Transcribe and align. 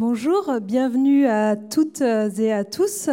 Bonjour, 0.00 0.60
bienvenue 0.62 1.26
à 1.26 1.56
toutes 1.56 2.00
et 2.00 2.52
à 2.54 2.64
tous 2.64 3.10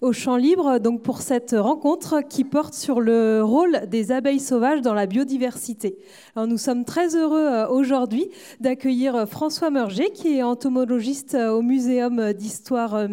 au 0.00 0.12
Champ 0.12 0.36
Libre 0.36 0.78
donc 0.78 1.02
pour 1.02 1.20
cette 1.20 1.50
rencontre 1.50 2.20
qui 2.20 2.44
porte 2.44 2.74
sur 2.74 3.00
le 3.00 3.42
rôle 3.42 3.88
des 3.88 4.12
abeilles 4.12 4.38
sauvages 4.38 4.80
dans 4.80 4.94
la 4.94 5.06
biodiversité. 5.06 5.98
Nous 6.36 6.56
sommes 6.56 6.84
très 6.84 7.16
heureux 7.16 7.44
euh, 7.44 7.66
aujourd'hui 7.66 8.28
d'accueillir 8.60 9.26
François 9.28 9.70
Meurger 9.70 10.12
qui 10.14 10.38
est 10.38 10.44
entomologiste 10.44 11.34
au 11.34 11.60
Muséum 11.60 12.32
d'histoire 12.32 12.94
euh, 12.94 13.08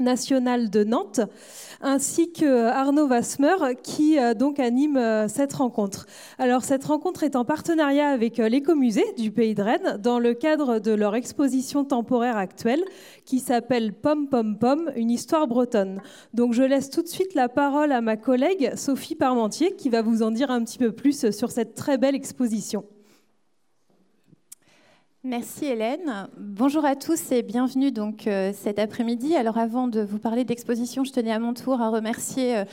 nationale 0.00 0.70
de 0.70 0.84
Nantes 0.84 1.20
ainsi 1.80 2.32
que 2.32 2.66
Arnaud 2.66 3.06
Vasmer 3.06 3.74
qui 3.82 4.18
euh, 4.18 4.34
donc 4.34 4.58
anime 4.58 4.96
euh, 4.96 5.28
cette 5.28 5.52
rencontre. 5.52 6.06
Alors 6.38 6.62
cette 6.62 6.84
rencontre 6.84 7.22
est 7.22 7.36
en 7.36 7.44
partenariat 7.44 8.08
avec 8.08 8.38
euh, 8.38 8.48
l'écomusée 8.48 9.04
du 9.16 9.30
Pays 9.30 9.54
de 9.54 9.62
Rennes 9.62 9.98
dans 10.02 10.18
le 10.18 10.34
cadre 10.34 10.78
de 10.78 10.92
leur 10.92 11.14
exposition 11.14 11.84
temporaire 11.84 12.36
actuelle 12.36 12.82
qui 13.24 13.38
s'appelle 13.38 13.92
Pom 13.92 14.28
Pom 14.28 14.58
Pom, 14.58 14.90
une 14.96 15.10
histoire 15.10 15.46
bretonne. 15.46 16.00
Donc 16.34 16.52
je 16.52 16.62
laisse 16.62 16.90
tout 16.90 17.02
de 17.02 17.08
suite 17.08 17.34
la 17.34 17.48
parole 17.48 17.92
à 17.92 18.00
ma 18.00 18.16
collègue 18.16 18.72
Sophie 18.76 19.14
Parmentier 19.14 19.74
qui 19.76 19.88
va 19.88 20.02
vous 20.02 20.22
en 20.22 20.30
dire 20.30 20.50
un 20.50 20.62
petit 20.64 20.78
peu 20.78 20.92
plus 20.92 21.30
sur 21.30 21.50
cette 21.50 21.74
très 21.74 21.98
belle 21.98 22.14
exposition. 22.14 22.84
Merci 25.22 25.66
Hélène. 25.66 26.28
Bonjour 26.38 26.86
à 26.86 26.96
tous 26.96 27.30
et 27.30 27.42
bienvenue 27.42 27.92
donc 27.92 28.26
euh, 28.26 28.52
cet 28.54 28.78
après-midi. 28.78 29.36
Alors 29.36 29.58
avant 29.58 29.86
de 29.86 30.00
vous 30.00 30.18
parler 30.18 30.44
d'exposition, 30.44 31.04
je 31.04 31.12
tenais 31.12 31.30
à 31.30 31.38
mon 31.38 31.52
tour 31.52 31.82
à 31.82 31.90
remercier 31.90 32.56
euh, 32.56 32.64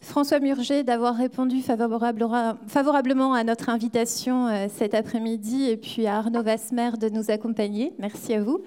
François 0.00 0.40
Murger 0.40 0.82
d'avoir 0.82 1.14
répondu 1.14 1.62
favorablement 1.62 3.34
à 3.34 3.44
notre 3.44 3.68
invitation 3.68 4.48
euh, 4.48 4.66
cet 4.68 4.94
après-midi 4.94 5.70
et 5.70 5.76
puis 5.76 6.08
à 6.08 6.16
Arnaud 6.16 6.42
Vasmer 6.42 6.90
de 7.00 7.08
nous 7.08 7.30
accompagner. 7.30 7.92
Merci 8.00 8.34
à 8.34 8.42
vous. 8.42 8.62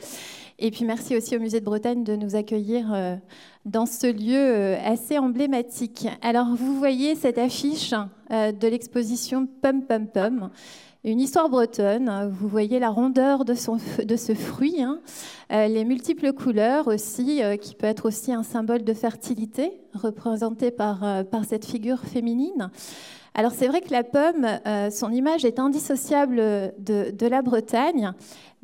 Et 0.57 0.71
puis 0.71 0.85
merci 0.85 1.17
aussi 1.17 1.35
au 1.35 1.41
Musée 1.41 1.59
de 1.59 1.65
Bretagne 1.65 2.05
de 2.05 2.15
nous 2.15 2.37
accueillir 2.37 3.19
dans 3.65 3.85
ce 3.85 4.07
lieu 4.07 4.75
assez 4.75 5.17
emblématique. 5.17 6.07
Alors 6.21 6.55
vous 6.55 6.79
voyez 6.79 7.15
cette 7.15 7.37
affiche 7.37 7.93
de 8.29 8.65
l'exposition 8.65 9.49
Pum 9.61 9.81
Pum 9.83 10.07
Pum 10.07 10.49
une 11.05 11.21
histoire 11.21 11.49
bretonne. 11.49 12.31
Vous 12.33 12.47
voyez 12.47 12.79
la 12.79 12.89
rondeur 12.89 13.45
de, 13.45 13.53
ce 13.53 14.33
fruit, 14.33 14.81
hein. 14.81 14.99
euh, 15.51 15.67
les 15.67 15.85
multiples 15.85 16.33
couleurs 16.33 16.87
aussi, 16.87 17.43
euh, 17.43 17.57
qui 17.57 17.75
peut 17.75 17.85
être 17.85 18.07
aussi 18.07 18.33
un 18.33 18.41
symbole 18.41 18.83
de 18.83 18.93
fertilité, 18.93 19.71
représenté 19.93 20.71
par, 20.71 21.03
euh, 21.03 21.23
par 21.23 21.45
cette 21.45 21.65
figure 21.65 21.99
féminine. 21.99 22.71
Alors 23.35 23.51
c'est 23.51 23.67
vrai 23.67 23.81
que 23.81 23.91
la 23.91 24.05
pomme, 24.05 24.47
son 24.91 25.11
image 25.11 25.43
est 25.43 25.59
indissociable 25.59 26.37
de 26.77 27.27
la 27.27 27.41
Bretagne. 27.41 28.13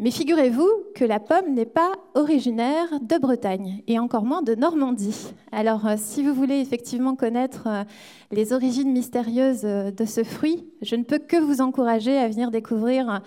Mais 0.03 0.09
figurez-vous 0.09 0.67
que 0.95 1.05
la 1.05 1.19
pomme 1.19 1.53
n'est 1.53 1.63
pas 1.63 1.91
originaire 2.15 2.87
de 3.03 3.19
Bretagne 3.19 3.83
et 3.85 3.99
encore 3.99 4.25
moins 4.25 4.41
de 4.41 4.55
Normandie. 4.55 5.31
Alors 5.51 5.85
euh, 5.85 5.93
si 5.95 6.23
vous 6.23 6.33
voulez 6.33 6.59
effectivement 6.59 7.15
connaître 7.15 7.67
euh, 7.67 7.83
les 8.31 8.51
origines 8.51 8.91
mystérieuses 8.91 9.61
euh, 9.63 9.91
de 9.91 10.05
ce 10.05 10.23
fruit, 10.23 10.65
je 10.81 10.95
ne 10.95 11.03
peux 11.03 11.19
que 11.19 11.37
vous 11.37 11.61
encourager 11.61 12.17
à 12.17 12.27
venir 12.27 12.49
découvrir 12.49 13.21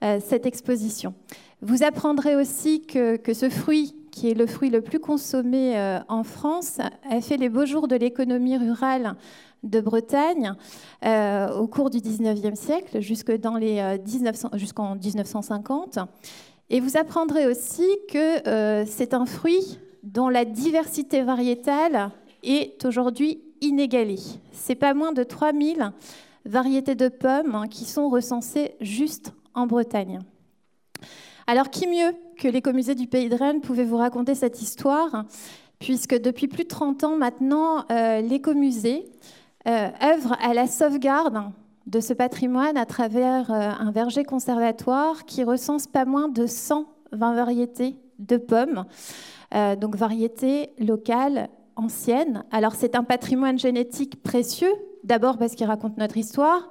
cette 0.00 0.46
exposition. 0.46 1.12
Vous 1.60 1.82
apprendrez 1.82 2.36
aussi 2.36 2.82
que, 2.82 3.16
que, 3.16 3.34
ce 3.34 3.48
fruit, 3.48 3.96
qui 4.12 4.30
est 4.30 4.34
le 4.34 4.46
fruit 4.46 4.70
le 4.70 4.80
plus 4.80 5.00
consommé 5.00 5.74
en 6.08 6.22
France, 6.22 6.78
a 7.10 7.20
fait 7.20 7.36
les 7.36 7.48
beaux 7.48 7.66
jours 7.66 7.88
de 7.88 7.96
l'économie 7.96 8.56
rurale 8.56 9.16
de 9.62 9.80
Bretagne 9.80 10.54
euh, 11.04 11.52
au 11.54 11.66
cours 11.66 11.90
du 11.90 11.98
19e 11.98 12.54
siècle 12.54 13.00
jusqu'en 13.00 13.60
euh, 13.60 13.98
1950. 13.98 15.98
Et 16.70 16.80
vous 16.80 16.96
apprendrez 16.96 17.46
aussi 17.46 17.86
que 18.10 18.48
euh, 18.48 18.84
c'est 18.86 19.14
un 19.14 19.26
fruit 19.26 19.78
dont 20.02 20.28
la 20.28 20.44
diversité 20.44 21.22
variétale 21.22 22.10
est 22.42 22.84
aujourd'hui 22.84 23.42
inégalée. 23.60 24.20
C'est 24.52 24.74
pas 24.74 24.94
moins 24.94 25.12
de 25.12 25.24
3000 25.24 25.92
variétés 26.44 26.94
de 26.94 27.08
pommes 27.08 27.54
hein, 27.54 27.68
qui 27.68 27.84
sont 27.84 28.08
recensées 28.08 28.74
juste 28.80 29.32
en 29.54 29.66
Bretagne. 29.66 30.20
Alors 31.46 31.70
qui 31.70 31.86
mieux 31.86 32.14
que 32.38 32.46
l'écomusée 32.46 32.94
du 32.94 33.06
Pays 33.06 33.28
de 33.28 33.34
Rennes 33.34 33.60
pouvait 33.60 33.84
vous 33.84 33.96
raconter 33.96 34.34
cette 34.34 34.62
histoire 34.62 35.24
puisque 35.78 36.20
depuis 36.20 36.48
plus 36.48 36.64
de 36.64 36.68
30 36.68 37.04
ans 37.04 37.16
maintenant, 37.16 37.84
l'écomusée 37.88 39.08
euh, 39.66 39.88
œuvre 40.02 40.36
à 40.40 40.54
la 40.54 40.68
sauvegarde 40.68 41.50
de 41.86 41.98
ce 42.00 42.12
patrimoine 42.12 42.76
à 42.76 42.86
travers 42.86 43.50
euh, 43.50 43.70
un 43.78 43.90
verger 43.90 44.22
conservatoire 44.22 45.24
qui 45.24 45.42
recense 45.42 45.88
pas 45.88 46.04
moins 46.04 46.28
de 46.28 46.46
120 46.46 47.34
variétés 47.34 47.96
de 48.20 48.36
pommes, 48.36 48.84
euh, 49.54 49.74
donc 49.74 49.96
variétés 49.96 50.70
locales 50.78 51.48
anciennes. 51.74 52.44
Alors 52.52 52.74
c'est 52.76 52.94
un 52.94 53.02
patrimoine 53.02 53.58
génétique 53.58 54.22
précieux, 54.22 54.72
d'abord 55.02 55.38
parce 55.38 55.56
qu'il 55.56 55.66
raconte 55.66 55.98
notre 55.98 56.16
histoire, 56.16 56.70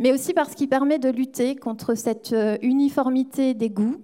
mais 0.00 0.12
aussi 0.12 0.34
parce 0.34 0.54
qu'il 0.54 0.68
permet 0.68 0.98
de 0.98 1.10
lutter 1.10 1.54
contre 1.54 1.94
cette 1.94 2.34
uniformité 2.60 3.54
des 3.54 3.70
goûts, 3.70 3.96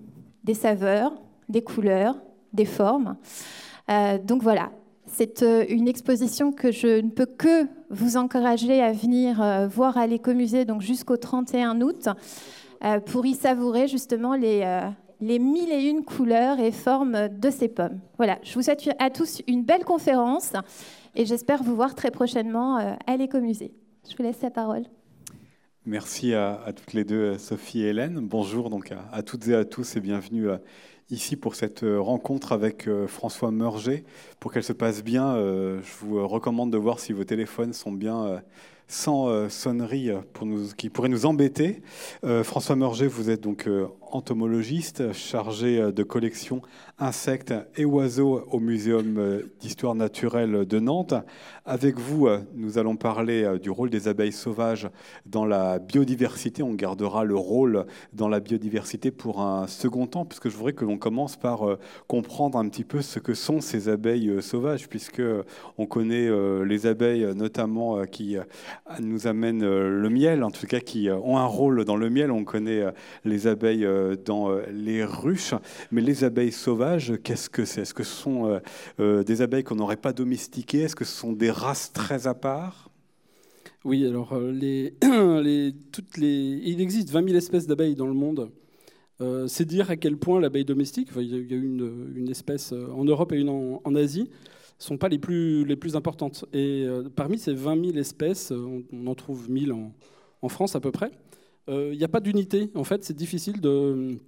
des 0.44 0.54
saveurs, 0.54 1.12
des 1.48 1.62
couleurs, 1.62 2.16
des 2.52 2.64
formes. 2.66 3.16
donc 4.24 4.42
voilà, 4.42 4.70
c'est 5.12 5.42
euh, 5.42 5.64
une 5.68 5.88
exposition 5.88 6.52
que 6.52 6.72
je 6.72 7.00
ne 7.00 7.10
peux 7.10 7.26
que 7.26 7.66
vous 7.90 8.16
encourager 8.16 8.80
à 8.80 8.92
venir 8.92 9.42
euh, 9.42 9.68
voir 9.68 9.98
à 9.98 10.06
l'écomusée 10.06 10.64
jusqu'au 10.80 11.16
31 11.16 11.80
août 11.82 12.08
euh, 12.84 12.98
pour 12.98 13.26
y 13.26 13.34
savourer 13.34 13.88
justement 13.88 14.34
les, 14.34 14.80
les 15.20 15.38
mille 15.38 15.70
et 15.70 15.82
une 15.84 16.04
couleurs 16.04 16.58
et 16.58 16.72
formes 16.72 17.28
de 17.28 17.50
ces 17.50 17.68
pommes. 17.68 18.00
Voilà, 18.16 18.38
je 18.42 18.54
vous 18.54 18.62
souhaite 18.62 18.88
à 18.98 19.10
tous 19.10 19.42
une 19.46 19.64
belle 19.64 19.84
conférence 19.84 20.54
et 21.14 21.26
j'espère 21.26 21.62
vous 21.62 21.76
voir 21.76 21.94
très 21.94 22.10
prochainement 22.10 22.76
à 22.76 23.16
l'écomusée. 23.16 23.72
Je 24.10 24.16
vous 24.16 24.22
laisse 24.22 24.40
la 24.42 24.50
parole. 24.50 24.84
Merci 25.84 26.32
à, 26.32 26.72
toutes 26.74 26.92
les 26.92 27.04
deux, 27.04 27.38
Sophie 27.38 27.82
et 27.82 27.88
Hélène. 27.88 28.20
Bonjour 28.20 28.70
donc 28.70 28.92
à, 28.92 29.04
à 29.12 29.22
toutes 29.22 29.46
et 29.48 29.54
à 29.54 29.64
tous 29.64 29.96
et 29.96 30.00
bienvenue 30.00 30.50
à 30.50 30.60
ici 31.12 31.36
pour 31.36 31.54
cette 31.54 31.84
euh, 31.84 32.00
rencontre 32.00 32.52
avec 32.52 32.88
euh, 32.88 33.06
François 33.06 33.50
Meurger. 33.50 34.04
Pour 34.40 34.52
qu'elle 34.52 34.64
se 34.64 34.72
passe 34.72 35.04
bien, 35.04 35.34
euh, 35.36 35.80
je 35.82 36.04
vous 36.04 36.26
recommande 36.26 36.72
de 36.72 36.78
voir 36.78 36.98
si 36.98 37.12
vos 37.12 37.24
téléphones 37.24 37.72
sont 37.72 37.92
bien 37.92 38.42
sans 38.88 39.48
sonnerie 39.48 40.10
pour 40.32 40.46
nous, 40.46 40.68
qui 40.76 40.90
pourrait 40.90 41.08
nous 41.08 41.24
embêter. 41.24 41.82
François 42.42 42.76
Meurger, 42.76 43.06
vous 43.06 43.30
êtes 43.30 43.40
donc 43.40 43.68
entomologiste 44.12 45.12
chargé 45.12 45.92
de 45.92 46.02
collection 46.02 46.62
insectes 46.98 47.54
et 47.76 47.84
oiseaux 47.84 48.44
au 48.50 48.60
Muséum 48.60 49.42
d'histoire 49.60 49.94
naturelle 49.94 50.66
de 50.66 50.78
Nantes. 50.78 51.14
Avec 51.64 51.98
vous, 51.98 52.28
nous 52.54 52.78
allons 52.78 52.96
parler 52.96 53.58
du 53.60 53.70
rôle 53.70 53.90
des 53.90 54.08
abeilles 54.08 54.32
sauvages 54.32 54.88
dans 55.26 55.44
la 55.44 55.78
biodiversité. 55.78 56.62
On 56.62 56.74
gardera 56.74 57.24
le 57.24 57.36
rôle 57.36 57.86
dans 58.12 58.28
la 58.28 58.40
biodiversité 58.40 59.10
pour 59.10 59.40
un 59.40 59.66
second 59.66 60.06
temps, 60.06 60.24
puisque 60.24 60.48
je 60.48 60.56
voudrais 60.56 60.72
que 60.72 60.84
l'on 60.84 60.98
commence 60.98 61.36
par 61.36 61.68
euh, 61.68 61.78
comprendre 62.06 62.58
un 62.58 62.68
petit 62.68 62.84
peu 62.84 63.02
ce 63.02 63.18
que 63.18 63.34
sont 63.34 63.60
ces 63.60 63.88
abeilles 63.88 64.28
euh, 64.28 64.40
sauvages, 64.40 64.88
puisque 64.88 65.22
on 65.78 65.86
connaît 65.86 66.28
euh, 66.28 66.64
les 66.64 66.86
abeilles 66.86 67.26
notamment 67.34 68.04
qui 68.06 68.36
nous 69.00 69.26
amènent 69.26 69.64
le 69.64 70.08
miel, 70.10 70.44
en 70.44 70.50
tout 70.50 70.66
cas 70.66 70.80
qui 70.80 71.08
ont 71.10 71.38
un 71.38 71.46
rôle 71.46 71.84
dans 71.84 71.96
le 71.96 72.10
miel. 72.10 72.30
On 72.30 72.44
connaît 72.44 72.84
les 73.24 73.46
abeilles 73.46 73.86
dans 74.24 74.54
les 74.70 75.04
ruches, 75.04 75.54
mais 75.90 76.00
les 76.00 76.24
abeilles 76.24 76.52
sauvages, 76.52 77.14
qu'est-ce 77.22 77.50
que 77.50 77.64
c'est? 77.64 77.82
Est-ce 77.82 77.94
que 77.94 78.04
ce 78.04 78.14
sont 78.14 78.60
des 78.98 79.42
abeilles 79.42 79.64
qu'on 79.64 79.76
n'aurait 79.76 79.96
pas 79.96 80.12
domestiquées? 80.12 80.82
Est-ce 80.82 80.96
que 80.96 81.04
ce 81.04 81.16
sont 81.16 81.32
des 81.32 81.50
races 81.50 81.92
très 81.92 82.26
à 82.26 82.34
part? 82.34 82.90
Oui, 83.84 84.06
alors 84.06 84.34
il 84.52 85.74
existe 86.80 87.10
20 87.10 87.24
000 87.24 87.36
espèces 87.36 87.66
d'abeilles 87.66 87.96
dans 87.96 88.06
le 88.06 88.14
monde. 88.14 88.50
Euh, 89.22 89.46
c'est 89.46 89.64
dire 89.64 89.90
à 89.90 89.96
quel 89.96 90.16
point 90.16 90.40
l'abeille 90.40 90.64
domestique, 90.64 91.10
il 91.16 91.28
y 91.28 91.54
a 91.54 91.56
une, 91.56 92.28
espèce 92.28 92.72
euh, 92.72 92.88
en 92.92 93.04
Europe 93.04 93.32
et 93.32 93.36
une 93.36 93.48
en, 93.48 93.94
Asie, 93.94 94.22
ne 94.22 94.28
sont 94.78 94.98
pas 94.98 95.08
les 95.08 95.18
plus, 95.18 95.94
importantes. 95.94 96.44
Et 96.52 96.84
euh, 96.86 97.08
parmi 97.14 97.38
ces 97.38 97.54
20 97.54 97.84
000 97.84 97.98
espèces, 97.98 98.52
on, 98.52 99.06
en 99.06 99.14
trouve 99.14 99.48
1000 99.50 99.72
en, 99.72 99.92
en, 100.40 100.48
France 100.48 100.74
à 100.74 100.80
peu 100.80 100.90
près, 100.90 101.12
il 101.68 101.96
n'y 101.96 102.04
a 102.04 102.08
pas 102.08 102.20
d'unité. 102.20 102.70
En 102.74 102.84
fait, 102.84 103.04
c'est 103.04 103.16
difficile 103.16 103.60
de, 103.60 104.18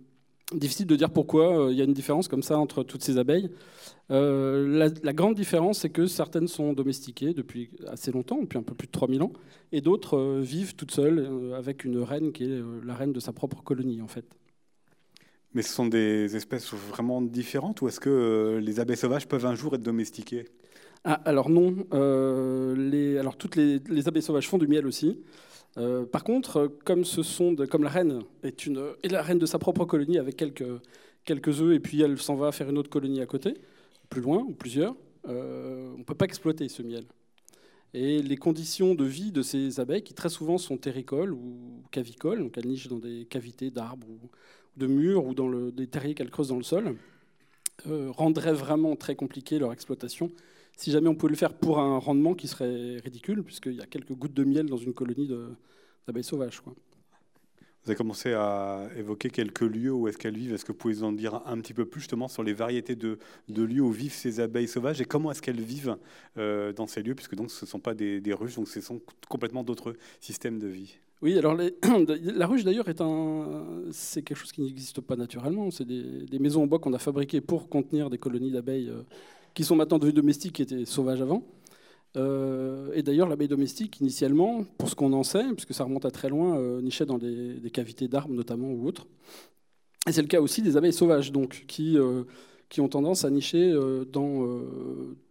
difficile 0.52 0.86
de 0.86 0.96
dire 0.96 1.10
pourquoi 1.10 1.69
il 1.70 1.76
y 1.76 1.81
a 1.81 1.84
une 1.84 1.92
différence 1.92 2.28
comme 2.28 2.42
ça 2.42 2.58
entre 2.58 2.82
toutes 2.82 3.02
ces 3.02 3.19
abeilles. 3.19 3.50
la, 4.08 4.88
la, 5.02 5.12
grande 5.12 5.34
différence, 5.34 5.81
c'est 5.81 5.90
que 5.90 6.06
certaines 6.06 6.48
sont 6.48 6.72
domestiquées 6.72 7.34
depuis 7.34 7.70
assez 7.88 8.12
longtemps, 8.12 8.40
depuis 8.40 8.58
un 8.58 8.62
peu 8.62 8.75
plus 8.75 8.86
de 8.86 8.92
3000 8.92 9.22
ans, 9.22 9.32
et 9.72 9.81
d'autres 9.81 10.40
vivent 10.40 10.75
toutes 10.76 10.92
seules 10.92 11.52
avec 11.56 11.84
une 11.84 11.98
reine 11.98 12.32
qui 12.32 12.44
est 12.44 12.62
la 12.84 12.94
reine 12.94 13.12
de 13.12 13.20
sa 13.20 13.32
propre 13.32 13.62
colonie, 13.62 14.00
en 14.00 14.08
fait. 14.08 14.26
Mais 15.54 15.62
ce 15.62 15.72
sont 15.72 15.86
des 15.86 16.34
espèces 16.34 16.72
vraiment 16.75 17.22
différentes 17.22 17.81
ou 17.81 17.88
est-ce 17.88 18.00
que 18.00 18.10
euh, 18.10 18.60
les 18.60 18.81
abeilles 18.81 18.96
sauvages 18.96 19.28
peuvent 19.28 19.46
un 19.46 19.54
jour 19.54 19.75
être 19.76 19.82
domestiquées? 19.82 20.46
Ah, 21.04 21.20
Alors 21.25 21.48
non. 21.48 21.76
Euh, 21.92 22.75
les, 22.76 23.19
alors 23.19 23.36
toutes 23.36 23.54
les, 23.54 24.08
abeilles 24.08 24.22
sauvages 24.22 24.48
font 24.48 24.58
du 24.58 24.66
miel 24.66 24.84
aussi. 24.86 25.20
Euh, 25.76 26.06
par 26.06 26.23
contre, 26.25 26.71
comme, 26.85 27.05
ce 27.05 27.23
sont 27.23 27.55
la 27.59 27.88
reine 27.88 28.23
est, 28.43 28.67
la 29.11 29.23
reine 29.23 29.38
de 29.38 29.47
sa 29.47 29.59
propre 29.59 29.85
colonie 29.85 30.19
avec 30.19 30.37
quelques, 30.37 31.61
œufs 31.61 31.75
et 31.75 31.81
puis 31.81 32.00
elle 32.00 32.19
s'en 32.21 32.37
va 32.37 32.53
faire 32.53 32.71
une 32.71 32.79
autre 32.79 32.91
colonie 32.91 33.21
à 33.21 33.26
côté, 33.26 33.55
plus 34.09 34.21
loin 34.21 34.38
ou 34.38 34.53
plusieurs. 34.53 34.94
Euh, 35.29 35.93
on 35.94 35.99
ne 35.99 36.05
peut 36.05 36.15
pas 36.15 36.26
exploiter 36.26 36.69
ce 36.69 36.82
miel. 36.82 37.05
Et 37.93 38.23
les 38.23 38.37
conditions 38.37 38.94
de 38.94 39.05
vie 39.05 39.31
de 39.31 39.43
ces 39.43 39.79
abeilles, 39.79 40.03
qui 40.03 40.15
très 40.15 40.29
souvent 40.29 40.59
sont 40.59 40.76
terricoles 40.76 41.32
ou 41.32 41.82
cavicoles, 41.93 42.41
donc 42.41 42.59
elles 42.59 42.67
nichent 42.67 42.88
dans 42.88 42.99
des 42.99 43.25
cavités 43.25 43.70
d'arbres 43.70 44.09
ou 44.09 44.19
de 44.77 44.87
murs 44.87 45.25
ou 45.25 45.35
dans 45.35 45.49
des 45.49 45.87
terriers 45.87 46.15
qu'elles 46.15 46.31
creusent 46.31 46.49
dans 46.49 46.56
le 46.56 46.65
sol, 46.65 46.97
euh, 47.87 48.11
rendraient 48.11 48.53
vraiment 48.53 48.97
très 48.97 49.15
compliqué 49.15 49.59
leur 49.59 49.73
exploitation 49.73 50.31
si 50.76 50.91
jamais 50.91 51.09
on 51.09 51.15
pouvait 51.15 51.31
le 51.31 51.37
faire 51.37 51.55
pour 51.55 51.79
un 51.79 51.99
rendement 51.99 52.35
qui 52.35 52.49
serait 52.49 52.99
ridicule, 52.99 53.43
puisqu'il 53.43 53.75
y 53.75 53.82
a 53.82 53.87
quelques 53.87 54.12
gouttes 54.12 54.35
de 54.35 54.44
miel 54.44 54.67
dans 54.67 54.76
une 54.76 54.94
colonie 54.94 55.31
d'abeilles 56.06 56.25
sauvages. 56.25 56.61
Quoi. 56.61 56.75
Vous 57.85 57.91
avez 57.91 57.99
commencé 57.99 58.32
à 58.32 58.88
évoquer 58.97 59.29
quelques 59.29 59.61
lieux 59.61 59.93
où 59.93 60.09
est-ce 60.09 60.17
qu'elles 60.17 60.38
vivent. 60.38 60.55
Est-ce 60.55 60.65
que 60.65 60.73
vous 60.73 60.79
pouvez 60.79 61.03
en 61.03 61.12
dire 61.12 61.43
un 61.44 61.61
petit 61.61 61.75
peu 61.75 61.85
plus 61.85 62.00
justement 62.00 62.29
sur 62.29 62.43
les 62.43 62.55
variétés 62.55 62.97
de, 62.97 63.19
lieux 63.49 63.82
où 63.82 63.91
vivent 63.91 64.15
ces 64.15 64.41
abeilles 64.41 64.69
sauvages 64.69 65.03
et 65.03 65.05
comment 65.05 65.31
est-ce 65.31 65.43
qu'elles 65.43 65.61
vivent 65.61 65.99
euh, 66.38 66.73
dans 66.73 66.87
ces 66.87 67.03
lieux, 67.03 67.15
puisque 67.15 67.35
donc 67.35 67.50
ce 67.50 67.67
ne 67.67 67.69
sont 67.69 67.81
pas 67.81 67.93
des, 67.93 68.23
ruches, 68.32 68.56
donc 68.56 68.69
ce 68.69 68.81
sont 68.81 69.03
complètement 69.29 69.65
d'autres 69.65 69.97
systèmes 70.19 70.59
de 70.59 70.67
vie? 70.67 70.97
Oui, 71.20 71.37
alors 71.37 71.55
la 72.20 72.47
ruche 72.47 72.65
d'ailleurs 72.65 72.88
est 72.88 73.03
un, 73.03 73.67
c'est 73.93 74.23
quelque 74.23 74.38
chose 74.38 74.53
qui 74.53 74.62
n'existe 74.62 75.03
pas 75.03 75.17
naturellement. 75.17 75.70
C'est 75.70 75.87
des, 75.87 76.38
maisons 76.38 76.62
en 76.62 76.67
bois 76.67 76.79
qu'on 76.79 76.94
a 76.94 76.99
fabriquées 76.99 77.43
pour 77.43 77.69
contenir 77.69 78.09
des 78.09 78.19
colonies 78.19 78.50
d'abeilles 78.50 78.88
euh, 78.88 79.03
qui 79.55 79.65
sont 79.65 79.77
maintenant 79.77 79.99
devenues 79.99 80.12
domestiques, 80.12 80.55
qui 80.55 80.62
étaient 80.62 80.85
sauvages 80.85 81.23
avant. 81.23 81.45
Euh, 82.17 82.91
et 82.95 83.03
d'ailleurs, 83.03 83.29
l'abeille 83.29 83.49
domestique, 83.49 84.01
initialement, 84.01 84.65
pour 84.79 84.89
ce 84.89 84.95
qu'on 84.95 85.12
en 85.12 85.23
sait, 85.23 85.45
puisque 85.53 85.75
ça 85.75 85.85
remonte 85.85 86.05
à 86.05 86.11
très 86.11 86.29
loin, 86.29 86.59
euh, 86.59 86.81
nichait 86.81 87.06
dans 87.06 87.19
des, 87.19 87.71
cavités 87.73 88.09
d'arbres 88.09 88.35
notamment 88.35 88.71
ou 88.71 88.87
autres. 88.87 89.06
Et 90.06 90.12
c'est 90.12 90.23
le 90.23 90.29
cas 90.29 90.41
aussi 90.41 90.62
des 90.62 90.77
abeilles 90.77 90.93
sauvages, 90.93 91.33
donc, 91.33 91.65
qui, 91.67 91.99
euh, 91.99 92.25
qui 92.69 92.81
ont 92.81 92.89
tendance 92.89 93.25
à 93.25 93.31
nicher 93.31 93.73
dans 94.12 94.47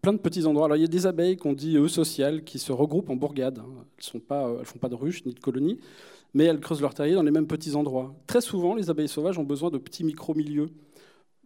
plein 0.02 0.14
de 0.14 0.18
petits 0.18 0.46
endroits. 0.46 0.66
Alors 0.66 0.78
il 0.78 0.82
y 0.82 0.86
a 0.86 0.88
des 0.88 1.06
abeilles 1.06 1.38
qu'on 1.38 1.54
dit 1.54 1.78
eux 1.78 1.88
sociales, 1.88 2.44
qui 2.44 2.58
se 2.58 2.72
regroupent 2.72 3.10
en 3.10 3.16
bourgades. 3.16 3.60
Elles 3.60 4.22
ne 4.60 4.64
font 4.64 4.80
pas 4.80 4.90
de 4.90 4.96
ruches 4.96 5.26
ni 5.26 5.34
de 5.34 5.40
colonies, 5.40 5.80
mais 6.34 6.46
elles 6.46 6.60
creusent 6.60 6.82
leur 6.82 6.94
terrier 6.94 7.16
dans 7.16 7.24
les 7.24 7.32
mêmes 7.32 7.48
petits 7.48 7.76
endroits. 7.76 8.16
Très 8.28 8.42
souvent, 8.42 8.76
les 8.76 8.90
abeilles 8.90 9.08
sauvages 9.08 9.38
ont 9.38 9.44
besoin 9.44 9.70
de 9.70 9.78
petits 9.78 10.04
micro-milieux 10.04 10.70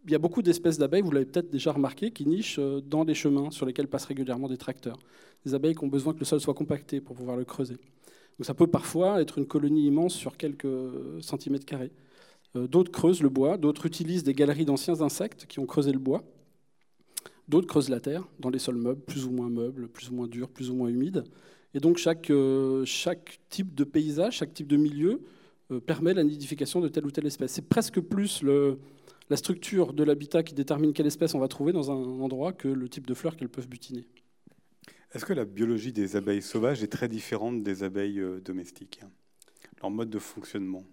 il 0.07 0.13
y 0.13 0.15
a 0.15 0.19
beaucoup 0.19 0.41
d'espèces 0.41 0.77
d'abeilles, 0.77 1.01
vous 1.01 1.11
l'avez 1.11 1.25
peut-être 1.25 1.49
déjà 1.49 1.73
remarqué, 1.73 2.11
qui 2.11 2.25
nichent 2.25 2.59
euh, 2.59 2.79
dans 2.79 3.03
les 3.03 3.13
chemins 3.13 3.51
sur 3.51 3.65
lesquels 3.65 3.87
passent 3.87 4.05
régulièrement 4.05 4.47
des 4.47 4.57
tracteurs. 4.57 4.97
Des 5.45 5.53
abeilles 5.53 5.75
qui 5.75 5.83
ont 5.83 5.89
besoin 5.89 6.13
que 6.13 6.19
le 6.19 6.25
sol 6.25 6.39
soit 6.39 6.53
compacté 6.53 7.01
pour 7.01 7.15
pouvoir 7.15 7.35
le 7.35 7.43
creuser. 7.43 7.73
Donc 7.73 8.45
ça 8.45 8.53
peut 8.53 8.67
parfois 8.67 9.21
être 9.21 9.37
une 9.37 9.45
colonie 9.45 9.85
immense 9.85 10.13
sur 10.13 10.37
quelques 10.37 10.67
centimètres 11.19 11.65
carrés. 11.65 11.91
Euh, 12.55 12.67
d'autres 12.67 12.91
creusent 12.91 13.21
le 13.21 13.27
bois, 13.27 13.57
d'autres 13.57 13.85
utilisent 13.85 14.23
des 14.23 14.33
galeries 14.33 14.63
d'anciens 14.63 15.01
insectes 15.01 15.45
qui 15.45 15.59
ont 15.59 15.65
creusé 15.65 15.91
le 15.91 15.99
bois. 15.99 16.23
D'autres 17.49 17.67
creusent 17.67 17.89
la 17.89 17.99
terre 17.99 18.25
dans 18.39 18.49
les 18.49 18.59
sols 18.59 18.77
meubles, 18.77 19.01
plus 19.01 19.25
ou 19.25 19.31
moins 19.31 19.49
meubles, 19.49 19.89
plus 19.89 20.09
ou 20.09 20.15
moins 20.15 20.27
durs, 20.27 20.49
plus 20.49 20.69
ou 20.69 20.75
moins 20.75 20.87
humides. 20.87 21.25
Et 21.73 21.81
donc 21.81 21.97
chaque, 21.97 22.29
euh, 22.29 22.85
chaque 22.85 23.39
type 23.49 23.75
de 23.75 23.83
paysage, 23.83 24.37
chaque 24.37 24.53
type 24.53 24.67
de 24.67 24.77
milieu 24.77 25.21
permet 25.85 26.13
la 26.13 26.23
nidification 26.23 26.79
de 26.79 26.87
telle 26.87 27.05
ou 27.05 27.11
telle 27.11 27.25
espèce. 27.25 27.51
C'est 27.51 27.67
presque 27.67 27.99
plus 27.99 28.41
le, 28.41 28.79
la 29.29 29.37
structure 29.37 29.93
de 29.93 30.03
l'habitat 30.03 30.43
qui 30.43 30.53
détermine 30.53 30.93
quelle 30.93 31.07
espèce 31.07 31.35
on 31.35 31.39
va 31.39 31.47
trouver 31.47 31.73
dans 31.73 31.91
un 31.91 31.95
endroit 31.95 32.53
que 32.53 32.67
le 32.67 32.87
type 32.89 33.07
de 33.07 33.13
fleurs 33.13 33.35
qu'elles 33.35 33.49
peuvent 33.49 33.67
butiner. 33.67 34.07
Est-ce 35.13 35.25
que 35.25 35.33
la 35.33 35.45
biologie 35.45 35.93
des 35.93 36.15
abeilles 36.15 36.41
sauvages 36.41 36.83
est 36.83 36.87
très 36.91 37.07
différente 37.07 37.63
des 37.63 37.83
abeilles 37.83 38.19
euh, 38.19 38.41
domestiques 38.41 39.01
Leur 39.81 39.89
mode 39.89 40.09
de 40.09 40.19
fonctionnement? 40.19 40.83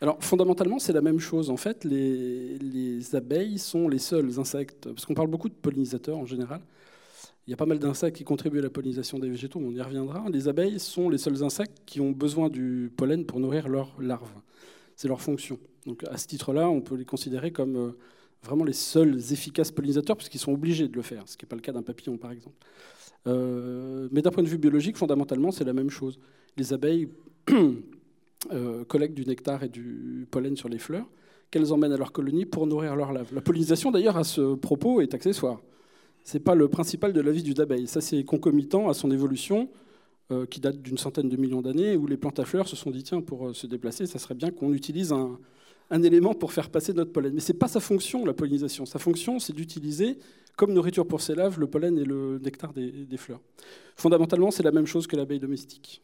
Alors 0.00 0.22
fondamentalement, 0.22 0.78
c'est 0.78 0.92
la 0.92 1.00
même 1.00 1.20
chose. 1.20 1.48
En 1.48 1.56
fait, 1.56 1.84
les, 1.84 3.14
abeilles 3.14 3.58
sont 3.58 3.88
les 3.88 3.98
seuls 3.98 4.38
insectes, 4.38 4.88
parce 4.92 5.06
qu'on 5.06 5.14
parle 5.14 5.28
beaucoup 5.28 5.48
de 5.48 5.54
pollinisateurs 5.54 6.18
en 6.18 6.26
général. 6.26 6.60
Il 7.46 7.50
y 7.50 7.54
a 7.54 7.56
pas 7.56 7.66
mal 7.66 7.78
d'insectes 7.78 8.16
qui 8.16 8.24
contribuent 8.24 8.58
à 8.58 8.62
la 8.62 8.70
pollinisation 8.70 9.18
des 9.18 9.28
végétaux, 9.28 9.60
on 9.62 9.70
y 9.70 9.80
reviendra. 9.80 10.28
Les 10.28 10.48
abeilles 10.48 10.80
sont 10.80 11.08
les 11.08 11.18
seuls 11.18 11.44
insectes 11.44 11.80
qui 11.86 12.00
ont 12.00 12.10
besoin 12.10 12.50
du 12.50 12.90
pollen 12.96 13.24
pour 13.24 13.38
nourrir 13.38 13.68
leurs 13.68 13.94
larves. 14.00 14.28
C'est 14.96 15.08
leur 15.08 15.20
fonction. 15.20 15.58
Donc 15.86 16.04
à 16.10 16.16
ce 16.16 16.26
titre-là, 16.26 16.68
on 16.68 16.80
peut 16.80 16.96
les 16.96 17.04
considérer 17.04 17.52
comme 17.52 17.76
euh, 17.76 17.90
vraiment 18.42 18.64
les 18.64 18.72
seuls 18.72 19.16
efficaces 19.32 19.70
pollinisateurs, 19.70 20.16
puisqu'ils 20.16 20.38
sont 20.38 20.52
obligés 20.52 20.88
de 20.88 20.96
le 20.96 21.02
faire, 21.02 21.22
ce 21.26 21.36
qui 21.36 21.44
n'est 21.44 21.48
pas 21.48 21.56
le 21.56 21.62
cas 21.62 21.72
d'un 21.72 21.82
papillon, 21.82 22.18
par 22.18 22.32
exemple. 22.32 22.56
Euh, 23.26 24.08
mais 24.10 24.20
d'un 24.20 24.30
point 24.30 24.42
de 24.42 24.48
vue 24.48 24.58
biologique, 24.58 24.96
fondamentalement, 24.96 25.52
c'est 25.52 25.64
la 25.64 25.72
même 25.72 25.90
chose. 25.90 26.18
Les 26.56 26.72
abeilles 26.72 27.08
euh, 28.52 28.84
collectent 28.84 29.14
du 29.14 29.24
nectar 29.24 29.62
et 29.62 29.68
du 29.68 30.26
pollen 30.30 30.56
sur 30.56 30.68
les 30.68 30.78
fleurs, 30.78 31.06
qu'elles 31.50 31.72
emmènent 31.72 31.92
à 31.92 31.96
leur 31.96 32.12
colonie 32.12 32.46
pour 32.46 32.66
nourrir 32.66 32.96
leur 32.96 33.12
lave. 33.12 33.32
La 33.32 33.40
pollinisation, 33.40 33.92
d'ailleurs, 33.92 34.16
à 34.16 34.24
ce 34.24 34.56
propos, 34.56 35.00
est 35.00 35.14
accessoire. 35.14 35.60
Ce 36.24 36.36
n'est 36.36 36.42
pas 36.42 36.56
le 36.56 36.66
principal 36.66 37.12
de 37.12 37.20
la 37.20 37.30
vie 37.30 37.44
d'une 37.44 37.60
abeille. 37.60 37.86
Ça, 37.86 38.00
c'est 38.00 38.24
concomitant 38.24 38.88
à 38.88 38.94
son 38.94 39.10
évolution, 39.12 39.68
qui 40.50 40.58
date 40.58 40.82
d'une 40.82 40.98
centaine 40.98 41.28
de 41.28 41.36
millions 41.36 41.62
d'années, 41.62 41.96
où 41.96 42.08
les 42.08 42.16
plantes 42.16 42.40
à 42.40 42.44
fleurs 42.44 42.66
se 42.66 42.74
sont 42.74 42.90
dit, 42.90 43.04
tiens, 43.04 43.20
pour 43.20 43.54
se 43.54 43.68
déplacer, 43.68 44.06
ça 44.06 44.18
serait 44.18 44.34
bien 44.34 44.50
qu'on 44.50 44.72
utilise 44.72 45.12
un, 45.12 45.38
un 45.90 46.02
élément 46.02 46.34
pour 46.34 46.52
faire 46.52 46.70
passer 46.70 46.92
notre 46.92 47.12
pollen. 47.12 47.32
Mais 47.34 47.40
ce 47.40 47.52
n'est 47.52 47.58
pas 47.58 47.68
sa 47.68 47.80
fonction, 47.80 48.24
la 48.24 48.34
pollinisation. 48.34 48.86
Sa 48.86 48.98
fonction, 48.98 49.38
c'est 49.38 49.52
d'utiliser 49.52 50.18
comme 50.56 50.72
nourriture 50.72 51.06
pour 51.06 51.20
ses 51.20 51.34
laves 51.34 51.60
le 51.60 51.66
pollen 51.66 51.98
et 51.98 52.04
le 52.04 52.38
nectar 52.38 52.72
des, 52.72 53.16
fleurs. 53.16 53.40
Fondamentalement, 53.94 54.50
c'est 54.50 54.62
la 54.62 54.72
même 54.72 54.86
chose 54.86 55.06
que 55.06 55.16
l'abeille 55.16 55.40
domestique. 55.40 56.02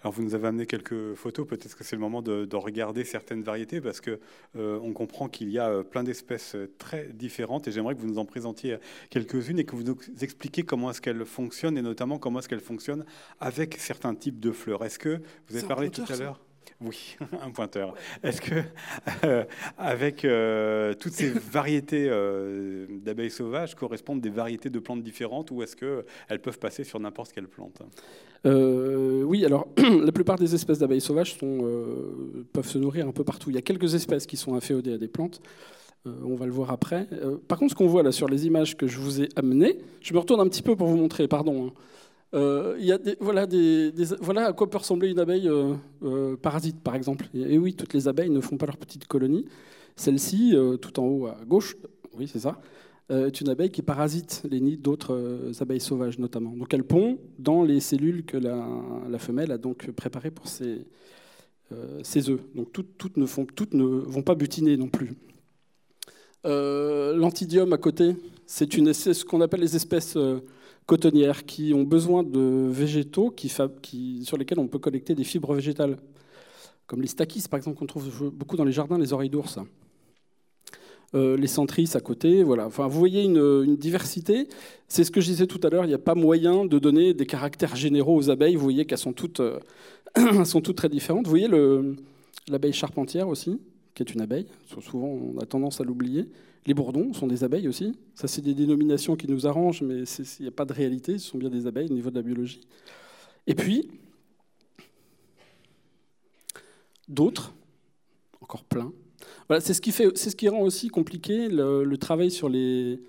Alors 0.00 0.12
vous 0.12 0.22
nous 0.22 0.34
avez 0.34 0.48
amené 0.48 0.66
quelques 0.66 1.14
photos, 1.14 1.46
peut-être 1.46 1.76
que 1.76 1.82
c'est 1.84 1.96
le 1.96 2.00
moment 2.00 2.22
de, 2.22 2.56
regarder 2.56 3.04
certaines 3.04 3.42
variétés 3.42 3.80
parce 3.80 4.00
qu'on 4.00 4.18
euh, 4.56 4.92
comprend 4.92 5.28
qu'il 5.28 5.50
y 5.50 5.58
a 5.58 5.68
euh, 5.68 5.82
plein 5.82 6.02
d'espèces 6.02 6.54
euh, 6.54 6.72
très 6.78 7.08
différentes 7.12 7.68
et 7.68 7.72
j'aimerais 7.72 7.94
que 7.94 8.00
vous 8.00 8.08
nous 8.08 8.18
en 8.18 8.24
présentiez 8.24 8.78
quelques-unes 9.10 9.58
et 9.58 9.64
que 9.64 9.76
vous 9.76 9.84
nous 9.84 9.96
expliquiez 10.20 10.64
comment 10.64 10.90
est-ce 10.90 11.00
qu'elles 11.00 11.24
fonctionnent 11.24 11.78
et 11.78 11.82
notamment 11.82 12.18
comment 12.18 12.40
est-ce 12.40 12.48
qu'elles 12.48 12.60
fonctionnent 12.60 13.04
avec 13.40 13.76
certains 13.78 14.14
types 14.14 14.40
de 14.40 14.50
fleurs. 14.50 14.84
Est-ce 14.84 14.98
que 14.98 15.20
vous 15.48 15.56
avez 15.56 15.66
parlé 15.66 15.90
tout 15.90 16.04
à 16.08 16.16
l'heure 16.16 16.40
oui, 16.80 17.16
un 17.42 17.50
pointeur. 17.50 17.94
Est-ce 18.22 18.40
que, 18.40 18.62
euh, 19.24 19.44
avec 19.76 20.24
euh, 20.24 20.94
toutes 20.94 21.12
ces 21.12 21.30
variétés 21.30 22.08
euh, 22.08 22.86
d'abeilles 23.04 23.30
sauvages, 23.30 23.74
correspondent 23.74 24.20
des 24.20 24.30
variétés 24.30 24.70
de 24.70 24.78
plantes 24.78 25.02
différentes 25.02 25.50
ou 25.50 25.62
est-ce 25.62 25.76
qu'elles 25.76 26.40
peuvent 26.40 26.58
passer 26.58 26.84
sur 26.84 27.00
n'importe 27.00 27.32
quelle 27.32 27.48
plante? 27.48 27.82
Oui, 28.44 29.44
alors 29.44 29.68
la 29.76 30.12
plupart 30.12 30.36
des 30.36 30.54
espèces 30.54 30.78
d'abeilles 30.78 31.00
sauvages 31.00 31.36
peuvent 31.38 32.68
se 32.68 32.78
nourrir 32.78 33.08
un 33.08 33.12
peu 33.12 33.24
partout. 33.24 33.50
Il 33.50 33.56
y 33.56 33.58
a 33.58 33.62
quelques 33.62 33.94
espèces 33.94 34.26
qui 34.26 34.36
sont 34.36 34.54
inféodées 34.54 34.94
à 34.94 34.98
des 34.98 35.08
plantes. 35.08 35.40
on 36.06 36.36
va 36.36 36.46
le 36.46 36.52
voir 36.52 36.70
après. 36.70 37.08
par 37.48 37.58
contre, 37.58 37.72
ce 37.72 37.76
qu'on 37.76 37.88
voit 37.88 38.02
là 38.02 38.12
sur 38.12 38.28
les 38.28 38.46
images 38.46 38.76
que 38.76 38.86
je 38.86 38.98
vous 38.98 39.22
ai 39.22 39.28
amenées, 39.36 39.78
je 40.00 40.14
me 40.14 40.18
retourne 40.18 40.40
un 40.40 40.48
petit 40.48 40.62
peu 40.62 40.76
pour 40.76 40.86
vous 40.86 40.96
montrer, 40.96 41.26
pardon. 41.26 41.66
Hein. 41.66 41.72
Euh, 42.34 42.76
y 42.78 42.92
a 42.92 42.98
voilà, 43.20 43.46
à 44.46 44.52
quoi 44.52 44.68
peut 44.68 44.78
ressembler 44.78 45.08
une 45.08 45.18
abeille 45.18 45.48
euh, 45.48 45.74
euh, 46.02 46.36
parasite, 46.36 46.80
par 46.80 46.94
exemple. 46.94 47.26
Et, 47.34 47.58
oui, 47.58 47.74
toutes 47.74 47.94
les 47.94 48.08
abeilles 48.08 48.30
ne 48.30 48.40
font 48.40 48.56
pas 48.56 48.66
leur 48.66 48.76
petite 48.76 49.06
colonie. 49.06 49.46
Celle-ci, 49.96 50.54
tout 50.80 51.00
en 51.00 51.04
haut 51.06 51.26
à 51.26 51.38
gauche, 51.44 51.76
oui, 52.16 52.28
c'est 52.28 52.38
ça, 52.38 52.60
est 53.10 53.40
une 53.40 53.48
abeille 53.48 53.70
qui 53.70 53.82
parasite 53.82 54.42
les 54.48 54.60
nids 54.60 54.76
d'autres 54.76 55.50
abeilles 55.60 55.80
sauvages, 55.80 56.20
notamment. 56.20 56.52
Donc 56.52 56.72
elle 56.72 56.84
pond 56.84 57.18
dans 57.36 57.64
les 57.64 57.80
cellules 57.80 58.24
que 58.24 58.36
la, 58.36 59.18
femelle 59.18 59.50
a 59.50 59.58
donc 59.58 59.90
préparées 59.90 60.30
pour 60.30 60.46
ses, 60.46 60.86
ses 62.04 62.30
œufs. 62.30 62.40
Donc 62.54 62.72
toutes, 62.72 62.96
toutes, 62.96 63.16
ne 63.16 63.26
font, 63.26 63.44
toutes 63.44 63.74
ne 63.74 63.84
vont 63.84 64.22
pas 64.22 64.36
butiner 64.36 64.76
non 64.76 64.86
plus. 64.86 65.14
L'antidium 66.44 67.72
à 67.72 67.78
côté, 67.78 68.14
c'est 68.46 68.72
ce 68.72 69.24
qu'on 69.24 69.40
appelle 69.40 69.62
les 69.62 69.74
espèces 69.74 70.16
cotonnières 70.88 71.44
qui 71.44 71.74
ont 71.74 71.82
besoin 71.84 72.22
de 72.22 72.66
végétaux 72.70 73.34
sur 74.24 74.38
lesquels 74.38 74.58
on 74.58 74.68
peut 74.68 74.78
collecter 74.78 75.14
des 75.14 75.22
fibres 75.22 75.54
végétales, 75.54 75.98
comme 76.86 77.02
les 77.02 77.08
stachys 77.08 77.46
par 77.48 77.58
exemple 77.58 77.78
qu'on 77.78 77.86
trouve 77.86 78.30
beaucoup 78.30 78.56
dans 78.56 78.64
les 78.64 78.72
jardins, 78.72 78.98
les 78.98 79.12
oreilles 79.12 79.28
d'ours. 79.28 79.58
Euh, 81.14 81.36
les 81.36 81.46
centris 81.46 81.90
à 81.94 82.00
côté, 82.00 82.42
voilà. 82.42 82.68
Vous 82.68 82.98
voyez 82.98 83.22
une, 83.22 83.76
diversité. 83.76 84.48
C'est 84.88 85.04
ce 85.04 85.10
que 85.10 85.20
je 85.20 85.26
disais 85.26 85.46
tout 85.46 85.60
à 85.62 85.70
l'heure. 85.70 85.84
Il 85.84 85.88
n'y 85.88 85.94
a 85.94 85.98
pas 85.98 86.14
moyen 86.14 86.64
de 86.64 86.78
donner 86.78 87.14
des 87.14 87.26
caractères 87.26 87.76
généraux 87.76 88.16
aux 88.16 88.30
abeilles. 88.30 88.56
Vous 88.56 88.62
voyez 88.62 88.84
qu'elles 88.86 88.98
sont 88.98 89.14
euh, 89.40 89.58
sont 90.44 90.60
toutes 90.60 90.76
très 90.76 90.88
différentes. 90.88 91.26
Vous 91.26 91.30
voyez 91.30 91.48
l'abeille 92.48 92.72
charpentière 92.72 93.28
aussi, 93.28 93.58
qui 93.98 94.10
est 94.10 94.14
une 94.14 94.20
abeille. 94.20 94.46
Souvent, 94.80 95.08
on 95.08 95.38
a 95.38 95.46
tendance 95.46 95.80
à 95.80 95.84
l'oublier. 95.84 96.28
Les 96.66 96.74
bourdons 96.74 97.12
sont 97.12 97.26
des 97.26 97.42
abeilles 97.42 97.66
aussi. 97.66 97.96
Ça, 98.14 98.28
c'est 98.28 98.42
des 98.42 98.54
dénominations 98.54 99.16
qui 99.16 99.28
nous 99.28 99.46
arrangent, 99.46 99.82
mais 99.82 100.02
il 100.02 100.42
n'y 100.42 100.48
a 100.48 100.52
pas 100.52 100.64
de 100.64 100.72
réalité. 100.72 101.18
Ce 101.18 101.28
sont 101.28 101.38
bien 101.38 101.50
des 101.50 101.66
abeilles 101.66 101.90
au 101.90 101.94
niveau 101.94 102.10
de 102.10 102.14
la 102.14 102.22
biologie. 102.22 102.60
Et 103.46 103.54
puis, 103.54 103.90
d'autres, 107.08 107.54
encore 108.40 108.64
plein. 108.64 108.92
Voilà, 109.48 109.60
c'est 109.60 109.74
ce 109.74 109.80
qui 109.80 109.90
fait, 109.90 110.16
ce 110.16 110.36
qui 110.36 110.48
rend 110.48 110.60
aussi 110.60 110.88
compliqué 110.88 111.48
le, 111.48 111.96
travail 111.96 112.30
sur 112.30 112.48
les, 112.48 113.00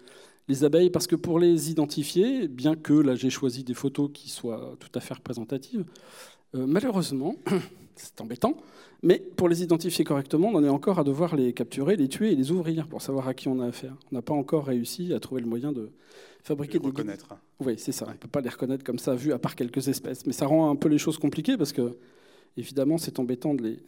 les, 0.48 0.64
abeilles, 0.64 0.90
parce 0.90 1.06
que 1.06 1.16
pour 1.16 1.38
les 1.38 1.70
identifier, 1.70 2.48
bien 2.48 2.76
que 2.76 2.94
là 2.94 3.16
j'ai 3.16 3.30
choisi 3.30 3.64
des 3.64 3.76
photos 3.76 4.10
qui 4.12 4.30
soient 4.30 4.76
tout 4.80 4.90
à 4.96 5.02
fait 5.02 5.14
représentatives, 5.14 5.86
malheureusement, 6.54 7.36
c'est 8.02 8.22
embêtant, 8.22 8.58
mais 9.04 9.20
pour 9.20 9.50
les 9.50 9.64
identifier 9.64 10.04
correctement, 10.04 10.50
on 10.50 10.56
en 10.56 10.64
est 10.64 10.70
encore 10.70 11.00
à 11.00 11.04
devoir 11.04 11.36
les 11.36 11.54
capturer, 11.54 11.96
les 11.96 12.08
tuer 12.08 12.32
et 12.32 12.36
les 12.36 12.52
ouvrir 12.52 12.88
pour 12.88 13.02
savoir 13.02 13.28
à 13.28 13.34
qui 13.34 13.48
on 13.48 13.60
a 13.60 13.68
affaire. 13.68 13.96
On 14.12 14.16
n'a 14.16 14.22
pas 14.22 14.34
encore 14.34 14.66
réussi 14.66 15.14
à 15.14 15.20
trouver 15.20 15.42
le 15.42 15.48
moyen 15.48 15.72
de 15.72 15.90
fabriquer 16.44 16.80
les 16.80 16.86
reconnaître. 16.86 17.28
Oui, 17.60 17.76
c'est 17.78 17.92
ça. 17.92 18.06
On 18.08 18.12
ne 18.12 18.18
peut 18.18 18.28
pas 18.28 18.42
les 18.42 18.50
reconnaître 18.50 18.84
comme 18.84 19.00
ça, 19.00 19.16
vu 19.16 19.34
à 19.34 19.40
part 19.40 19.56
quelques 19.56 19.88
espèces. 19.88 20.26
Mais 20.26 20.34
ça 20.34 20.48
rend 20.48 20.70
un 20.70 20.76
peu 20.76 20.90
les 20.90 20.98
choses 20.98 21.18
compliquées 21.18 21.58
parce 21.58 21.74
que, 21.74 21.98
évidemment, 22.58 22.98
c'est 22.98 23.20
embêtant 23.20 23.54
de 23.54 23.64
les, 23.64 23.80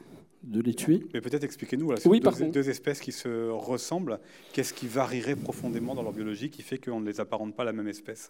de 0.43 0.61
les 0.61 0.73
tuer. 0.73 1.03
Mais 1.13 1.21
peut-être 1.21 1.43
expliquez-nous, 1.43 1.93
oui, 2.05 2.19
deux, 2.19 2.45
deux, 2.49 2.69
espèces 2.69 2.99
qui 2.99 3.11
se 3.11 3.49
ressemblent, 3.49 4.19
qu'est-ce 4.53 4.73
qui 4.73 4.87
varierait 4.87 5.35
profondément 5.35 5.93
dans 5.93 6.03
leur 6.03 6.13
biologie 6.13 6.49
qui 6.49 6.61
fait 6.61 6.77
qu'on 6.77 6.99
ne 6.99 7.05
les 7.05 7.19
apparente 7.19 7.55
pas 7.55 7.63
à 7.63 7.67
la 7.67 7.73
même 7.73 7.87
espèce 7.87 8.27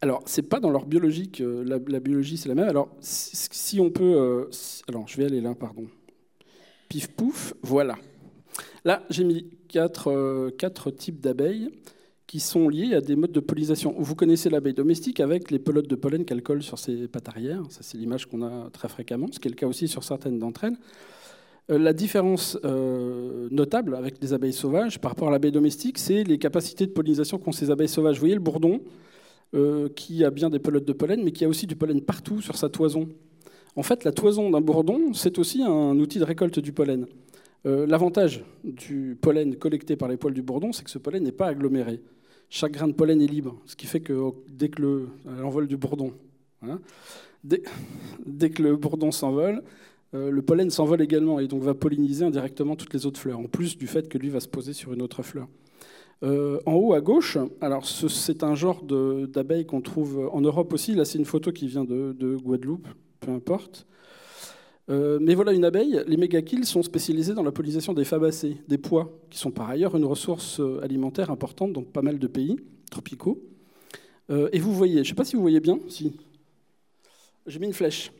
Alors, 0.00 0.22
c'est 0.26 0.42
pas 0.42 0.60
dans 0.60 0.70
leur 0.70 0.86
biologie 0.86 1.30
que 1.30 1.42
la, 1.42 1.78
biologie 2.00 2.36
c'est 2.36 2.48
la 2.48 2.54
même. 2.54 2.68
Alors, 2.68 2.88
si 3.00 3.80
on 3.80 3.90
peut... 3.90 4.04
Euh, 4.04 4.44
alors, 4.88 5.08
je 5.08 5.16
vais 5.16 5.24
aller 5.24 5.40
là, 5.40 5.54
pardon. 5.54 5.86
Pif 6.88 7.08
pouf, 7.08 7.54
voilà. 7.62 7.96
Là, 8.84 9.04
j'ai 9.10 9.24
mis 9.24 9.50
quatre, 9.68 10.10
euh, 10.10 10.50
quatre 10.50 10.90
types 10.90 11.20
d'abeilles 11.20 11.70
qui 12.26 12.40
sont 12.40 12.68
liées 12.68 12.94
à 12.94 13.00
des 13.00 13.16
modes 13.16 13.32
de 13.32 13.40
pollinisation. 13.40 13.94
Vous 13.98 14.14
connaissez 14.14 14.50
l'abeille 14.50 14.74
domestique 14.74 15.18
avec 15.18 15.50
les 15.50 15.58
pelotes 15.58 15.88
de 15.88 15.96
pollen 15.96 16.24
qu'elle 16.24 16.42
colle 16.42 16.62
sur 16.62 16.78
ses 16.78 17.08
pattes 17.08 17.28
arrière. 17.28 17.62
Ça, 17.70 17.80
c'est 17.82 17.96
l'image 17.96 18.26
qu'on 18.26 18.42
a 18.42 18.70
très 18.70 18.88
fréquemment, 18.88 19.28
ce 19.32 19.40
qui 19.40 19.48
est 19.48 19.50
le 19.50 19.56
cas 19.56 19.66
aussi 19.66 19.88
sur 19.88 20.04
certaines 20.04 20.38
d'entre 20.38 20.64
elles. 20.64 20.76
Euh, 21.70 21.78
la 21.78 21.92
différence 21.92 22.58
euh, 22.64 23.48
notable 23.50 23.94
avec 23.94 24.22
les 24.22 24.32
abeilles 24.32 24.52
sauvages 24.54 24.98
par 24.98 25.10
rapport 25.10 25.28
à 25.28 25.30
l'abeille 25.30 25.52
domestique, 25.52 25.98
c'est 25.98 26.24
les 26.24 26.38
capacités 26.38 26.86
de 26.86 26.92
pollinisation 26.92 27.38
qu'ont 27.38 27.52
ces 27.52 27.70
abeilles 27.70 27.88
sauvages. 27.88 28.16
Vous 28.16 28.20
voyez 28.20 28.34
le 28.34 28.40
bourdon, 28.40 28.80
euh, 29.54 29.88
qui 29.88 30.24
a 30.24 30.30
bien 30.30 30.48
des 30.48 30.58
pelotes 30.58 30.86
de 30.86 30.92
pollen, 30.92 31.22
mais 31.22 31.32
qui 31.32 31.44
a 31.44 31.48
aussi 31.48 31.66
du 31.66 31.76
pollen 31.76 32.00
partout 32.00 32.40
sur 32.40 32.56
sa 32.56 32.68
toison. 32.68 33.08
En 33.76 33.82
fait, 33.82 34.04
la 34.04 34.12
toison 34.12 34.50
d'un 34.50 34.60
bourdon, 34.60 35.12
c'est 35.12 35.38
aussi 35.38 35.62
un 35.62 35.98
outil 35.98 36.18
de 36.18 36.24
récolte 36.24 36.58
du 36.58 36.72
pollen. 36.72 37.06
L'avantage 37.64 38.44
du 38.64 39.18
pollen 39.20 39.54
collecté 39.56 39.94
par 39.94 40.08
les 40.08 40.16
poils 40.16 40.32
du 40.32 40.40
bourdon, 40.40 40.72
c'est 40.72 40.84
que 40.84 40.90
ce 40.90 40.96
pollen 40.96 41.22
n'est 41.22 41.32
pas 41.32 41.48
aggloméré. 41.48 42.00
Chaque 42.48 42.72
grain 42.72 42.88
de 42.88 42.94
pollen 42.94 43.20
est 43.20 43.26
libre, 43.26 43.60
ce 43.66 43.76
qui 43.76 43.86
fait 43.86 44.00
que 44.00 44.30
dès 44.48 44.70
que 44.70 45.06
l'envol 45.26 45.66
du 45.66 45.76
bourdon, 45.76 46.14
dès, 47.44 47.60
que 48.50 48.62
le 48.62 48.76
bourdon 48.76 49.10
s'envole, 49.10 49.62
euh, 50.14 50.30
le 50.30 50.42
pollen 50.42 50.70
s'envole 50.70 51.02
également 51.02 51.38
et 51.38 51.48
donc 51.48 51.62
va 51.62 51.74
polliniser 51.74 52.24
indirectement 52.24 52.76
toutes 52.76 52.94
les 52.94 53.04
autres 53.04 53.20
fleurs, 53.20 53.38
en 53.38 53.44
plus 53.44 53.76
du 53.76 53.86
fait 53.86 54.08
que 54.08 54.16
lui 54.16 54.30
va 54.30 54.40
se 54.40 54.48
poser 54.48 54.72
sur 54.72 54.92
une 54.92 55.02
autre 55.02 55.22
fleur. 55.22 55.48
Euh, 56.24 56.60
en 56.66 56.74
haut 56.74 56.94
à 56.94 57.00
gauche, 57.00 57.38
alors 57.60 57.86
c'est 57.86 58.42
un 58.42 58.54
genre 58.54 58.82
d'abeilles 58.82 59.66
qu'on 59.66 59.80
trouve 59.80 60.28
en 60.32 60.40
Europe 60.40 60.72
aussi. 60.72 60.94
Là, 60.94 61.04
c'est 61.04 61.18
une 61.18 61.24
photo 61.24 61.52
qui 61.52 61.68
vient 61.68 61.84
de, 61.84 62.36
Guadeloupe, 62.36 62.88
peu 63.20 63.30
importe. 63.30 63.86
Euh, 64.90 65.18
mais 65.20 65.34
voilà 65.34 65.52
une 65.52 65.66
abeille. 65.66 66.02
Les 66.06 66.16
mégachills 66.16 66.64
sont 66.64 66.82
spécialisés 66.82 67.34
dans 67.34 67.42
la 67.42 67.52
pollinisation 67.52 67.92
des 67.92 68.04
fabacées, 68.04 68.56
des 68.66 68.78
pois, 68.78 69.12
qui 69.28 69.38
sont 69.38 69.50
par 69.50 69.68
ailleurs 69.68 69.94
une 69.94 70.06
ressource 70.06 70.60
alimentaire 70.82 71.30
importante 71.30 71.74
dans 71.74 71.82
pas 71.82 72.02
mal 72.02 72.18
de 72.18 72.26
pays 72.26 72.56
tropicaux. 72.90 73.38
et 74.30 74.58
vous 74.58 74.72
voyez, 74.72 74.96
je 74.96 75.00
ne 75.00 75.04
sais 75.04 75.14
pas 75.14 75.24
si 75.24 75.36
vous 75.36 75.42
voyez 75.42 75.60
bien, 75.60 75.78
si. 75.88 76.14
J'ai 77.46 77.58
mis 77.58 77.66
une 77.66 77.74
flèche. 77.74 78.10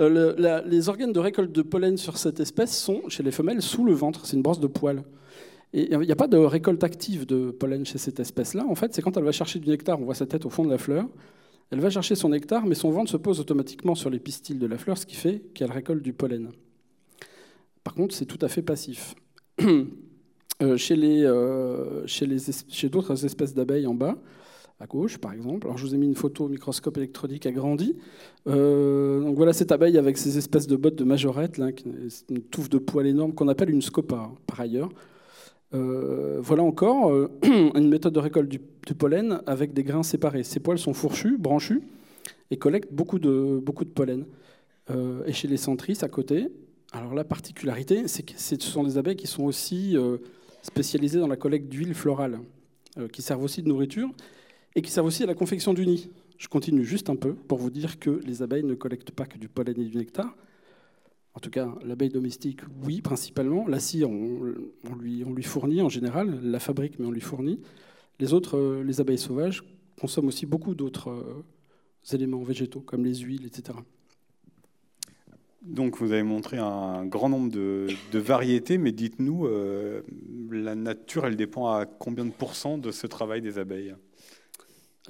Euh, 0.00 0.62
les 0.66 0.88
organes 0.88 1.12
de 1.12 1.20
récolte 1.20 1.52
de 1.52 1.62
pollen 1.62 1.96
sur 1.96 2.16
cette 2.16 2.40
espèce 2.40 2.76
sont, 2.76 3.08
chez 3.08 3.22
les 3.22 3.30
femelles, 3.30 3.62
sous 3.62 3.84
le 3.84 3.92
ventre. 3.92 4.26
C'est 4.26 4.36
une 4.36 4.42
brosse 4.42 4.60
de 4.60 4.66
poils. 4.66 5.04
Il 5.72 5.98
n'y 5.98 6.12
a 6.12 6.16
pas 6.16 6.28
de 6.28 6.36
récolte 6.36 6.84
active 6.84 7.26
de 7.26 7.50
pollen 7.50 7.84
chez 7.84 7.98
cette 7.98 8.20
espèce-là. 8.20 8.64
En 8.68 8.76
fait, 8.76 8.94
c'est 8.94 9.02
quand 9.02 9.16
elle 9.16 9.24
va 9.24 9.32
chercher 9.32 9.58
du 9.58 9.68
nectar, 9.68 10.00
on 10.00 10.04
voit 10.04 10.14
sa 10.14 10.26
tête 10.26 10.46
au 10.46 10.50
fond 10.50 10.64
de 10.64 10.70
la 10.70 10.78
fleur. 10.78 11.08
Elle 11.70 11.80
va 11.80 11.90
chercher 11.90 12.14
son 12.14 12.28
nectar, 12.28 12.66
mais 12.66 12.76
son 12.76 12.90
ventre 12.90 13.10
se 13.10 13.16
pose 13.16 13.40
automatiquement 13.40 13.96
sur 13.96 14.08
les 14.08 14.20
pistils 14.20 14.58
de 14.58 14.66
la 14.66 14.78
fleur, 14.78 14.96
ce 14.96 15.06
qui 15.06 15.16
fait 15.16 15.42
qu'elle 15.52 15.72
récolte 15.72 16.02
du 16.02 16.12
pollen. 16.12 16.50
Par 17.82 17.94
contre, 17.94 18.14
c'est 18.14 18.26
tout 18.26 18.38
à 18.40 18.48
fait 18.48 18.62
passif. 18.62 19.14
Euh, 20.62 20.76
chez, 20.76 20.94
les, 20.94 21.24
euh, 21.24 22.06
chez 22.06 22.88
d'autres 22.88 23.24
espèces 23.24 23.54
d'abeilles 23.54 23.88
en 23.88 23.94
bas, 23.94 24.16
à 24.80 24.86
gauche, 24.86 25.18
par 25.18 25.32
exemple. 25.32 25.66
Alors, 25.66 25.78
je 25.78 25.86
vous 25.86 25.94
ai 25.94 25.98
mis 25.98 26.06
une 26.06 26.16
photo 26.16 26.44
au 26.44 26.48
microscope 26.48 26.96
électronique 26.96 27.46
agrandi. 27.46 27.96
Euh, 28.48 29.20
donc 29.20 29.36
voilà 29.36 29.52
cette 29.52 29.72
abeille 29.72 29.98
avec 29.98 30.18
ces 30.18 30.36
espèces 30.36 30.66
de 30.66 30.76
bottes 30.76 30.96
de 30.96 31.04
majorette, 31.04 31.58
une 31.58 32.42
touffe 32.42 32.68
de 32.68 32.78
poils 32.78 33.06
énorme 33.06 33.32
qu'on 33.34 33.48
appelle 33.48 33.70
une 33.70 33.82
scopa, 33.82 34.30
par 34.46 34.60
ailleurs. 34.60 34.90
Euh, 35.74 36.38
voilà 36.40 36.62
encore 36.62 37.10
euh, 37.10 37.30
une 37.74 37.88
méthode 37.88 38.12
de 38.12 38.20
récolte 38.20 38.48
du, 38.48 38.60
pollen 38.94 39.40
avec 39.46 39.72
des 39.72 39.84
grains 39.84 40.02
séparés. 40.02 40.42
Ces 40.42 40.60
poils 40.60 40.78
sont 40.78 40.92
fourchus, 40.92 41.38
branchus, 41.38 41.82
et 42.50 42.56
collectent 42.56 42.92
beaucoup 42.92 43.18
de, 43.18 43.60
beaucoup 43.62 43.84
de 43.84 43.90
pollen. 43.90 44.26
et 45.26 45.32
chez 45.32 45.48
les 45.48 45.56
centris, 45.56 45.98
à 46.02 46.08
côté, 46.08 46.48
alors 46.92 47.14
la 47.14 47.24
particularité, 47.24 48.06
c'est 48.06 48.22
que 48.22 48.32
ce 48.36 48.56
sont 48.60 48.84
des 48.84 48.98
abeilles 48.98 49.16
qui 49.16 49.26
sont 49.26 49.44
aussi 49.44 49.96
spécialisées 50.62 51.18
dans 51.18 51.26
la 51.26 51.36
collecte 51.36 51.68
d'huiles 51.68 51.94
florales, 51.94 52.40
qui 53.10 53.22
servent 53.22 53.42
aussi 53.42 53.62
de 53.62 53.68
nourriture 53.68 54.10
et 54.74 54.82
qui 54.82 54.90
servent 54.90 55.06
aussi 55.06 55.22
à 55.22 55.26
la 55.26 55.34
confection 55.34 55.74
du 55.74 55.86
nid. 55.86 56.10
Je 56.38 56.48
continue 56.48 56.84
juste 56.84 57.10
un 57.10 57.16
peu 57.16 57.34
pour 57.34 57.58
vous 57.58 57.70
dire 57.70 57.98
que 57.98 58.10
les 58.26 58.42
abeilles 58.42 58.64
ne 58.64 58.74
collectent 58.74 59.12
pas 59.12 59.26
que 59.26 59.38
du 59.38 59.48
pollen 59.48 59.80
et 59.80 59.84
du 59.84 59.96
nectar. 59.96 60.36
En 61.34 61.40
tout 61.40 61.50
cas, 61.50 61.74
l'abeille 61.84 62.10
domestique, 62.10 62.60
oui, 62.84 63.00
principalement. 63.00 63.66
La 63.66 63.78
lui, 63.78 64.04
on, 64.04 65.32
lui, 65.32 65.42
fournit 65.42 65.82
en 65.82 65.88
général, 65.88 66.40
la 66.42 66.60
fabrique, 66.60 66.98
mais 66.98 67.06
on 67.06 67.10
lui 67.10 67.20
fournit. 67.20 67.60
Les 68.20 68.32
autres, 68.32 68.56
euh, 68.56 68.84
les 68.84 69.00
abeilles 69.00 69.18
sauvages, 69.18 69.64
consomment 70.00 70.28
aussi 70.28 70.46
beaucoup 70.46 70.76
d'autres 70.76 71.10
euh, 71.10 71.44
éléments 72.12 72.42
végétaux, 72.42 72.80
comme 72.80 73.04
les 73.04 73.16
huiles, 73.16 73.46
etc. 73.46 73.78
Donc, 75.62 75.96
vous 75.96 76.12
avez 76.12 76.22
montré 76.22 76.58
un 76.58 77.04
grand 77.06 77.28
nombre 77.28 77.50
de, 77.50 77.88
variétés, 78.12 78.78
mais 78.78 78.92
dites-nous, 78.92 79.46
euh, 79.46 80.02
la 80.52 80.76
nature, 80.76 81.26
elle 81.26 81.36
dépend 81.36 81.72
à 81.72 81.86
combien 81.86 82.24
de 82.24 82.30
pourcents 82.30 82.78
de 82.78 82.92
ce 82.92 83.08
travail 83.08 83.40
des 83.40 83.58
abeilles? 83.58 83.94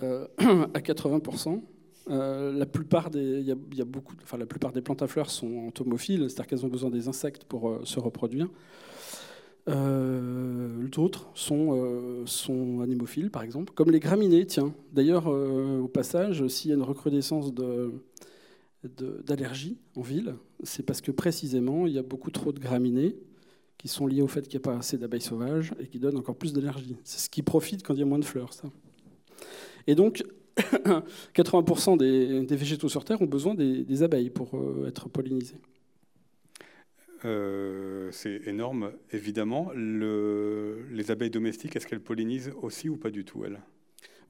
Euh, 0.02 0.26
à 0.74 0.80
80%. 0.80 1.62
Euh, 2.10 2.52
la, 2.52 2.66
plupart 2.66 3.10
des, 3.10 3.40
y 3.40 3.46
y 3.46 3.80
a 3.80 3.84
beaucoup, 3.84 4.14
la 4.38 4.44
plupart 4.44 4.72
des 4.72 4.82
plantes 4.82 5.00
à 5.00 5.06
fleurs 5.06 5.30
sont 5.30 5.66
entomophiles, 5.66 6.28
c'est-à-dire 6.28 6.46
qu'elles 6.46 6.66
ont 6.66 6.68
besoin 6.68 6.90
des 6.90 7.08
insectes 7.08 7.44
pour 7.44 7.68
euh, 7.68 7.80
se 7.84 7.98
reproduire. 7.98 8.48
D'autres 9.66 11.30
sont, 11.34 12.22
sont 12.26 12.82
animophiles, 12.82 13.30
par 13.30 13.42
exemple, 13.42 13.72
comme 13.74 13.90
les 13.90 13.98
graminées. 13.98 14.44
Tiens, 14.44 14.74
d'ailleurs, 14.92 15.26
au 15.26 15.88
passage, 15.88 16.46
s'il 16.48 16.68
y 16.68 16.74
a 16.74 16.76
une 16.76 16.82
recrudescence 16.82 17.54
de, 17.54 17.94
d'allergies 19.24 19.78
en 19.96 20.02
ville, 20.02 20.34
c'est 20.62 20.82
parce 20.82 21.00
que 21.00 21.10
précisément, 21.10 21.86
il 21.86 21.94
y 21.94 21.98
a 21.98 22.02
beaucoup 22.02 22.30
trop 22.30 22.52
de 22.52 22.58
graminées 22.58 23.16
qui 23.78 23.88
sont 23.88 24.06
liées 24.06 24.20
au 24.22 24.28
fait 24.28 24.42
qu'il 24.42 24.58
n'y 24.58 24.66
a 24.66 24.70
pas 24.70 24.76
assez 24.76 24.98
d'abeilles 24.98 25.22
sauvages 25.22 25.72
et 25.80 25.86
qui 25.86 25.98
donnent 25.98 26.18
encore 26.18 26.36
plus 26.36 26.52
d'allergies. 26.52 26.96
C'est 27.02 27.20
ce 27.20 27.30
qui 27.30 27.42
profite 27.42 27.82
quand 27.82 27.94
il 27.94 28.00
y 28.00 28.02
a 28.02 28.06
moins 28.06 28.18
de 28.18 28.24
fleurs, 28.24 28.52
ça. 28.52 28.68
Et 29.86 29.94
donc, 29.94 30.24
80% 30.56 31.96
des, 31.96 32.56
végétaux 32.56 32.88
sur 32.88 33.04
Terre 33.04 33.20
ont 33.22 33.26
besoin 33.26 33.54
des, 33.54 34.02
abeilles 34.02 34.30
pour 34.30 34.54
euh, 34.54 34.86
être 34.88 35.08
pollinisés. 35.08 35.56
Euh, 37.24 38.08
c'est 38.12 38.42
énorme, 38.46 38.92
évidemment. 39.12 39.70
les 39.74 41.10
abeilles 41.10 41.30
domestiques, 41.30 41.74
est-ce 41.76 41.86
qu'elles 41.86 42.00
pollinisent 42.00 42.52
aussi 42.62 42.88
ou 42.88 42.96
pas 42.96 43.10
du 43.10 43.24
tout, 43.24 43.44
elles? 43.44 43.60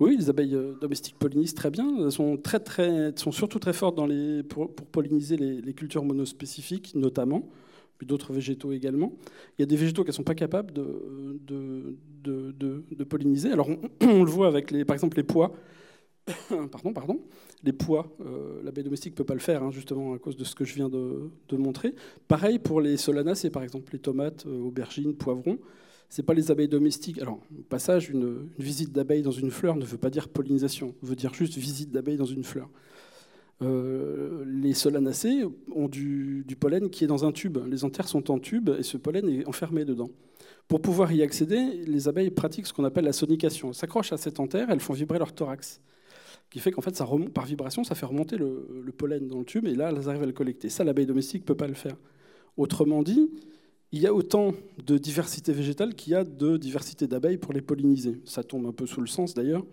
Oui, 0.01 0.17
les 0.17 0.29
abeilles 0.29 0.55
euh, 0.55 0.75
domestiques 0.81 1.19
pollinisent 1.19 1.55
très 1.55 1.71
bien. 1.71 2.05
Elles 2.05 2.13
sont, 2.13 2.37
très, 2.37 2.61
très, 2.61 3.13
sont 3.17 3.33
surtout 3.33 3.59
très 3.59 3.73
fortes 3.73 3.97
dans 3.97 4.07
les, 4.07 4.43
pour, 4.43 4.75
polliniser 4.75 5.37
les, 5.37 5.75
cultures 5.75 6.05
monospécifiques, 6.05 6.95
notamment 6.95 7.49
puis 7.99 8.07
d'autres 8.07 8.33
végétaux 8.33 8.73
également. 8.73 9.13
Il 9.59 9.63
y 9.63 9.65
a 9.65 9.67
des 9.67 9.77
végétaux 9.77 10.03
qui 10.03 10.11
ne 10.11 10.15
sont 10.15 10.25
pas 10.25 10.35
capables 10.35 10.73
de, 10.73 11.97
polliniser. 13.09 13.53
Alors 13.53 13.69
on, 14.01 14.23
le 14.23 14.31
voit 14.31 14.49
avec, 14.49 14.71
les, 14.71 14.85
par 14.85 14.95
exemple, 14.95 15.17
les 15.17 15.23
pois. 15.23 15.53
pardon, 16.49 16.93
pardon. 16.93 17.21
Les 17.63 17.73
pois, 17.73 18.15
euh, 18.25 18.63
l'abeille 18.63 18.85
domestique 18.85 19.13
ne 19.13 19.17
peut 19.17 19.25
pas 19.25 19.35
le 19.35 19.41
faire, 19.41 19.63
hein, 19.63 19.71
justement, 19.71 20.15
à 20.15 20.19
cause 20.19 20.37
de 20.37 20.45
ce 20.45 20.55
que 20.55 20.65
je 20.65 20.75
viens 20.75 20.89
de, 20.89 21.31
montrer. 21.53 21.95
Pareil 22.29 22.59
pour 22.59 22.81
les 22.81 22.97
solanacées, 22.97 23.51
par 23.51 23.63
exemple, 23.63 23.93
les 23.93 23.99
tomates, 23.99 24.47
euh, 24.47 24.63
aubergines, 24.63 25.15
poivrons. 25.15 25.59
Ce 26.11 26.23
pas 26.23 26.35
les 26.35 26.51
abeilles 26.51 26.69
domestiques. 26.69 27.21
Alors, 27.21 27.41
au 27.59 27.63
passage, 27.63 28.11
une, 28.11 28.49
une 28.59 28.65
visite 28.65 28.93
d'abeille 28.93 29.23
dans 29.23 29.33
une 29.33 29.51
fleur 29.51 29.75
ne 29.75 29.85
veut 29.85 29.99
pas 29.99 30.11
dire 30.11 30.29
pollinisation, 30.29 30.95
veut 31.03 31.17
dire 31.17 31.35
juste 31.35 31.57
visite 31.57 31.91
d'abeille 31.91 32.17
dans 32.17 32.25
une 32.25 32.45
fleur. 32.45 32.69
Euh, 33.63 34.45
les 34.47 34.75
solanacées 34.75 35.45
ont 35.75 35.89
du, 35.89 36.45
pollen 36.59 36.91
qui 36.91 37.05
est 37.05 37.07
dans 37.07 37.25
un 37.25 37.33
tube. 37.33 37.59
Les 37.69 37.85
anthères 37.85 38.09
sont 38.09 38.31
en 38.31 38.39
tube 38.39 38.71
et 38.79 38.83
ce 38.83 38.97
pollen 38.97 39.29
est 39.29 39.47
enfermé 39.47 39.85
dedans. 39.85 40.11
Pour 40.69 40.81
pouvoir 40.81 41.13
y 41.13 41.23
accéder, 41.23 41.85
les 41.87 42.09
abeilles 42.09 42.31
pratiquent 42.31 42.67
ce 42.67 42.73
qu'on 42.73 42.85
appelle 42.85 43.05
la 43.05 43.13
sonication. 43.13 43.69
Elles 43.69 43.75
s'accrochent 43.75 44.13
à 44.13 44.17
cette 44.17 44.41
anthère, 44.41 44.71
elles 44.71 44.81
font 44.81 44.95
vibrer 44.95 45.19
leur 45.19 45.33
thorax, 45.33 45.81
qui 46.51 46.59
fait 46.59 46.73
qu'en 46.73 46.81
fait, 46.81 46.97
ça 46.97 47.05
remonte, 47.05 47.33
par 47.33 47.45
vibration, 47.45 47.85
ça 47.85 47.95
fait 47.95 48.07
remonter 48.07 48.37
le, 48.37 48.93
pollen 48.97 49.29
dans 49.29 49.41
le 49.41 49.45
tube 49.45 49.67
et 49.67 49.75
là, 49.75 49.91
elles 49.91 50.09
arrivent 50.09 50.23
à 50.23 50.27
le 50.27 50.33
collecter. 50.33 50.71
Ça, 50.71 50.83
l'abeille 50.83 51.07
domestique 51.07 51.43
ne 51.43 51.47
peut 51.47 51.57
pas 51.57 51.69
le 51.69 51.75
faire. 51.75 51.97
Autrement 52.57 53.03
dit, 53.03 53.31
il 53.93 54.01
y 54.01 54.07
a 54.07 54.15
autant 54.15 54.55
de 54.85 54.97
diversité 54.99 55.53
végétale 55.53 55.95
qu'il 55.95 56.15
y 56.15 56.17
a 56.17 56.25
de 56.25 56.57
diversité 56.57 57.07
d'abeilles 57.07 57.39
pour 57.39 57.53
les 57.53 57.61
polliniser. 57.61 58.21
Ça 58.25 58.43
tombe 58.43 58.67
un 58.67 58.73
peu 58.73 58.87
sous 58.87 59.01
le 59.01 59.07
sens 59.07 59.35
d'ailleurs. 59.35 59.65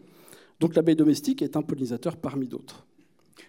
Donc 0.59 0.75
l'abeille 0.75 0.95
domestique 0.95 1.41
est 1.41 1.55
un 1.55 1.61
pollinisateur 1.61 2.17
parmi 2.17 2.47
d'autres. 2.47 2.85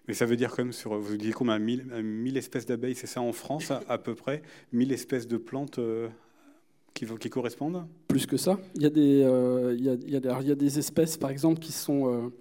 Mais 0.09 0.15
ça 0.15 0.27
veut 0.27 0.37
dire 0.37 0.51
quand 0.51 0.65
même, 0.65 0.73
sur, 0.73 0.99
vous 0.99 1.17
disiez 1.17 1.33
combien 1.33 1.59
1000, 1.59 2.37
espèces 2.37 2.67
d'abeilles, 2.67 2.95
c'est 2.95 3.07
ça 3.07 3.21
en 3.21 3.33
France 3.33 3.71
à, 3.71 3.99
peu 3.99 4.15
près? 4.15 4.43
1000 4.73 4.93
espèces 4.93 5.27
de 5.27 5.37
plantes 5.37 5.81
qui, 6.95 7.07
qui, 7.07 7.31
correspondent? 7.31 7.87
Plus 8.09 8.27
que 8.27 8.37
ça. 8.37 8.59
Il 8.75 8.83
y, 8.83 8.87
a 8.87 8.91
des, 8.91 9.25
a, 9.25 9.73
il, 9.73 9.85
y 9.85 9.89
a, 9.89 10.41
il 10.41 10.49
y 10.49 10.53
a 10.53 10.55
des 10.55 10.79
espèces, 10.79 11.17
par 11.17 11.31
exemple, 11.31 11.61
qui 11.61 11.73
sont... 11.73 12.33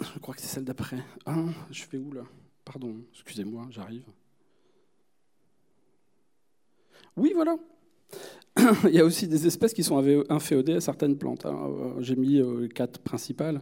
je 0.00 0.18
crois 0.18 0.34
que 0.34 0.40
c'est 0.40 0.48
celle 0.48 0.64
d'après. 0.64 0.98
Ah, 1.26 1.44
je 1.70 1.84
fais 1.84 1.98
où 1.98 2.12
là? 2.12 2.22
Pardon, 2.64 2.96
excusez-moi, 3.12 3.66
j'arrive. 3.70 4.04
Oui, 7.16 7.32
voilà. 7.34 7.56
Il 8.84 8.94
y 8.94 9.00
a 9.00 9.04
aussi 9.04 9.28
des 9.28 9.46
espèces 9.46 9.74
qui 9.74 9.84
sont 9.84 10.02
inféodées 10.28 10.74
à 10.74 10.80
certaines 10.80 11.16
plantes. 11.16 11.46
Hein. 11.46 11.58
Euh, 11.68 12.00
j'ai 12.00 12.16
mis 12.16 12.40
euh, 12.40 12.68
quatre 12.68 13.00
principales. 13.00 13.60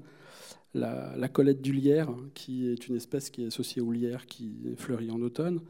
La, 0.75 1.29
colette 1.29 1.61
du 1.61 1.73
lierre, 1.73 2.14
qui 2.35 2.69
est 2.69 2.88
une 2.88 2.97
espèce 2.97 3.31
qui 3.31 3.45
est 3.45 3.47
associée 3.47 3.83
au 3.83 3.93
lierre 3.93 4.26
qui 4.26 4.52
fleurit 4.76 5.11
en 5.11 5.21
automne. 5.21 5.61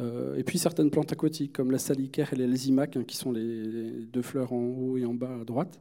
Euh, 0.00 0.36
et 0.36 0.42
puis 0.42 0.58
certaines 0.58 0.90
plantes 0.90 1.12
aquatiques, 1.12 1.52
comme 1.52 1.70
la 1.70 1.78
salicaire 1.78 2.32
et 2.32 2.36
l'elzimac, 2.36 2.96
hein, 2.96 3.04
qui 3.06 3.16
sont 3.16 3.30
les, 3.30 3.90
deux 4.12 4.22
fleurs 4.22 4.52
en 4.52 4.64
haut 4.64 4.96
et 4.96 5.04
en 5.04 5.14
bas 5.14 5.38
à 5.40 5.44
droite, 5.44 5.80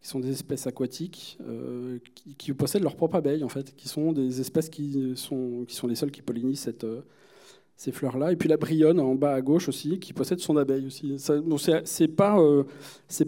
qui 0.00 0.08
sont 0.08 0.20
des 0.20 0.30
espèces 0.30 0.66
aquatiques 0.66 1.38
qui, 2.38 2.52
possèdent 2.54 2.82
leur 2.82 2.96
propre 2.96 3.16
abeille, 3.16 3.44
en 3.44 3.48
fait, 3.48 3.76
qui 3.76 3.88
sont 3.88 4.12
des 4.12 4.40
espèces 4.40 4.70
qui 4.70 5.12
sont, 5.14 5.64
qui 5.68 5.74
sont 5.74 5.86
les 5.86 5.94
seules 5.94 6.10
qui 6.10 6.22
pollinisent 6.22 6.60
cette, 6.60 6.86
ces 7.82 7.92
fleurs-là. 7.92 8.32
Et 8.32 8.36
puis 8.36 8.48
la 8.48 8.56
brionne 8.56 9.00
en 9.00 9.14
bas 9.14 9.34
à 9.34 9.40
gauche 9.40 9.68
aussi, 9.68 9.98
qui 9.98 10.12
possède 10.12 10.38
son 10.38 10.56
abeille 10.56 10.86
aussi. 10.86 11.16
c'est 11.84 12.08
pas, 12.08 12.38
euh, 12.40 12.64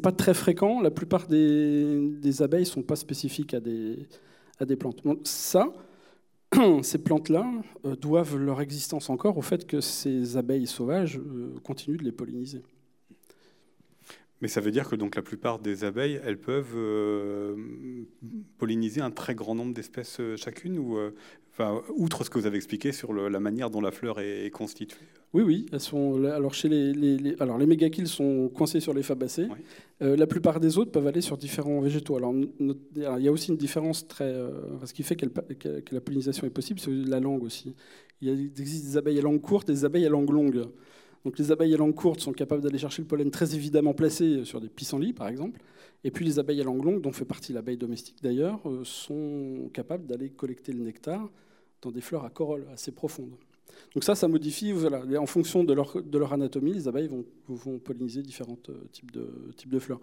pas 0.03 0.13
très 0.13 0.35
fréquent. 0.35 0.81
La 0.81 0.91
plupart 0.91 1.27
des, 1.27 2.11
des 2.21 2.43
abeilles 2.43 2.67
sont 2.67 2.83
pas 2.83 2.97
spécifiques 2.97 3.55
à 3.55 3.61
des, 3.61 4.07
à 4.61 4.65
des 4.65 4.77
plantes. 4.77 5.03
ça, 5.27 5.73
ces 6.83 6.99
plantes-là 6.99 7.51
euh, 7.85 7.97
doivent 7.97 8.37
leur 8.37 8.61
existence 8.61 9.11
encore 9.11 9.39
au 9.39 9.43
fait 9.43 9.67
que 9.67 9.81
ces 9.81 10.37
abeilles 10.37 10.67
sauvages 10.67 11.19
euh, 11.19 11.55
continuent 11.63 11.99
de 11.99 12.05
les 12.05 12.13
polliniser. 12.13 12.63
Mais 14.41 14.49
ça 14.49 14.61
veut 14.61 14.71
dire 14.71 14.89
que 14.89 14.97
donc 14.97 15.17
la 15.17 15.23
plupart 15.23 15.59
des 15.59 15.85
abeilles, 15.85 16.21
elles 16.23 16.39
peuvent 16.39 16.77
polliniser 18.59 19.01
un 19.01 19.11
très 19.11 19.35
grand 19.35 19.55
nombre 19.55 19.73
d'espèces 19.73 20.21
chacune 20.37 20.79
ou 20.79 20.99
Enfin, 21.57 21.83
outre 21.95 22.25
ce 22.25 22.31
que 22.31 22.39
vous 22.41 22.47
avez 22.47 22.57
expliqué 22.57 22.91
sur 22.91 23.13
la 23.15 23.39
manière 23.39 23.71
dont 23.71 23.81
la 23.81 23.93
fleur 23.93 24.19
est, 24.19 24.51
constituée. 24.51 25.07
Oui, 25.33 25.45
oui. 25.45 25.67
Elles 25.73 25.79
sont, 25.79 26.25
alors, 26.25 26.53
chez 26.53 26.69
les, 26.69 26.93
les, 26.93 27.37
alors, 27.39 27.59
les 27.59 27.67
mégakills 27.67 28.09
sont 28.09 28.49
coincés 28.49 28.81
sur 28.81 28.93
les 28.93 29.05
fabacées. 29.05 29.47
Euh, 30.03 30.17
la 30.17 30.27
plupart 30.27 30.59
des 30.59 30.79
autres 30.79 30.91
peuvent 30.91 31.07
aller 31.07 31.21
sur 31.21 31.37
différents 31.37 31.81
végétaux. 31.81 32.17
Alors, 32.17 32.35
il 32.35 33.23
y 33.23 33.29
a 33.29 33.31
aussi 33.31 33.51
une 33.51 33.57
différence 33.57 34.09
très. 34.09 34.25
Euh, 34.25 34.51
ce 34.85 34.93
qui 34.93 35.05
fait 35.05 35.15
que 35.15 35.27
la 35.93 36.01
pollinisation 36.01 36.45
est 36.45 36.51
possible, 36.51 36.81
c'est 36.81 36.91
la 36.91 37.21
langue 37.21 37.45
aussi. 37.45 37.77
Il, 38.21 38.51
existe 38.59 38.87
des 38.87 38.97
abeilles 38.97 39.21
à 39.21 39.23
langue 39.23 39.41
courte 39.41 39.71
et 39.71 39.75
des 39.75 39.85
abeilles 39.85 40.07
à 40.07 40.11
langue 40.11 40.31
longue. 40.31 40.65
Donc, 41.25 41.39
les 41.39 41.53
abeilles 41.53 41.75
à 41.75 41.77
langue 41.77 41.95
courte 41.95 42.19
sont 42.19 42.33
capables 42.33 42.63
d'aller 42.63 42.79
chercher 42.79 43.03
le 43.03 43.07
pollen 43.07 43.31
très 43.31 43.55
évidemment 43.55 43.95
placé 43.95 44.45
sur 44.45 44.61
des 44.61 44.69
pissenlits, 44.69 45.13
par 45.13 45.29
exemple. 45.29 45.61
Et 46.03 46.11
puis, 46.11 46.25
les 46.25 46.41
abeilles 46.41 46.61
à 46.61 46.65
langue 46.65 46.85
longue, 46.85 47.01
dont 47.01 47.13
fait 47.13 47.25
partie 47.25 47.53
l'abeille 47.53 47.79
domestique 47.79 48.17
d'ailleurs, 48.25 48.61
euh, 48.69 48.81
sont 48.83 49.71
capables 49.73 50.05
d'aller 50.07 50.31
collecter 50.31 50.73
le 50.73 50.83
nectar 50.83 51.31
dans 51.85 51.93
des 51.93 52.01
fleurs 52.01 52.25
à 52.25 52.31
corolle 52.31 52.67
assez 52.73 52.93
profondes. 52.93 53.37
Donc 53.95 54.05
ça, 54.05 54.15
ça 54.15 54.29
modifie, 54.29 54.73
voilà, 54.73 55.03
en 55.21 55.27
fonction 55.27 55.65
de 55.65 55.73
leur, 55.73 56.03
de 56.03 56.19
leur 56.19 56.33
anatomie, 56.33 56.73
les 56.73 56.89
abeilles 56.89 57.09
vont, 57.09 57.25
vont 57.49 57.79
polliniser 57.79 58.23
différents 58.23 58.59
euh, 58.69 58.75
types 58.93 59.13
de, 59.13 59.27
types 59.57 59.71
de 59.71 59.79
fleurs. 59.79 60.01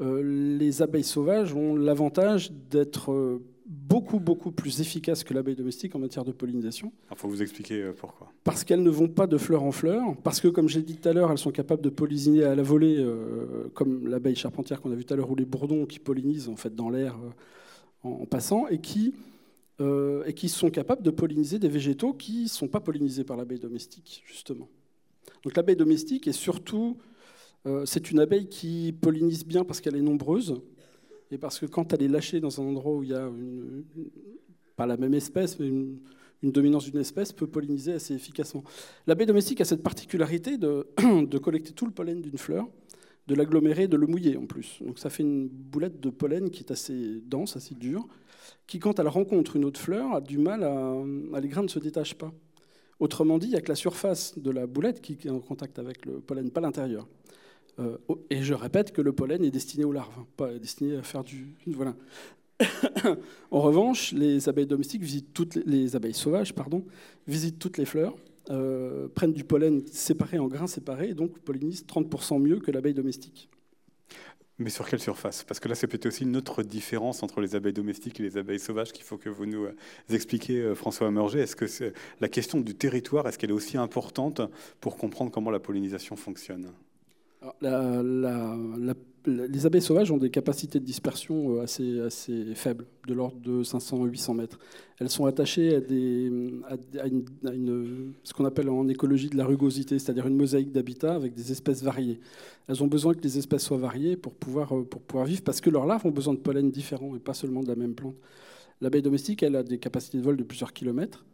Euh, 0.00 0.58
les 0.58 0.82
abeilles 0.82 1.04
sauvages 1.04 1.54
ont 1.54 1.76
l'avantage 1.76 2.50
d'être 2.70 3.12
euh, 3.12 3.42
beaucoup, 3.66 4.18
beaucoup 4.18 4.50
plus 4.50 4.80
efficaces 4.80 5.24
que 5.24 5.32
l'abeille 5.32 5.54
domestique 5.54 5.94
en 5.94 5.98
matière 5.98 6.24
de 6.24 6.32
pollinisation. 6.32 6.92
Il 7.10 7.16
faut 7.16 7.28
vous 7.28 7.42
expliquer 7.42 7.90
pourquoi. 7.96 8.30
Parce 8.44 8.64
qu'elles 8.64 8.82
ne 8.82 8.90
vont 8.90 9.08
pas 9.08 9.26
de 9.26 9.38
fleur 9.38 9.62
en 9.62 9.72
fleur, 9.72 10.02
parce 10.22 10.40
que, 10.40 10.48
comme 10.48 10.68
j'ai 10.68 10.82
dit 10.82 10.96
tout 10.96 11.08
à 11.08 11.12
l'heure, 11.12 11.30
elles 11.30 11.38
sont 11.38 11.52
capables 11.52 11.82
de 11.82 11.90
polliniser 11.90 12.44
à 12.44 12.54
la 12.54 12.62
volée, 12.62 13.06
comme 13.74 14.08
l'abeille 14.08 14.34
charpentière 14.34 14.80
qu'on 14.80 14.90
a 14.90 14.94
vu 14.94 15.04
tout 15.04 15.14
à 15.14 15.16
l'heure, 15.16 15.30
ou 15.30 15.36
les 15.36 15.44
bourdons 15.44 15.86
qui 15.86 16.00
pollinisent 16.00 16.48
en 16.48 16.56
fait 16.56 16.74
dans 16.74 16.90
l'air 16.90 17.16
en 18.02 18.26
passant, 18.26 18.66
et 18.66 18.78
qui 18.78 19.14
euh, 19.80 20.24
et 20.26 20.34
qui 20.34 20.48
sont 20.48 20.70
capables 20.70 21.02
de 21.02 21.10
polliniser 21.10 21.58
des 21.58 21.68
végétaux 21.68 22.12
qui 22.12 22.44
ne 22.44 22.48
sont 22.48 22.68
pas 22.68 22.80
pollinisés 22.80 23.24
par 23.24 23.36
l'abeille 23.36 23.58
domestique, 23.58 24.22
justement. 24.26 24.68
Donc 25.44 25.56
l'abeille 25.56 25.76
domestique 25.76 26.28
est 26.28 26.32
surtout, 26.32 26.98
euh, 27.66 27.84
c'est 27.86 28.10
une 28.10 28.20
abeille 28.20 28.48
qui 28.48 28.94
pollinise 29.00 29.46
bien 29.46 29.64
parce 29.64 29.80
qu'elle 29.80 29.96
est 29.96 30.02
nombreuse, 30.02 30.60
et 31.30 31.38
parce 31.38 31.58
que 31.58 31.66
quand 31.66 31.92
elle 31.92 32.02
est 32.02 32.08
lâchée 32.08 32.40
dans 32.40 32.60
un 32.60 32.64
endroit 32.64 32.92
où 32.92 33.02
il 33.02 33.08
y 33.08 33.14
a 33.14 33.30
pas 34.76 34.86
la 34.86 34.98
même 34.98 35.14
espèce, 35.14 35.58
mais 35.58 35.68
une, 35.68 35.98
dominance 36.42 36.90
d'une 36.90 37.00
espèce, 37.00 37.32
peut 37.32 37.46
polliniser 37.46 37.92
assez 37.92 38.14
efficacement. 38.14 38.64
L'abeille 39.06 39.28
domestique 39.28 39.60
a 39.60 39.64
cette 39.64 39.82
particularité 39.82 40.58
de, 40.58 40.86
de 41.24 41.38
collecter 41.38 41.72
tout 41.72 41.86
le 41.86 41.92
pollen 41.92 42.20
d'une 42.20 42.36
fleur, 42.36 42.68
de 43.26 43.34
l'agglomérer, 43.34 43.88
de 43.88 43.96
le 43.96 44.06
mouiller 44.06 44.36
en 44.36 44.46
plus. 44.46 44.78
Donc 44.80 44.98
ça 44.98 45.10
fait 45.10 45.22
une 45.22 45.48
boulette 45.48 46.00
de 46.00 46.10
pollen 46.10 46.50
qui 46.50 46.60
est 46.60 46.72
assez 46.72 47.20
dense, 47.24 47.56
assez 47.56 47.74
dure, 47.74 48.06
qui, 48.66 48.78
quand 48.78 48.98
elle 48.98 49.08
rencontre 49.08 49.56
une 49.56 49.64
autre 49.64 49.80
fleur, 49.80 50.14
a 50.14 50.20
du 50.20 50.38
mal 50.38 50.64
à. 50.64 50.96
les 51.40 51.48
grains 51.48 51.62
ne 51.62 51.68
se 51.68 51.78
détachent 51.78 52.14
pas. 52.14 52.32
Autrement 52.98 53.38
dit, 53.38 53.46
il 53.46 53.50
n'y 53.50 53.56
a 53.56 53.60
que 53.60 53.68
la 53.68 53.74
surface 53.74 54.38
de 54.38 54.50
la 54.50 54.66
boulette 54.66 55.00
qui 55.00 55.18
est 55.24 55.30
en 55.30 55.40
contact 55.40 55.78
avec 55.78 56.06
le 56.06 56.20
pollen, 56.20 56.50
pas 56.50 56.60
l'intérieur. 56.60 57.08
Euh, 57.78 57.96
et 58.30 58.42
je 58.42 58.54
répète 58.54 58.92
que 58.92 59.00
le 59.00 59.12
pollen 59.12 59.42
est 59.44 59.50
destiné 59.50 59.84
aux 59.84 59.92
larves, 59.92 60.24
pas 60.36 60.52
destiné 60.58 60.96
à 60.96 61.02
faire 61.02 61.24
du. 61.24 61.56
Voilà. 61.66 61.94
en 63.50 63.60
revanche, 63.60 64.12
les 64.12 64.48
abeilles 64.48 64.66
domestiques 64.66 65.02
visitent 65.02 65.32
toutes 65.32 65.56
les, 65.66 65.96
abeilles 65.96 66.14
sauvages, 66.14 66.54
pardon, 66.54 66.84
visitent 67.26 67.58
toutes 67.58 67.78
les 67.78 67.84
fleurs, 67.84 68.14
euh, 68.50 69.08
prennent 69.14 69.32
du 69.32 69.44
pollen 69.44 69.86
séparé 69.86 70.38
en 70.38 70.48
grains 70.48 70.66
séparés 70.66 71.10
et 71.10 71.14
donc 71.14 71.38
pollinisent 71.38 71.84
30% 71.86 72.40
mieux 72.40 72.58
que 72.58 72.70
l'abeille 72.70 72.94
domestique. 72.94 73.48
Mais 74.58 74.70
sur 74.70 74.88
quelle 74.88 75.00
surface? 75.00 75.44
Parce 75.44 75.60
que 75.60 75.68
là, 75.68 75.74
c'est 75.74 75.86
peut-être 75.86 76.06
aussi 76.06 76.24
une 76.24 76.36
autre 76.36 76.62
différence 76.62 77.22
entre 77.22 77.40
les 77.40 77.56
abeilles 77.56 77.72
domestiques 77.72 78.20
et 78.20 78.22
les 78.22 78.36
abeilles 78.36 78.60
sauvages 78.60 78.92
qu'il 78.92 79.04
faut 79.04 79.16
que 79.16 79.28
vous 79.28 79.46
nous 79.46 79.64
euh, 79.64 79.76
expliquiez, 80.10 80.60
euh, 80.60 80.74
François 80.74 81.08
Amerger. 81.08 81.40
Est-ce 81.40 81.56
que 81.56 81.92
la 82.20 82.28
question 82.28 82.60
du 82.60 82.74
territoire, 82.74 83.26
est-ce 83.26 83.38
qu'elle 83.38 83.50
est 83.50 83.54
aussi 83.54 83.76
importante 83.76 84.40
pour 84.80 84.96
comprendre 84.96 85.30
comment 85.30 85.50
la 85.50 85.60
pollinisation 85.60 86.16
fonctionne? 86.16 86.70
La, 87.60 88.94
les 89.26 89.66
abeilles 89.66 89.82
sauvages 89.82 90.10
ont 90.10 90.16
des 90.16 90.30
capacités 90.30 90.80
de 90.80 90.84
dispersion 90.84 91.56
euh, 91.56 91.62
assez, 91.62 92.54
faibles, 92.54 92.86
de 93.06 93.14
l'ordre 93.14 93.38
de 93.40 93.62
500-800 93.62 94.34
mètres. 94.34 94.58
Elles 94.98 95.10
sont 95.10 95.26
attachées 95.26 95.76
à, 95.76 95.80
ce 98.24 98.32
qu'on 98.34 98.44
appelle 98.44 98.68
en 98.68 98.88
écologie 98.88 99.28
de 99.28 99.36
la 99.36 99.44
rugosité, 99.44 99.98
c'est-à-dire 99.98 100.26
une 100.26 100.36
mosaïque 100.36 100.72
d'habitat 100.72 101.14
avec 101.14 101.34
des 101.34 101.52
espèces 101.52 101.82
variées. 101.82 102.20
Elles 102.68 102.82
ont 102.82 102.86
besoin 102.88 103.14
que 103.14 103.20
les 103.22 103.38
espèces 103.38 103.64
soient 103.64 103.78
variées 103.78 104.16
pour 104.16 104.34
pouvoir, 104.34 104.76
euh, 104.76 104.84
pour 104.84 105.00
pouvoir 105.00 105.26
vivre, 105.26 105.42
parce 105.42 105.60
que 105.60 105.70
leurs 105.70 105.86
larves 105.86 106.06
ont 106.06 106.10
besoin 106.10 106.34
de 106.34 106.40
pollen 106.40 106.70
différents 106.70 107.14
et 107.16 107.20
pas 107.20 107.34
seulement 107.34 107.62
de 107.62 107.68
la 107.68 107.76
même 107.76 107.94
plante. 107.94 108.16
L'abeille 108.80 109.02
domestique, 109.02 109.42
elle 109.42 109.56
a 109.56 109.62
des 109.62 109.78
capacités 109.78 110.18
de 110.18 110.22
vol 110.22 110.36
de 110.36 110.42
plusieurs 110.42 110.72
kilomètres, 110.72 111.24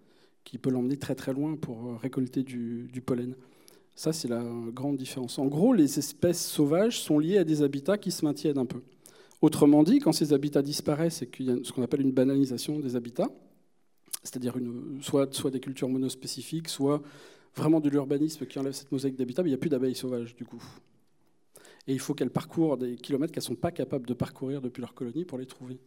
qui 0.45 0.59
peut 0.59 0.71
l'emmener 0.71 0.97
très 0.97 1.15
très 1.15 1.33
loin 1.33 1.57
pour 1.57 1.89
euh, 1.89 1.97
récolter 1.97 2.43
du 2.43 3.03
pollen. 3.05 3.35
Ça, 3.99 4.13
c'est 4.13 4.29
la 4.29 4.45
grande 4.73 4.97
différence. 4.97 5.41
En 5.41 5.47
gros, 5.47 5.73
les 5.73 5.99
espèces 5.99 6.47
sauvages 6.47 7.01
sont 7.01 7.19
liées 7.19 7.39
à 7.39 7.43
des 7.43 7.63
habitats 7.63 7.99
qui 7.99 8.13
se 8.13 8.25
maintiennent 8.25 8.59
un 8.59 8.65
peu. 8.65 8.81
Autrement 9.43 9.83
dit, 9.83 9.99
quand 9.99 10.13
ces 10.13 10.33
habitats 10.33 10.63
disparaissent 10.63 11.23
et 11.23 11.27
qu'il 11.27 11.47
y 11.47 11.51
a 11.51 11.57
ce 11.65 11.73
qu'on 11.73 11.83
appelle 11.83 12.03
une 12.03 12.13
banalisation 12.13 12.79
des 12.79 12.95
habitats, 12.95 13.29
c'est-à-dire 14.23 14.55
soit, 15.01 15.51
des 15.51 15.59
cultures 15.59 15.89
monospécifiques, 15.89 16.69
soit 16.69 17.03
vraiment 17.57 17.81
de 17.81 17.89
l'urbanisme 17.89 18.47
qui 18.47 18.61
enlève 18.61 18.73
cette 18.73 18.93
mosaïque 18.93 19.17
d'habitats, 19.17 19.43
il 19.43 19.49
n'y 19.49 19.55
a 19.55 19.59
plus 19.59 19.69
d'abeilles 19.69 19.97
sauvages 19.97 20.37
du 20.37 20.45
coup. 20.45 20.63
Et 21.89 21.93
il 21.93 21.99
faut 21.99 22.15
qu'elles 22.15 22.31
parcourent 22.31 22.77
des 22.77 22.95
kilomètres 22.95 23.33
qu'elles 23.33 23.43
ne 23.43 23.47
sont 23.49 23.57
pas 23.57 23.73
capables 23.73 24.07
de 24.07 24.15
parcourir 24.15 24.61
depuis 24.63 24.81
leur 24.81 24.95
colonie 24.95 25.25
pour 25.25 25.39
les 25.39 25.47
trouver. 25.47 25.81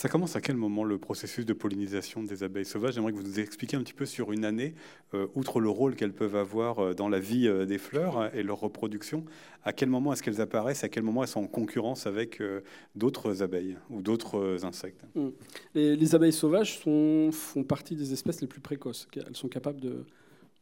Ça 0.00 0.08
commence 0.08 0.34
à 0.34 0.40
quel 0.40 0.56
moment 0.56 0.82
le 0.82 0.96
processus 0.96 1.44
de 1.44 1.52
pollinisation 1.52 2.22
des 2.22 2.42
abeilles 2.42 2.64
sauvages? 2.64 2.94
J'aimerais 2.94 3.12
que 3.12 3.18
vous 3.18 3.22
nous 3.22 3.38
expliquiez 3.38 3.76
un 3.76 3.82
petit 3.82 3.92
peu 3.92 4.06
sur 4.06 4.32
une 4.32 4.46
année, 4.46 4.72
euh, 5.12 5.26
outre 5.34 5.60
le 5.60 5.68
rôle 5.68 5.94
qu'elles 5.94 6.14
peuvent 6.14 6.36
avoir 6.36 6.78
euh, 6.78 6.94
dans 6.94 7.10
la 7.10 7.20
vie 7.20 7.46
euh, 7.46 7.66
des 7.66 7.76
fleurs 7.76 8.34
et 8.34 8.42
leur 8.42 8.60
reproduction, 8.60 9.26
à 9.62 9.74
quel 9.74 9.90
moment 9.90 10.14
est-ce 10.14 10.22
qu'elles 10.22 10.40
apparaissent, 10.40 10.84
à 10.84 10.88
quel 10.88 11.02
moment 11.02 11.22
elles 11.22 11.28
sont 11.28 11.42
en 11.42 11.46
concurrence 11.46 12.06
avec 12.06 12.42
d'autres 12.94 13.42
abeilles 13.42 13.76
ou 13.90 14.00
d'autres 14.00 14.64
insectes? 14.64 15.04
Mmh. 15.14 15.28
les, 15.74 16.14
abeilles 16.14 16.32
sauvages 16.32 16.78
font 16.78 17.30
partie 17.68 17.94
des 17.94 18.14
espèces 18.14 18.40
les 18.40 18.46
plus 18.46 18.62
précoces. 18.62 19.06
Elles 19.14 19.36
sont 19.36 19.48
capables 19.48 19.80
de, 19.80 20.06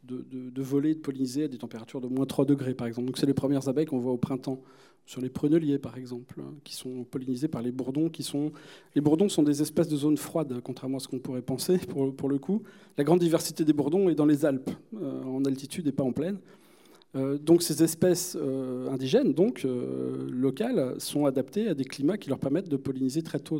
de, 0.03 0.24
de, 0.33 0.51
de, 0.51 0.62
voler, 0.62 0.96
de 0.96 1.01
polliniser 1.01 1.44
à 1.44 1.48
des 1.48 1.59
températures 1.59 2.01
de 2.01 2.09
moins 2.09 2.27
3 2.27 2.44
degrés, 2.44 2.74
par 2.74 2.88
exemple. 2.88 3.07
Donc, 3.07 3.18
c'est 3.18 3.27
les 3.27 3.35
premières 3.35 3.68
abeilles 3.68 3.87
qu'on 3.87 3.98
voit 3.98 4.12
au 4.12 4.18
printemps 4.18 4.61
sur 5.09 5.23
les 5.23 5.31
pruneliers 5.31 5.79
par 5.79 5.97
exemple, 5.97 6.38
hein, 6.38 6.53
qui 6.64 6.77
sont 6.77 7.03
pollinisés 7.05 7.49
par 7.49 7.62
les 7.62 7.73
bourdons. 7.73 8.11
Qui 8.11 8.23
sont... 8.23 8.53
Les 8.94 9.01
bourdons 9.01 9.31
sont 9.31 9.42
des 9.42 9.62
espèces 9.62 9.88
de 9.88 9.97
zones 9.97 10.18
froides, 10.18 10.61
contrairement 10.62 10.99
à 10.99 11.01
ce 11.01 11.09
qu'on 11.09 11.18
pourrait 11.18 11.40
penser 11.40 11.79
pour, 11.88 12.29
le 12.29 12.38
coup. 12.38 12.62
La 12.99 13.05
grande 13.05 13.18
diversité 13.18 13.64
des 13.64 13.73
bourdons 13.73 14.11
est 14.11 14.14
dans 14.14 14.27
les 14.27 14.44
Alpes, 14.44 14.71
euh, 15.01 15.23
en 15.23 15.47
altitude 15.47 15.87
et 15.87 15.92
pas 15.92 16.05
en 16.05 16.12
plaine. 16.12 16.37
Euh, 17.16 17.38
donc 17.38 17.62
ces 17.62 17.83
espèces 17.83 18.37
euh, 18.38 18.90
indigènes, 18.90 19.33
donc 19.33 19.66
locales, 20.29 20.97
sont 20.99 21.25
adaptées 21.25 21.68
à 21.68 21.75
des 21.75 21.87
climats 21.87 22.18
qui 22.18 22.29
leur 22.29 22.38
permettent 22.38 22.68
de 22.68 22.77
polliniser 22.77 23.23
très 23.23 23.38
tôt, 23.38 23.59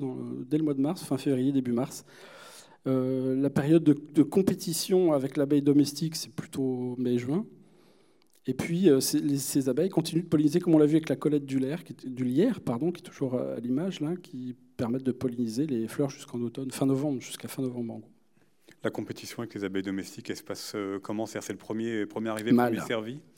dès 0.51 0.59
le 0.59 0.65
mois 0.65 0.75
de 0.75 0.83
mars, 0.83 1.03
fin 1.03 1.17
février, 1.17 1.51
début 1.51 1.73
mars. 1.73 2.05
la 2.85 3.49
période 3.49 3.85
de, 3.85 4.23
compétition 4.23 5.15
avec 5.15 5.39
l'abeille 5.39 5.63
domestique, 5.63 6.15
c'est 6.15 6.31
plutôt 6.31 6.95
mai-juin. 6.99 7.47
Et 8.49 8.55
puis, 8.55 8.89
ces, 9.01 9.69
abeilles 9.69 9.91
continuent 9.91 10.23
de 10.23 10.29
polliniser, 10.29 10.59
comme 10.59 10.75
on 10.75 10.79
l'a 10.79 10.87
vu 10.87 10.97
avec 10.97 11.11
la 11.11 11.17
collette 11.17 11.45
du, 11.45 11.59
lierre, 11.59 11.85
qui, 11.85 11.93
du 11.93 12.25
lierre, 12.25 12.61
pardon, 12.63 12.91
qui 12.91 13.03
est 13.03 13.05
toujours 13.05 13.39
à 13.39 13.61
l'image, 13.61 14.01
là, 14.01 14.17
qui 14.23 14.57
permettent 14.79 15.03
de 15.03 15.13
polliniser 15.13 15.67
les 15.67 15.87
fleurs 15.87 16.09
jusqu'en 16.09 16.41
automne, 16.41 16.71
fin 16.71 16.87
novembre, 16.87 17.21
jusqu'à 17.21 17.47
fin 17.47 17.61
novembre 17.61 18.01
La 18.83 18.89
compétition 18.89 19.41
avec 19.41 19.53
les 19.55 19.65
abeilles 19.65 19.83
domestiques, 19.83 20.31
elle 20.31 20.37
se 20.37 20.43
passe 20.43 20.73
euh, 20.75 20.99
comment? 20.99 21.27
C'est 21.27 21.47
le 21.51 21.57
premier, 21.57 22.07
premier 22.07 22.31
arrivé, 22.31 22.51
premier 22.55 22.81
servi? 22.81 23.19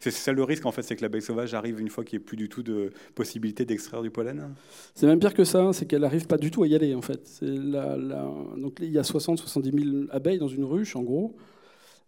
C'est 0.00 0.10
ça 0.10 0.32
le 0.32 0.42
risque, 0.42 0.64
en 0.64 0.72
fait, 0.72 0.82
c'est 0.82 0.96
que 0.96 1.02
l'abeille 1.02 1.20
sauvage 1.20 1.52
arrive 1.52 1.80
une 1.80 1.90
fois 1.90 2.02
qu'il 2.02 2.18
n'y 2.18 2.24
a 2.24 2.26
plus 2.26 2.36
du 2.36 2.48
tout 2.48 2.62
de 2.62 2.92
possibilité 3.14 3.66
d'extraire 3.66 4.00
du 4.00 4.10
pollen? 4.10 4.54
C'est 4.94 5.06
même 5.06 5.18
pire 5.18 5.34
que 5.34 5.44
ça, 5.44 5.72
c'est 5.74 5.84
qu'elle 5.84 6.02
n'arrive 6.02 6.28
pas 6.28 6.38
du 6.38 6.50
tout 6.50 6.62
à 6.62 6.68
y 6.68 6.74
aller, 6.74 6.94
en 6.94 7.02
fait. 7.02 7.40
La, 7.42 7.96
Donc, 8.56 8.78
il 8.80 8.90
y 8.90 8.98
a 8.98 9.02
60-70 9.02 9.84
000 9.84 10.04
abeilles 10.12 10.38
dans 10.38 10.48
une 10.48 10.64
ruche, 10.64 10.96
en 10.96 11.02
gros. 11.02 11.36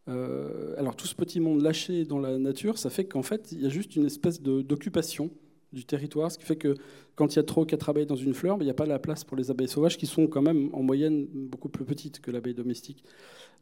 Euh, 0.09 0.75
alors, 0.79 0.97
tout 0.97 1.07
ce 1.07 1.15
petit 1.15 1.41
monde 1.41 1.63
lâché 1.63 2.05
dans 2.05 2.19
la 2.19 2.39
nature, 2.39 2.79
ça 2.79 2.91
fait 2.91 3.05
qu'en 3.05 3.23
fait, 3.23 3.53
il 3.53 3.63
y 3.63 3.67
a 3.67 3.69
juste 3.69 3.97
une 3.97 4.07
espèce 4.07 4.41
d'occupation 4.43 5.31
du 5.73 5.85
territoire, 5.85 6.33
ce 6.33 6.39
qui 6.39 6.47
fait 6.47 6.57
que 6.57 6.75
quand 7.15 7.35
il 7.35 7.37
y 7.37 7.41
a 7.41 7.43
trop 7.43 7.67
quatre 7.67 7.91
abeilles 7.91 8.07
dans 8.07 8.17
une 8.17 8.33
fleur, 8.33 8.57
ben, 8.57 8.65
il 8.65 8.67
n'y 8.67 8.71
a 8.71 8.75
pas 8.75 8.87
la 8.87 8.99
place 8.99 9.25
pour 9.25 9.37
les 9.37 9.51
abeilles 9.51 9.69
sauvages 9.69 9.99
qui 9.99 10.07
sont 10.07 10.27
quand 10.27 10.41
même 10.41 10.71
en 10.73 10.83
moyenne 10.83 11.27
beaucoup 11.33 11.69
plus 11.69 11.85
petites 11.85 12.21
que 12.21 12.31
l'abeille 12.31 12.55
domestique. 12.55 13.05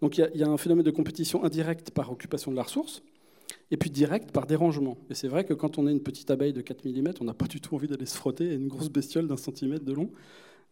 Donc 0.01 0.19
il 0.19 0.31
y, 0.35 0.43
a, 0.43 0.49
un 0.49 0.57
phénomène 0.57 0.85
de 0.85 0.91
compétition 0.91 1.43
indirecte 1.43 1.91
par 1.91 2.13
occupation 2.13 2.51
de 2.51 2.57
la 2.57 2.63
ressource, 2.63 3.03
et 3.71 3.77
puis 3.77 3.91
direct 3.91 4.31
par 4.31 4.47
dérangement. 4.47 4.99
Et 5.11 5.15
c'est 5.15 5.29
vrai 5.29 5.45
que 5.45 5.55
quand 5.55 5.79
on 5.79 5.89
est 5.89 5.93
une 5.93 6.03
petite 6.03 6.31
abeille 6.31 6.53
de 6.53 6.61
4 6.61 6.85
mm, 6.85 7.15
on 7.21 7.25
n'a 7.25 7.35
pas 7.35 7.47
du 7.47 7.61
tout 7.61 7.75
envie 7.75 7.89
d'aller 7.89 8.07
se 8.07 8.17
frotter 8.17 8.51
à 8.51 8.55
une 8.55 8.69
grosse 8.69 8.91
bestiole 8.91 9.27
d'un 9.27 9.37
centimètre 9.37 9.85
de 9.85 9.93
long. 9.93 10.11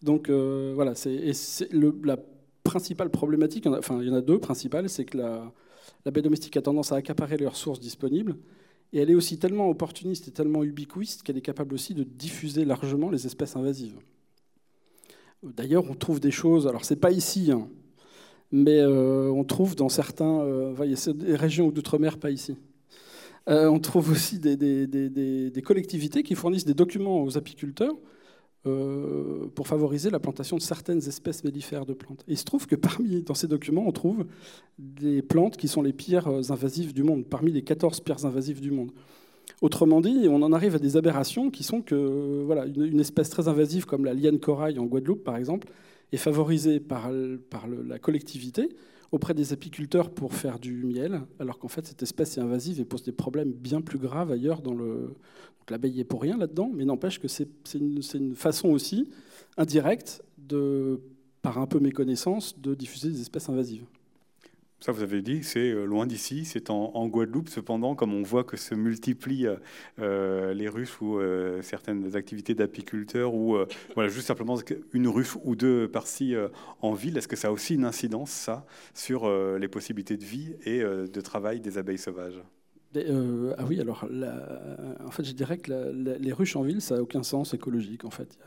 Donc 0.02 0.28
euh, 0.28 0.72
voilà, 0.74 0.94
c'est 0.94 1.34
la 1.72 2.18
principale 2.62 3.10
problématique, 3.10 3.66
enfin 3.66 3.98
il 4.00 4.08
y 4.08 4.10
en 4.10 4.14
a 4.14 4.20
deux 4.20 4.38
principales, 4.38 4.88
c'est 4.88 5.04
que 5.04 5.18
l'abeille 6.04 6.22
domestique 6.22 6.56
a 6.56 6.62
tendance 6.62 6.92
à 6.92 6.96
accaparer 6.96 7.36
les 7.36 7.46
ressources 7.46 7.80
disponibles, 7.80 8.36
et 8.92 8.98
elle 8.98 9.10
est 9.10 9.14
aussi 9.14 9.38
tellement 9.38 9.68
opportuniste 9.68 10.28
et 10.28 10.30
tellement 10.30 10.62
ubiquiste 10.62 11.22
qu'elle 11.22 11.36
est 11.36 11.42
capable 11.42 11.74
aussi 11.74 11.94
de 11.94 12.04
diffuser 12.04 12.64
largement 12.64 13.10
les 13.10 13.26
espèces 13.26 13.56
invasives. 13.56 13.96
D'ailleurs, 15.42 15.84
on 15.90 15.94
trouve 15.94 16.20
des 16.20 16.30
choses, 16.30 16.66
alors 16.66 16.84
c'est 16.84 16.96
pas 16.96 17.10
ici, 17.10 17.50
hein, 17.50 17.68
mais 18.52 18.78
euh, 18.78 19.30
on 19.30 19.44
trouve 19.44 19.74
dans 19.74 19.88
certains, 19.88 20.40
euh, 20.40 20.94
des 21.14 21.34
régions 21.34 21.70
d'outre-mer, 21.70 22.18
pas 22.18 22.30
ici. 22.30 22.56
Euh, 23.48 23.68
on 23.68 23.78
trouve 23.78 24.10
aussi 24.10 24.38
des, 24.38 25.62
collectivités 25.62 26.22
qui 26.22 26.34
fournissent 26.34 26.64
des 26.64 26.74
documents 26.74 27.22
aux 27.22 27.36
apiculteurs 27.36 27.94
euh, 28.66 29.46
pour 29.54 29.68
favoriser 29.68 30.10
la 30.10 30.18
plantation 30.18 30.56
de 30.56 30.62
certaines 30.62 31.06
espèces 31.06 31.44
mellifères 31.44 31.86
de 31.86 31.92
plantes. 31.92 32.24
Et 32.28 32.32
il 32.32 32.38
se 32.38 32.44
trouve 32.44 32.66
que 32.66 32.76
parmi, 32.76 33.22
dans 33.22 33.34
ces 33.34 33.46
documents, 33.46 33.84
on 33.86 33.92
trouve 33.92 34.26
des 34.78 35.22
plantes 35.22 35.56
qui 35.56 35.68
sont 35.68 35.82
les 35.82 35.92
pires 35.92 36.28
invasives 36.28 36.92
du 36.92 37.02
monde, 37.02 37.26
parmi 37.26 37.52
les 37.52 37.62
14 37.62 38.00
pires 38.00 38.24
invasives 38.24 38.60
du 38.60 38.70
monde. 38.70 38.90
Autrement 39.60 40.00
dit, 40.00 40.26
on 40.28 40.42
en 40.42 40.52
arrive 40.52 40.76
à 40.76 40.78
des 40.78 40.96
aberrations 40.96 41.50
qui 41.50 41.62
sont 41.62 41.82
que 41.82 42.42
voilà, 42.44 42.66
une, 42.66 43.00
espèce 43.00 43.28
très 43.28 43.48
invasive 43.48 43.84
comme 43.84 44.04
la 44.04 44.14
liane 44.14 44.38
corail 44.38 44.78
en 44.78 44.84
Guadeloupe, 44.84 45.24
par 45.24 45.36
exemple, 45.36 45.68
est 46.12 46.16
favorisée 46.16 46.80
par, 46.80 47.10
par 47.50 47.66
la 47.68 47.98
collectivité 47.98 48.70
auprès 49.12 49.34
des 49.34 49.52
apiculteurs 49.52 50.10
pour 50.10 50.34
faire 50.34 50.58
du 50.58 50.84
miel, 50.84 51.22
alors 51.38 51.58
qu'en 51.58 51.68
fait 51.68 51.86
cette 51.86 52.02
espèce 52.02 52.36
est 52.38 52.40
invasive 52.40 52.80
et 52.80 52.84
pose 52.84 53.02
des 53.02 53.12
problèmes 53.12 53.52
bien 53.52 53.80
plus 53.80 53.98
graves 53.98 54.30
ailleurs 54.32 54.62
dans 54.62 54.74
le, 54.74 55.14
l'abeille 55.70 56.00
est 56.00 56.04
pour 56.04 56.22
rien 56.22 56.36
là-dedans, 56.36 56.70
mais 56.74 56.84
n'empêche 56.84 57.18
que 57.18 57.28
c'est 57.28 57.48
une, 57.74 58.34
façon 58.34 58.68
aussi 58.68 59.08
indirecte, 59.56 60.22
par 61.42 61.58
un 61.58 61.66
peu 61.66 61.78
méconnaissance, 61.78 62.58
de 62.58 62.74
diffuser 62.74 63.10
des 63.10 63.20
espèces 63.20 63.48
invasives. 63.48 63.84
Ça, 64.84 64.92
vous 64.92 65.02
avez 65.02 65.22
dit, 65.22 65.42
c'est 65.42 65.70
euh, 65.70 65.86
loin 65.86 66.06
d'ici, 66.06 66.44
c'est 66.44 66.68
en, 66.68 67.06
Guadeloupe. 67.08 67.48
Cependant, 67.48 67.94
comme 67.94 68.12
on 68.12 68.22
voit 68.22 68.44
que 68.44 68.58
se 68.58 68.74
multiplient 68.74 69.48
euh, 69.98 70.52
les 70.52 70.68
ruches 70.68 71.00
ou 71.00 71.18
euh, 71.18 71.62
certaines 71.62 72.16
activités 72.16 72.54
d'apiculteurs, 72.54 73.32
ou 73.32 73.56
voilà, 73.94 74.10
juste 74.10 74.26
simplement 74.26 74.58
une 74.92 75.08
ruche 75.08 75.38
ou 75.42 75.56
deux 75.56 75.88
par-ci 75.88 76.34
en 76.82 76.92
ville, 76.92 77.16
est-ce 77.16 77.28
que 77.28 77.34
ça 77.34 77.48
a 77.48 77.50
aussi 77.50 77.76
une 77.76 77.86
incidence, 77.86 78.28
ça, 78.28 78.66
sur 78.92 79.26
les 79.56 79.68
possibilités 79.68 80.18
de 80.18 80.24
vie 80.24 80.54
et 80.66 80.80
de 80.80 81.20
travail 81.22 81.60
des 81.60 81.78
abeilles 81.78 81.96
sauvages? 81.96 82.42
Euh, 82.94 83.54
ah 83.56 83.64
oui, 83.66 83.80
alors 83.80 84.06
en 85.02 85.10
fait, 85.10 85.24
je 85.24 85.32
dirais 85.32 85.56
que 85.56 85.72
les 86.18 86.32
ruches 86.34 86.56
en 86.56 86.62
ville, 86.62 86.82
ça 86.82 86.96
n'a 86.96 87.02
aucun 87.02 87.22
sens 87.22 87.54
écologique. 87.54 88.04
En 88.04 88.10
fait, 88.10 88.38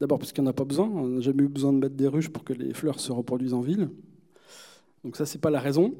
d'abord 0.00 0.18
parce 0.18 0.32
qu'il 0.32 0.42
n'y 0.42 0.48
en 0.48 0.50
a 0.50 0.54
pas 0.54 0.64
besoin. 0.64 0.88
On 0.88 1.08
n'a 1.08 1.20
jamais 1.20 1.42
eu 1.42 1.48
besoin 1.48 1.74
de 1.74 1.78
mettre 1.78 1.94
des 1.94 2.08
ruches 2.08 2.30
pour 2.30 2.44
que 2.44 2.54
les 2.54 2.72
fleurs 2.72 3.00
se 3.00 3.12
reproduisent 3.12 3.52
en 3.52 3.60
ville. 3.60 3.90
Donc 5.04 5.16
ça, 5.16 5.26
c'est 5.26 5.40
pas 5.40 5.50
la 5.50 5.60
raison. 5.60 5.94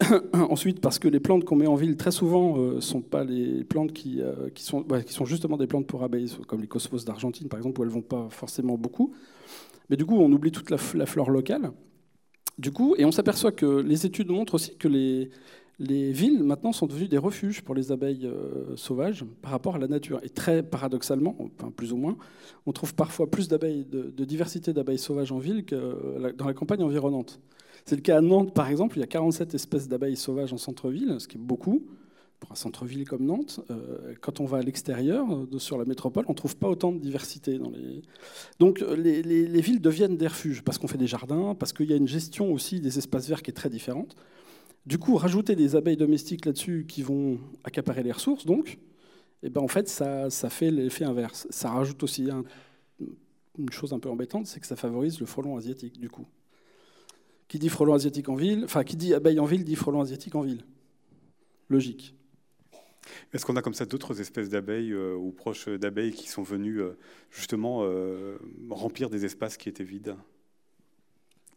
Ensuite, 0.32 0.80
parce 0.80 0.98
que 0.98 1.08
les 1.08 1.20
plantes 1.20 1.44
qu'on 1.44 1.56
met 1.56 1.66
en 1.66 1.74
ville 1.74 1.96
très 1.96 2.12
souvent 2.12 2.56
ne 2.56 2.62
euh, 2.76 2.80
sont 2.80 3.00
pas 3.00 3.24
les 3.24 3.64
plantes 3.64 3.92
qui, 3.92 4.22
euh, 4.22 4.48
qui, 4.50 4.62
sont, 4.62 4.84
justement 5.24 5.56
des 5.56 5.66
plantes 5.66 5.86
pour 5.86 6.04
abeilles, 6.04 6.32
comme 6.46 6.60
les 6.60 6.68
cosmos 6.68 7.04
d'Argentine 7.04 7.48
par 7.48 7.58
exemple, 7.58 7.80
où 7.80 7.84
elles 7.84 7.90
vont 7.90 8.02
pas 8.02 8.28
forcément 8.30 8.78
beaucoup. 8.78 9.12
Mais 9.90 9.96
du 9.96 10.06
coup, 10.06 10.16
on 10.16 10.30
oublie 10.30 10.52
toute 10.52 10.70
la, 10.70 10.78
flore 10.78 11.30
locale. 11.30 11.72
Du 12.58 12.70
coup, 12.70 12.94
et 12.96 13.04
on 13.04 13.12
s'aperçoit 13.12 13.52
que 13.52 13.66
les 13.66 14.06
études 14.06 14.30
montrent 14.30 14.54
aussi 14.54 14.76
que 14.76 14.88
les, 14.88 15.30
les 15.78 16.12
villes 16.12 16.42
maintenant 16.44 16.72
sont 16.72 16.86
devenues 16.86 17.08
des 17.08 17.18
refuges 17.18 17.62
pour 17.62 17.74
les 17.74 17.90
abeilles 17.90 18.26
euh, 18.26 18.76
sauvages 18.76 19.24
par 19.42 19.50
rapport 19.50 19.76
à 19.76 19.78
la 19.78 19.88
nature. 19.88 20.20
Et 20.22 20.28
très 20.28 20.62
paradoxalement, 20.62 21.36
enfin 21.40 21.72
plus 21.72 21.92
ou 21.92 21.96
moins, 21.96 22.16
on 22.66 22.72
trouve 22.72 22.94
parfois 22.94 23.28
plus 23.30 23.48
d'abeilles, 23.48 23.84
de, 23.84 24.24
diversité 24.24 24.72
d'abeilles 24.72 24.98
sauvages 24.98 25.32
en 25.32 25.38
ville 25.38 25.64
que 25.64 26.32
dans 26.32 26.46
la 26.46 26.54
campagne 26.54 26.82
environnante. 26.82 27.40
C'est 27.88 27.96
le 27.96 28.02
cas 28.02 28.18
à 28.18 28.20
Nantes, 28.20 28.52
par 28.52 28.68
exemple, 28.68 28.98
il 28.98 29.00
y 29.00 29.02
a 29.02 29.06
47 29.06 29.54
espèces 29.54 29.88
d'abeilles 29.88 30.14
sauvages 30.14 30.52
en 30.52 30.58
centre-ville, 30.58 31.16
ce 31.18 31.26
qui 31.26 31.38
est 31.38 31.40
beaucoup 31.40 31.86
pour 32.38 32.52
un 32.52 32.54
centre-ville 32.54 33.08
comme 33.08 33.24
Nantes. 33.24 33.60
Euh, 33.70 34.12
quand 34.20 34.40
on 34.40 34.44
va 34.44 34.58
à 34.58 34.60
l'extérieur, 34.60 35.26
sur 35.56 35.78
la 35.78 35.86
métropole, 35.86 36.26
on 36.28 36.32
ne 36.32 36.36
trouve 36.36 36.54
pas 36.58 36.68
autant 36.68 36.92
de 36.92 36.98
diversité. 36.98 37.58
Donc 38.58 38.84
les, 38.94 39.22
les 39.22 39.60
villes 39.62 39.80
deviennent 39.80 40.18
des 40.18 40.26
refuges 40.26 40.62
parce 40.62 40.76
qu'on 40.76 40.86
fait 40.86 40.98
des 40.98 41.06
jardins, 41.06 41.54
parce 41.54 41.72
qu'il 41.72 41.86
y 41.86 41.94
a 41.94 41.96
une 41.96 42.06
gestion 42.06 42.52
aussi 42.52 42.78
des 42.82 42.98
espaces 42.98 43.26
verts 43.26 43.42
qui 43.42 43.52
est 43.52 43.54
très 43.54 43.70
différente. 43.70 44.16
Du 44.84 44.98
coup, 44.98 45.16
rajouter 45.16 45.56
des 45.56 45.74
abeilles 45.74 45.96
domestiques 45.96 46.44
là-dessus 46.44 46.84
qui 46.86 47.00
vont 47.00 47.38
accaparer 47.64 48.02
les 48.02 48.12
ressources, 48.12 48.44
donc, 48.44 48.78
eh 49.42 49.48
ben, 49.48 49.62
en 49.62 49.68
fait, 49.68 49.88
ça, 49.88 50.28
ça 50.28 50.50
fait 50.50 50.70
l'effet 50.70 51.06
inverse. 51.06 51.46
Ça 51.48 51.70
rajoute 51.70 52.02
aussi 52.02 52.28
une 53.00 53.70
chose 53.70 53.94
un 53.94 53.98
peu 53.98 54.10
embêtante, 54.10 54.46
c'est 54.46 54.60
que 54.60 54.66
ça 54.66 54.76
favorise 54.76 55.20
le 55.20 55.24
frelon 55.24 55.56
asiatique, 55.56 55.98
du 55.98 56.10
coup. 56.10 56.26
Qui 57.48 57.58
dit 57.58 57.70
frelon 57.70 57.94
asiatique 57.94 58.28
en 58.28 58.34
ville, 58.34 58.64
enfin, 58.64 58.84
qui 58.84 58.96
dit 58.96 59.14
abeille 59.14 59.40
en 59.40 59.46
ville, 59.46 59.64
dit 59.64 59.74
frelon 59.74 60.02
asiatique 60.02 60.34
en 60.34 60.42
ville. 60.42 60.64
Logique. 61.68 62.14
Est-ce 63.32 63.44
qu'on 63.44 63.56
a 63.56 63.62
comme 63.62 63.74
ça 63.74 63.86
d'autres 63.86 64.20
espèces 64.20 64.48
d'abeilles 64.48 64.92
euh, 64.92 65.14
ou 65.14 65.32
proches 65.32 65.68
d'abeilles 65.68 66.12
qui 66.12 66.28
sont 66.28 66.42
venues 66.42 66.80
euh, 66.80 66.96
justement 67.30 67.80
euh, 67.82 68.36
remplir 68.70 69.10
des 69.10 69.24
espaces 69.24 69.56
qui 69.56 69.68
étaient 69.68 69.84
vides? 69.84 70.14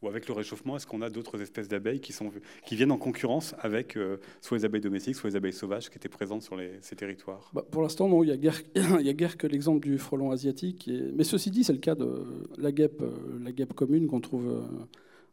Ou 0.02 0.08
avec 0.08 0.28
le 0.28 0.34
réchauffement, 0.34 0.76
est-ce 0.76 0.88
qu'on 0.88 1.04
a 1.04 1.12
d'autres 1.12 1.40
espèces 1.44 1.68
d'abeilles 1.68 2.00
qui, 2.00 2.12
sont, 2.12 2.32
qui 2.66 2.76
viennent 2.76 2.92
en 2.92 2.98
concurrence 2.98 3.54
avec 3.60 4.00
soit 4.42 4.58
les 4.58 4.66
abeilles 4.66 4.82
domestiques, 4.82 5.16
soit 5.16 5.30
les 5.30 5.36
abeilles 5.36 5.54
sauvages 5.54 5.92
qui 5.92 5.98
étaient 5.98 6.10
présentes 6.10 6.42
sur 6.42 6.60
ces 6.82 6.96
territoires? 6.96 7.52
Bah, 7.54 7.64
Pour 7.70 7.84
l'instant, 7.84 8.10
non, 8.10 8.24
il 8.24 8.26
n'y 8.26 8.32
a, 8.32 8.38
guère, 8.38 8.60
a 8.76 9.14
guère 9.14 9.38
que 9.38 9.46
l'exemple 9.46 9.80
du 9.80 10.00
frelon 10.00 10.32
asiatique. 10.32 10.90
Mais 11.14 11.24
ceci 11.24 11.52
dit, 11.52 11.64
c'est 11.64 11.74
le 11.74 11.78
cas 11.78 11.94
de 11.94 12.26
la 12.58 12.72
guêpe, 12.72 13.04
la 13.44 13.52
guêpe 13.52 13.74
commune 13.74 14.08
qu'on 14.08 14.22
trouve 14.22 14.66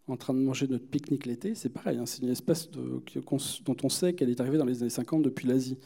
en 0.09 0.16
train 0.16 0.35
de 0.35 0.40
manger 0.40 0.66
notre 0.68 0.87
pique-nique 0.87 1.27
l'été. 1.27 1.55
C'est 1.55 1.68
pareil, 1.68 1.99
hein, 1.99 2.07
c'est 2.07 2.23
une 2.23 2.31
espèce 2.31 2.71
dont 2.71 3.77
on 3.83 3.88
sait 3.88 4.12
qu'elle 4.14 4.31
est 4.31 4.40
arrivée 4.40 4.59
dans 4.59 4.64
les 4.64 4.83
années 4.83 4.90
50 4.90 5.23
depuis 5.23 5.47
l'Asie. 5.47 5.77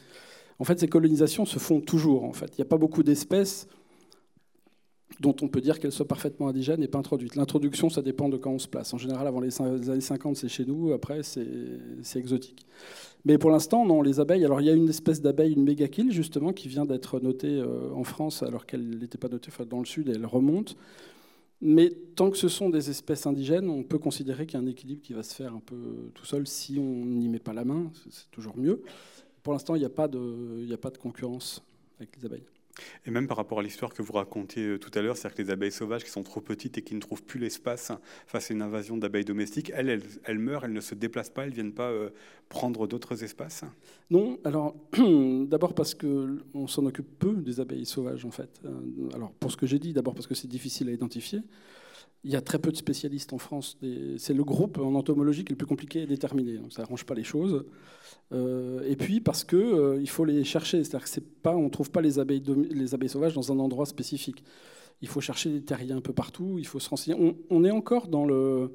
En 0.59 0.63
fait, 0.63 0.79
ces 0.79 0.87
colonisations 0.87 1.45
se 1.45 1.59
font 1.59 1.81
toujours. 1.81 2.23
En 2.23 2.33
fait. 2.33 2.47
Il 2.57 2.61
n'y 2.61 2.63
a 2.63 2.69
pas 2.69 2.77
beaucoup 2.77 3.03
d'espèces 3.03 3.67
dont 5.19 5.35
on 5.41 5.47
peut 5.47 5.61
dire 5.61 5.79
qu'elle 5.79 5.91
soit 5.91 6.07
parfaitement 6.07 6.47
indigène 6.47 6.81
et 6.81 6.87
pas 6.87 6.97
introduite. 6.97 7.35
L'introduction, 7.35 7.89
ça 7.89 8.01
dépend 8.01 8.29
de 8.29 8.37
quand 8.37 8.51
on 8.51 8.59
se 8.59 8.67
place. 8.67 8.93
En 8.93 8.97
général, 8.97 9.27
avant 9.27 9.41
les 9.41 9.61
années 9.61 10.01
50, 10.01 10.35
c'est 10.35 10.49
chez 10.49 10.65
nous, 10.65 10.91
après, 10.91 11.21
c'est 11.23 12.19
exotique. 12.19 12.65
Mais 13.25 13.37
pour 13.37 13.49
l'instant, 13.49 13.85
non, 13.85 14.01
les 14.01 14.19
abeilles. 14.19 14.43
Alors, 14.43 14.59
il 14.59 14.67
y 14.67 14.69
a 14.69 14.73
une 14.73 14.89
espèce 14.89 15.21
d'abeille, 15.21 15.53
une 15.53 15.63
mégakille, 15.63 16.11
justement, 16.11 16.51
qui 16.51 16.67
vient 16.67 16.85
d'être 16.85 17.19
notée 17.19 17.59
euh, 17.59 17.91
en 17.93 18.03
France, 18.03 18.43
alors 18.43 18.65
qu'elle 18.65 18.99
n'était 18.99 19.17
pas 19.17 19.29
notée 19.29 19.51
dans 19.69 19.79
le 19.79 19.85
sud, 19.85 20.09
et 20.09 20.13
elle 20.13 20.25
remonte. 20.25 20.75
Mais 21.65 21.91
tant 22.15 22.29
que 22.29 22.35
ce 22.35 22.49
sont 22.49 22.69
des 22.69 22.89
espèces 22.89 23.25
indigènes, 23.25 23.69
on 23.69 23.83
peut 23.83 23.97
considérer 23.97 24.45
qu'il 24.45 24.59
y 24.59 24.61
a 24.61 24.65
un 24.65 24.67
équilibre 24.67 25.01
qui 25.01 25.13
va 25.13 25.23
se 25.23 25.33
faire 25.33 25.53
un 25.53 25.61
peu 25.61 26.09
tout 26.13 26.25
seul 26.25 26.45
si 26.45 26.77
on 26.77 27.05
n'y 27.05 27.29
met 27.29 27.39
pas 27.39 27.53
la 27.53 27.63
main. 27.63 27.89
C'est 28.09 28.29
toujours 28.31 28.57
mieux. 28.57 28.81
Pour 29.43 29.53
l'instant, 29.53 29.75
il 29.75 29.79
n'y 29.79 29.85
a, 29.85 29.89
pas 29.89 30.09
de, 30.09 30.67
a 30.73 30.77
pas 30.77 30.89
de 30.89 30.97
concurrence 30.97 31.63
avec 31.99 32.17
les 32.17 32.25
abeilles. 32.25 32.43
Et 33.05 33.11
même 33.11 33.27
par 33.27 33.37
rapport 33.37 33.59
à 33.59 33.63
l'histoire 33.63 33.93
que 33.93 34.01
vous 34.01 34.13
racontiez 34.13 34.63
euh, 34.63 34.79
tout 34.79 34.91
à 34.97 35.01
l'heure, 35.01 35.15
c'est-à-dire 35.15 35.37
que 35.37 35.41
les 35.43 35.49
abeilles 35.51 35.71
sauvages 35.71 36.03
qui 36.03 36.09
sont 36.09 36.23
trop 36.23 36.41
petites 36.41 36.77
et 36.77 36.81
qui 36.81 36.95
ne 36.95 36.99
trouvent 36.99 37.23
plus 37.23 37.39
l'espace 37.39 37.91
face 38.25 38.49
à 38.49 38.53
une 38.53 38.61
invasion 38.61 38.97
d'abeilles 38.97 39.25
domestiques, 39.25 39.71
elles, 39.75 40.01
elles, 40.23 40.39
meurent, 40.39 40.65
elles 40.65 40.73
ne 40.73 40.81
se 40.81 40.95
déplacent 40.95 41.29
pas, 41.29 41.43
elles 41.43 41.49
ne 41.49 41.55
viennent 41.55 41.73
pas 41.73 41.89
euh, 41.89 42.09
prendre 42.49 42.87
d'autres 42.87 43.23
espaces 43.23 43.63
Non, 44.09 44.39
alors 44.43 44.75
d'abord 45.47 45.73
parce 45.73 45.93
qu'on 45.93 46.67
s'en 46.67 46.85
occupe 46.85 47.19
peu 47.19 47.35
des 47.35 47.59
abeilles 47.59 47.85
sauvages 47.85 48.25
en 48.25 48.31
fait. 48.31 48.61
Euh, 48.65 48.69
alors 49.13 49.31
pour 49.33 49.51
ce 49.51 49.57
que 49.57 49.67
j'ai 49.67 49.79
dit, 49.79 49.93
d'abord 49.93 50.13
parce 50.13 50.27
que 50.27 50.35
c'est 50.35 50.47
difficile 50.47 50.89
à 50.89 50.91
identifier. 50.91 51.41
Il 52.23 52.31
y 52.31 52.35
a 52.35 52.41
très 52.41 52.59
peu 52.59 52.71
de 52.71 52.77
spécialistes 52.77 53.33
en 53.33 53.37
France. 53.37 53.77
C'est 54.17 54.33
le 54.33 54.43
groupe 54.43 54.77
en 54.77 54.95
entomologie 54.95 55.43
qui 55.43 55.49
est 55.49 55.55
le 55.55 55.57
plus 55.57 55.67
compliqué 55.67 56.03
à 56.03 56.05
déterminer. 56.05 56.57
Donc 56.57 56.71
ça 56.71 56.81
n'arrange 56.83 57.05
pas 57.05 57.15
les 57.15 57.23
choses. 57.23 57.65
Euh, 58.31 58.81
et 58.87 58.95
puis 58.95 59.19
parce 59.19 59.43
qu'il 59.43 59.59
euh, 59.59 59.99
il 59.99 60.09
faut 60.09 60.23
les 60.23 60.43
chercher. 60.45 60.83
C'est-à-dire 60.83 61.07
on 61.45 61.63
ne 61.63 61.69
trouve 61.69 61.91
pas 61.91 62.01
les 62.01 62.19
abeilles, 62.19 62.43
les 62.71 62.93
abeilles 62.93 63.09
sauvages 63.09 63.33
dans 63.33 63.51
un 63.51 63.59
endroit 63.59 63.85
spécifique. 63.85 64.43
Il 65.01 65.09
faut 65.09 65.19
chercher 65.19 65.49
des 65.49 65.61
terriers 65.61 65.91
un 65.91 66.01
peu 66.01 66.13
partout. 66.13 66.55
Il 66.59 66.65
faut 66.65 66.79
se 66.79 66.89
renseigner. 66.89 67.35
On, 67.49 67.65
est 67.65 67.71
encore 67.71 68.07
dans 68.07 68.25
le. 68.25 68.71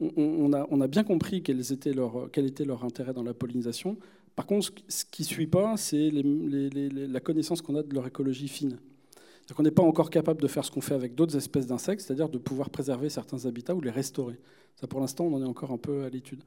On, 0.00 0.52
a, 0.52 0.66
on, 0.70 0.80
a, 0.80 0.88
bien 0.88 1.04
compris 1.04 1.42
quels 1.42 1.72
étaient 1.72 1.92
leur, 1.92 2.30
quel 2.32 2.46
était 2.46 2.64
leur 2.64 2.84
intérêt 2.84 3.12
dans 3.12 3.22
la 3.22 3.34
pollinisation. 3.34 3.96
Par 4.34 4.46
contre, 4.46 4.72
ce 4.88 5.04
qui 5.04 5.22
ne 5.22 5.26
suit 5.26 5.46
pas, 5.46 5.76
c'est 5.76 6.10
la 6.12 7.20
connaissance 7.20 7.62
qu'on 7.62 7.76
a 7.76 7.82
de 7.82 7.94
leur 7.94 8.06
écologie 8.06 8.48
fine. 8.48 8.78
On 9.56 9.62
n'est 9.62 9.70
pas 9.70 9.82
encore 9.82 10.10
capable 10.10 10.42
de 10.42 10.48
faire 10.48 10.64
ce 10.64 10.70
qu'on 10.70 10.80
fait 10.80 10.94
avec 10.94 11.14
d'autres 11.14 11.36
espèces 11.36 11.66
d'insectes, 11.66 12.02
c'est-à-dire 12.02 12.28
de 12.28 12.38
pouvoir 12.38 12.70
préserver 12.70 13.08
certains 13.08 13.46
habitats 13.46 13.74
ou 13.74 13.80
les 13.80 13.90
restaurer. 13.90 14.38
Ça, 14.76 14.86
pour 14.86 15.00
l'instant, 15.00 15.24
on 15.24 15.34
en 15.34 15.42
est 15.42 15.48
encore 15.48 15.72
un 15.72 15.78
peu 15.78 16.04
à 16.04 16.10
l'étude. 16.10 16.42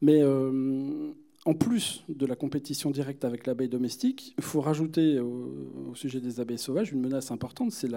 Mais 0.00 0.22
euh, 0.22 1.12
en 1.44 1.54
plus 1.54 2.04
de 2.08 2.26
la 2.26 2.36
compétition 2.36 2.90
directe 2.90 3.24
avec 3.24 3.46
l'abeille 3.46 3.68
domestique, 3.68 4.34
il 4.38 4.44
faut 4.44 4.60
rajouter 4.60 5.20
au, 5.20 5.94
sujet 5.94 6.20
des 6.20 6.40
abeilles 6.40 6.58
sauvages 6.58 6.92
une 6.92 7.00
menace 7.00 7.30
importante, 7.30 7.72
c'est 7.72 7.90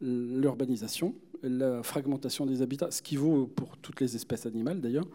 l'urbanisation, 0.00 1.14
la, 1.42 1.82
fragmentation 1.82 2.46
des 2.46 2.62
habitats, 2.62 2.90
ce 2.90 3.02
qui 3.02 3.16
vaut 3.16 3.46
pour 3.46 3.76
toutes 3.78 4.00
les 4.00 4.16
espèces 4.16 4.46
animales 4.46 4.80
d'ailleurs. 4.80 5.06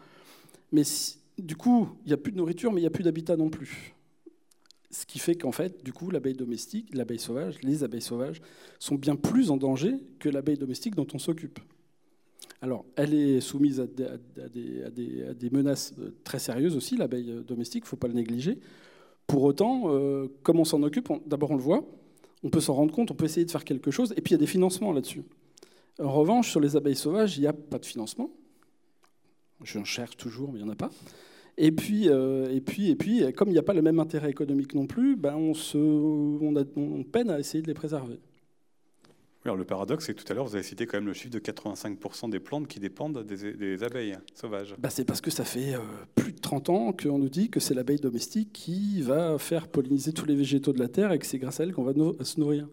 Mais 0.71 0.83
du 1.37 1.55
coup, 1.55 1.89
il 2.05 2.07
n'y 2.07 2.13
a 2.13 2.17
plus 2.17 2.31
de 2.31 2.37
nourriture, 2.37 2.71
mais 2.71 2.81
il 2.81 2.83
n'y 2.83 2.87
a 2.87 2.91
plus 2.91 3.03
d'habitat 3.03 3.37
non 3.37 3.49
plus. 3.49 3.95
Ce 4.89 5.05
qui 5.05 5.19
fait 5.19 5.35
qu'en 5.35 5.51
fait, 5.51 5.83
du 5.83 5.91
coup, 5.91 6.09
l'abeille 6.09 6.35
domestique, 6.35 6.93
l'abeille 6.93 7.19
sauvage, 7.19 7.61
les 7.61 7.83
abeilles 7.83 8.01
sauvages 8.01 8.41
sont 8.79 8.95
bien 8.95 9.15
plus 9.15 9.51
en 9.51 9.57
danger 9.57 9.95
que 10.19 10.29
l'abeille 10.29 10.57
domestique 10.57 10.95
dont 10.95 11.07
on 11.13 11.19
s'occupe. 11.19 11.59
Alors, 12.61 12.85
elle 12.95 13.13
est 13.13 13.41
soumise 13.41 13.79
à 13.79 13.85
des, 13.85 15.49
menaces 15.51 15.93
euh, 15.99 16.15
très 16.23 16.39
sérieuses 16.39 16.75
aussi, 16.75 16.97
l'abeille 16.97 17.43
domestique, 17.45 17.83
il 17.83 17.85
ne 17.85 17.89
faut 17.89 17.97
pas 17.97 18.07
le 18.07 18.13
négliger. 18.13 18.59
Pour 19.27 19.43
autant, 19.43 19.83
euh, 19.87 20.27
comme 20.41 20.59
on 20.59 20.65
s'en 20.65 20.81
occupe, 20.83 21.09
d'abord 21.27 21.51
on 21.51 21.55
le 21.55 21.61
voit, 21.61 21.85
on 22.43 22.49
peut 22.49 22.61
s'en 22.61 22.73
rendre 22.73 22.93
compte, 22.93 23.11
on 23.11 23.13
peut 23.13 23.25
essayer 23.25 23.45
de 23.45 23.51
faire 23.51 23.65
quelque 23.65 23.91
chose, 23.91 24.13
et 24.15 24.21
puis 24.21 24.31
il 24.31 24.35
y 24.35 24.35
a 24.35 24.39
des 24.39 24.47
financements 24.47 24.91
là-dessus. 24.91 25.23
En 25.99 26.11
revanche, 26.11 26.49
sur 26.49 26.59
les 26.59 26.75
abeilles 26.75 26.95
sauvages, 26.95 27.37
il 27.37 27.41
n'y 27.41 27.47
a 27.47 27.53
pas 27.53 27.77
de 27.77 27.85
financement. 27.85 28.31
Je 29.63 29.83
cherche 29.83 30.15
toujours, 30.17 30.51
mais 30.51 30.59
il 30.59 30.63
n'y 30.63 30.69
en 30.69 30.73
a 30.73 30.75
pas. 30.75 30.91
Et 31.57 31.71
puis, 31.71 32.07
euh, 32.07 32.53
et 32.53 32.61
puis, 32.61 32.91
et 32.91 32.95
puis, 32.95 33.33
comme 33.33 33.49
il 33.49 33.53
n'y 33.53 33.57
a 33.57 33.63
pas 33.63 33.73
le 33.73 33.81
même 33.81 33.99
intérêt 33.99 34.29
économique 34.29 34.75
non 34.75 34.85
plus, 34.85 35.15
ben 35.15 35.35
on, 35.35 35.55
se, 35.55 35.77
on, 35.77 37.03
peine 37.03 37.31
à 37.31 37.39
essayer 37.39 37.63
de 37.63 37.67
les 37.67 37.73
préserver. 37.73 38.19
alors 39.43 39.57
le 39.57 39.65
paradoxe, 39.65 40.05
c'est 40.05 40.13
que 40.13 40.21
tout 40.21 40.31
à 40.31 40.35
l'heure, 40.35 40.45
vous 40.45 40.53
avez 40.53 40.63
cité 40.63 40.85
quand 40.85 40.97
même 40.97 41.07
le 41.07 41.13
chiffre 41.13 41.31
de 41.31 41.39
85% 41.39 42.29
des 42.29 42.39
plantes 42.39 42.67
qui 42.67 42.79
dépendent 42.79 43.23
des, 43.23 43.83
abeilles 43.83 44.17
sauvages. 44.35 44.75
Ben 44.77 44.91
c'est 44.91 45.03
parce 45.03 45.19
que 45.19 45.31
ça 45.31 45.45
fait 45.45 45.73
euh, 45.73 45.79
plus 46.13 46.33
de 46.33 46.39
30 46.39 46.69
ans 46.69 46.93
qu'on 46.93 47.17
nous 47.17 47.29
dit 47.29 47.49
que 47.49 47.59
c'est 47.59 47.73
l'abeille 47.73 47.99
domestique 47.99 48.53
qui 48.53 49.01
va 49.01 49.39
faire 49.39 49.67
polliniser 49.67 50.13
tous 50.13 50.27
les 50.27 50.35
végétaux 50.35 50.73
de 50.73 50.79
la 50.79 50.89
Terre 50.89 51.11
et 51.11 51.17
que 51.17 51.25
c'est 51.25 51.39
grâce 51.39 51.59
à 51.59 51.63
elle 51.63 51.73
qu'on 51.73 51.83
va 51.83 51.93
se 52.23 52.39
nourrir. 52.39 52.67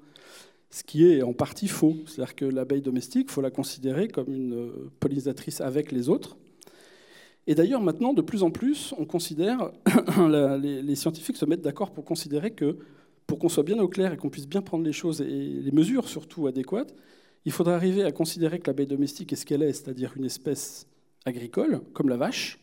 Ce 0.68 0.82
qui 0.82 1.06
est 1.06 1.22
en 1.22 1.32
partie 1.32 1.68
faux. 1.68 1.96
C'est-à-dire 2.06 2.34
que 2.34 2.44
l'abeille 2.44 2.82
domestique, 2.82 3.28
il 3.30 3.32
faut 3.32 3.40
la 3.40 3.50
considérer 3.50 4.08
comme 4.08 4.30
une 4.30 4.54
euh, 4.54 4.90
pollinisatrice 5.00 5.62
avec 5.62 5.90
les 5.90 6.10
autres 6.10 6.36
et 7.46 7.54
d'ailleurs, 7.54 7.82
maintenant, 7.82 8.14
de 8.14 8.22
plus 8.22 8.42
en 8.42 8.50
plus, 8.50 8.94
on 8.98 9.04
considère, 9.04 9.70
les, 10.60 10.94
scientifiques 10.94 11.36
se 11.36 11.44
mettent 11.44 11.62
d'accord 11.62 11.92
pour 11.92 12.04
considérer 12.04 12.52
que, 12.52 12.78
pour 13.26 13.38
qu'on 13.38 13.48
soit 13.48 13.62
bien 13.62 13.78
au 13.78 13.88
clair 13.88 14.12
et 14.12 14.16
qu'on 14.16 14.30
puisse 14.30 14.48
bien 14.48 14.62
prendre 14.62 14.84
les 14.84 14.92
choses 14.92 15.20
et 15.20 15.24
les 15.26 15.72
mesures 15.72 16.08
surtout 16.08 16.46
adéquates, 16.46 16.94
il 17.44 17.52
faudrait 17.52 17.74
arriver 17.74 18.04
à 18.04 18.12
considérer 18.12 18.58
que 18.58 18.66
l'abeille 18.68 18.86
domestique 18.86 19.32
est 19.32 19.36
ce 19.36 19.44
qu'elle 19.44 19.62
est, 19.62 19.72
c'est-à-dire 19.72 20.12
une 20.16 20.24
espèce 20.24 20.86
agricole, 21.26 21.80
comme 21.92 22.08
la 22.08 22.16
vache, 22.16 22.58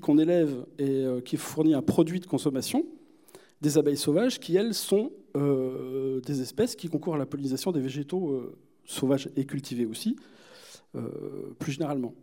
qu'on 0.00 0.18
élève 0.18 0.64
et 0.78 1.04
euh, 1.04 1.20
qui 1.20 1.36
fournit 1.36 1.74
un 1.74 1.82
produit 1.82 2.20
de 2.20 2.26
consommation, 2.26 2.86
des 3.60 3.78
abeilles 3.78 3.96
sauvages 3.96 4.38
qui, 4.38 4.56
elles, 4.56 4.74
sont 4.74 5.12
euh, 5.36 6.20
des 6.20 6.40
espèces 6.40 6.76
qui 6.76 6.88
concourent 6.88 7.16
à 7.16 7.18
la 7.18 7.26
pollinisation 7.26 7.72
des 7.72 7.80
végétaux 7.80 8.30
euh, 8.30 8.56
sauvages 8.84 9.28
et 9.36 9.44
cultivés 9.44 9.86
aussi, 9.86 10.16
plus 11.58 11.72
généralement. 11.72 12.14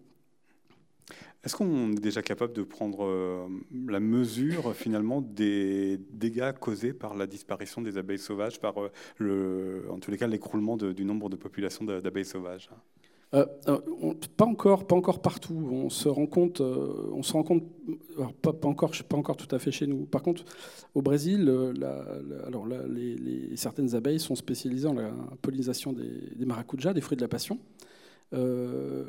Est-ce 1.44 1.58
qu'on 1.58 1.92
est 1.92 2.00
déjà 2.00 2.22
capable 2.22 2.54
de 2.54 2.64
prendre 2.64 3.04
euh, 3.04 3.48
la 3.88 4.00
mesure 4.00 4.74
finalement 4.74 5.22
des 5.22 6.00
dégâts 6.12 6.54
causés 6.58 6.94
par 6.94 7.16
la 7.16 7.28
disparition 7.28 7.82
des 7.82 7.98
abeilles 7.98 8.18
sauvages, 8.20 8.62
par 8.62 8.76
euh, 9.20 9.82
en 9.90 10.00
tous 10.00 10.10
les 10.10 10.18
cas 10.18 10.28
l'écroulement 10.28 10.78
du 10.78 11.04
nombre 11.04 11.30
de 11.30 11.36
populations 11.36 11.84
d'abeilles 11.84 12.24
sauvages? 12.24 12.70
Euh, 13.34 13.46
pas 14.38 14.46
encore, 14.46 14.88
pas 14.88 14.96
encore 14.96 15.22
partout. 15.22 15.68
On 15.70 15.90
se 15.90 16.08
rend 16.08 16.28
compte, 16.28 16.62
on 16.62 17.24
se 17.24 17.34
rend 17.34 17.44
compte, 17.44 17.66
pas, 18.42 18.54
encore, 18.64 18.92
pas 19.10 19.18
encore 19.18 19.36
tout 19.36 19.54
à 19.54 19.60
fait 19.60 19.72
chez 19.72 19.88
nous. 19.88 20.06
Par 20.06 20.22
contre, 20.22 20.46
au 20.96 21.02
Brésil, 21.02 21.52
alors 22.48 22.68
les, 22.68 23.58
certaines 23.58 23.96
abeilles 23.96 24.20
sont 24.20 24.36
spécialisées 24.36 24.88
en 24.88 24.94
la 24.94 25.12
pollinisation 25.42 25.92
des 25.92 26.46
maracujas, 26.46 26.94
des 26.94 27.02
fruits 27.02 27.18
de 27.18 27.24
la 27.24 27.28
passion. 27.28 27.60
Euh, 28.34 29.04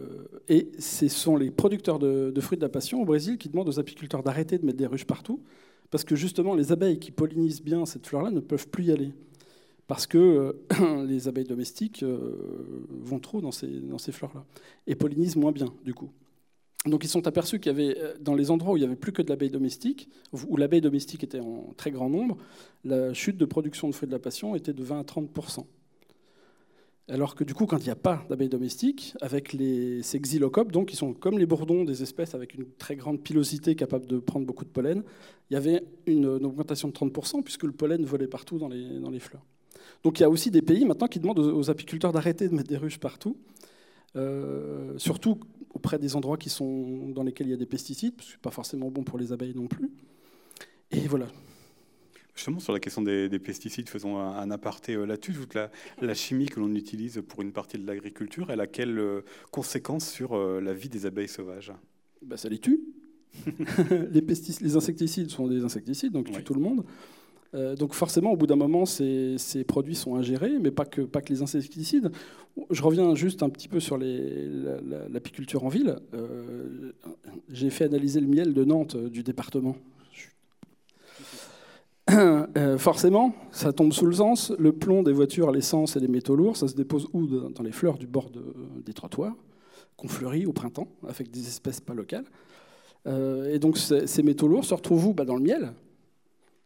et 0.49 0.71
ce 0.79 1.09
sont 1.09 1.37
les 1.37 1.51
producteurs 1.51 1.99
de, 1.99 2.33
fruits 2.41 2.59
de 2.59 2.63
la 2.63 2.69
passion 2.69 3.01
au 3.01 3.05
Brésil 3.05 3.39
qui 3.39 3.49
demandent 3.49 3.69
aux 3.69 3.79
apiculteurs 3.79 4.23
d'arrêter 4.23 4.59
de 4.59 4.67
mettre 4.67 4.79
des 4.79 4.87
ruches 4.87 5.07
partout, 5.07 5.41
parce 5.91 6.05
que 6.05 6.17
justement 6.17 6.55
les 6.55 6.73
abeilles 6.73 6.99
qui 6.99 7.11
pollinisent 7.11 7.63
bien 7.63 7.87
cette 7.87 8.07
fleur-là 8.07 8.31
ne 8.31 8.41
peuvent 8.41 8.69
plus 8.69 8.85
y 8.85 8.93
aller, 8.93 9.13
parce 9.87 10.07
que 10.07 10.19
euh, 10.19 11.05
les 11.07 11.29
abeilles 11.29 11.45
domestiques 11.45 12.03
euh, 12.03 12.37
vont 12.91 13.19
trop 13.19 13.41
dans 13.41 13.53
ces, 13.53 13.69
dans 13.69 13.99
ces 13.99 14.13
fleurs-là, 14.13 14.45
et 14.87 14.95
pollinisent 14.95 15.37
moins 15.37 15.53
bien 15.53 15.73
du 15.85 15.95
coup. 15.95 16.11
Donc 16.87 17.03
ils 17.03 17.09
sont 17.09 17.27
aperçus 17.27 17.61
qu'il 17.61 17.73
y 17.73 17.75
avait, 17.75 17.97
dans 18.21 18.35
les 18.35 18.51
endroits 18.51 18.75
où 18.75 18.77
il 18.77 18.81
n'y 18.81 18.87
avait 18.87 18.95
plus 18.95 19.13
que 19.13 19.23
de 19.23 19.31
l'abeille 19.31 19.49
domestique, 19.49 20.11
où 20.47 20.59
l'abeille 20.59 20.83
domestique 20.83 21.25
était 21.25 21.41
en 21.41 21.73
très 21.79 21.91
grand 21.91 22.11
nombre, 22.11 22.37
la 22.85 23.15
chute 23.15 23.39
de 23.39 23.47
production 23.47 23.89
de 23.89 23.95
fruits 23.95 24.07
de 24.07 24.13
la 24.13 24.19
passion 24.19 24.55
était 24.55 24.75
de 24.75 24.83
20 24.83 25.01
à 25.01 25.05
30 25.05 25.31
alors 27.09 27.35
que 27.35 27.45
du 27.45 27.53
coup, 27.53 27.67
quand 27.67 27.77
il 27.79 27.85
n'y 27.85 27.91
a 27.91 27.97
pas 27.97 28.25
d'abeilles 28.31 28.49
domestiques, 28.49 29.15
avec 29.21 29.53
les, 29.53 30.03
ces 30.03 30.19
xylocopes, 30.19 30.73
donc, 30.73 30.89
qui 30.89 30.97
sont 30.97 31.13
comme 31.13 31.39
les 31.39 31.45
bourdons 31.45 31.85
des 31.85 32.03
espèces 32.03 32.35
avec 32.35 32.55
une 32.55 32.65
très 32.79 32.97
grande 32.97 33.21
pilosité 33.21 33.75
capable 33.75 34.07
de 34.07 34.19
prendre 34.19 34.47
beaucoup 34.47 34.65
de 34.65 34.71
pollen, 34.71 35.03
il 35.51 35.55
y 35.55 35.57
avait 35.57 35.85
une, 36.07 36.27
augmentation 36.27 36.89
de 36.89 36.95
30%, 36.95 37.43
puisque 37.43 37.65
le 37.65 37.73
pollen 37.73 38.05
volait 38.07 38.27
partout 38.27 38.59
dans 38.59 38.69
les, 38.69 39.01
dans 39.01 39.11
les, 39.11 39.21
fleurs. 39.21 39.45
Donc 40.03 40.19
il 40.19 40.23
y 40.23 40.25
a 40.25 40.31
aussi 40.31 40.51
des 40.51 40.63
pays 40.63 40.87
maintenant 40.87 41.07
qui 41.07 41.21
demandent 41.21 41.41
aux, 41.41 41.71
apiculteurs 41.71 42.13
d'arrêter 42.13 42.49
de 42.49 42.55
mettre 42.55 42.71
des 42.71 42.79
ruches 42.79 42.99
partout, 42.99 43.37
euh, 44.17 44.97
surtout 44.97 45.41
auprès 45.75 45.99
des 45.99 46.17
endroits 46.17 46.39
qui 46.39 46.49
sont, 46.49 47.09
dans 47.09 47.23
lesquels 47.23 47.49
il 47.49 47.51
y 47.51 47.55
a 47.55 47.59
des 47.59 47.67
pesticides, 47.67 48.15
parce 48.15 48.29
que 48.29 48.33
ce 48.33 48.39
n'est 48.39 48.43
pas 48.43 48.51
forcément 48.51 48.91
bon 48.91 49.03
pour 49.03 49.19
les 49.19 49.31
abeilles 49.33 49.55
non 49.55 49.67
plus. 49.67 49.91
Et 50.91 51.01
voilà, 51.01 51.27
Justement, 52.35 52.59
sur 52.59 52.73
la 52.73 52.81
question 52.81 53.01
des, 53.01 53.39
pesticides, 53.39 53.89
faisons 53.89 54.19
un, 54.19 54.51
aparté 54.51 54.95
euh, 54.95 55.05
là-dessus. 55.05 55.33
Toute 55.35 55.55
la, 55.55 55.71
la, 56.01 56.15
chimie 56.15 56.47
que 56.47 56.59
l'on 56.59 56.75
utilise 56.75 57.23
pour 57.29 57.43
une 57.43 57.53
partie 57.53 57.79
de 57.79 57.87
l'agriculture, 57.87 58.51
elle 58.51 58.61
a 58.61 58.67
quelles 58.67 58.99
euh, 58.99 59.21
conséquences 59.53 60.09
sur 60.09 60.35
euh, 60.35 60.61
la 60.61 60.75
vie 60.75 60.89
des 60.89 61.07
abeilles 61.07 61.29
sauvages? 61.29 61.73
Bah, 62.23 62.37
Ça 62.37 62.49
les 62.49 62.59
tue. 62.59 62.81
les, 64.11 64.21
les, 64.21 64.77
insecticides 64.77 65.31
sont 65.31 65.47
des 65.47 65.63
insecticides, 65.63 66.13
donc 66.13 66.29
ils 66.29 66.37
tuent 66.37 66.45
tout 66.45 66.55
le 66.55 66.61
monde. 66.61 66.85
donc 67.77 67.93
forcément, 67.93 68.33
au 68.33 68.37
bout 68.37 68.47
d'un 68.47 68.57
moment, 68.57 68.87
ces, 68.87 69.37
ces, 69.39 69.65
produits 69.65 69.97
sont 69.97 70.15
ingérés, 70.15 70.59
mais 70.61 70.71
pas 70.71 70.85
que, 70.85 71.01
pas 71.01 71.21
que 71.21 71.33
les 71.33 71.43
insecticides. 71.43 72.13
Je 72.71 72.83
reviens 72.83 73.17
juste 73.17 73.43
un 73.43 73.51
petit 73.51 73.67
peu 73.67 73.81
sur 73.81 73.99
l'apiculture 73.99 75.65
en 75.65 75.69
ville. 75.69 75.97
J'ai 77.49 77.71
fait 77.71 77.87
analyser 77.87 78.21
le 78.21 78.29
miel 78.29 78.55
de 78.55 78.65
Nantes 78.65 78.97
du 78.97 79.25
département 79.25 79.77
Euh, 82.57 82.79
forcément, 82.79 83.35
ça 83.51 83.73
tombe 83.73 83.93
sous 83.93 84.07
le 84.07 84.15
sens. 84.15 84.53
Le 84.59 84.73
plomb 84.73 85.03
des 85.03 85.13
voitures, 85.13 85.51
l'essence 85.51 85.97
et 85.97 86.01
les 86.01 86.09
métaux 86.09 86.37
lourds, 86.37 86.57
ça 86.57 86.69
se 86.69 86.75
dépose 86.75 87.09
où 87.13 87.27
Dans 87.27 87.63
les 87.63 87.73
fleurs 87.73 87.99
du 87.99 88.07
bord 88.07 88.31
des 88.85 88.93
trottoirs, 88.93 89.35
qu'on 89.97 90.09
fleurit 90.09 90.47
au 90.47 90.53
printemps 90.53 90.89
avec 91.09 91.31
des 91.31 91.47
espèces 91.47 91.81
pas 91.81 91.95
locales. 91.95 92.27
Euh, 93.07 93.53
et 93.53 93.59
donc 93.59 93.77
ces 93.77 94.23
métaux 94.23 94.49
lourds 94.49 94.65
se 94.65 94.75
retrouvent 94.75 95.09
où? 95.09 95.15
Bah, 95.15 95.25
Dans 95.25 95.37
le 95.37 95.43
miel. 95.43 95.73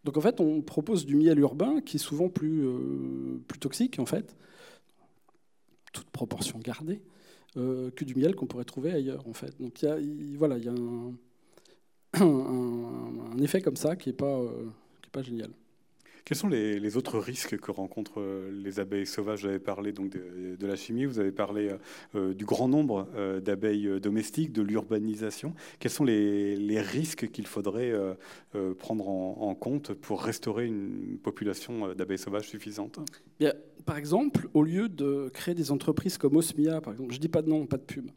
Donc 0.04 0.16
en 0.16 0.20
fait, 0.20 0.40
on 0.40 0.60
propose 0.60 1.06
du 1.06 1.16
miel 1.16 1.38
urbain 1.38 1.80
qui 1.80 1.96
est 1.96 2.00
souvent 2.00 2.28
plus, 2.28 2.66
euh, 2.66 3.40
toxique, 3.60 3.98
en 3.98 4.06
fait, 4.06 4.36
toute 5.92 6.10
proportion 6.10 6.58
gardée, 6.58 7.00
que 7.54 8.04
du 8.04 8.14
miel 8.14 8.36
qu'on 8.36 8.46
pourrait 8.46 8.64
trouver 8.64 8.92
ailleurs, 8.92 9.26
en 9.26 9.32
fait. 9.32 9.58
Donc 9.58 9.82
il 9.82 9.88
y 9.88 9.88
a, 9.88 9.96
voilà, 10.36 10.56
un, 12.20 13.38
effet 13.42 13.60
comme 13.62 13.76
ça 13.76 13.96
qui 13.96 14.10
n'est 14.10 14.14
pas 14.14 14.40
pas 15.08 15.22
génial. 15.22 15.50
Quels 16.28 16.36
sont 16.36 16.48
les, 16.48 16.98
autres 16.98 17.18
risques 17.18 17.56
que 17.56 17.70
rencontrent 17.70 18.20
euh, 18.20 18.50
les 18.52 18.80
abeilles 18.80 19.06
sauvages? 19.06 19.40
Vous 19.40 19.48
avez 19.48 19.58
parlé 19.58 19.92
donc 19.92 20.10
de, 20.10 20.66
la 20.66 20.76
chimie, 20.76 21.06
vous 21.06 21.20
avez 21.20 21.32
parlé 21.32 21.70
euh, 22.14 22.34
du 22.34 22.44
grand 22.44 22.68
nombre 22.68 23.08
euh, 23.16 23.40
d'abeilles 23.40 23.98
domestiques, 23.98 24.52
de 24.52 24.60
l'urbanisation. 24.60 25.54
Quels 25.78 25.90
sont 25.90 26.04
les, 26.04 26.80
risques 26.82 27.30
qu'il 27.30 27.46
faudrait 27.46 27.94
prendre 28.78 29.08
en, 29.08 29.54
compte 29.54 29.94
pour 29.94 30.22
restaurer 30.22 30.66
une 30.66 31.18
population 31.22 31.94
d'abeilles 31.94 32.18
sauvages 32.18 32.48
suffisante? 32.48 33.00
Par 33.86 33.96
exemple, 33.96 34.50
au 34.52 34.62
lieu 34.62 34.90
de 34.90 35.30
créer 35.32 35.54
des 35.54 35.72
entreprises 35.72 36.18
comme 36.18 36.36
Osmia, 36.36 36.82
par 36.82 36.92
exemple, 36.92 37.12
je 37.12 37.16
ne 37.16 37.22
dis 37.22 37.28
pas 37.28 37.40
de 37.40 37.48
nom, 37.48 37.66
pas 37.66 37.78
de 37.78 37.84
pub, 37.84 38.10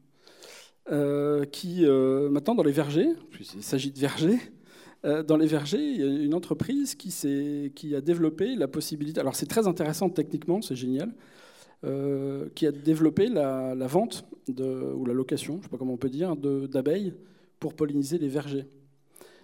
qui 1.52 1.86
maintenant 1.86 2.56
dans 2.56 2.64
les 2.64 2.74
vergers, 2.74 3.14
il 3.40 3.64
s'agit 3.64 3.92
de 3.92 4.00
vergers, 4.00 4.38
euh, 4.38 4.61
dans 5.04 5.38
les 5.38 5.48
vergers, 5.48 5.84
il 5.84 6.00
y 6.00 6.04
a 6.04 6.06
une 6.06 6.36
entreprise 6.36 6.96
qui, 6.96 7.96
a 7.96 8.02
développé 8.02 8.56
la 8.56 8.68
possibilité, 8.68 9.20
alors 9.20 9.36
c'est 9.36 9.48
très 9.48 9.68
intéressant 9.68 10.10
techniquement, 10.10 10.62
c'est 10.62 10.76
génial, 10.76 11.14
euh, 11.84 12.48
qui 12.54 12.68
a 12.68 12.72
développé 12.72 13.28
la, 13.28 13.74
vente 13.88 14.24
ou 14.48 15.06
la 15.06 15.14
location, 15.14 15.54
je 15.54 15.58
ne 15.58 15.64
sais 15.64 15.70
pas 15.70 15.78
comment 15.78 15.94
on 15.94 15.98
peut 15.98 16.10
dire, 16.10 16.36
d'abeilles 16.36 17.16
pour 17.60 17.74
polliniser 17.74 18.20
les 18.20 18.28
vergers. 18.28 18.68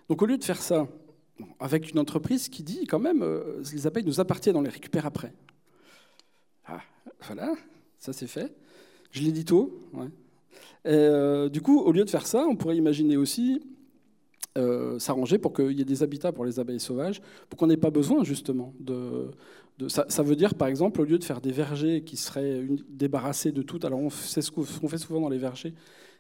Donc 0.10 0.22
au 0.22 0.28
lieu 0.28 0.38
de 0.38 0.44
faire 0.44 0.62
ça, 0.62 0.88
avec 1.60 1.90
une 1.90 1.98
entreprise 1.98 2.48
qui 2.50 2.62
dit 2.62 2.86
quand 2.86 3.00
même, 3.00 3.24
euh, 3.24 3.64
les 3.74 3.88
abeilles 3.88 4.06
nous 4.06 4.20
appartiennent, 4.20 4.56
on 4.56 4.62
les 4.62 4.70
récupère 4.70 5.08
après. 5.08 5.34
Ah, 6.66 6.82
voilà, 7.26 7.56
ça 7.98 8.14
c'est 8.14 8.28
fait. 8.28 8.56
Je 9.10 9.24
l'ai 9.24 9.32
dit 9.32 9.46
tôt. 9.46 9.80
du 10.86 11.62
coup, 11.62 11.80
au 11.80 11.92
lieu 11.92 12.06
de 12.06 12.10
faire 12.12 12.28
ça, 12.28 12.46
on 12.48 12.56
pourrait 12.56 12.78
imaginer 12.78 13.18
aussi 13.18 13.64
euh, 14.58 15.00
s'arranger 15.00 15.38
pour 15.38 15.54
qu'il 15.54 15.72
y 15.72 15.82
ait 15.82 15.86
des 15.86 16.04
habitats 16.04 16.32
pour 16.32 16.46
les 16.46 16.60
abeilles 16.60 16.80
sauvages, 16.80 17.22
pour 17.50 17.58
qu'on 17.58 17.68
n'ait 17.68 17.78
pas 17.78 17.92
besoin 17.92 18.24
justement 18.24 18.74
de... 18.80 19.30
ça, 19.88 20.24
veut 20.24 20.36
dire 20.36 20.56
par 20.56 20.68
exemple, 20.68 21.02
au 21.02 21.06
lieu 21.06 21.18
de 21.18 21.24
faire 21.24 21.42
des 21.42 21.52
vergers 21.52 22.04
qui 22.04 22.18
seraient 22.18 22.66
débarrassés 22.90 23.52
de 23.52 23.62
tout, 23.62 23.80
alors 23.84 24.12
c'est 24.12 24.42
ce 24.42 24.52
qu'on 24.52 24.64
fait 24.64 24.98
souvent 24.98 25.22
dans 25.22 25.30
les 25.30 25.38
vergers, 25.38 25.74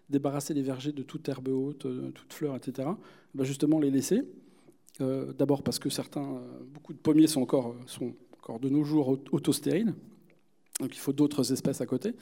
débarrasser 0.09 0.53
les 0.53 0.61
vergers 0.61 0.91
de 0.91 1.03
toute 1.03 1.27
herbe 1.27 1.49
haute, 1.49 1.87
de 1.87 2.11
toute 2.11 2.31
fleur, 2.31 2.55
etc., 2.55 2.89
ben 3.33 3.43
justement 3.43 3.79
les 3.79 3.91
laisser. 3.91 4.23
Euh, 5.01 5.33
d'abord 5.33 5.63
parce 5.63 5.79
que 5.79 5.89
certains, 5.89 6.41
beaucoup 6.73 6.93
de 6.93 6.97
pommiers 6.97 7.27
sont 7.27 7.41
encore, 7.41 7.75
sont 7.85 8.13
encore 8.37 8.59
de 8.59 8.69
nos 8.69 8.83
jours 8.83 9.19
autostériles, 9.31 9.93
donc 10.79 10.95
il 10.95 10.99
faut 10.99 11.13
d'autres 11.13 11.51
espèces 11.51 11.81
à 11.81 11.85
côté. 11.85 12.13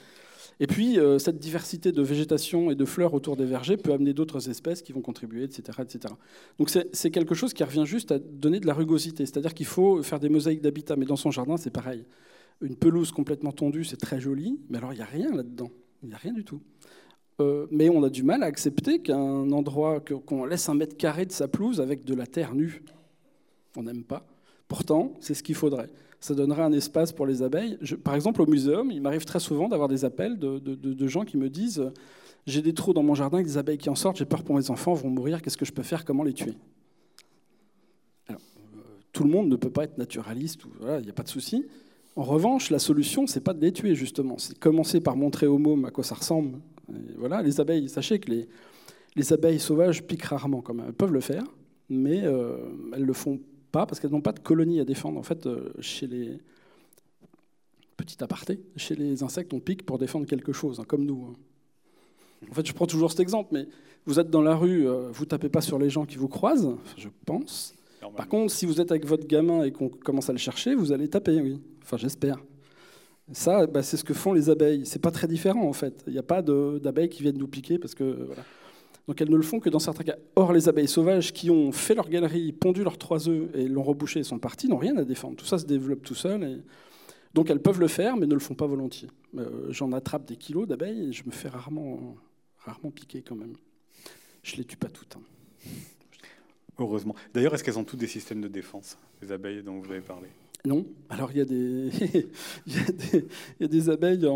Et 0.60 0.68
puis, 0.68 1.00
euh, 1.00 1.20
cette 1.20 1.38
diversité 1.38 1.92
de 1.92 2.02
végétation 2.02 2.72
et 2.72 2.76
de 2.76 2.86
fleurs 2.86 3.14
autour 3.14 3.36
des 3.36 3.46
vergers 3.46 3.78
peut 3.78 3.92
amener 3.92 4.14
d'autres 4.14 4.50
espèces 4.50 4.82
qui 4.82 4.94
vont 4.94 5.02
contribuer, 5.02 5.44
etc. 5.44 5.80
etc. 5.82 6.14
Donc, 6.60 6.70
c'est 6.70 7.12
quelque 7.12 7.36
chose 7.36 7.54
qui 7.54 7.64
revient 7.64 7.86
juste 7.86 8.12
à 8.12 8.20
donner 8.20 8.60
de 8.60 8.68
la 8.68 8.74
rugosité. 8.74 9.26
C'est-à-dire 9.26 9.54
qu'il 9.54 9.66
faut 9.66 10.02
faire 10.02 10.20
des 10.20 10.30
mosaïques 10.30 10.62
d'habitat. 10.62 10.96
Mais 10.96 11.06
dans 11.06 11.18
son 11.18 11.32
jardin, 11.32 11.58
c'est 11.58 11.72
pareil. 11.72 12.06
Une 12.62 12.76
pelouse 12.76 13.12
complètement 13.12 13.52
tondue, 13.52 13.84
c'est 13.84 13.98
très 13.98 14.22
joli, 14.22 14.60
mais 14.70 14.78
alors 14.78 14.94
il 14.94 14.98
n'y 14.98 15.02
a 15.02 15.06
rien 15.06 15.36
là-dedans. 15.36 15.72
Il 16.04 16.10
n'y 16.10 16.16
a 16.16 16.18
rien 16.18 16.32
du 16.32 16.46
tout. 16.46 16.62
Euh, 17.42 17.68
mais 17.70 17.90
on 17.90 18.02
a 18.04 18.10
du 18.10 18.24
mal 18.24 18.44
à 18.44 18.46
accepter 18.46 19.00
qu'un 19.00 19.52
endroit, 19.52 20.00
qu'on 20.00 20.46
laisse 20.46 20.70
un 20.70 20.74
mètre 20.74 20.96
carré 20.96 21.26
de 21.26 21.34
sa 21.34 21.50
pelouse 21.50 21.82
avec 21.82 22.06
de 22.06 22.16
la 22.16 22.28
terre 22.28 22.56
nue. 22.56 22.82
On 23.76 23.84
n'aime 23.84 24.06
pas. 24.06 24.26
Pourtant, 24.70 25.14
c'est 25.20 25.34
ce 25.34 25.44
qu'il 25.44 25.56
faudrait 25.56 25.90
ça 26.26 26.34
donnerait 26.34 26.64
un 26.64 26.74
espace 26.74 27.12
pour 27.12 27.28
les 27.28 27.44
abeilles. 27.44 27.78
par 28.04 28.16
exemple, 28.16 28.42
au 28.42 28.48
muséum, 28.48 28.90
il 28.92 29.00
m'arrive 29.00 29.26
très 29.26 29.40
souvent 29.40 29.70
d'avoir 29.70 29.88
des 29.88 30.06
appels 30.06 30.40
de, 30.40 31.08
gens 31.08 31.24
qui 31.24 31.38
me 31.38 31.50
disent 31.50 31.92
J'ai 32.48 32.64
des 32.64 32.74
trous 32.74 32.94
dans 32.94 33.04
mon 33.04 33.14
jardin 33.14 33.44
des 33.44 33.58
abeilles 33.60 33.78
qui 33.78 33.90
en 33.90 33.96
sortent, 33.96 34.18
j'ai 34.18 34.26
peur 34.26 34.44
pour 34.44 34.56
mes 34.56 34.72
enfants, 34.72 34.94
vont 34.94 35.10
mourir, 35.10 35.42
qu'est-ce 35.42 35.58
que 35.58 35.66
je 35.66 35.72
peux 35.72 35.84
faire 35.84 36.04
Comment 36.04 36.24
les 36.24 36.34
tuer? 36.34 36.54
Alors, 38.28 38.42
euh, 38.76 38.80
Tout 39.14 39.24
le 39.24 39.30
monde 39.30 39.50
ne 39.50 39.56
peut 39.56 39.70
pas 39.70 39.84
être 39.84 40.00
naturaliste, 40.00 40.62
il 40.82 41.04
n'y 41.04 41.10
a 41.10 41.14
pas 41.14 41.24
de 41.24 41.30
souci. 41.30 41.66
En 42.16 42.24
revanche, 42.24 42.72
la 42.72 42.80
solution, 42.80 43.28
c'est 43.28 43.42
pas 43.44 43.54
de 43.54 43.62
les 43.62 43.72
tuer, 43.72 43.94
justement. 43.94 44.40
C'est 44.40 44.58
commencer 44.58 45.02
par 45.02 45.16
montrer 45.16 45.46
aux 45.46 45.60
mômes 45.60 45.86
à 45.86 45.92
quoi 45.92 46.04
ça 46.04 46.16
ressemble. 46.16 46.58
voilà, 47.18 47.44
les 47.44 47.60
abeilles, 47.60 47.88
sachez 47.88 48.18
que 48.20 48.32
les, 48.32 48.48
les 49.16 49.32
abeilles 49.32 49.60
sauvages 49.60 50.02
piquent 50.02 50.24
rarement 50.24 50.62
quand 50.62 50.74
même. 50.74 50.86
Elles 50.88 50.94
peuvent 50.94 51.14
le 51.14 51.22
faire, 51.22 51.44
mais 51.88 52.24
euh, 52.24 52.58
elles 52.96 53.06
le 53.06 53.14
font 53.14 53.40
parce 53.80 54.00
qu'elles 54.00 54.12
n'ont 54.12 54.22
pas 54.22 54.32
de 54.32 54.40
colonies 54.40 54.80
à 54.80 54.86
défendre. 54.86 55.20
En 55.20 55.24
fait, 55.24 55.46
euh, 55.46 55.74
chez 55.80 56.08
les 56.08 56.40
petit 57.98 58.24
aparté, 58.24 58.60
chez 58.76 58.96
les 58.96 59.24
insectes, 59.24 59.54
on 59.54 59.60
pique 59.60 59.86
pour 59.86 59.98
défendre 59.98 60.26
quelque 60.26 60.54
chose, 60.54 60.80
hein, 60.80 60.86
comme 60.88 61.06
nous. 61.06 61.28
Hein. 61.30 62.48
En 62.52 62.54
fait, 62.54 62.66
je 62.66 62.74
prends 62.74 62.88
toujours 62.88 63.12
cet 63.12 63.20
exemple, 63.20 63.50
mais 63.54 63.68
vous 64.06 64.20
êtes 64.20 64.30
dans 64.30 64.42
la 64.42 64.56
rue, 64.56 64.88
euh, 64.88 65.10
vous 65.12 65.26
tapez 65.26 65.50
pas 65.50 65.62
sur 65.62 65.80
les 65.80 65.90
gens 65.90 66.06
qui 66.06 66.18
vous 66.18 66.28
croisent, 66.28 66.78
je 66.98 67.10
pense. 67.26 67.74
Par 68.16 68.28
contre, 68.28 68.54
si 68.54 68.66
vous 68.66 68.80
êtes 68.80 68.92
avec 68.92 69.06
votre 69.06 69.26
gamin 69.26 69.64
et 69.64 69.72
qu'on 69.72 69.90
commence 69.90 70.30
à 70.30 70.32
le 70.32 70.38
chercher, 70.38 70.76
vous 70.76 70.92
allez 70.92 71.08
taper, 71.08 71.42
oui. 71.42 71.60
Enfin, 71.82 71.98
j'espère. 71.98 72.38
Ça, 73.32 73.66
bah, 73.66 73.82
c'est 73.82 73.98
ce 73.98 74.04
que 74.04 74.14
font 74.14 74.34
les 74.34 74.52
abeilles. 74.52 74.86
C'est 74.86 75.02
pas 75.02 75.10
très 75.10 75.28
différent, 75.28 75.68
en 75.68 75.74
fait. 75.74 76.04
Il 76.06 76.14
n'y 76.14 76.20
a 76.20 76.24
pas 76.24 76.44
d'abeilles 76.44 77.10
qui 77.10 77.24
viennent 77.24 77.40
nous 77.40 77.48
piquer 77.48 77.80
parce 77.80 77.96
que 77.96 78.04
voilà. 78.04 78.44
Donc 79.08 79.22
elles 79.22 79.30
ne 79.30 79.36
le 79.36 79.44
font 79.44 79.60
que 79.60 79.70
dans 79.70 79.80
certains 79.80 80.04
cas. 80.04 80.16
Or, 80.36 80.52
les 80.52 80.68
abeilles 80.68 80.88
sauvages 80.88 81.32
qui 81.32 81.52
ont 81.52 81.72
fait 81.72 81.94
leur 81.94 82.10
galerie, 82.10 82.52
pondu 82.52 82.84
leurs 82.84 82.98
trois 82.98 83.30
œufs 83.30 83.50
et 83.54 83.68
l'ont 83.68 83.84
rebouché 83.84 84.22
et 84.22 84.24
sont 84.24 84.40
partis 84.40 84.68
n'ont 84.68 84.78
rien 84.78 84.98
à 84.98 85.04
défendre. 85.04 85.36
Tout 85.36 85.46
ça 85.46 85.58
se 85.58 85.66
développe 85.66 86.02
tout 86.02 86.16
seul. 86.16 86.64
Donc 87.34 87.50
elles 87.50 87.62
peuvent 87.62 87.80
le 87.80 87.88
faire, 87.88 88.18
mais 88.18 88.26
ne 88.26 88.34
le 88.34 88.40
font 88.40 88.56
pas 88.56 88.66
volontiers. 88.66 89.10
Euh, 89.38 89.68
j'en 89.70 89.92
attrape 89.92 90.26
des 90.26 90.38
kilos 90.38 90.68
d'abeilles 90.68 91.10
et 91.10 91.14
je 91.14 91.24
me 91.26 91.32
fais 91.32 91.50
rarement, 91.50 92.16
rarement 92.60 92.92
piquer 92.92 93.22
quand 93.22 93.36
même. 93.36 93.54
Je 94.42 94.56
les 94.56 94.64
tue 94.64 94.78
pas 94.78 94.90
toutes. 94.90 95.18
Hein. 95.18 95.70
Heureusement. 96.78 97.16
D'ailleurs, 97.34 97.54
est-ce 97.54 97.64
qu'elles 97.64 97.80
ont 97.80 97.84
tous 97.84 97.98
des 97.98 98.08
systèmes 98.08 98.42
de 98.42 98.48
défense, 98.48 98.98
les 99.22 99.32
abeilles 99.32 99.64
dont 99.64 99.80
vous 99.80 99.92
avez 99.92 100.02
parlé? 100.02 100.28
Non. 100.66 100.86
Alors 101.10 101.32
il 101.32 101.38
y 101.38 101.42
a 101.42 101.46
des, 103.68 103.90
abeilles 103.90 104.28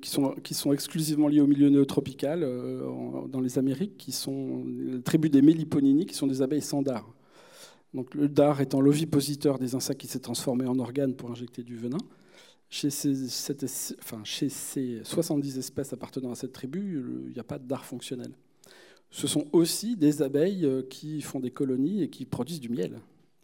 qui, 0.00 0.10
sont, 0.54 0.72
exclusivement 0.72 1.28
liées 1.28 1.40
au 1.40 1.46
milieu 1.46 1.68
néotropical 1.68 2.42
euh, 2.42 3.26
dans 3.28 3.40
les 3.40 3.58
Amériques, 3.58 3.96
qui 3.96 4.12
sont 4.12 4.64
la 4.66 5.00
tribu 5.00 5.28
des 5.28 5.42
Méliponini, 5.42 6.06
qui 6.06 6.14
sont 6.14 6.26
des 6.26 6.42
abeilles 6.42 6.62
sans 6.62 6.82
dard. 6.82 7.12
Donc 7.94 8.14
le 8.14 8.28
dard 8.28 8.60
étant 8.60 8.80
l'ovipositeur 8.80 9.58
des 9.58 9.74
insectes 9.74 10.00
qui 10.00 10.06
s'est 10.06 10.20
transformé 10.20 10.66
en 10.66 10.78
organe 10.78 11.14
pour 11.14 11.30
injecter 11.30 11.62
du 11.62 11.76
venin. 11.76 11.98
Chez 12.68 12.90
ces, 12.90 13.14
chez 14.24 14.48
ces 14.48 15.00
70 15.04 15.58
espèces 15.58 15.92
appartenant 15.92 16.32
à 16.32 16.34
cette 16.34 16.52
tribu, 16.52 17.02
il 17.26 17.32
n'y 17.32 17.38
a 17.38 17.44
pas 17.44 17.58
de 17.58 17.66
dard 17.66 17.84
fonctionnel. 17.84 18.32
Ce 19.10 19.26
sont 19.28 19.46
aussi 19.52 19.96
des 19.96 20.20
abeilles 20.20 20.66
euh, 20.66 20.82
qui 20.82 21.22
font 21.22 21.40
des 21.40 21.52
colonies 21.52 22.02
et 22.02 22.10
qui 22.10 22.26
produisent 22.26 22.60
du 22.60 22.68
miel 22.68 22.98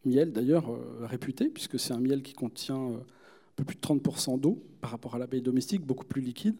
miel 0.05 0.33
d'ailleurs 0.33 0.71
euh, 0.71 1.07
réputé, 1.07 1.49
puisque 1.49 1.79
c'est 1.79 1.93
un 1.93 2.01
miel 2.01 2.23
qui 2.23 2.33
contient 2.33 2.81
euh, 2.81 2.97
un 2.97 3.55
peu 3.57 3.65
plus 3.65 3.77
de 3.77 3.81
30% 3.81 4.41
d'eau 4.41 4.63
par 4.81 4.91
rapport 4.91 5.15
à 5.15 5.19
l'abeille 5.19 5.43
domestique, 5.43 5.85
beaucoup 5.85 6.05
plus 6.05 6.21
liquide, 6.21 6.57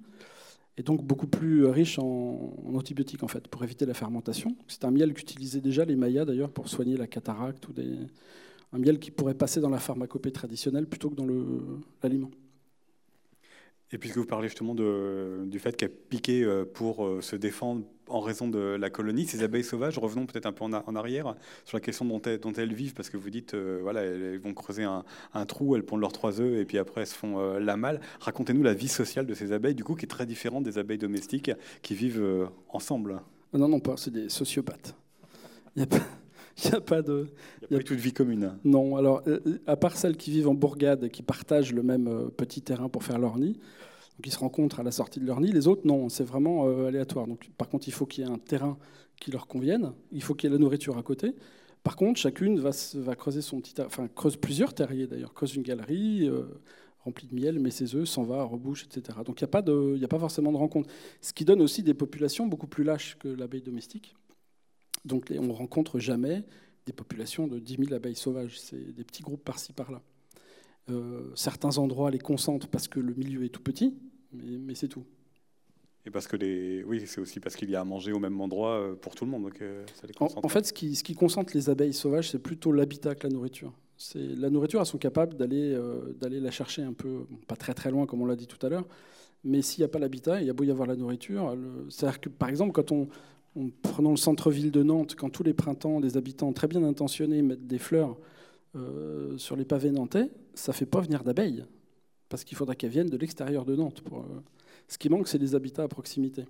et 0.77 0.83
donc 0.83 1.03
beaucoup 1.05 1.27
plus 1.27 1.67
riche 1.67 1.99
en, 1.99 2.55
antibiotiques 2.75 3.23
en 3.23 3.29
fait, 3.29 3.49
pour 3.49 3.63
éviter 3.65 3.87
la 3.87 3.95
fermentation. 3.95 4.57
C'est 4.69 4.85
un 4.85 4.91
miel 4.91 5.13
qu'utilisaient 5.15 5.61
déjà 5.61 5.85
les 5.85 5.97
Mayas 5.97 6.25
d'ailleurs 6.25 6.51
pour 6.51 6.69
soigner 6.69 6.97
la 6.97 7.07
cataracte, 7.07 7.69
ou 7.69 7.73
un 8.73 8.79
miel 8.79 8.99
qui 8.99 9.11
pourrait 9.11 9.35
passer 9.35 9.61
dans 9.61 9.71
la 9.71 9.79
pharmacopée 9.79 10.33
traditionnelle 10.33 10.87
plutôt 10.87 11.11
que 11.11 11.17
dans 11.17 11.27
l'aliment. 12.03 12.31
Et 13.93 13.99
puisque 13.99 14.17
vous 14.17 14.27
parlez 14.27 14.49
justement 14.49 14.75
du 14.75 15.59
fait 15.59 15.77
qu'elles 15.77 15.91
piquaient 15.91 16.45
euh, 16.45 16.65
pour 16.65 17.07
se 17.21 17.37
défendre 17.37 17.85
en 18.13 18.21
raison 18.21 18.49
de 18.49 18.59
la 18.59 18.91
colonie. 18.91 19.27
Ces 19.27 19.43
abeilles 19.43 19.65
sauvages, 19.65 19.99
revenons 19.99 20.27
peut-être 20.27 20.47
un 20.47 20.53
peu 20.53 20.65
en, 20.65 20.97
arrière 20.97 21.35
sur 21.65 21.77
la 21.77 21.81
question 21.81 22.05
dont 22.05 22.21
elles, 22.21 22.75
vivent, 22.75 22.95
parce 22.95 23.11
que 23.11 23.17
vous 23.17 23.31
dites, 23.31 23.55
euh, 23.55 23.81
voilà, 23.83 24.03
elles 24.03 24.39
vont 24.39 24.55
creuser 24.55 24.85
un, 24.85 25.47
trou, 25.47 25.75
elles 25.75 25.85
pondent 25.85 26.01
leurs 26.01 26.13
trois 26.13 26.41
œufs 26.41 26.61
et 26.61 26.65
puis 26.65 26.79
après 26.79 27.03
elles 27.03 27.07
se 27.07 27.15
font 27.15 27.39
euh, 27.39 27.59
la 27.59 27.77
malle. 27.77 28.01
Racontez-nous 28.21 28.63
la 28.63 28.75
vie 28.75 28.89
sociale 28.89 29.27
de 29.27 29.35
ces 29.35 29.53
abeilles, 29.53 29.75
du 29.75 29.85
coup, 29.85 29.95
qui 29.95 30.05
est 30.05 30.09
très 30.09 30.27
différente 30.27 30.65
des 30.65 30.79
abeilles 30.79 30.99
domestiques 30.99 31.51
qui 31.83 31.95
vivent 31.95 32.23
euh, 32.23 32.47
ensemble. 32.69 33.21
Non, 33.53 33.69
non, 33.69 33.81
pas, 33.81 33.97
c'est 33.97 34.13
des 34.13 34.29
sociopathes. 34.29 34.95
Il 35.77 35.81
n'y 35.81 35.83
a 35.85 35.87
pas. 35.87 36.05
Il 36.65 36.75
a 36.75 36.81
pas 36.81 37.03
de. 37.03 37.27
Il 37.63 37.69
n'y 37.71 37.77
a, 37.77 37.79
pas 37.79 37.85
toute 37.85 37.99
vie 37.99 38.13
commune. 38.13 38.59
Non, 38.65 38.97
alors, 38.97 39.23
à 39.67 39.77
part 39.77 39.97
celles 39.97 40.17
qui 40.17 40.31
vivent 40.31 40.49
en 40.49 40.55
bourgade 40.55 41.05
et 41.05 41.11
qui 41.11 41.23
partagent 41.23 41.73
le 41.73 41.83
même 41.83 42.31
petit 42.37 42.63
terrain 42.63 42.89
pour 42.89 43.05
faire 43.05 43.19
leur 43.19 43.39
nid, 43.39 43.59
qui 44.23 44.31
se 44.31 44.39
rencontrent 44.39 44.81
à 44.81 44.83
la 44.83 44.93
sortie 44.93 45.21
de 45.21 45.27
leur 45.27 45.41
nid. 45.41 45.53
Les 45.53 45.69
autres, 45.69 45.83
non, 45.85 46.09
c'est 46.09 46.25
vraiment 46.25 46.67
euh, 46.67 46.87
aléatoire. 46.87 47.27
Donc, 47.27 47.51
par 47.59 47.69
contre, 47.69 47.89
il 47.89 47.93
faut 47.93 48.07
qu'il 48.07 48.25
y 48.25 48.27
ait 48.27 48.31
un 48.31 48.39
terrain 48.39 48.79
qui 49.21 49.31
leur 49.31 49.47
convienne. 49.47 49.93
Il 50.13 50.23
faut 50.23 50.35
qu'il 50.35 50.49
y 50.49 50.53
ait 50.53 50.57
la 50.57 50.61
nourriture 50.61 50.97
à 50.97 51.03
côté. 51.03 51.35
Par 51.83 51.97
contre, 51.97 52.21
chacune 52.21 52.59
va, 52.61 52.71
va 52.95 53.17
creuser 53.17 53.43
son 53.43 53.61
petit, 53.61 53.75
enfin 53.83 54.09
creuse 54.09 54.37
plusieurs 54.37 54.73
terriers 54.73 55.09
d'ailleurs, 55.09 55.35
creuse 55.35 55.57
une 55.57 55.63
galerie 55.63 56.29
euh, 56.29 56.45
remplie 57.01 57.27
de 57.27 57.35
miel, 57.35 57.59
met 57.59 57.73
ses 57.73 57.97
œufs, 57.97 58.09
s'en 58.09 58.23
va, 58.23 58.45
rebouche, 58.45 58.85
etc. 58.85 59.19
Donc 59.25 59.41
il 59.41 59.45
n'y 59.45 59.49
a 59.49 59.51
pas 59.51 59.63
de, 59.63 59.99
a 60.01 60.09
pas 60.09 60.21
forcément 60.21 60.53
de 60.53 60.57
rencontre. 60.57 60.89
Ce 61.21 61.33
qui 61.33 61.45
donne 61.45 61.61
aussi 61.61 61.83
des 61.83 61.95
populations 61.95 62.47
beaucoup 62.47 62.69
plus 62.69 62.85
lâches 62.85 63.17
que 63.19 63.27
l'abeille 63.27 63.63
domestique. 63.63 64.15
Donc 65.05 65.33
on 65.37 65.47
ne 65.47 65.53
rencontre 65.53 65.99
jamais 65.99 66.45
des 66.87 66.93
populations 66.93 67.47
de 67.47 67.59
10 67.59 67.77
000 67.87 67.95
abeilles 67.95 68.17
sauvages. 68.17 68.59
C'est 68.61 68.95
des 68.95 69.05
petits 69.05 69.23
groupes 69.23 69.45
par-ci 69.45 69.73
par-là. 69.73 70.03
Euh, 70.91 71.31
certains 71.35 71.79
endroits 71.79 72.11
les 72.11 72.19
concentrent 72.19 72.69
parce 72.69 72.89
que 72.89 72.99
le 72.99 73.15
milieu 73.15 73.45
est 73.45 73.51
tout 73.51 73.63
petit, 73.63 73.95
mais, 74.33 74.75
c'est 74.75 74.89
tout. 74.89 75.05
Et 76.05 76.11
parce 76.11 76.27
que 76.27 76.37
les, 76.37 76.83
oui, 76.83 77.05
c'est 77.07 77.21
aussi 77.21 77.39
parce 77.39 77.55
qu'il 77.55 77.71
y 77.71 77.77
a 77.77 77.81
à 77.81 77.85
manger 77.85 78.13
au 78.13 78.19
même 78.19 78.41
endroit 78.41 78.81
euh, 78.81 78.95
pour 78.97 79.15
tout 79.15 79.25
le 79.25 79.31
monde, 79.31 79.45
donc 79.45 79.63
euh, 79.63 79.85
ça 79.95 80.07
les 80.09 80.13
concentre. 80.13 80.45
En, 80.45 80.49
fait, 80.49 80.67
ce 80.67 80.73
qui, 80.73 80.97
ce 80.97 81.05
qui, 81.05 81.15
concentre 81.15 81.53
les 81.55 81.71
abeilles 81.71 81.93
sauvages, 81.93 82.31
c'est 82.31 82.41
plutôt 82.41 82.73
l'habitat 82.73 83.15
que 83.15 83.27
la 83.27 83.33
nourriture. 83.33 83.73
La 84.15 84.51
nourriture, 84.51 84.81
elles 84.81 84.87
sont 84.87 84.99
capables 84.99 85.37
d'aller 85.37 86.41
la 86.41 86.51
chercher 86.51 86.83
un 86.83 86.93
peu, 86.93 87.27
pas 87.47 87.55
très 87.55 87.73
très 87.73 87.93
loin 87.93 88.05
comme 88.07 88.21
on 88.21 88.27
l'a 88.27 88.35
dit 88.35 88.49
tout 88.49 88.65
à 88.67 88.69
l'heure, 88.69 88.87
mais 89.45 89.63
s'il 89.63 89.83
n'y 89.83 89.85
a 89.85 89.89
pas 89.89 90.01
l'habitat, 90.01 90.41
il 90.41 90.49
y 90.49 90.51
a 90.51 90.53
beau 90.53 90.65
y 90.65 90.73
avoir 90.73 90.89
la 90.89 90.97
nourriture. 90.97 91.57
C'est-à-dire 91.89 92.21
que 92.21 92.29
par 92.29 92.49
exemple, 92.49 92.73
quand 92.73 92.91
on 92.91 93.07
prenons 93.83 94.11
le 94.11 94.17
centre-ville 94.17 94.71
de 94.71 94.83
Nantes, 94.83 95.15
quand 95.17 95.31
tous 95.31 95.43
les 95.43 95.55
printemps, 95.55 96.01
des 96.01 96.17
habitants 96.17 96.53
très 96.53 96.69
bien 96.69 96.83
intentionnés 96.83 97.43
mettent 97.43 97.67
des 97.67 97.79
fleurs 97.79 98.17
sur 99.37 99.57
les 99.57 99.65
pavés 99.67 99.91
nantais, 99.91 100.31
ça 100.55 100.73
ne 100.73 100.77
fait 100.77 100.87
pas 100.87 101.01
venir 101.01 101.25
d'abeilles, 101.25 101.65
parce 102.31 102.45
qu'il 102.45 102.57
faudra 102.57 102.75
qu'elles 102.75 102.91
viennent 102.91 103.11
de 103.11 103.19
l'extérieur 103.19 103.67
de 103.67 103.77
Nantes. 103.77 104.01
Pour, 104.01 104.25
ce 104.89 104.97
qui 104.97 105.09
manque, 105.11 105.29
c'est 105.29 105.39
des 105.39 105.55
habitats 105.55 105.83
à 105.83 105.89
proximité. 105.89 106.45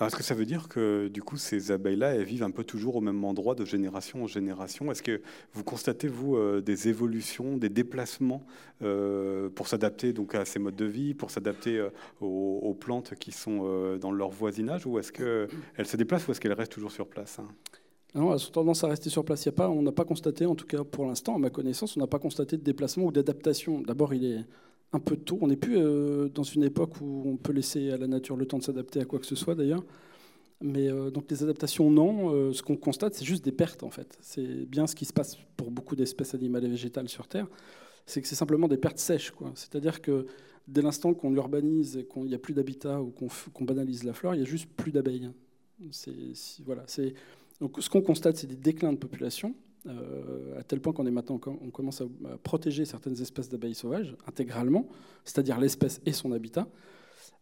Est-ce 0.00 0.14
que 0.14 0.22
ça 0.22 0.34
veut 0.34 0.44
dire 0.44 0.68
que 0.68 1.08
du 1.08 1.22
coup 1.22 1.36
ces 1.36 1.72
abeilles-là, 1.72 2.14
elles 2.14 2.24
vivent 2.24 2.44
un 2.44 2.50
peu 2.50 2.62
toujours 2.62 2.96
au 2.96 3.00
même 3.00 3.24
endroit 3.24 3.54
de 3.54 3.64
génération 3.64 4.22
en 4.22 4.26
génération? 4.26 4.92
Est-ce 4.92 5.02
que 5.02 5.20
vous 5.52 5.64
constatez 5.64 6.06
vous 6.06 6.36
euh, 6.36 6.60
des 6.60 6.88
évolutions, 6.88 7.56
des 7.56 7.68
déplacements 7.68 8.44
euh, 8.82 9.48
pour 9.50 9.66
s'adapter 9.66 10.12
donc 10.12 10.34
à 10.34 10.44
ces 10.44 10.60
modes 10.60 10.76
de 10.76 10.84
vie, 10.84 11.14
pour 11.14 11.30
s'adapter 11.30 11.78
euh, 11.78 11.90
aux, 12.20 12.74
plantes 12.78 13.14
qui 13.16 13.32
sont 13.32 13.98
dans 14.00 14.12
leur 14.12 14.30
voisinage, 14.30 14.86
ou 14.86 14.98
est-ce 14.98 15.10
qu'elles 15.10 15.86
se 15.86 15.96
déplacent 15.96 16.28
ou 16.28 16.30
est-ce 16.30 16.40
qu'elles 16.40 16.52
restent 16.52 16.72
toujours 16.72 16.92
sur 16.92 17.08
place 17.08 17.40
hein? 17.40 17.48
Non, 18.14 18.32
elles 18.32 18.40
ont 18.46 18.50
tendance 18.52 18.84
à 18.84 18.88
rester 18.88 19.10
sur 19.10 19.24
place. 19.24 19.44
Il 19.44 19.46
y 19.46 19.48
a 19.50 19.52
pas, 19.52 19.68
on 19.68 19.82
n'a 19.82 19.92
pas 19.92 20.04
constaté, 20.04 20.46
en 20.46 20.54
tout 20.54 20.66
cas 20.66 20.82
pour 20.82 21.06
l'instant, 21.06 21.34
à 21.34 21.38
ma 21.38 21.50
connaissance, 21.50 21.96
on 21.96 22.00
n'a 22.00 22.06
pas 22.06 22.18
constaté 22.18 22.56
de 22.56 22.62
déplacement 22.62 23.04
ou 23.04 23.12
d'adaptation. 23.12 23.82
D'abord, 23.82 24.14
il 24.14 24.24
est 24.24 24.44
un 24.92 25.00
peu 25.00 25.16
tôt. 25.16 25.38
On 25.40 25.48
n'est 25.48 25.56
plus 25.56 25.76
euh, 25.76 26.28
dans 26.28 26.42
une 26.42 26.64
époque 26.64 27.00
où 27.00 27.24
on 27.26 27.36
peut 27.36 27.52
laisser 27.52 27.90
à 27.90 27.96
la 27.96 28.06
nature 28.06 28.36
le 28.36 28.46
temps 28.46 28.58
de 28.58 28.62
s'adapter 28.62 29.00
à 29.00 29.04
quoi 29.04 29.18
que 29.18 29.26
ce 29.26 29.36
soit 29.36 29.54
d'ailleurs. 29.54 29.84
Mais 30.60 30.90
euh, 30.90 31.10
donc 31.10 31.30
les 31.30 31.42
adaptations, 31.42 31.90
non. 31.90 32.32
Euh, 32.32 32.52
ce 32.52 32.62
qu'on 32.62 32.76
constate, 32.76 33.14
c'est 33.14 33.24
juste 33.24 33.44
des 33.44 33.52
pertes 33.52 33.82
en 33.82 33.90
fait. 33.90 34.18
C'est 34.20 34.66
bien 34.66 34.86
ce 34.86 34.94
qui 34.94 35.04
se 35.04 35.12
passe 35.12 35.36
pour 35.56 35.70
beaucoup 35.70 35.94
d'espèces 35.94 36.34
animales 36.34 36.64
et 36.64 36.68
végétales 36.68 37.08
sur 37.08 37.28
Terre. 37.28 37.46
C'est 38.06 38.22
que 38.22 38.28
c'est 38.28 38.34
simplement 38.34 38.68
des 38.68 38.78
pertes 38.78 38.98
sèches. 38.98 39.32
C'est-à-dire 39.54 40.00
que 40.00 40.26
dès 40.66 40.82
l'instant 40.82 41.12
qu'on 41.14 41.34
urbanise 41.34 41.98
et 41.98 42.04
qu'il 42.06 42.24
n'y 42.24 42.34
a 42.34 42.38
plus 42.38 42.54
d'habitat 42.54 43.02
ou 43.02 43.12
qu'on 43.52 43.64
banalise 43.64 44.04
la 44.04 44.14
flore, 44.14 44.34
il 44.34 44.38
n'y 44.38 44.46
a 44.46 44.48
juste 44.48 44.68
plus 44.76 44.92
d'abeilles. 44.92 45.30
Voilà, 46.64 46.84
donc 47.60 47.76
ce 47.80 47.90
qu'on 47.90 48.02
constate, 48.02 48.36
c'est 48.36 48.46
des 48.46 48.56
déclins 48.56 48.92
de 48.92 48.98
population. 48.98 49.54
Euh, 49.86 50.58
à 50.58 50.62
tel 50.62 50.80
point 50.80 50.92
qu'on 50.92 51.06
est 51.06 51.10
maintenant, 51.10 51.40
on 51.46 51.70
commence 51.70 52.00
à 52.00 52.06
protéger 52.42 52.84
certaines 52.84 53.20
espèces 53.20 53.48
d'abeilles 53.48 53.74
sauvages 53.74 54.16
intégralement, 54.26 54.88
c'est-à-dire 55.24 55.58
l'espèce 55.58 56.00
et 56.04 56.12
son 56.12 56.32
habitat. 56.32 56.68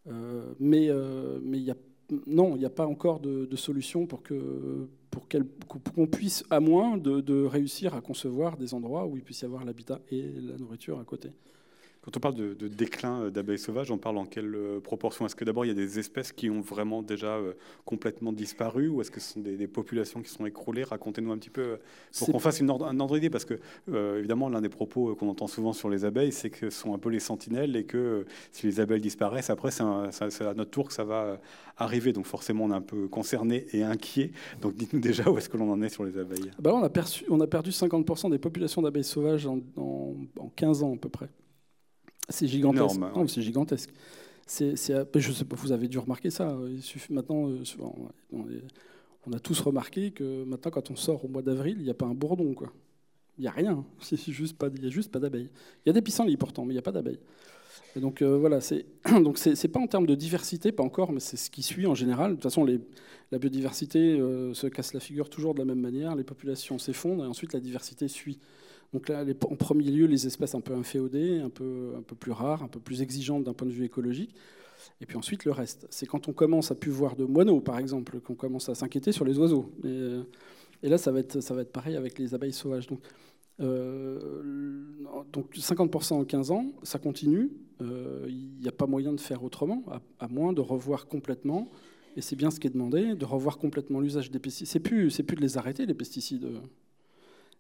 Euh, 0.07 0.53
mais 0.61 0.89
euh, 0.89 1.39
mais 1.43 1.59
y 1.59 1.71
a, 1.71 1.77
non, 2.27 2.55
il 2.55 2.61
n'y 2.61 2.65
a 2.65 2.71
pas 2.71 2.87
encore 2.87 3.21
de, 3.21 3.57
solution 3.57 4.07
pour 4.07 4.23
que 4.23 4.89
pour 5.11 5.27
qu'on 5.95 6.07
puisse, 6.07 6.45
à 6.51 6.61
moins 6.61 6.99
de, 6.99 7.21
de, 7.21 7.43
réussir 7.45 7.95
à 7.95 8.03
concevoir 8.03 8.59
des 8.59 8.75
endroits 8.75 9.07
où 9.07 9.17
il 9.17 9.23
puisse 9.23 9.41
y 9.41 9.45
avoir 9.47 9.65
l'habitat 9.65 10.01
et 10.11 10.31
la 10.41 10.59
nourriture 10.59 11.01
à 11.01 11.05
côté. 11.05 11.31
Quand 12.07 12.17
on 12.19 12.21
parle 12.21 12.35
de, 12.37 12.69
déclin 12.69 13.23
euh, 13.23 13.31
d'abeilles 13.31 13.59
sauvages, 13.59 13.91
on 13.91 13.99
parle 13.99 14.19
en 14.19 14.27
quelle 14.27 14.55
euh, 14.55 14.79
proportion? 14.79 15.27
Est-ce 15.27 15.35
que 15.35 15.45
d'abord 15.45 15.65
il 15.65 15.69
y 15.69 15.73
a 15.73 15.75
des 15.75 15.99
espèces 15.99 16.31
qui 16.31 16.49
ont 16.49 16.61
vraiment 16.61 17.03
déjà 17.03 17.35
euh, 17.35 17.55
complètement 17.85 18.33
disparu 18.33 18.87
ou 18.87 19.01
est-ce 19.01 19.11
que 19.11 19.19
ce 19.19 19.33
sont 19.33 19.41
des, 19.41 19.67
populations 19.67 20.23
qui 20.23 20.31
sont 20.31 20.47
écroulées? 20.47 20.85
Racontez-nous 20.85 21.33
un 21.33 21.39
petit 21.39 21.51
peu 21.51 21.79
pour 22.17 22.29
qu'on 22.29 22.39
fasse 22.39 22.61
une 22.61 22.71
ordre, 22.71 22.87
un 22.87 23.01
ordre 23.01 23.17
d'idée 23.17 23.29
parce 23.29 23.45
que 23.45 23.59
évidemment 23.89 24.49
l'un 24.49 24.61
des 24.61 24.69
propos 24.69 25.17
qu'on 25.17 25.29
entend 25.29 25.49
souvent 25.49 25.73
sur 25.73 25.89
les 25.89 26.05
abeilles 26.05 26.31
c'est 26.31 26.51
que 26.51 26.71
ce 26.71 26.81
sont 26.81 26.95
un 26.95 26.99
peu 26.99 27.09
les 27.09 27.19
sentinelles 27.19 27.75
et 27.75 27.85
que 27.85 28.25
si 28.53 28.67
les 28.67 28.79
abeilles 28.79 29.01
disparaissent 29.01 29.51
après 29.51 29.73
c'est 29.73 29.83
à 29.83 30.55
notre 30.55 30.71
tour 30.71 30.87
que 30.87 30.95
ça 30.95 31.03
va 31.03 31.41
arriver. 31.77 32.13
Donc 32.13 32.27
forcément 32.27 32.65
on 32.67 32.71
est 32.71 32.77
un 32.77 32.81
peu 32.81 33.09
concerné 33.09 33.67
et 33.73 33.83
inquiet. 33.83 34.31
Donc 34.61 34.77
dites-nous 34.77 35.01
déjà 35.01 35.29
où 35.29 35.37
est-ce 35.39 35.49
que 35.49 35.57
l'on 35.57 35.73
en 35.73 35.83
est 35.83 35.89
sur 35.89 36.05
les 36.05 36.17
abeilles. 36.17 36.53
Bah 36.61 36.73
on, 36.73 36.85
a 36.85 36.89
perçu, 36.89 37.25
on 37.29 37.41
a 37.41 37.47
perdu 37.49 37.71
50% 37.71 38.31
des 38.31 38.39
populations 38.39 38.83
d'abeilles 38.83 39.05
sauvages 39.05 39.47
en, 39.47 39.59
en 39.77 40.49
15 40.55 40.85
ans 40.85 40.95
à 40.95 40.97
peu 40.97 41.09
près. 41.09 41.29
C'est 42.29 42.47
gigantesque. 42.47 43.01
c'est 43.29 43.43
gigantesque. 43.43 43.91
C'est, 44.47 44.77
je 44.77 45.33
sais 45.33 45.45
pas, 45.45 45.57
vous 45.57 45.73
avez 45.73 45.89
dû 45.89 45.99
remarquer 45.99 46.31
ça. 46.31 46.57
Il 46.71 46.83
suffit 46.83 47.13
maintenant. 47.13 47.49
Euh, 47.49 48.61
on, 49.27 49.33
a 49.33 49.41
tous 49.41 49.61
remarqué 49.61 50.13
que 50.13 50.45
maintenant, 50.45 50.71
quand 50.71 50.91
on 50.91 50.97
sort 50.97 51.25
au 51.25 51.29
mois 51.29 51.43
d'avril, 51.43 51.77
il 51.79 51.85
n'y 51.85 51.91
a 51.91 51.95
pas 51.95 52.07
un 52.07 52.15
bourdon, 52.15 52.55
quoi. 52.55 52.73
Il 53.39 53.43
n'y 53.43 53.49
a 53.49 53.51
rien. 53.51 53.85
Pas, 54.59 54.69
il 54.75 54.85
y 54.85 54.87
a 54.87 54.91
juste 54.91 55.11
pas 55.11 55.19
d'abeilles. 55.19 55.51
Il 55.85 55.89
y 55.89 55.91
a 55.91 55.93
des 55.93 56.01
pissenlits 56.01 56.37
pourtant, 56.37 56.65
mais 56.65 56.73
il 56.73 56.77
n'y 56.77 56.81
a 56.81 56.83
pas 56.83 56.93
d'abeilles. 56.93 57.19
Et 57.97 58.01
donc 58.01 58.23
euh, 58.23 58.37
voilà, 58.37 58.61
c'est 58.61 58.87
donc 59.23 59.39
c'est 59.39 59.69
pas 59.69 59.81
en 59.81 59.87
termes 59.87 60.07
de 60.07 60.15
diversité, 60.15 60.71
pas 60.73 60.83
encore, 60.83 61.13
mais 61.13 61.21
c'est 61.21 61.37
ce 61.37 61.51
qui 61.51 61.63
suit 61.63 61.87
en 61.87 61.95
général. 61.95 62.31
De 62.31 62.35
toute 62.37 62.45
façon, 62.45 62.65
les, 62.65 62.81
la 63.33 63.39
biodiversité 63.39 63.99
euh, 63.99 64.55
se 64.55 64.67
casse 64.67 64.95
la 64.95 65.01
figure 65.01 65.29
toujours 65.29 65.55
de 65.55 65.59
la 65.59 65.65
même 65.65 65.81
manière. 65.81 66.15
Les 66.15 66.25
populations 66.25 66.79
s'effondrent 66.79 67.25
et 67.25 67.27
ensuite 67.27 67.53
la 67.53 67.61
diversité 67.61 68.09
suit. 68.09 68.39
Donc 68.93 69.09
là, 69.09 69.25
en 69.51 69.57
premier 69.57 69.91
lieu, 69.91 70.07
les 70.07 70.27
espèces 70.27 70.55
un 70.55 70.61
peu 70.61 70.75
inféodées, 70.75 71.41
un 71.41 71.51
peu, 71.51 71.93
un 71.97 72.03
peu 72.03 72.15
plus 72.15 72.33
rares, 72.33 72.63
un 72.63 72.69
peu 72.69 72.81
plus 72.81 73.03
exigeantes 73.03 73.45
d'un 73.45 73.53
point 73.53 73.67
de 73.67 73.73
vue 73.73 73.85
écologique. 73.85 74.35
Et 75.01 75.07
puis 75.07 75.17
ensuite, 75.17 75.45
le 75.45 75.53
reste. 75.53 75.87
C'est 75.91 76.07
quand 76.07 76.29
on 76.29 76.33
commence 76.33 76.71
à 76.71 76.75
plus 76.75 76.91
voir 76.91 77.17
de 77.17 77.25
moineaux, 77.25 77.61
par 77.61 77.79
exemple, 77.79 78.21
qu'on 78.21 78.35
commence 78.35 78.69
à 78.69 78.75
s'inquiéter 78.75 79.13
sur 79.13 79.25
les 79.25 79.39
oiseaux. 79.39 79.73
Et, 79.85 79.89
euh, 79.89 80.23
là, 80.83 80.99
ça 80.99 81.11
va, 81.13 81.21
être, 81.21 81.41
ça 81.41 81.55
va 81.55 81.63
être 81.63 81.73
pareil 81.73 81.97
avec 81.97 82.19
les 82.19 82.35
abeilles 82.35 82.53
sauvages. 82.53 82.87
Donc, 82.87 83.01
euh, 83.61 84.85
donc 85.33 85.55
50% 85.57 86.15
en 86.15 86.25
15 86.25 86.51
ans, 86.51 86.67
ça 86.83 86.99
continue. 86.99 87.51
Euh, 87.83 88.27
il 88.29 88.61
n'y 88.61 88.69
a 88.69 88.73
pas 88.73 88.87
moyen 88.87 89.13
de 89.13 89.21
faire 89.21 89.43
autrement, 89.45 89.85
à, 90.19 90.29
moins 90.29 90.53
de 90.53 90.61
revoir 90.61 91.07
complètement, 91.07 91.71
et 92.17 92.23
c'est 92.23 92.37
bien 92.37 92.51
ce 92.51 92.59
qui 92.59 92.67
est 92.67 92.71
demandé, 92.71 93.15
de 93.15 93.25
revoir 93.27 93.59
complètement 93.59 94.01
l'usage 94.01 94.31
des 94.31 94.39
pesticides. 94.39 94.69
C'est 94.69 94.81
plus, 94.81 95.11
plus 95.23 95.37
de 95.37 95.43
les 95.43 95.59
arrêter, 95.59 95.85
les 95.85 95.95
pesticides 95.95 96.47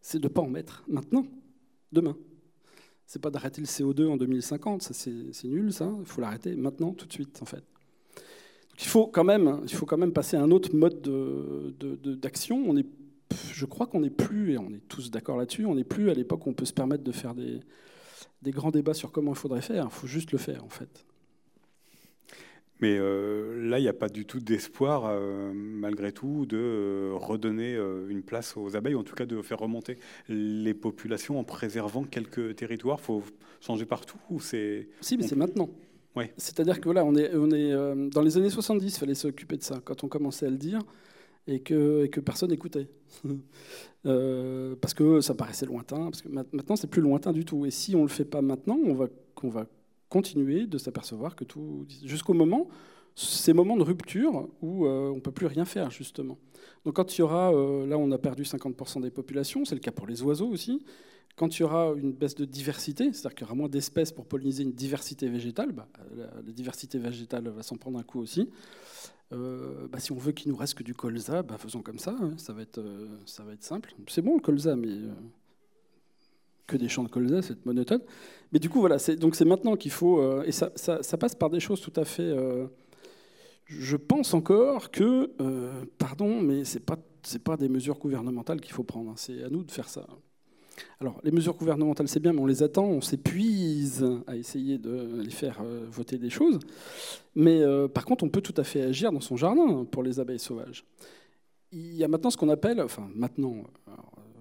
c'est 0.01 0.19
de 0.19 0.29
ne 0.29 0.33
pas 0.33 0.43
en 0.43 0.49
mettre 0.49 0.85
maintenant, 0.89 1.27
demain. 1.93 2.17
C'est 3.07 3.21
pas 3.21 3.31
d'arrêter 3.31 3.61
le 3.61 3.67
CO2 3.67 4.09
en 4.09 4.17
2050, 4.17 4.83
ça 4.83 4.95
c'est 4.95 5.49
nul, 5.49 5.73
ça. 5.73 5.93
Il 6.01 6.07
faut 6.07 6.21
l'arrêter 6.21 6.57
maintenant, 6.57 6.93
tout 6.93 7.07
de 7.07 7.13
suite, 7.13 7.41
en 7.41 7.45
fait. 7.45 7.63
il 8.79 8.87
faut 8.87 9.07
quand 9.07 9.25
même, 9.25 9.61
il 9.63 9.75
faut 9.75 9.87
quand 9.87 9.99
même 9.99 10.13
passer 10.13 10.37
à 10.37 10.43
un 10.43 10.51
autre 10.51 10.75
mode 10.75 11.01
d'action. 12.21 12.75
Je 13.53 13.67
crois 13.67 13.87
qu'on 13.87 14.01
n'est 14.01 14.11
plus, 14.11 14.53
et 14.53 14.59
on 14.59 14.71
est 14.71 14.87
tous 14.89 15.11
d'accord 15.11 15.37
là-dessus, 15.37 15.67
on 15.67 15.75
n'est 15.75 15.85
plus 15.85 16.11
à 16.11 16.15
l'époque 16.15 16.47
où 16.47 16.51
on 16.51 16.55
peut 16.55 16.65
se 16.65 16.73
permettre 16.73 17.05
de 17.05 17.13
faire 17.13 17.35
des, 17.35 17.61
des 18.43 18.51
grands 18.51 18.71
débats 18.71 18.95
sur 18.95 19.13
comment 19.13 19.33
il 19.33 19.39
faudrait 19.39 19.63
faire. 19.63 19.85
Il 19.85 19.95
faut 19.95 20.07
juste 20.07 20.33
le 20.33 20.39
faire, 20.39 20.65
en 20.65 20.69
fait. 20.69 21.05
Mais 22.81 22.97
euh, 22.99 23.68
là, 23.68 23.79
il 23.79 23.83
n'y 23.83 23.89
a 23.89 23.95
pas 23.95 24.09
du 24.09 24.27
tout 24.27 24.41
d'espoir, 24.41 25.07
euh, 25.07 25.53
malgré 25.55 26.12
tout, 26.12 26.45
de 26.45 26.59
euh, 26.59 27.12
redonner 27.14 27.74
une 28.09 28.22
place 28.22 28.57
aux 28.57 28.77
abeilles, 28.77 28.95
ou 28.95 29.01
en 29.01 29.05
tout 29.05 29.14
cas 29.14 29.27
de 29.27 29.41
faire 29.43 29.59
remonter 29.59 29.99
les 30.29 30.74
populations 30.74 31.39
en 31.39 31.45
préservant 31.45 32.05
quelques 32.05 32.57
territoires. 32.57 32.99
Il 33.01 33.05
faut 33.05 33.22
changer 33.61 33.87
partout 33.87 34.18
ou 34.31 34.41
c'est... 34.41 34.89
Si, 35.01 35.16
mais 35.16 35.27
c'est 35.27 35.37
maintenant. 35.37 35.70
Ouais. 36.14 36.33
C'est-à-dire 36.37 36.81
que 36.81 36.85
voilà, 36.85 37.05
on 37.05 37.14
est, 37.14 37.35
on 37.35 37.51
est 37.51 37.72
dans 38.11 38.22
les 38.22 38.37
années 38.37 38.51
70, 38.51 38.95
il 38.95 38.99
fallait 38.99 39.14
s'occuper 39.14 39.57
de 39.57 39.62
ça, 39.62 39.81
quand 39.85 40.05
on 40.05 40.09
commençait 40.09 40.47
à 40.47 40.51
le 40.51 40.57
dire, 40.57 40.81
et 41.47 41.61
que, 41.61 42.05
et 42.05 42.11
que 42.11 42.20
personne 42.20 42.51
n'écoutait. 42.51 42.89
parce 44.03 44.95
que 44.95 45.20
ça 45.20 45.35
paraissait 45.35 45.66
lointain, 45.66 46.11
parce 46.11 46.22
que 46.22 46.29
maintenant, 46.29 46.77
c'est 46.77 46.91
plus 46.91 47.03
lointain 47.03 47.33
du 47.33 47.45
tout. 47.45 47.64
Et 47.64 47.70
si 47.70 47.95
on 47.97 48.01
ne 48.01 48.05
le 48.05 48.11
fait 48.11 48.24
pas 48.24 48.43
maintenant, 48.43 48.79
on 48.85 48.95
va, 48.95 49.07
on 49.43 49.49
va 49.49 49.66
continuer 50.09 50.67
de 50.67 50.79
s'apercevoir 50.79 51.37
que 51.37 51.45
tout. 51.45 51.87
Jusqu'au 52.05 52.35
moment, 52.35 52.69
ces 53.17 53.53
moments 53.55 53.77
de 53.77 53.83
rupture 53.83 54.49
où 54.61 54.87
euh, 54.87 55.11
on 55.11 55.17
ne 55.17 55.21
peut 55.21 55.33
plus 55.33 55.47
rien 55.47 55.65
faire, 55.65 55.91
justement. 55.91 56.39
Donc, 56.85 56.97
quand 56.97 57.17
il 57.17 57.21
y 57.21 57.23
aura. 57.23 57.53
Euh, 57.53 57.87
là, 57.87 57.99
on 57.99 58.11
a 58.13 58.19
perdu 58.19 58.43
50% 58.43 59.01
des 59.01 59.11
populations, 59.11 59.65
c'est 59.65 59.75
le 59.75 59.81
cas 59.81 59.91
pour 59.91 60.07
les 60.07 60.23
oiseaux 60.23 60.49
aussi. 60.49 60.85
Quand 61.35 61.59
il 61.59 61.63
y 61.63 61.65
aura 61.65 61.93
une 61.97 62.13
baisse 62.13 62.35
de 62.35 62.47
diversité, 62.47 63.13
c'est-à-dire 63.13 63.35
qu'il 63.35 63.43
y 63.43 63.45
aura 63.45 63.55
moins 63.55 63.69
d'espèces 63.69 64.11
pour 64.11 64.27
polliniser 64.27 64.63
une 64.63 64.73
diversité 64.73 65.29
végétale, 65.29 65.73
bah, 65.73 65.87
la, 66.17 66.53
diversité 66.53 66.99
végétale 66.99 67.49
va 67.49 67.63
s'en 67.63 67.77
prendre 67.77 67.99
un 67.99 68.03
coup 68.03 68.21
aussi. 68.21 68.49
Euh, 69.33 69.87
bah, 69.89 69.99
si 69.99 70.13
on 70.13 70.17
veut 70.17 70.33
qu'il 70.33 70.51
nous 70.51 70.57
reste 70.57 70.75
que 70.75 70.83
du 70.83 70.95
colza, 70.95 71.43
bah, 71.43 71.59
faisons 71.59 71.83
comme 71.83 71.99
ça, 71.99 72.17
hein. 72.19 72.33
ça, 72.39 72.55
va 72.55 72.63
être, 72.63 72.83
ça 73.27 73.45
va 73.45 73.53
être 73.53 73.65
simple. 73.65 73.95
C'est 74.09 74.23
bon 74.23 74.37
le 74.37 74.41
colza, 74.41 74.77
mais 74.77 74.95
que 76.67 76.77
des 76.77 76.89
champs 76.89 77.05
de 77.05 77.09
colza, 77.09 77.43
c'est 77.43 77.64
monotone. 77.64 78.01
Mais 78.53 78.59
du 78.59 78.69
coup, 78.69 78.81
voilà, 78.81 78.99
c'est, 78.99 79.19
maintenant 79.45 79.77
qu'il 79.77 79.91
faut, 79.91 80.21
euh, 80.21 80.45
et 80.45 80.53
ça, 80.53 80.71
ça, 80.77 81.19
passe 81.19 81.35
par 81.35 81.51
des 81.51 81.61
choses 81.61 81.81
tout 81.81 81.93
à 81.97 82.05
fait. 82.05 82.23
Euh, 82.23 82.67
je 83.67 83.97
pense 83.97 84.35
encore 84.35 84.91
que, 84.91 85.33
euh, 85.41 85.85
pardon, 85.99 86.41
mais 86.41 86.64
c'est 86.64 86.81
pas 86.81 86.97
pas 87.45 87.57
des 87.57 87.69
mesures 87.69 87.99
gouvernementales 87.99 88.61
qu'il 88.61 88.73
faut 88.73 88.85
prendre. 88.85 89.11
Hein. 89.11 89.14
c'est 89.17 89.43
à 89.43 89.49
nous 89.51 89.64
de 89.64 89.73
faire 89.73 89.89
ça. 89.89 90.07
Alors, 91.01 91.21
les 91.25 91.33
mesures 91.33 91.55
gouvernementales, 91.55 92.07
c'est 92.07 92.21
bien, 92.21 92.33
mais 92.33 92.39
on 92.39 92.47
les 92.47 92.62
attend, 92.62 92.85
on 92.85 93.01
s'épuise 93.01 94.07
à 94.29 94.37
essayer 94.37 94.79
de 94.79 95.23
les 95.25 95.31
faire 95.31 95.61
voter 95.91 96.19
des 96.19 96.31
choses. 96.31 96.61
Mais 97.35 97.64
par 97.89 98.05
contre, 98.05 98.23
on 98.23 98.29
peut 98.29 98.43
tout 98.43 98.55
à 98.59 98.62
fait 98.62 98.83
agir 98.83 99.11
dans 99.11 99.21
son 99.21 99.37
jardin 99.37 99.85
pour 99.91 100.05
les 100.05 100.21
abeilles 100.21 100.39
sauvages. 100.39 100.85
Il 101.73 101.97
y 101.97 102.05
a 102.05 102.09
maintenant 102.09 102.31
ce 102.31 102.37
qu'on 102.37 102.49
appelle, 102.49 102.81
enfin 102.81 103.09
maintenant, 103.12 103.64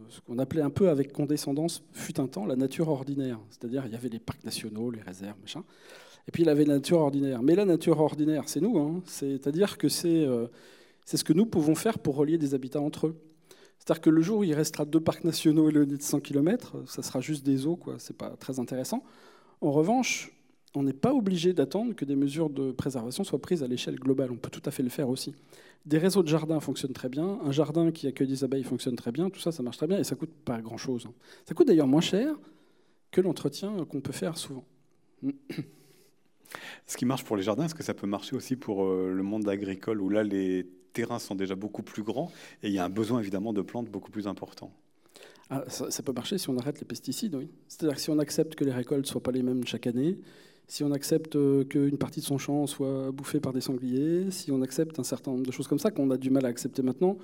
ce 0.10 0.22
qu'on 0.22 0.39
appelait 0.39 0.62
un 0.62 0.70
peu 0.70 0.89
avec 0.89 1.12
condescendance, 1.12 1.84
fut 1.93 2.20
un 2.20 2.28
temps, 2.28 2.45
la 2.45 2.56
nature 2.56 2.89
ordinaire. 2.89 3.39
C'est-à-dire, 3.49 3.84
il 3.86 3.91
y 3.91 3.95
avait 3.95 4.10
les 4.10 4.20
parcs 4.20 4.43
nationaux, 4.43 4.91
les 4.91 5.01
réserves, 5.01 5.38
machin. 5.41 5.64
Et 6.28 6.32
puis, 6.32 6.43
il 6.43 6.47
y 6.47 6.49
avait 6.49 6.66
la 6.66 6.76
nature 6.76 6.99
ordinaire. 6.99 7.41
Mais 7.43 7.56
la 7.56 7.66
nature 7.66 7.99
ordinaire, 7.99 8.43
c'est 8.47 8.62
nous. 8.62 8.78
Hein. 8.80 9.01
C'est-à-dire 9.06 9.78
que 9.78 9.89
c'est 9.89 10.26
euh, 10.26 10.47
c'est 11.06 11.18
ce 11.18 11.24
que 11.24 11.34
nous 11.34 11.45
pouvons 11.45 11.76
faire 11.76 11.99
pour 11.99 12.16
relier 12.16 12.38
des 12.38 12.56
habitats 12.56 12.82
entre 12.82 13.08
eux. 13.08 13.16
C'est-à-dire 13.78 14.01
que 14.01 14.10
le 14.10 14.22
jour 14.22 14.39
où 14.39 14.43
il 14.43 14.56
restera 14.56 14.86
deux 14.86 14.99
parcs 14.99 15.24
nationaux 15.24 15.70
éloignés 15.70 15.97
de 15.97 16.01
100 16.01 16.20
km, 16.22 16.84
ça 16.88 17.03
sera 17.03 17.22
juste 17.22 17.45
des 17.45 17.68
eaux, 17.68 17.76
quoi. 17.76 17.95
C'est 17.99 18.18
pas 18.18 18.32
très 18.32 18.60
intéressant. 18.60 19.03
En 19.62 19.72
revanche, 19.72 20.34
on 20.76 20.84
n'est 20.84 20.93
pas 20.93 21.13
obligé 21.13 21.53
d'attendre 21.53 21.95
que 21.95 22.05
des 22.05 22.15
mesures 22.15 22.49
de 22.49 22.71
préservation 22.71 23.23
soient 23.23 23.39
prises 23.39 23.63
à 23.63 23.67
l'échelle 23.67 23.95
globale. 23.95 24.32
On 24.32 24.38
peut 24.38 24.49
tout 24.49 24.61
à 24.65 24.71
fait 24.71 24.84
le 24.84 24.89
faire 24.89 25.09
aussi. 25.09 25.34
Des 25.86 25.97
réseaux 25.97 26.23
de 26.23 26.28
jardins 26.28 26.59
fonctionnent 26.59 26.93
très 26.93 27.09
bien. 27.09 27.39
Un 27.43 27.51
jardin 27.51 27.91
qui 27.91 28.07
accueille 28.07 28.28
des 28.28 28.43
abeilles 28.43 28.63
fonctionne 28.63 28.95
très 28.95 29.11
bien. 29.11 29.30
Tout 29.30 29.39
ça, 29.39 29.51
ça 29.51 29.61
marche 29.63 29.78
très 29.78 29.88
bien 29.88 29.99
et 29.99 30.03
ça 30.03 30.15
coûte 30.15 30.32
pas 30.43 30.59
grand-chose. 30.61 31.07
Ça 31.45 31.53
coûte 31.53 31.67
d'ailleurs 31.67 31.88
moins 31.88 32.01
cher 32.01 32.36
que 33.11 33.21
l'entretien 33.21 33.86
qu'on 33.86 34.01
peut 34.01 34.13
faire 34.13 34.38
souvent. 34.38 34.65
Ce 36.88 36.97
qui 36.97 37.05
marche 37.05 37.23
pour 37.23 37.38
les 37.38 37.43
jardins, 37.43 37.65
est-ce 37.65 37.76
que 37.76 37.84
ça 37.84 37.93
peut 37.93 38.07
marcher 38.07 38.36
aussi 38.36 38.55
pour 38.55 38.86
euh, 38.86 39.11
le 39.13 39.23
monde 39.23 39.47
agricole 39.47 40.01
où 40.01 40.09
là 40.09 40.23
les 40.23 40.67
terrains 40.93 41.19
sont 41.19 41.36
déjà 41.36 41.55
beaucoup 41.55 41.84
plus 41.84 42.03
grands 42.03 42.32
et 42.63 42.67
il 42.67 42.73
y 42.73 42.80
a 42.80 42.86
un 42.86 42.89
besoin 42.89 43.19
évidemment 43.19 43.53
de 43.53 43.61
plantes 43.61 43.89
beaucoup 43.89 44.11
plus 44.11 44.28
important? 44.28 44.71
Ah, 45.49 45.63
ça, 45.67 46.01
peut 46.01 46.11
marcher 46.11 46.39
si 46.39 46.49
on 46.49 46.57
arrête 46.57 46.80
les 46.80 46.88
pesticides, 46.88 47.36
oui. 47.36 47.49
C'est-à-dire 47.67 47.95
que 47.95 48.01
si 48.01 48.09
on 48.09 48.17
accepte 48.17 48.55
que 48.55 48.63
les 48.63 48.71
récoltes 48.71 49.05
ne 49.05 49.07
soient 49.07 49.21
pas 49.21 49.32
les 49.32 49.43
mêmes 49.43 49.63
chaque 49.67 49.86
année, 49.86 50.17
si 50.68 50.84
on 50.84 50.91
accepte 50.91 51.36
euh, 51.36 51.63
qu'une 51.63 51.97
partie 51.97 52.20
de 52.20 52.26
son 52.26 52.38
champ 52.38 52.66
soit 52.68 53.11
bouffée 53.11 53.39
par 53.39 53.53
des 53.53 53.61
sangliers, 53.61 54.32
si 54.32 54.51
on 54.51 54.61
accepte 54.61 54.99
un 54.99 55.03
certain 55.03 55.32
nombre 55.32 55.45
de 55.45 55.51
choses 55.51 55.68
comme 55.68 55.80
ça 55.80 55.91
qu'on 55.91 56.09
a 56.11 56.18
du 56.18 56.30
mal 56.30 56.45
à 56.45 56.49
accepter 56.49 56.82
maintenant 56.82 57.18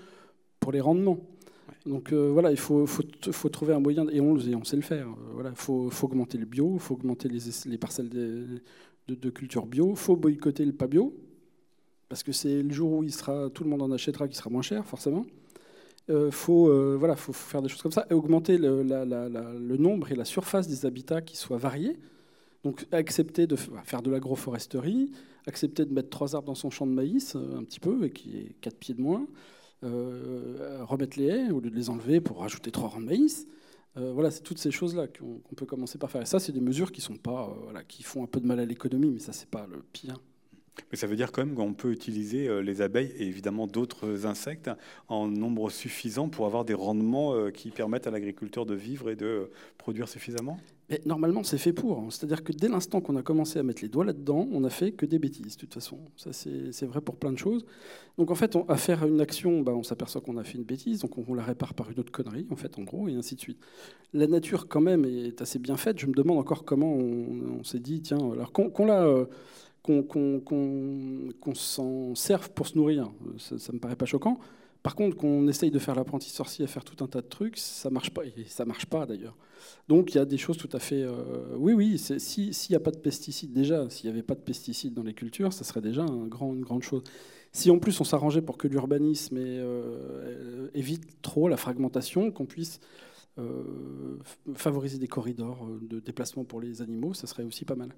pour 0.60 0.72
les 0.72 0.82
rendements. 0.82 1.20
Donc 1.86 2.14
euh, 2.14 2.30
voilà, 2.32 2.52
il 2.52 2.58
faut, 2.58 2.86
faut, 2.86 3.50
trouver 3.50 3.74
un 3.74 3.80
moyen, 3.80 4.08
et 4.10 4.22
on, 4.22 4.36
on 4.36 4.64
sait 4.64 4.76
le 4.76 4.84
faire. 4.84 5.08
Euh, 5.08 5.34
voilà, 5.34 5.50
il 5.50 5.56
faut, 5.56 5.90
augmenter 6.04 6.38
le 6.38 6.46
bio, 6.46 6.74
il 6.76 6.80
faut 6.80 6.94
augmenter 6.94 7.30
les, 7.30 7.40
les 7.66 7.78
parcelles 7.78 8.10
de, 8.10 8.62
de, 9.08 9.30
culture 9.32 9.66
bio, 9.66 9.90
il 9.92 9.98
faut 9.98 10.16
boycotter 10.16 10.64
le 10.64 10.74
pas 10.74 10.86
bio, 10.86 11.16
parce 12.10 12.22
que 12.22 12.32
c'est 12.32 12.62
le 12.62 12.72
jour 12.72 12.92
où 12.92 13.04
il 13.04 13.12
sera, 13.12 13.50
tout 13.50 13.64
le 13.64 13.70
monde 13.72 13.82
en 13.82 13.92
achètera 13.92 14.28
qui 14.28 14.36
sera 14.36 14.52
moins 14.52 14.62
cher, 14.62 14.86
forcément. 14.86 15.26
Il 16.10 16.32
faut, 16.32 16.98
voilà, 16.98 17.16
faut 17.16 17.32
faire 17.32 17.62
des 17.62 17.70
choses 17.70 17.82
comme 17.82 17.94
ça, 17.94 18.06
et 18.10 18.14
augmenter 18.14 18.58
le, 18.58 18.84
le 18.84 19.78
nombre 19.78 20.12
et 20.12 20.16
la 20.16 20.26
surface 20.26 20.68
des 20.68 20.86
habitats 20.86 21.22
qui 21.22 21.38
soient 21.38 21.58
variés. 21.58 21.98
Donc 22.64 22.86
accepter 22.92 23.48
de 23.48 23.56
faire 23.56 24.02
de 24.02 24.12
l'agroforesterie, 24.12 25.12
accepter 25.48 25.86
de 25.86 25.94
mettre 25.94 26.10
trois 26.10 26.36
arbres 26.36 26.48
dans 26.48 26.56
son 26.56 26.70
champ 26.70 26.86
de 26.86 26.92
maïs, 26.92 27.36
euh, 27.36 27.58
un 27.58 27.64
petit 27.64 27.80
peu, 27.80 28.06
et 28.06 28.12
qui 28.12 28.38
est 28.38 28.56
quatre 28.62 28.78
pieds 28.78 28.94
de 28.94 29.02
moins, 29.02 29.26
euh, 29.84 30.84
remettre 30.84 31.18
les 31.18 31.26
haies 31.26 31.52
au 31.52 31.60
lieu 31.60 31.72
de 31.72 31.76
les 31.76 31.90
enlever 31.90 32.22
pour 32.22 32.40
rajouter 32.40 32.72
trois 32.72 32.90
rangs 32.90 33.02
de 33.02 33.06
maïs. 33.06 33.48
Euh, 33.98 34.12
voilà, 34.14 34.32
c'est 34.32 34.44
toutes 34.44 34.60
ces 34.60 34.72
choses-là 34.72 35.08
qu'on 35.08 35.56
peut 35.56 35.66
commencer 35.66 35.98
par 35.98 36.12
faire. 36.12 36.22
Et 36.22 36.26
ça, 36.26 36.40
c'est 36.40 36.52
des 36.52 36.62
mesures 36.62 36.92
qui 36.92 37.02
sont 37.02 37.18
pas, 37.18 37.54
qui 37.88 38.04
font 38.04 38.24
un 38.24 38.28
peu 38.28 38.40
de 38.40 38.46
mal 38.46 38.60
à 38.60 38.66
l'économie, 38.66 39.10
mais 39.10 39.20
ça, 39.20 39.34
c'est 39.34 39.50
pas 39.50 39.68
le 39.70 39.82
pire. 39.92 40.22
Mais 40.92 40.98
ça 40.98 41.08
veut 41.08 41.18
dire 41.18 41.34
quand 41.34 41.46
même 41.46 41.56
qu'on 41.56 41.74
peut 41.74 41.92
utiliser 41.92 42.64
les 42.64 42.82
abeilles 42.82 43.12
et 43.18 43.28
évidemment 43.28 43.68
d'autres 43.68 44.26
insectes 44.26 44.72
en 45.10 45.28
nombre 45.28 45.70
suffisant 45.70 46.30
pour 46.30 46.46
avoir 46.46 46.64
des 46.64 46.74
rendements 46.74 47.52
qui 47.52 47.72
permettent 47.72 48.08
à 48.08 48.12
l'agriculteur 48.12 48.66
de 48.66 48.74
vivre 48.74 49.10
et 49.10 49.18
de 49.18 49.52
produire 49.78 50.08
suffisamment? 50.08 50.58
Normalement, 51.06 51.44
c'est 51.44 51.58
fait 51.58 51.74
pour. 51.74 52.12
C'est-à-dire 52.12 52.44
que 52.44 52.52
dès 52.52 52.68
l'instant 52.68 53.02
qu'on 53.02 53.16
a 53.16 53.22
commencé 53.22 53.60
à 53.60 53.64
mettre 53.64 53.82
les 53.82 53.88
doigts 53.88 54.06
là-dedans, 54.06 54.48
on 54.52 54.64
a 54.64 54.70
fait 54.70 54.92
que 54.92 55.06
des 55.06 55.20
bêtises, 55.20 55.56
de 55.56 55.60
toute 55.60 55.74
façon. 55.74 56.00
Ça, 56.16 56.32
c'est 56.34 56.86
vrai 56.86 57.02
pour 57.02 57.16
plein 57.16 57.32
de 57.32 57.38
choses. 57.38 57.66
Donc, 58.18 58.32
en 58.32 58.36
fait, 58.36 58.58
à 58.68 58.78
faire 58.78 59.06
une 59.06 59.22
action, 59.22 59.62
bah, 59.62 59.74
on 59.74 59.84
s'aperçoit 59.84 60.22
qu'on 60.22 60.38
a 60.38 60.44
fait 60.44 60.58
une 60.58 60.64
bêtise, 60.64 61.00
donc 61.00 61.18
on, 61.18 61.34
la 61.34 61.44
répare 61.44 61.74
par 61.74 61.90
une 61.90 62.00
autre 62.00 62.12
connerie, 62.12 62.48
en 62.50 62.56
fait, 62.56 62.78
en 62.78 62.84
gros, 62.84 63.08
et 63.08 63.16
ainsi 63.16 63.36
de 63.36 63.40
suite. 63.42 63.60
La 64.14 64.28
nature, 64.28 64.68
quand 64.68 64.82
même, 64.82 65.06
est 65.06 65.42
assez 65.42 65.60
bien 65.60 65.78
faite. 65.78 66.00
Je 66.00 66.08
me 66.08 66.14
demande 66.14 66.38
encore 66.38 66.66
comment 66.66 66.94
on, 66.94 67.64
s'est 67.64 67.80
dit, 67.80 68.02
tiens, 68.02 68.32
alors 68.32 68.52
qu'on 68.52 68.72
euh, 68.90 69.26
qu'on 69.84 71.56
s'en 71.56 72.16
serve 72.16 72.52
pour 72.52 72.68
se 72.68 72.78
nourrir, 72.78 73.12
ça, 73.38 73.56
ne 73.56 73.76
me 73.76 73.80
paraît 73.80 73.96
pas 73.96 74.06
choquant. 74.06 74.40
Par 74.84 74.96
contre, 74.96 75.16
qu'on 75.16 75.48
essaye 75.48 75.70
de 75.70 75.78
faire 75.78 75.94
l'apprenti 75.94 76.30
sorcier 76.30 76.66
à 76.66 76.68
faire 76.68 76.84
tout 76.84 77.04
un 77.04 77.08
tas 77.08 77.22
de 77.22 77.28
trucs, 77.28 77.58
ça 77.58 77.90
marche 77.92 78.10
pas. 78.10 78.24
Ça 78.48 78.66
marche 78.66 78.88
pas 78.88 79.06
d'ailleurs. 79.06 79.38
Donc 79.88 80.14
il 80.14 80.18
y 80.18 80.20
a 80.20 80.26
des 80.26 80.38
choses 80.38 80.58
tout 80.58 80.70
à 80.74 80.80
fait. 80.80 81.04
Euh, 81.04 81.14
oui, 81.56 81.74
oui. 81.74 82.00
S'il 82.00 82.52
n'y 82.70 82.76
a 82.76 82.80
pas 82.80 82.90
de 82.90 82.98
pesticides 82.98 83.54
déjà, 83.54 83.88
s'il 83.90 84.10
n'y 84.10 84.14
avait 84.14 84.24
pas 84.24 84.34
de 84.34 84.40
pesticides 84.40 84.96
dans 84.96 85.04
les 85.04 85.14
cultures, 85.14 85.54
ça 85.54 85.64
serait 85.64 85.82
déjà 85.82 86.02
une 86.02 86.28
grande 86.28 86.82
chose. 86.82 87.04
Si 87.52 87.70
en 87.70 87.78
plus 87.78 88.00
on 88.02 88.04
s'arrangeait 88.04 88.42
pour 88.42 88.58
que 88.58 88.68
l'urbanisme 88.68 89.38
euh, 89.40 90.70
évite 90.74 91.22
trop 91.22 91.48
la 91.48 91.58
fragmentation, 91.58 92.32
qu'on 92.32 92.48
puisse 92.48 92.80
euh, 93.38 94.18
favoriser 94.56 94.98
des 94.98 95.08
corridors 95.08 95.68
de 95.82 96.00
déplacement 96.00 96.44
pour 96.44 96.60
les 96.60 96.82
animaux, 96.82 97.14
ça 97.14 97.28
serait 97.28 97.44
aussi 97.44 97.66
pas 97.66 97.76
mal. 97.76 97.94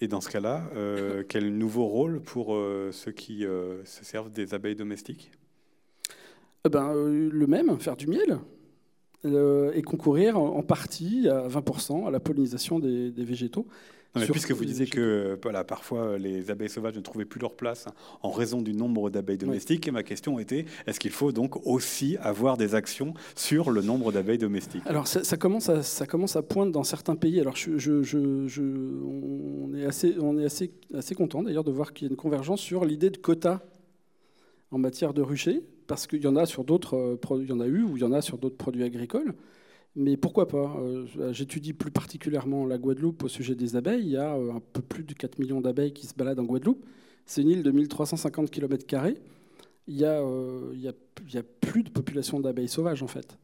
Et 0.00 0.08
dans 0.08 0.22
ce 0.22 0.30
cas-là, 0.30 0.70
quel 1.28 1.56
nouveau 1.56 1.84
rôle 1.86 2.22
pour 2.22 2.58
ceux 2.90 3.12
qui 3.12 3.42
se 3.42 4.04
servent 4.04 4.32
des 4.32 4.54
abeilles 4.54 4.74
domestiques? 4.74 5.30
Ben, 6.68 6.92
euh, 6.94 7.30
Le 7.32 7.46
même, 7.46 7.78
faire 7.78 7.96
du 7.96 8.06
miel. 8.06 8.38
Euh, 9.26 9.70
et 9.74 9.82
concourir 9.82 10.38
en, 10.38 10.62
partie 10.62 11.28
à 11.28 11.46
20% 11.46 12.06
à 12.06 12.10
la 12.10 12.20
pollinisation 12.20 12.78
des, 12.78 13.12
végétaux. 13.18 13.66
puisque 14.14 14.52
vous 14.52 14.64
disiez 14.64 14.86
que 14.86 15.38
voilà, 15.42 15.62
parfois 15.62 16.16
les 16.16 16.50
abeilles 16.50 16.70
sauvages 16.70 16.96
ne 16.96 17.02
trouvaient 17.02 17.26
plus 17.26 17.38
leur 17.38 17.54
place 17.54 17.84
en 18.22 18.30
raison 18.30 18.62
du 18.62 18.72
nombre 18.72 19.10
d'abeilles 19.10 19.36
domestiques, 19.36 19.86
et 19.86 19.90
ma 19.90 20.02
question 20.02 20.38
était 20.38 20.64
est-ce 20.86 20.98
qu'il 20.98 21.10
faut 21.10 21.32
donc 21.32 21.66
aussi 21.66 22.16
avoir 22.22 22.56
des 22.56 22.74
actions 22.74 23.12
sur 23.36 23.70
le 23.70 23.82
nombre 23.82 24.10
d'abeilles 24.10 24.38
domestiques? 24.38 24.84
Alors 24.86 25.06
ça, 25.06 25.36
commence 25.36 25.68
à, 25.68 25.82
ça 25.82 26.06
commence 26.06 26.36
à 26.36 26.42
poindre 26.42 26.72
dans 26.72 26.84
certains 26.84 27.14
pays. 27.14 27.40
Alors 27.40 27.56
je, 27.56 27.76
je, 27.76 28.58
on 28.58 29.74
est 29.74 29.84
assez, 29.84 30.14
on 30.18 30.38
est 30.38 30.46
assez, 30.46 30.72
assez 30.94 31.14
content 31.14 31.42
d'ailleurs 31.42 31.64
de 31.64 31.72
voir 31.72 31.92
qu'il 31.92 32.06
y 32.06 32.08
a 32.08 32.10
une 32.10 32.16
convergence 32.16 32.62
sur 32.62 32.86
l'idée 32.86 33.10
de 33.10 33.18
quotas 33.18 33.60
en 34.70 34.78
matière 34.78 35.12
de 35.12 35.20
ruchers 35.20 35.62
parce 35.90 36.06
qu'il 36.06 36.22
y 36.22 36.28
en 36.28 36.36
a 36.36 36.46
sur 36.46 36.62
d'autres 36.62 36.94
euh, 36.94 37.40
il 37.40 37.48
y 37.48 37.52
en 37.52 37.58
a 37.58 37.66
eu 37.66 37.82
ou 37.82 37.96
il 37.96 38.00
y 38.02 38.04
en 38.04 38.12
a 38.12 38.22
sur 38.22 38.38
d'autres 38.38 38.56
produits 38.56 38.84
agricoles. 38.84 39.34
Mais 39.96 40.16
pourquoi 40.16 40.46
pas 40.46 40.76
euh, 40.78 41.32
J'étudie 41.32 41.72
plus 41.72 41.90
particulièrement 41.90 42.64
la 42.64 42.78
Guadeloupe 42.78 43.24
au 43.24 43.28
sujet 43.28 43.56
des 43.56 43.74
abeilles. 43.74 44.02
Il 44.02 44.10
y 44.10 44.16
a 44.16 44.36
euh, 44.36 44.52
un 44.52 44.60
peu 44.72 44.82
plus 44.82 45.02
de 45.02 45.12
4 45.14 45.40
millions 45.40 45.60
d'abeilles 45.60 45.92
qui 45.92 46.06
se 46.06 46.14
baladent 46.14 46.38
en 46.38 46.44
Guadeloupe. 46.44 46.86
C'est 47.26 47.42
une 47.42 47.48
île 47.48 47.64
de 47.64 47.72
1350 47.72 48.52
km. 48.52 48.86
Il 49.88 49.96
y, 49.98 50.04
a, 50.04 50.22
il, 50.72 50.80
y 50.80 50.86
a, 50.86 50.92
il 51.26 51.34
y 51.34 51.38
a 51.38 51.42
plus 51.42 51.82
de 51.82 51.90
population 51.90 52.38
d'abeilles 52.38 52.68
sauvages 52.68 53.02
en 53.02 53.08
fait. 53.08 53.36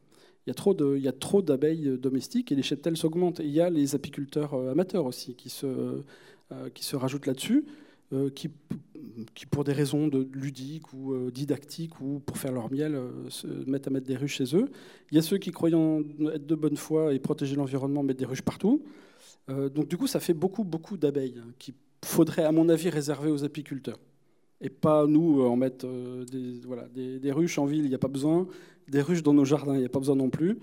Il 0.45 0.49
y 0.49 1.07
a 1.09 1.11
trop 1.11 1.41
d'abeilles 1.41 1.97
domestiques 1.99 2.53
et 2.53 2.55
les 2.55 2.63
cheptels 2.63 2.95
s'augmentent. 2.95 3.39
il 3.39 3.51
y 3.51 3.59
a 3.59 3.69
les 3.69 3.93
apiculteurs 3.93 4.53
amateurs 4.69 5.05
aussi 5.05 5.35
qui 5.35 5.49
se, 5.49 6.01
qui 6.73 6.85
se 6.85 6.95
rajoutent 6.95 7.25
là-dessus. 7.25 7.65
Euh, 8.13 8.29
qui, 8.29 8.49
pour 9.51 9.65
des 9.65 9.73
raisons 9.73 10.09
ludiques 10.31 10.93
ou 10.93 11.13
euh, 11.13 11.29
didactiques 11.29 11.99
ou 11.99 12.21
pour 12.25 12.37
faire 12.37 12.53
leur 12.53 12.71
miel, 12.71 12.95
euh, 12.95 13.29
se 13.29 13.47
mettent 13.69 13.87
à 13.87 13.89
mettre 13.89 14.07
des 14.07 14.15
ruches 14.15 14.37
chez 14.37 14.55
eux. 14.55 14.69
Il 15.11 15.15
y 15.15 15.17
a 15.17 15.21
ceux 15.21 15.37
qui, 15.37 15.51
croyant 15.51 15.99
être 16.33 16.45
de 16.45 16.55
bonne 16.55 16.77
foi 16.77 17.13
et 17.13 17.19
protéger 17.19 17.57
l'environnement, 17.57 18.03
mettent 18.03 18.19
des 18.19 18.25
ruches 18.25 18.43
partout. 18.43 18.81
donc 19.49 19.89
du 19.89 19.97
coup, 19.97 20.07
ça 20.07 20.21
fait 20.21 20.33
beaucoup, 20.33 20.63
beaucoup 20.63 20.95
d'abeilles 20.95 21.35
hein, 21.37 21.51
qu'il 21.59 21.73
faudrait, 22.05 22.45
à 22.45 22.51
mon 22.53 22.69
avis, 22.69 22.89
réserver 22.89 23.29
aux 23.29 23.43
apiculteurs. 23.43 23.99
Et 24.61 24.69
pas 24.69 25.05
nous 25.05 25.41
en 25.41 25.57
mettre 25.57 25.85
des, 26.31 26.61
voilà, 26.65 26.87
des, 26.87 27.19
des, 27.19 27.31
ruches 27.33 27.57
en 27.57 27.65
ville, 27.65 27.83
il 27.83 27.89
n'y 27.89 27.95
a 27.95 27.99
pas 27.99 28.07
besoin. 28.07 28.47
Des 28.87 29.01
ruches 29.01 29.23
dans 29.23 29.33
nos 29.33 29.45
jardins, 29.45 29.73
il 29.73 29.79
n'y 29.79 29.85
a 29.85 29.89
pas 29.89 29.99
besoin 29.99 30.15
non 30.15 30.29
plus. 30.29 30.59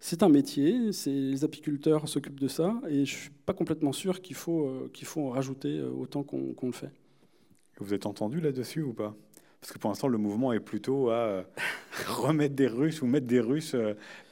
C'est 0.00 0.22
un 0.22 0.28
métier, 0.28 0.90
les 1.06 1.44
apiculteurs 1.44 2.08
s'occupent 2.08 2.38
de 2.38 2.48
ça, 2.48 2.80
et 2.88 3.04
je 3.04 3.14
ne 3.14 3.20
suis 3.20 3.30
pas 3.46 3.52
complètement 3.52 3.92
sûr 3.92 4.20
qu'il 4.20 4.36
faut, 4.36 4.66
euh, 4.66 4.90
qu'il 4.92 5.06
faut 5.06 5.22
en 5.22 5.30
rajouter 5.30 5.78
euh, 5.78 5.90
autant 5.90 6.22
qu'on 6.22 6.54
le 6.62 6.72
fait. 6.72 6.90
Vous 7.80 7.94
êtes 7.94 8.06
entendu 8.06 8.40
là-dessus 8.40 8.82
ou 8.82 8.92
pas? 8.92 9.14
Parce 9.60 9.72
que 9.72 9.78
pour 9.78 9.90
l'instant, 9.90 10.06
le 10.06 10.18
mouvement 10.18 10.52
est 10.52 10.60
plutôt 10.60 11.10
à 11.10 11.14
euh, 11.14 11.42
remettre 12.06 12.54
des 12.54 12.68
ruches 12.68 13.02
ou 13.02 13.06
mettre 13.06 13.26
des 13.26 13.40
ruches 13.40 13.74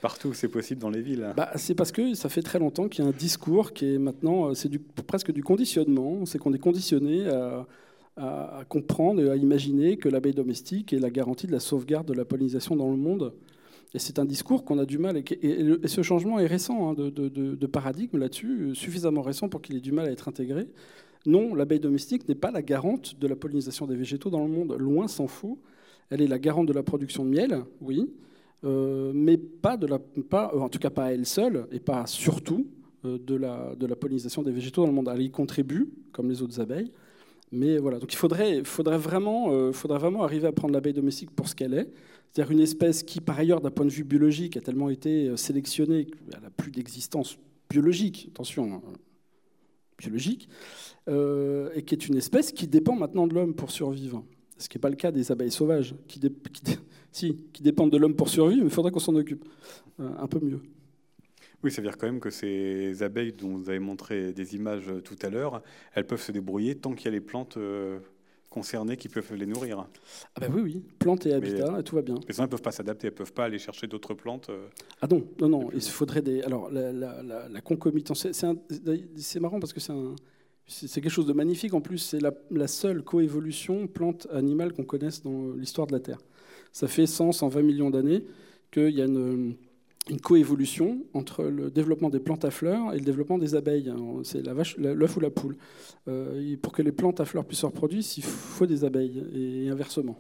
partout 0.01 0.29
où 0.29 0.35
c'est 0.35 0.49
possible 0.49 0.81
dans 0.81 0.91
les 0.91 1.03
villes. 1.03 1.33
Bah, 1.37 1.51
c'est 1.57 1.75
parce 1.75 1.91
que 1.91 2.15
ça 2.15 2.29
fait 2.29 2.43
très 2.43 2.61
longtemps 2.61 2.89
qu'il 2.89 3.05
y 3.05 3.07
a 3.07 3.11
un 3.11 3.15
discours 3.15 3.73
qui 3.73 3.95
est 3.95 3.99
maintenant, 3.99 4.55
c'est 4.55 4.71
presque 5.03 5.33
du 5.33 5.43
conditionnement, 5.43 6.27
c'est 6.27 6.39
qu'on 6.39 6.53
est 6.53 6.61
conditionné 6.61 7.29
à, 7.29 7.67
à, 8.17 8.65
comprendre 8.69 9.21
et 9.21 9.31
à 9.31 9.37
imaginer 9.37 9.97
que 9.97 10.09
l'abeille 10.09 10.35
domestique 10.35 10.93
est 10.93 11.01
la 11.01 11.11
garantie 11.11 11.49
de 11.49 11.53
la 11.53 11.61
sauvegarde 11.61 12.07
de 12.07 12.15
la 12.15 12.25
pollinisation 12.25 12.77
dans 12.77 12.91
le 12.91 12.97
monde. 12.97 13.33
Et 13.97 13.99
c'est 13.99 14.19
un 14.19 14.27
discours 14.27 14.63
qu'on 14.67 14.79
a 14.79 14.85
du 14.85 14.99
mal. 14.99 15.17
Et, 15.17 15.87
ce 15.87 16.03
changement 16.03 16.39
est 16.39 16.47
récent 16.47 16.91
hein, 16.91 16.95
de, 16.95 17.67
paradigme 17.67 18.19
là-dessus, 18.19 18.75
suffisamment 18.75 19.23
récent 19.23 19.49
pour 19.49 19.63
qu'il 19.63 19.75
ait 19.75 19.81
du 19.81 19.91
mal 19.91 20.07
à 20.07 20.11
être 20.11 20.29
intégré. 20.29 20.69
Non, 21.25 21.55
l'abeille 21.55 21.81
domestique 21.81 22.29
n'est 22.29 22.35
pas 22.35 22.51
la 22.51 22.61
garante 22.61 23.19
de 23.19 23.27
la 23.27 23.37
pollinisation 23.37 23.87
des 23.87 23.97
végétaux 23.97 24.29
dans 24.29 24.45
le 24.45 24.53
monde, 24.53 24.77
loin 24.79 25.09
s'en 25.09 25.29
faut. 25.29 25.59
Elle 26.11 26.21
est 26.21 26.27
la 26.27 26.39
garante 26.39 26.67
de 26.67 26.75
la 26.75 26.83
production 26.83 27.25
de 27.25 27.31
miel, 27.31 27.65
oui, 27.81 28.13
euh, 28.65 29.13
mais 29.15 29.39
pas 29.39 29.79
pas, 30.29 30.55
en 30.55 30.69
tout 30.69 30.79
cas 30.79 30.91
pas 30.91 31.15
elle 31.15 31.25
seule, 31.25 31.67
et 31.73 31.81
pas 31.81 32.07
surtout 32.07 32.67
euh, 33.07 33.19
de, 33.19 33.35
la, 33.35 33.97
pollinisation 33.97 34.43
des 34.43 34.53
végétaux 34.53 34.83
dans 34.83 34.89
le 34.89 34.93
monde. 34.93 35.11
Elle 35.11 35.23
y 35.23 35.31
contribue, 35.31 35.89
comme 36.13 36.29
les 36.29 36.43
autres 36.43 36.61
abeilles, 36.61 36.93
mais 37.51 37.79
voilà, 37.79 37.99
donc 37.99 38.13
il 38.13 38.17
euh, 38.17 38.65
faudrait 38.65 39.99
vraiment 39.99 40.23
arriver 40.23 40.49
à 40.49 40.53
prendre 40.53 40.75
l'abeille 40.75 40.93
domestique 40.93 41.31
pour 41.31 41.49
ce 41.49 41.55
qu'elle 41.55 41.73
est, 41.73 41.89
c'est-à-dire 42.37 42.53
une 42.53 42.61
espèce 42.61 43.03
qui, 43.03 43.23
par 43.23 43.39
ailleurs, 43.39 43.63
d'un 43.63 43.71
point 43.71 43.87
de 43.87 43.91
vue 43.91 44.05
biologique, 44.05 44.59
a 44.59 44.61
tellement 44.61 44.91
été 44.91 45.29
euh, 45.29 45.37
sélectionnée 45.39 46.05
qu'elle 46.05 46.43
n'a 46.43 46.51
plus 46.51 46.71
d'existence 46.71 47.39
biologique, 47.71 48.29
attention, 48.31 48.75
hein, 48.75 48.93
biologique, 49.97 50.47
euh, 51.09 51.71
et 51.75 51.83
qui 51.83 51.95
est 51.95 52.07
une 52.07 52.17
espèce 52.19 52.53
qui 52.53 52.67
dépend 52.67 52.95
maintenant 52.95 53.27
de 53.27 53.33
l'homme 53.33 53.55
pour 53.55 53.71
survivre. 53.71 54.23
Ce 54.59 54.69
qui 54.69 54.77
n'est 54.77 54.83
pas 54.83 54.91
le 54.91 54.97
cas 54.97 55.13
des 55.13 55.33
abeilles 55.33 55.51
sauvages. 55.51 55.95
Qui 56.09 56.21
Si, 57.11 57.39
qui 57.55 57.63
dépendent 57.63 57.91
de 57.91 57.97
l'homme 57.97 58.17
pour 58.17 58.29
survivre, 58.29 58.61
mais 58.61 58.69
il 58.69 58.75
faudrait 58.75 58.93
qu'on 58.93 59.01
s'en 59.01 59.15
occupe 59.15 59.43
un 59.99 60.27
peu 60.27 60.39
mieux. 60.39 60.61
Oui, 61.63 61.71
ça 61.71 61.81
veut 61.81 61.89
dire 61.89 61.97
quand 61.97 62.07
même 62.07 62.21
que 62.21 62.29
ces 62.29 63.03
abeilles 63.03 63.33
dont 63.33 63.57
vous 63.57 63.71
avez 63.71 63.79
montré 63.79 64.35
des 64.35 64.55
images 64.55 64.93
tout 65.03 65.17
à 65.23 65.31
l'heure, 65.31 65.63
elles 65.95 66.07
peuvent 66.07 66.21
se 66.21 66.33
débrouiller 66.33 66.75
tant 66.75 66.93
qu'il 66.93 67.07
y 67.07 67.09
a 67.09 67.13
les 67.13 67.23
plantes 67.23 67.57
concernées 68.51 68.97
qui 68.97 69.09
peuvent 69.09 69.35
les 69.35 69.47
nourrir. 69.47 69.87
Ah 70.35 70.41
bah 70.41 70.47
oui, 70.53 70.63
oui, 70.63 70.83
plantes 70.99 71.27
et 71.27 71.33
habitat, 71.33 71.83
tout 71.83 71.97
va 71.97 72.03
bien. 72.03 72.15
Mais 72.29 72.35
elles 72.35 72.45
ne 72.45 72.47
peuvent 72.49 72.63
pas 72.63 72.73
s'adapter, 72.73 73.07
elles 73.07 73.13
ne 73.13 73.19
peuvent 73.19 73.33
pas 73.33 73.45
aller 73.45 73.59
chercher 73.59 73.87
d'autres 73.87 74.15
plantes. 74.15 74.49
Euh, 74.51 74.69
ah 75.01 75.07
non, 75.11 75.27
non, 75.41 75.49
non, 75.49 75.71
il 75.75 75.83
faudrait 75.83 76.23
des... 76.23 76.43
Alors, 76.43 76.71
la, 76.71 76.93
la, 76.93 77.23
la, 77.23 77.61
concomitance, 77.61 78.27
c'est 78.31 79.41
marrant 79.41 79.61
parce 79.61 79.73
que 79.73 79.81
c'est 79.81 79.93
un... 79.93 80.15
C'est 80.69 81.01
quelque 81.01 81.13
chose 81.13 81.27
de 81.27 81.33
magnifique. 81.33 81.75
En 81.75 81.81
plus, 81.81 81.99
c'est 81.99 82.19
la, 82.21 82.67
seule 82.67 83.05
coévolution 83.05 83.87
plante-animale 83.87 84.73
qu'on 84.73 84.83
connaisse 84.83 85.23
dans 85.23 85.53
l'histoire 85.53 85.87
de 85.87 85.93
la 85.93 86.01
Terre. 86.01 86.19
Ça 86.73 86.89
fait 86.89 87.07
100, 87.07 87.31
120 87.31 87.63
millions 87.63 87.91
d'années 87.91 88.25
qu'il 88.73 88.91
y 88.91 89.01
a 89.01 89.05
une, 89.05 89.55
une 90.09 90.21
coévolution 90.21 91.05
entre 91.15 91.45
le 91.45 91.71
développement 91.71 92.11
des 92.11 92.21
plantes 92.21 92.45
à 92.45 92.51
fleurs 92.51 92.95
et 92.95 92.99
le 92.99 93.05
développement 93.05 93.39
des 93.39 93.55
abeilles. 93.55 93.93
C'est 94.23 94.43
la 94.43 94.55
vache, 94.55 94.77
l'œuf 94.77 95.17
ou 95.17 95.21
la 95.21 95.31
poule. 95.31 95.57
Euh, 96.09 96.57
pour 96.63 96.73
que 96.73 96.83
les 96.83 96.93
plantes 96.93 97.21
à 97.21 97.25
fleurs 97.25 97.45
puissent 97.45 97.61
se 97.61 97.67
reproduire, 97.67 98.05
il 98.17 98.23
faut 98.23 98.67
des 98.67 98.85
abeilles 98.85 99.25
et 99.35 99.69
inversement. 99.69 100.17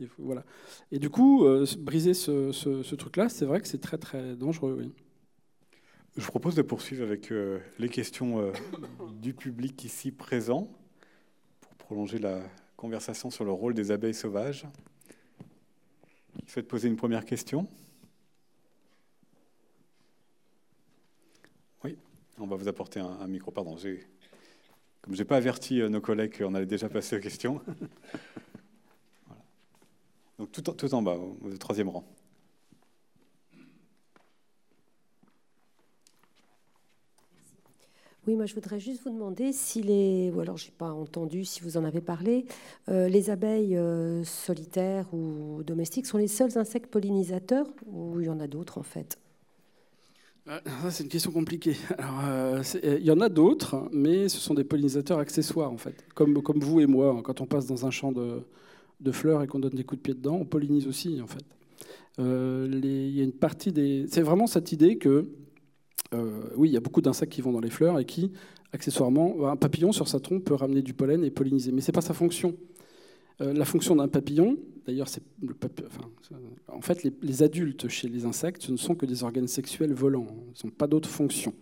Et, 0.00 0.08
voilà. 0.18 0.44
Et 0.90 0.98
du 0.98 1.10
coup, 1.10 1.44
euh, 1.44 1.64
briser 1.78 2.14
ce, 2.14 2.94
truc-là, 2.94 3.28
c'est 3.28 3.44
vrai 3.44 3.60
que 3.60 3.68
c'est 3.68 3.80
très 3.80 3.98
très 3.98 4.34
dangereux. 4.34 4.90
Je 6.16 6.26
propose 6.26 6.56
de 6.56 6.62
poursuivre 6.62 7.04
avec 7.04 7.30
euh, 7.30 7.60
les 7.78 7.88
questions 7.88 8.52
du 9.20 9.32
public 9.32 9.84
ici 9.84 10.10
présent 10.10 10.68
pour 11.60 11.74
prolonger 11.76 12.18
la 12.18 12.40
conversation 12.76 13.30
sur 13.30 13.44
le 13.44 13.52
rôle 13.52 13.74
des 13.74 13.92
abeilles 13.92 14.14
sauvages. 14.14 14.66
Qui 16.44 16.50
souhaite 16.50 16.68
poser 16.68 16.88
une 16.88 16.96
première 16.96 17.24
question 17.24 17.68
On 22.40 22.46
va 22.46 22.56
vous 22.56 22.68
apporter 22.68 23.00
un, 23.00 23.26
micro. 23.26 23.50
Pardon, 23.50 23.76
comme 25.02 25.14
je 25.14 25.18
n'ai 25.18 25.24
pas 25.24 25.36
averti 25.36 25.80
euh, 25.80 25.88
nos 25.90 26.00
collègues 26.00 26.38
qu'on 26.38 26.54
allait 26.54 26.66
déjà 26.66 26.88
passer 26.88 27.16
aux 27.16 27.20
questions. 27.20 27.60
Donc 30.38 30.50
tout 30.52 30.94
en, 30.94 31.02
bas, 31.02 31.18
au, 31.18 31.56
troisième 31.58 31.90
rang. 31.90 32.04
Oui, 38.26 38.36
moi 38.36 38.46
je 38.46 38.54
voudrais 38.54 38.80
juste 38.80 39.02
vous 39.02 39.10
demander 39.10 39.52
si 39.52 39.82
les, 39.82 40.30
ou 40.34 40.40
alors 40.40 40.56
j'ai 40.56 40.70
pas 40.70 40.92
entendu 40.92 41.44
si 41.44 41.60
vous 41.60 41.76
en 41.76 41.84
avez 41.84 42.00
parlé, 42.00 42.46
euh, 42.88 43.08
les 43.08 43.28
abeilles 43.28 43.76
euh, 43.76 44.24
solitaires 44.24 45.12
ou 45.12 45.62
domestiques 45.62 46.06
sont 46.06 46.16
les 46.18 46.28
seuls 46.28 46.56
insectes 46.56 46.90
pollinisateurs 46.90 47.66
ou 47.86 48.18
il 48.20 48.26
y 48.26 48.30
en 48.30 48.40
a 48.40 48.46
d'autres 48.46 48.78
en 48.78 48.82
fait? 48.82 49.18
C'est 50.90 51.04
une 51.04 51.08
question 51.08 51.30
compliquée. 51.30 51.76
Euh, 52.22 52.62
euh, 52.84 52.98
il 53.00 53.06
y 53.06 53.10
en 53.10 53.20
a 53.20 53.28
d'autres, 53.28 53.88
mais 53.92 54.28
ce 54.28 54.38
sont 54.38 54.54
des 54.54 54.64
pollinisateurs 54.64 55.18
accessoires, 55.18 55.70
en 55.70 55.76
fait. 55.76 56.04
Comme, 56.14 56.34
vous 56.56 56.80
et 56.80 56.86
moi, 56.86 57.16
hein. 57.16 57.22
quand 57.22 57.40
on 57.40 57.46
passe 57.46 57.66
dans 57.66 57.86
un 57.86 57.90
champ 57.90 58.12
de, 58.12 59.12
fleurs 59.12 59.42
et 59.42 59.46
qu'on 59.46 59.58
donne 59.58 59.74
des 59.74 59.84
coups 59.84 59.98
de 59.98 60.02
pied 60.02 60.14
dedans, 60.14 60.38
on 60.40 60.44
pollinise 60.44 60.86
aussi, 60.86 61.20
en 61.20 61.26
fait. 61.26 61.44
Euh, 62.18 62.68
il 62.70 63.16
y 63.16 63.20
a 63.20 63.24
une 63.24 63.32
partie 63.32 63.72
des... 63.72 64.06
C'est 64.08 64.22
vraiment 64.22 64.46
cette 64.46 64.72
idée 64.72 64.98
que, 64.98 65.28
oui, 66.56 66.68
il 66.68 66.72
y 66.72 66.76
a 66.76 66.80
beaucoup 66.80 67.00
d'insectes 67.00 67.32
qui 67.32 67.40
vont 67.40 67.52
dans 67.52 67.60
les 67.60 67.70
fleurs 67.70 67.98
et 67.98 68.04
qui, 68.04 68.32
accessoirement, 68.72 69.48
un 69.48 69.56
papillon 69.56 69.92
sur 69.92 70.08
sa 70.08 70.20
trompe 70.20 70.44
peut 70.44 70.54
ramener 70.54 70.82
du 70.82 70.94
pollen 70.94 71.24
et 71.24 71.30
polliniser. 71.30 71.72
Mais 71.72 71.80
ce 71.80 71.90
n'est 71.90 71.94
pas 71.94 72.00
sa 72.00 72.14
fonction. 72.14 72.56
La 73.38 73.64
fonction 73.64 73.96
d'un 73.96 74.08
papillon, 74.08 74.58
d'ailleurs, 74.90 75.08
en 76.68 76.80
fait, 76.80 77.06
les, 77.22 77.42
adultes 77.42 77.88
chez 77.88 78.08
les 78.08 78.24
insectes, 78.24 78.62
ce 78.62 78.72
ne 78.72 78.76
sont 78.76 78.94
que 78.94 79.06
des 79.06 79.22
organes 79.22 79.48
sexuels 79.48 79.92
volants. 79.92 80.26
Ils 80.28 80.66
n'ont 80.66 80.72
pas 80.72 80.86
d'autre 80.86 81.08
fonction. 81.08 81.54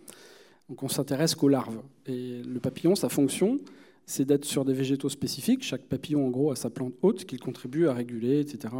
Donc 0.69 0.83
on 0.83 0.87
s'intéresse 0.87 1.35
qu'aux 1.35 1.47
larves. 1.47 1.81
Et 2.05 2.41
le 2.43 2.59
papillon, 2.59 2.95
sa 2.95 3.09
fonction, 3.09 3.59
c'est 4.05 4.25
d'être 4.25 4.45
sur 4.45 4.65
des 4.65 4.73
végétaux 4.73 5.09
spécifiques. 5.09 5.63
Chaque 5.63 5.83
papillon, 5.83 6.25
en 6.25 6.29
gros, 6.29 6.51
a 6.51 6.55
sa 6.55 6.69
plante 6.69 6.93
haute 7.01 7.25
qu'il 7.25 7.39
contribue 7.39 7.87
à 7.87 7.93
réguler, 7.93 8.39
etc. 8.39 8.73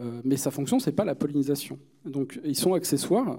Euh, 0.00 0.20
mais 0.24 0.36
sa 0.36 0.50
fonction, 0.50 0.78
c'est 0.78 0.92
pas 0.92 1.04
la 1.04 1.14
pollinisation. 1.14 1.78
Donc 2.04 2.40
ils 2.44 2.56
sont 2.56 2.74
accessoires. 2.74 3.38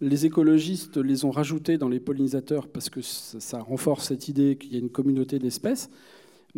Les 0.00 0.26
écologistes 0.26 0.98
les 0.98 1.24
ont 1.24 1.30
rajoutés 1.30 1.78
dans 1.78 1.88
les 1.88 2.00
pollinisateurs 2.00 2.68
parce 2.68 2.90
que 2.90 3.00
ça 3.00 3.60
renforce 3.60 4.08
cette 4.08 4.28
idée 4.28 4.56
qu'il 4.56 4.72
y 4.72 4.76
a 4.76 4.78
une 4.78 4.90
communauté 4.90 5.38
d'espèces. 5.38 5.90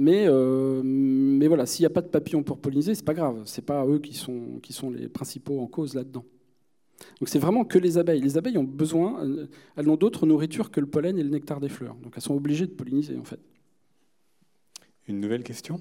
Mais, 0.01 0.27
euh, 0.29 0.81
mais 0.85 1.49
voilà, 1.49 1.67
s'il 1.67 1.83
n'y 1.83 1.87
a 1.87 1.91
pas 1.91 2.03
de 2.03 2.07
papillons 2.07 2.45
pour 2.45 2.61
polliniser, 2.61 2.95
c'est 2.95 3.05
pas 3.05 3.15
grave. 3.15 3.43
C'est 3.47 3.67
pas 3.67 3.85
eux 3.85 3.99
qui 3.99 4.15
sont, 4.15 4.61
qui 4.63 4.73
sont 4.73 4.91
les 4.91 5.09
principaux 5.09 5.61
en 5.61 5.67
cause 5.67 5.95
là-dedans. 5.95 6.25
Donc 7.19 7.29
c'est 7.29 7.41
vraiment 7.41 7.65
que 7.65 7.79
les 7.79 7.99
abeilles. 7.99 8.21
Les 8.21 8.39
abeilles 8.39 8.59
ont 8.59 8.65
besoin, 8.65 9.25
euh, 9.25 9.49
elles 9.77 9.87
n'ont 9.87 9.97
d'autre 9.97 10.25
nourriture 10.25 10.71
que 10.71 10.79
le 10.79 10.87
pollen 10.87 11.19
et 11.19 11.25
le 11.25 11.31
nectar 11.31 11.59
des 11.59 11.69
fleurs. 11.69 11.97
Donc 11.97 12.13
elles 12.15 12.23
sont 12.23 12.37
obligées 12.37 12.69
de 12.69 12.73
polliniser 12.75 13.17
en 13.17 13.25
fait. 13.25 13.41
Une 15.09 15.19
nouvelle 15.19 15.43
question? 15.43 15.81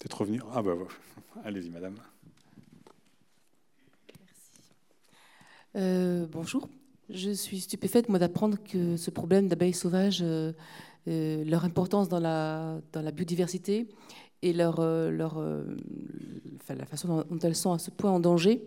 Peut-être 0.00 0.20
revenir. 0.20 0.44
Ah 0.52 0.60
bah, 0.60 0.74
allez-y 1.44 1.70
madame. 1.70 1.94
Merci. 4.18 4.50
Euh, 5.76 6.26
bonjour. 6.26 6.68
Je 7.12 7.30
suis 7.30 7.60
stupéfaite, 7.60 8.08
moi, 8.08 8.20
d'apprendre 8.20 8.56
que 8.62 8.96
ce 8.96 9.10
problème 9.10 9.48
d'abeilles 9.48 9.72
sauvages, 9.72 10.20
euh, 10.22 10.52
euh, 11.08 11.44
leur 11.44 11.64
importance 11.64 12.08
dans 12.08 12.20
la, 12.20 12.80
dans 12.92 13.02
la 13.02 13.10
biodiversité 13.10 13.88
et 14.42 14.52
leur, 14.52 14.78
euh, 14.78 15.10
leur, 15.10 15.42
la 16.68 16.86
façon 16.86 17.24
dont 17.28 17.38
elles 17.40 17.56
sont 17.56 17.72
à 17.72 17.78
ce 17.78 17.90
point 17.90 18.12
en 18.12 18.20
danger, 18.20 18.64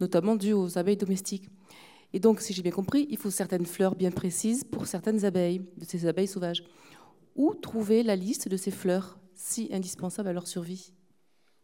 notamment 0.00 0.34
dû 0.34 0.52
aux 0.52 0.78
abeilles 0.78 0.96
domestiques. 0.96 1.48
Et 2.12 2.18
donc, 2.18 2.40
si 2.40 2.52
j'ai 2.52 2.62
bien 2.62 2.72
compris, 2.72 3.06
il 3.10 3.18
faut 3.18 3.30
certaines 3.30 3.66
fleurs 3.66 3.94
bien 3.94 4.10
précises 4.10 4.64
pour 4.64 4.86
certaines 4.86 5.24
abeilles, 5.24 5.60
de 5.76 5.84
ces 5.84 6.06
abeilles 6.06 6.26
sauvages. 6.26 6.64
Où 7.36 7.54
trouver 7.54 8.02
la 8.02 8.16
liste 8.16 8.48
de 8.48 8.56
ces 8.56 8.70
fleurs 8.70 9.18
si 9.34 9.68
indispensables 9.70 10.28
à 10.28 10.32
leur 10.32 10.48
survie? 10.48 10.92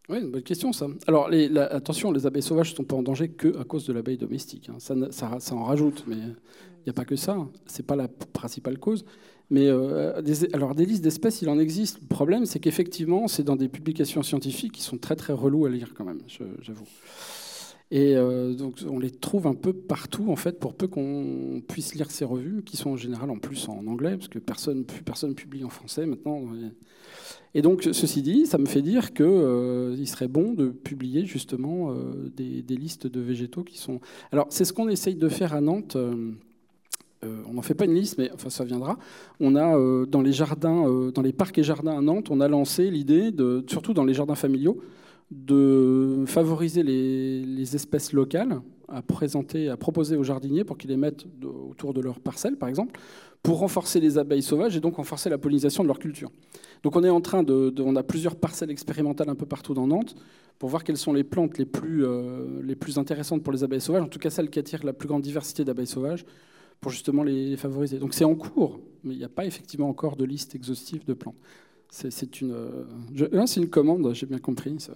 Oui, 0.08 0.18
une 0.20 0.30
bonne 0.30 0.42
question 0.42 0.72
ça. 0.72 0.88
Alors 1.06 1.30
attention, 1.70 2.10
les 2.10 2.26
abeilles 2.26 2.42
sauvages 2.42 2.72
ne 2.72 2.76
sont 2.76 2.84
pas 2.84 2.96
en 2.96 3.02
danger 3.02 3.28
que 3.28 3.58
à 3.58 3.64
cause 3.64 3.86
de 3.86 3.92
l'abeille 3.92 4.18
domestique. 4.18 4.68
Hein. 4.68 4.78
Ça, 4.78 5.54
en 5.54 5.64
rajoute, 5.64 6.04
mais 6.06 6.16
il 6.16 6.84
n'y 6.86 6.90
a 6.90 6.92
pas 6.92 7.04
que 7.04 7.16
ça. 7.16 7.36
C'est 7.66 7.86
pas 7.86 7.96
la 7.96 8.08
principale 8.08 8.78
cause. 8.78 9.04
Mais 9.50 9.66
euh, 9.68 10.22
des, 10.22 10.52
alors 10.54 10.74
des 10.74 10.86
listes 10.86 11.04
d'espèces, 11.04 11.42
il 11.42 11.48
en 11.48 11.58
existe. 11.58 12.00
Le 12.00 12.08
problème, 12.08 12.46
c'est 12.46 12.58
qu'effectivement, 12.58 13.28
c'est 13.28 13.42
dans 13.42 13.56
des 13.56 13.68
publications 13.68 14.22
scientifiques 14.22 14.72
qui 14.72 14.82
sont 14.82 14.98
très 14.98 15.14
très 15.14 15.34
relous 15.34 15.66
à 15.66 15.68
lire 15.68 15.92
quand 15.94 16.04
même, 16.04 16.20
j'avoue. 16.62 16.86
Et 17.94 18.16
euh, 18.16 18.54
donc 18.54 18.78
on 18.88 18.98
les 18.98 19.10
trouve 19.10 19.46
un 19.46 19.54
peu 19.54 19.74
partout 19.74 20.30
en 20.30 20.36
fait, 20.36 20.58
pour 20.58 20.72
peu 20.74 20.88
qu'on 20.88 21.62
puisse 21.68 21.94
lire 21.94 22.10
ces 22.10 22.24
revues, 22.24 22.62
qui 22.64 22.78
sont 22.78 22.90
en 22.90 22.96
général 22.96 23.30
en 23.30 23.36
plus 23.36 23.68
en 23.68 23.86
anglais, 23.86 24.16
parce 24.16 24.28
que 24.28 24.38
personne, 24.38 24.84
personne 25.04 25.34
publie 25.34 25.62
en 25.62 25.68
français 25.68 26.06
maintenant. 26.06 26.40
Et 27.54 27.60
donc, 27.60 27.82
ceci 27.92 28.22
dit, 28.22 28.46
ça 28.46 28.56
me 28.56 28.64
fait 28.64 28.80
dire 28.80 29.12
qu'il 29.12 29.26
euh, 29.26 30.04
serait 30.06 30.28
bon 30.28 30.54
de 30.54 30.68
publier 30.68 31.26
justement 31.26 31.90
euh, 31.90 32.30
des, 32.34 32.76
listes 32.76 33.06
de 33.06 33.20
végétaux 33.20 33.62
qui 33.62 33.76
sont. 33.76 34.00
Alors, 34.32 34.46
c'est 34.48 34.64
ce 34.64 34.72
qu'on 34.72 34.88
essaye 34.88 35.16
de 35.16 35.28
faire 35.28 35.52
à 35.52 35.60
Nantes. 35.60 35.96
Euh, 35.96 36.32
on 37.22 37.52
n'en 37.52 37.62
fait 37.62 37.74
pas 37.74 37.84
une 37.84 37.94
liste, 37.94 38.16
mais 38.16 38.30
enfin, 38.32 38.48
ça 38.48 38.64
viendra. 38.64 38.98
On 39.38 39.54
a 39.54 39.76
dans 40.06 40.22
les 40.22 40.32
jardins, 40.32 41.10
dans 41.14 41.22
les 41.22 41.32
parcs 41.32 41.56
et 41.58 41.62
jardins 41.62 41.98
à 41.98 42.00
Nantes, 42.00 42.30
on 42.30 42.40
a 42.40 42.48
lancé 42.48 42.90
l'idée, 42.90 43.30
de, 43.30 43.62
surtout 43.68 43.94
dans 43.94 44.04
les 44.04 44.14
jardins 44.14 44.34
familiaux, 44.34 44.80
de 45.32 46.24
favoriser 46.26 46.82
les, 46.82 47.74
espèces 47.74 48.12
locales 48.12 48.60
à 48.88 49.00
présenter, 49.00 49.68
à 49.68 49.76
proposer 49.76 50.16
aux 50.16 50.22
jardiniers 50.22 50.64
pour 50.64 50.76
qu'ils 50.76 50.90
les 50.90 50.96
mettent 50.96 51.24
autour 51.70 51.94
de 51.94 52.00
leur 52.00 52.20
parcelle, 52.20 52.56
par 52.56 52.68
exemple, 52.68 53.00
pour 53.42 53.58
renforcer 53.58 54.00
les 54.00 54.18
abeilles 54.18 54.42
sauvages 54.42 54.76
et 54.76 54.80
donc 54.80 54.96
renforcer 54.96 55.30
la 55.30 55.38
pollinisation 55.38 55.82
de 55.82 55.88
leur 55.88 55.98
culture. 55.98 56.30
Donc 56.82 56.96
on 56.96 57.02
est 57.02 57.10
en 57.10 57.20
train 57.20 57.42
de, 57.42 57.72
on 57.78 57.96
a 57.96 58.02
plusieurs 58.02 58.36
parcelles 58.36 58.70
expérimentales 58.70 59.30
un 59.30 59.34
peu 59.34 59.46
partout 59.46 59.72
dans 59.72 59.86
Nantes 59.86 60.14
pour 60.58 60.68
voir 60.68 60.84
quelles 60.84 60.98
sont 60.98 61.12
les 61.12 61.24
plantes 61.24 61.56
les 61.58 61.64
plus, 61.64 62.04
euh, 62.04 62.60
les 62.62 62.76
plus 62.76 62.98
intéressantes 62.98 63.42
pour 63.42 63.52
les 63.52 63.64
abeilles 63.64 63.80
sauvages, 63.80 64.02
en 64.02 64.08
tout 64.08 64.18
cas 64.18 64.30
celles 64.30 64.50
qui 64.50 64.58
attirent 64.58 64.84
la 64.84 64.92
plus 64.92 65.08
grande 65.08 65.22
diversité 65.22 65.64
d'abeilles 65.64 65.86
sauvages, 65.86 66.24
pour 66.80 66.90
justement 66.90 67.22
les 67.22 67.56
favoriser. 67.56 67.98
Donc 67.98 68.12
c'est 68.12 68.24
en 68.24 68.34
cours, 68.34 68.80
mais 69.04 69.14
il 69.14 69.18
n'y 69.18 69.24
a 69.24 69.28
pas 69.30 69.46
effectivement 69.46 69.88
encore 69.88 70.16
de 70.16 70.24
liste 70.24 70.54
exhaustive 70.54 71.04
de 71.06 71.14
plantes. 71.14 71.36
C'est 71.94 72.40
une, 72.40 72.52
euh, 72.52 73.46
c'est 73.46 73.60
une 73.60 73.68
commande, 73.68 74.14
j'ai 74.14 74.24
bien 74.24 74.38
compris. 74.38 74.70
Il 74.70 74.88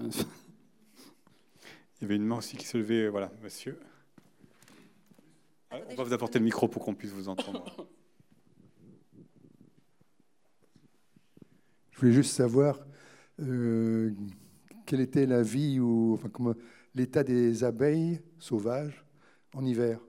y 2.00 2.04
avait 2.06 2.16
une 2.16 2.24
main 2.24 2.38
aussi 2.38 2.56
qui 2.56 2.66
se 2.66 2.78
levait, 2.78 3.08
voilà, 3.08 3.30
monsieur. 3.42 3.78
Ah, 5.70 5.76
on 5.90 5.94
va 5.94 6.04
vous 6.04 6.14
apporter 6.14 6.38
le 6.38 6.46
micro 6.46 6.68
pour 6.68 6.82
qu'on 6.82 6.94
puisse 6.94 7.10
vous 7.10 7.28
entendre. 7.28 7.86
Je 11.92 12.00
voulais 12.00 12.12
juste 12.12 12.32
savoir 12.32 12.78
euh, 13.40 14.10
quelle 14.86 15.00
était 15.00 15.26
la 15.26 15.42
vie 15.42 15.78
ou 15.78 16.14
enfin, 16.14 16.30
l'état 16.94 17.22
des 17.22 17.62
abeilles 17.62 18.22
sauvages 18.38 19.04
en 19.54 19.66
hiver? 19.66 20.00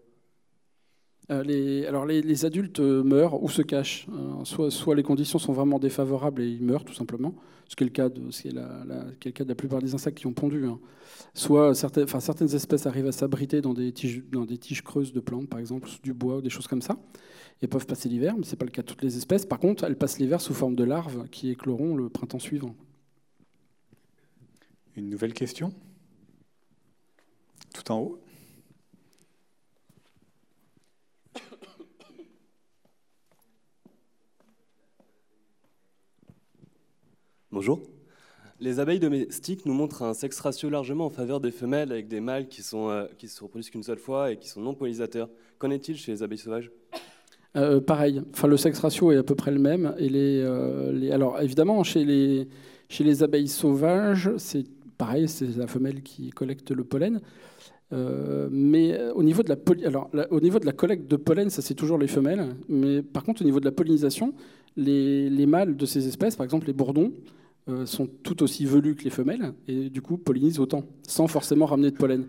Euh, 1.30 1.44
les, 1.44 1.86
alors 1.86 2.06
les, 2.06 2.46
adultes 2.46 2.80
meurent 2.80 3.42
ou 3.44 3.50
se 3.50 3.62
cachent. 3.62 4.08
Euh, 4.14 4.70
soit, 4.70 4.96
les 4.96 5.04
conditions 5.04 5.40
sont 5.40 5.52
vraiment 5.52 5.78
défavorables 5.78 6.42
et 6.42 6.48
ils 6.48 6.64
meurent 6.64 6.86
tout 6.86 6.94
simplement, 6.94 7.36
ce 7.68 7.76
qui 7.76 7.84
est 7.84 7.88
le 7.88 7.92
cas 7.92 8.08
de, 8.08 8.22
la, 8.54 9.56
plupart 9.56 9.82
des 9.82 9.94
insectes 9.94 10.18
qui 10.18 10.28
ont 10.28 10.34
pondu. 10.34 10.66
Hein. 10.66 10.80
Soit 11.34 11.76
certaines, 11.76 12.56
espèces 12.56 12.86
arrivent 12.86 13.08
à 13.08 13.12
s'abriter 13.12 13.60
dans 13.60 13.74
des, 13.74 13.92
tiges, 13.92 14.24
dans 14.32 14.46
des 14.46 14.58
tiges 14.58 14.84
creuses 14.84 15.12
de 15.12 15.20
plantes, 15.20 15.50
par 15.50 15.60
exemple, 15.60 15.90
du 16.02 16.14
bois 16.14 16.38
ou 16.38 16.42
des 16.42 16.50
choses 16.50 16.68
comme 16.68 16.82
ça, 16.82 16.98
et 17.62 17.68
peuvent 17.68 17.86
passer 17.86 18.08
l'hiver, 18.08 18.36
mais 18.38 18.46
ce 18.46 18.52
n'est 18.52 18.58
pas 18.58 18.66
le 18.66 18.72
cas 18.72 18.82
de 18.82 18.88
toutes 18.88 19.02
les 19.02 19.18
espèces. 19.18 19.46
Par 19.46 19.60
contre, 19.60 19.84
elles 19.84 19.98
passent 19.98 20.20
l'hiver 20.20 20.40
sous 20.40 20.54
forme 20.54 20.76
de 20.76 20.86
larves 20.86 21.28
qui 21.30 21.50
écloront 21.50 21.98
le 21.98 22.08
printemps 22.08 22.40
suivant. 22.40 22.74
Une 24.96 25.10
nouvelle 25.10 25.34
question? 25.34 25.74
Tout 27.74 27.92
en 27.92 28.00
haut? 28.00 28.20
Bonjour. 37.58 37.80
Les 38.60 38.80
abeilles 38.80 38.99
domestiques 38.99 39.66
nous 39.66 39.74
montrent 39.74 40.03
un 40.03 40.14
sexe 40.14 40.39
ratio 40.41 40.70
largement 40.70 41.08
en 41.08 41.10
faveur 41.10 41.39
des 41.39 41.49
femelles, 41.49 41.91
avec 41.91 42.08
des 42.08 42.20
mâles 42.20 42.47
qui, 42.47 42.62
sont, 42.62 42.91
euh, 42.91 43.05
qui 43.18 43.28
se 43.28 43.41
reproduisent 43.41 43.72
qu'une 43.72 43.82
seule 43.82 43.97
fois 43.97 44.32
et 44.32 44.38
qui 44.38 44.47
sont 44.47 44.62
non 44.62 44.76
pollinisateurs. 44.76 45.28
Qu'en 45.58 45.72
est-il 45.72 45.97
chez 45.97 46.12
les 46.12 46.22
abeilles 46.22 46.38
sauvages? 46.38 46.70
Euh, 47.55 47.82
Pareil. 47.82 48.22
Enfin, 48.32 48.47
le 48.47 48.58
sexe 48.58 48.78
ratio 48.78 49.12
est 49.12 49.18
à 49.18 49.24
peu 49.24 49.34
près 49.34 49.49
le 49.49 49.58
même. 49.58 49.95
Et 49.97 50.08
les, 50.08 50.39
euh, 50.45 50.91
les... 50.91 51.10
Alors, 51.10 51.41
évidemment, 51.41 51.84
chez 51.84 52.05
les, 52.05 52.47
chez 52.89 53.03
les 53.03 53.24
abeilles 53.24 53.47
sauvages, 53.47 54.30
c'est 54.38 54.66
pareil, 54.99 55.28
c'est 55.28 55.58
la 55.58 55.66
femelle 55.66 56.03
qui 56.03 56.30
collecte 56.30 56.70
le 56.70 56.84
pollen. 56.84 57.22
mais 57.91 59.01
au 59.16 59.24
niveau, 59.24 59.41
de 59.41 59.49
la 59.49 59.88
Alors, 59.88 60.12
au 60.30 60.41
niveau 60.41 60.60
de 60.60 60.68
la 60.68 60.74
collecte 60.74 61.10
de 61.10 61.16
pollen, 61.16 61.49
ça 61.49 61.64
c'est 61.64 61.74
toujours 61.74 61.97
les 61.97 62.08
femelles. 62.08 62.49
Mais 62.70 63.01
par 63.01 63.24
contre, 63.24 63.41
au 63.41 63.45
niveau 63.45 63.60
de 63.60 63.66
la 63.66 63.72
pollinisation, 63.72 64.36
les, 64.76 65.28
les 65.32 65.45
mâles 65.47 65.76
de 65.76 65.86
ces 65.88 66.08
espèces, 66.08 66.36
par 66.36 66.43
exemple 66.43 66.68
les 66.68 66.74
bourdons, 66.74 67.12
euh, 67.12 67.16
sont 67.86 68.07
tout 68.07 68.43
aussi 68.43 68.65
velus 68.65 68.95
que 68.95 69.03
les 69.03 69.09
femelles 69.09 69.53
et 69.68 69.89
du 69.89 70.01
coup 70.01 70.18
pollinisent 70.18 70.59
autant, 70.59 70.84
sans 71.07 71.28
forcément 71.28 71.65
ramener 71.65 71.91
de 71.91 71.97
pollen. 71.97 72.28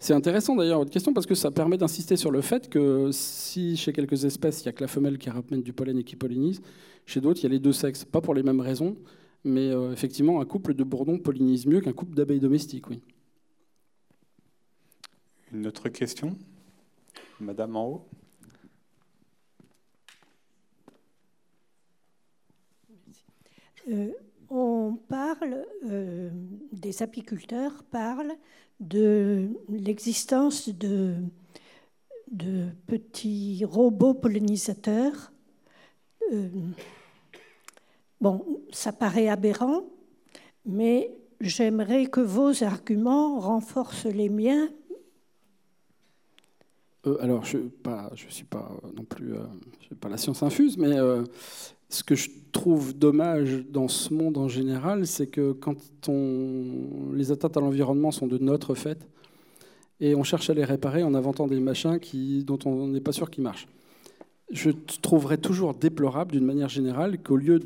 C'est 0.00 0.14
intéressant 0.14 0.54
d'ailleurs 0.54 0.78
votre 0.78 0.92
question 0.92 1.12
parce 1.12 1.26
que 1.26 1.34
ça 1.34 1.50
permet 1.50 1.76
d'insister 1.76 2.16
sur 2.16 2.30
le 2.30 2.40
fait 2.40 2.68
que 2.68 3.10
si 3.12 3.76
chez 3.76 3.92
quelques 3.92 4.24
espèces 4.24 4.60
il 4.60 4.64
n'y 4.64 4.68
a 4.68 4.72
que 4.72 4.82
la 4.82 4.88
femelle 4.88 5.18
qui 5.18 5.28
ramène 5.28 5.62
du 5.62 5.72
pollen 5.72 5.98
et 5.98 6.04
qui 6.04 6.14
pollinise, 6.14 6.62
chez 7.04 7.20
d'autres 7.20 7.40
il 7.40 7.42
y 7.44 7.46
a 7.46 7.50
les 7.50 7.58
deux 7.58 7.72
sexes, 7.72 8.04
pas 8.04 8.20
pour 8.20 8.34
les 8.34 8.44
mêmes 8.44 8.60
raisons, 8.60 8.96
mais 9.44 9.70
euh, 9.70 9.92
effectivement 9.92 10.40
un 10.40 10.44
couple 10.44 10.74
de 10.74 10.84
bourdons 10.84 11.18
pollinise 11.18 11.66
mieux 11.66 11.80
qu'un 11.80 11.92
couple 11.92 12.14
d'abeilles 12.14 12.40
domestiques. 12.40 12.88
Oui. 12.88 13.00
Une 15.52 15.66
autre 15.66 15.88
question? 15.88 16.36
Madame 17.40 17.74
en 17.76 17.86
haut? 17.88 18.08
Euh, 23.90 24.12
on 24.50 24.98
parle, 25.08 25.66
euh, 25.86 26.30
des 26.72 27.02
apiculteurs 27.02 27.82
parlent 27.90 28.34
de 28.80 29.48
l'existence 29.68 30.68
de, 30.68 31.16
petits 32.86 33.64
robots 33.64 34.14
pollinisateurs. 34.14 35.32
Euh, 36.32 36.48
bon, 38.20 38.44
ça 38.70 38.92
paraît 38.92 39.28
aberrant, 39.28 39.84
mais 40.64 41.10
j'aimerais 41.40 42.06
que 42.06 42.20
vos 42.20 42.62
arguments 42.62 43.40
renforcent 43.40 44.06
les 44.06 44.28
miens. 44.28 44.68
Euh, 47.06 47.16
alors, 47.20 47.44
je 47.44 47.58
ne 47.58 48.30
suis 48.30 48.44
pas 48.44 48.70
non 48.96 49.04
plus, 49.04 49.34
pas 50.00 50.08
la 50.08 50.16
science 50.16 50.42
infuse, 50.42 50.76
mais 50.76 50.96
ce 51.88 52.02
que 52.02 52.14
je 52.14 52.30
trouve 52.52 52.96
dommage 52.96 53.64
dans 53.70 53.88
ce 53.88 54.12
monde 54.12 54.36
en 54.36 54.48
général, 54.48 55.06
c'est 55.06 55.26
que 55.26 55.52
quand 55.52 55.76
on... 56.08 57.12
les 57.14 57.32
atteintes 57.32 57.56
à 57.56 57.60
l'environnement 57.60 58.10
sont 58.10 58.26
de 58.26 58.38
notre 58.38 58.74
fait, 58.74 59.06
et 60.00 60.14
on 60.14 60.22
cherche 60.22 60.48
à 60.50 60.54
les 60.54 60.64
réparer 60.64 61.02
en 61.02 61.14
inventant 61.14 61.46
des 61.46 61.60
machins 61.60 61.98
dont 62.44 62.58
on 62.66 62.88
n'est 62.88 63.00
pas 63.00 63.12
sûr 63.12 63.30
qu'ils 63.30 63.42
marchent. 63.42 63.68
Je 64.50 64.70
trouverais 65.02 65.38
toujours 65.38 65.74
déplorable, 65.74 66.32
d'une 66.32 66.44
manière 66.44 66.68
générale, 66.68 67.18
qu'au 67.22 67.36
lieu 67.36 67.58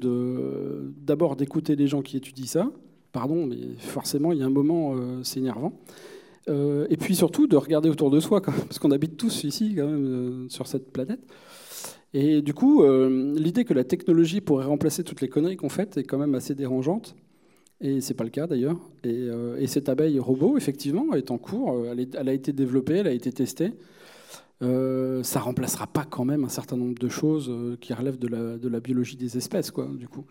d'abord 0.97 1.37
d'écouter 1.37 1.77
les 1.77 1.87
gens 1.87 2.03
qui 2.03 2.17
étudient 2.17 2.47
ça, 2.47 2.73
pardon, 3.13 3.47
mais 3.47 3.77
forcément, 3.79 4.33
il 4.33 4.39
y 4.39 4.43
a 4.43 4.47
un 4.47 4.51
moment, 4.51 4.95
euh, 4.97 5.21
c'est 5.23 5.41
énervant, 5.41 5.79
euh, 6.49 6.87
et 6.91 6.97
puis 6.97 7.15
surtout 7.15 7.47
de 7.47 7.57
regarder 7.57 7.89
autour 7.89 8.11
de 8.11 8.19
soi, 8.19 8.41
parce 8.41 8.79
qu'on 8.79 8.91
habite 8.91 9.17
tous 9.17 9.45
ici, 9.45 9.75
quand 9.77 9.87
même, 9.87 10.07
euh, 10.07 10.49
sur 10.49 10.67
cette 10.67 10.91
planète, 10.91 11.21
et 12.15 12.43
du 12.43 12.55
coup, 12.55 12.83
euh, 12.83 13.35
l'idée 13.37 13.65
que 13.65 13.75
la 13.75 13.85
technologie 13.85 14.41
pourrait 14.41 14.67
remplacer 14.67 15.05
toutes 15.05 15.21
les 15.21 15.29
conneries 15.29 15.57
qu'on 15.57 15.69
fait 15.69 15.97
est 15.97 16.05
quand 16.05 16.19
même 16.19 16.35
assez 16.35 16.55
dérangeante. 16.55 17.17
Et 17.81 18.01
c'est 18.01 18.15
pas 18.15 18.25
le 18.25 18.31
cas 18.31 18.47
d'ailleurs. 18.47 18.79
Et, 19.03 19.11
euh, 19.11 19.67
cette 19.67 19.89
abeille 19.89 20.19
robot, 20.21 20.57
effectivement, 20.57 21.15
est 21.15 21.31
en 21.31 21.39
cours. 21.39 21.85
Elle, 21.91 22.29
a 22.29 22.33
été 22.33 22.53
développée, 22.53 22.99
elle 22.99 23.09
a 23.09 23.13
été 23.13 23.33
testée. 23.33 23.73
Euh, 24.63 25.25
ça 25.25 25.41
remplacera 25.41 25.89
pas 25.89 26.05
quand 26.05 26.25
même 26.25 26.45
un 26.45 26.49
certain 26.49 26.77
nombre 26.77 26.97
de 26.97 27.09
choses 27.09 27.49
euh, 27.51 27.77
qui 27.81 27.93
relèvent 27.93 28.19
de 28.19 28.29
la, 28.69 28.81
biologie 28.81 29.17
des 29.17 29.37
espèces, 29.37 29.73
quoi, 29.73 29.89
du 29.99 30.07
coup. 30.07 30.25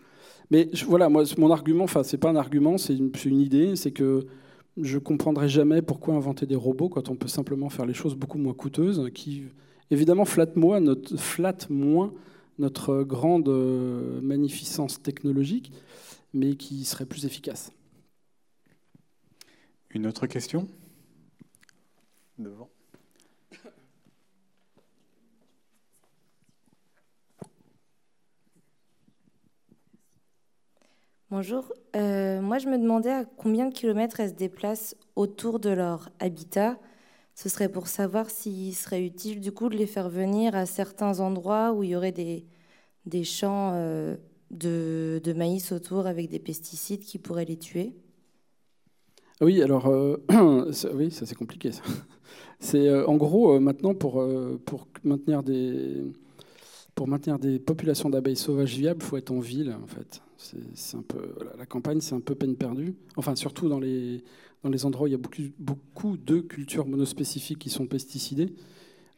Mais 0.50 0.70
voilà, 0.86 1.10
moi, 1.10 1.24
mon 1.36 1.50
argument, 1.50 1.84
enfin, 1.84 2.02
c'est 2.02 2.16
pas 2.16 2.30
un 2.30 2.36
argument, 2.36 2.78
c'est 2.78 2.94
une, 2.94 3.40
idée, 3.40 3.76
c'est 3.76 3.90
que 3.90 4.26
je 4.80 4.98
comprendrai 4.98 5.48
jamais 5.50 5.82
pourquoi 5.82 6.14
inventer 6.14 6.46
des 6.46 6.56
robots 6.56 6.88
quand 6.88 7.10
on 7.10 7.16
peut 7.16 7.28
simplement 7.28 7.68
faire 7.68 7.84
les 7.84 7.94
choses 7.94 8.14
beaucoup 8.14 8.38
moins 8.38 8.54
coûteuses, 8.54 9.10
qui 9.12 9.44
évidemment 9.92 10.24
flatte, 10.24 10.56
notre, 10.56 11.16
flatte 11.16 11.70
moins 11.70 12.12
notre 12.58 13.02
grande 13.02 13.48
euh, 13.48 14.20
magnificence 14.22 15.02
technologique, 15.02 15.72
mais 16.32 16.56
qui 16.56 16.84
serait 16.84 17.06
plus 17.06 17.26
efficace. 17.26 17.72
Une 19.90 20.06
autre 20.06 20.26
question? 20.26 20.66
Devant. 22.38 22.70
Bonjour. 31.30 31.72
Euh, 31.96 32.40
moi, 32.42 32.58
je 32.58 32.68
me 32.68 32.78
demandais 32.78 33.10
à 33.10 33.24
combien 33.24 33.66
de 33.66 33.74
kilomètres 33.74 34.20
elles 34.20 34.30
se 34.30 34.34
déplacent 34.34 34.96
autour 35.16 35.60
de 35.60 35.70
leur 35.70 36.10
habitat 36.18 36.78
ce 37.34 37.48
serait 37.48 37.68
pour 37.68 37.86
savoir 37.86 38.30
s'il 38.30 38.74
serait 38.74 39.04
utile 39.04 39.40
du 39.40 39.52
coup 39.52 39.68
de 39.68 39.76
les 39.76 39.86
faire 39.86 40.08
venir 40.08 40.54
à 40.54 40.66
certains 40.66 41.20
endroits 41.20 41.72
où 41.72 41.82
il 41.82 41.90
y 41.90 41.96
aurait 41.96 42.12
des, 42.12 42.44
des 43.06 43.24
champs 43.24 43.72
euh, 43.74 44.16
de, 44.50 45.20
de, 45.24 45.32
maïs 45.32 45.72
autour 45.72 46.06
avec 46.06 46.28
des 46.28 46.38
pesticides 46.38 47.00
qui 47.00 47.18
pourraient 47.18 47.44
les 47.44 47.58
tuer. 47.58 47.94
Oui, 49.40 49.62
alors 49.62 49.86
euh, 49.86 50.18
oui, 50.94 51.10
ça 51.10 51.26
c'est 51.26 51.34
compliqué. 51.34 51.70
C'est 52.60 52.86
euh, 52.86 53.06
en 53.06 53.16
gros 53.16 53.58
maintenant 53.58 53.92
pour, 53.94 54.24
pour 54.66 54.86
maintenir 55.02 55.42
des 55.42 56.04
pour 56.94 57.08
maintenir 57.08 57.38
des 57.38 57.58
populations 57.58 58.10
d'abeilles 58.10 58.36
sauvages 58.36 58.76
viables, 58.76 59.00
il 59.02 59.06
faut 59.06 59.16
être 59.16 59.30
en 59.30 59.40
ville 59.40 59.74
en 59.82 59.86
fait. 59.86 60.22
Un 60.94 61.02
peu 61.02 61.34
la 61.56 61.66
campagne, 61.66 62.00
c'est 62.00 62.14
un 62.14 62.20
peu 62.20 62.34
peine 62.34 62.56
perdue. 62.56 62.94
Enfin, 63.16 63.34
surtout 63.36 63.68
dans 63.68 63.78
les 63.78 64.24
dans 64.62 64.70
les 64.70 64.84
endroits 64.84 65.04
où 65.04 65.08
il 65.08 65.12
y 65.12 65.14
a 65.14 65.18
beaucoup, 65.18 65.42
beaucoup 65.58 66.16
de 66.16 66.40
cultures 66.40 66.86
monospécifiques 66.86 67.58
qui 67.58 67.70
sont 67.70 67.86
pesticidées. 67.86 68.54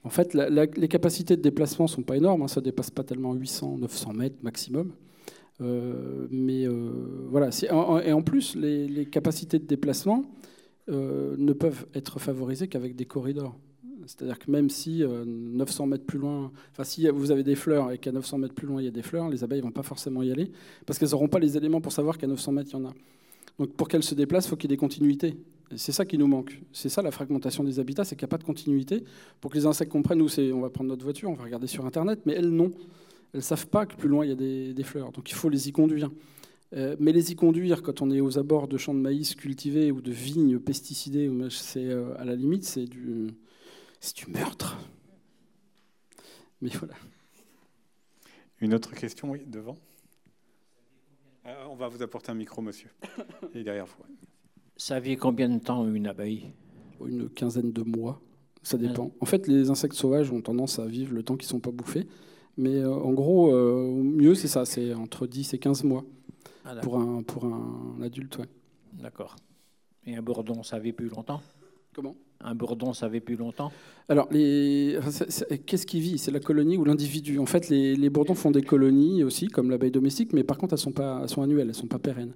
En 0.03 0.11
fait, 0.11 0.35
les 0.35 0.89
capacités 0.89 1.37
de 1.37 1.43
déplacement 1.43 1.87
ne 1.87 1.91
sont 1.91 2.03
pas 2.03 2.17
énormes, 2.17 2.43
hein, 2.43 2.49
ça 2.49 2.61
ne 2.61 2.65
dépasse 2.65 2.91
pas 2.91 3.05
tellement 3.05 3.33
800, 3.33 3.79
900 3.79 4.13
mètres 4.13 4.37
maximum. 4.43 4.93
Euh, 5.61 6.27
mais 6.31 6.67
euh, 6.67 7.27
voilà, 7.31 7.51
et 8.05 8.13
en 8.13 8.23
plus, 8.23 8.55
les, 8.57 9.07
capacités 9.07 9.59
de 9.59 9.65
déplacement 9.65 10.23
euh, 10.91 11.37
ne 11.39 11.53
peuvent 11.55 11.87
être 11.95 12.19
favorisées 12.19 12.69
qu'avec 12.69 12.97
des 12.97 13.07
corridors. 13.07 13.57
C'est-à-dire 14.07 14.39
que 14.39 14.51
même 14.51 14.71
si 14.71 15.03
900 15.05 15.87
mètres 15.87 16.05
plus 16.05 16.19
loin, 16.19 16.53
enfin 16.73 16.85
si 16.85 17.09
vous 17.09 17.31
avez 17.31 17.43
des 17.43 17.55
fleurs 17.55 17.91
et 17.93 17.99
qu'à 17.99 18.13
900 18.13 18.39
mètres 18.39 18.55
plus 18.55 18.67
loin 18.67 18.81
il 18.81 18.85
y 18.85 18.89
a 18.89 18.93
des 18.93 19.03
fleurs, 19.03 19.29
les 19.29 19.45
abeilles 19.45 19.61
ne 19.61 19.65
vont 19.65 19.73
pas 19.73 19.83
forcément 19.83 20.23
y 20.23 20.31
aller 20.31 20.51
parce 20.87 20.99
qu'elles 20.99 21.11
n'auront 21.11 21.29
pas 21.29 21.39
les 21.39 21.57
éléments 21.57 21.81
pour 21.81 21.93
savoir 21.93 22.19
qu'à 22.19 22.27
900 22.27 22.53
mètres 22.53 22.71
il 22.73 22.79
y 22.79 22.83
en 22.83 22.87
a. 22.87 22.95
Donc 23.59 23.73
pour 23.75 23.89
qu'elle 23.89 24.03
se 24.03 24.15
déplace, 24.15 24.47
il 24.47 24.49
faut 24.51 24.57
qu'il 24.57 24.71
y 24.71 24.73
ait 24.73 24.77
des 24.77 24.81
continuités. 24.81 25.37
C'est 25.77 25.93
ça 25.93 26.05
qui 26.05 26.19
nous 26.19 26.27
manque. 26.27 26.61
C'est 26.73 26.89
ça 26.89 27.03
la 27.03 27.11
fragmentation 27.11 27.65
des 27.65 27.81
habitats, 27.81 28.05
c'est 28.05 28.17
qu'il 28.17 28.25
n'y 28.25 28.31
a 28.31 28.35
pas 28.35 28.39
de 28.39 28.45
continuité. 28.45 29.05
Pour 29.41 29.51
que 29.51 29.57
les 29.57 29.67
insectes 29.67 29.91
comprennent, 29.91 30.19
nous, 30.19 30.41
on 30.53 30.61
va 30.61 30.71
prendre 30.71 30.91
notre 30.91 31.05
voiture, 31.05 31.31
on 31.31 31.35
va 31.35 31.45
regarder 31.45 31.67
sur 31.67 31.87
Internet, 31.87 32.21
mais 32.27 32.35
elles, 32.35 32.51
non. 32.51 32.71
Elles 33.33 33.39
ne 33.39 33.41
savent 33.41 33.67
pas 33.67 33.87
que 33.87 33.97
plus 33.97 34.09
loin, 34.09 34.25
il 34.25 34.29
y 34.29 34.33
a 34.33 34.73
des, 34.73 34.83
fleurs. 34.83 35.11
Donc 35.13 35.31
il 35.31 35.35
faut 35.35 35.49
les 35.49 35.69
y 35.69 35.73
conduire. 35.73 36.11
Euh, 36.77 36.97
mais 36.99 37.13
les 37.13 37.33
y 37.33 37.37
conduire 37.37 37.83
quand 37.83 38.03
on 38.03 38.11
est 38.11 38.21
aux 38.21 38.39
abords 38.39 38.69
de 38.69 38.77
champs 38.77 38.95
de 38.95 39.01
maïs 39.01 39.35
cultivés 39.35 39.91
ou 39.91 40.01
de 40.01 40.11
vignes 40.11 40.59
pesticidées, 40.59 41.31
c'est 41.51 41.87
euh, 41.87 42.15
à 42.19 42.25
la 42.25 42.35
limite, 42.35 42.65
c'est 42.65 42.85
du, 42.85 43.29
du 44.13 44.27
meurtre. 44.31 44.77
Mais 46.61 46.71
voilà. 46.71 46.95
Une 48.61 48.75
autre 48.75 48.93
question, 48.95 49.31
oui, 49.31 49.43
devant. 49.47 49.77
Euh, 51.47 51.65
on 51.71 51.75
va 51.77 51.89
vous 51.89 52.03
apporter 52.03 52.31
un 52.31 52.35
micro, 52.35 52.63
monsieur. 52.63 52.91
Et 53.55 53.63
derrière 53.63 53.87
vous. 53.87 54.05
Ça 54.77 54.99
vit 55.01 55.17
combien 55.17 55.49
de 55.49 55.59
temps 55.59 55.87
une 55.89 56.07
abeille? 56.07 56.53
Une 57.05 57.29
quinzaine 57.29 57.73
de 57.73 57.83
mois. 57.83 58.21
Ça 58.63 58.79
dépend. 58.79 59.11
En 59.21 59.27
fait, 59.27 59.47
les 59.47 59.69
insectes 59.71 59.95
sauvages 59.95 60.31
ont 60.31 60.41
tendance 60.41 60.79
à 60.79 60.87
vivre 60.87 61.13
le 61.15 61.23
temps 61.23 61.37
qu'ils 61.37 61.47
ne 61.47 61.51
sont 61.51 61.61
pas 61.61 61.71
bouffés. 61.71 62.07
Mais 62.57 62.77
euh, 62.77 62.93
en 62.95 63.13
gros, 63.13 63.55
euh, 63.55 63.91
mieux, 64.03 64.35
c'est 64.35 64.49
ça, 64.49 64.65
c'est 64.65 64.95
entre 64.95 65.27
10 65.27 65.53
et 65.55 65.59
15 65.59 65.85
mois 65.85 66.05
Ah, 66.65 66.77
pour, 66.77 66.99
un, 66.99 67.23
pour 67.23 67.45
un 67.45 68.01
adulte. 68.03 68.39
Ouais. 68.39 68.49
D'accord. 68.95 69.37
Et 70.07 70.17
un 70.17 70.23
bourdon, 70.23 70.63
ça 70.63 70.79
vit 70.79 70.93
plus 70.93 71.09
longtemps? 71.09 71.43
Comment? 71.95 72.17
Un 72.41 72.55
bourdon, 72.55 72.93
ça 72.93 73.09
vit 73.09 73.21
plus 73.21 73.37
longtemps 73.37 73.71
Alors, 74.09 74.29
les... 74.31 74.99
qu'est-ce 75.67 75.87
qui 75.87 76.01
vit? 76.01 76.19
C'est 76.19 76.31
la 76.33 76.41
colonie 76.41 76.77
ou 76.77 76.85
l'individu 76.85 77.39
En 77.39 77.47
fait, 77.47 77.69
les, 77.69 77.95
les 77.97 78.11
bourdons 78.11 78.35
font 78.35 78.51
des 78.51 78.63
colonies 78.63 79.23
aussi, 79.25 79.47
comme 79.49 79.71
l'abeille 79.71 79.91
domestique, 79.93 80.33
mais 80.33 80.43
par 80.45 80.59
contre, 80.59 80.75
elles 80.75 80.79
sont, 80.81 80.93
pas, 80.93 81.21
elles 81.23 81.29
sont 81.29 81.43
annuelles, 81.43 81.61
elles 81.63 81.69
ne 81.69 81.73
sont 81.73 81.87
pas 81.87 81.99
pérennes. 81.99 82.35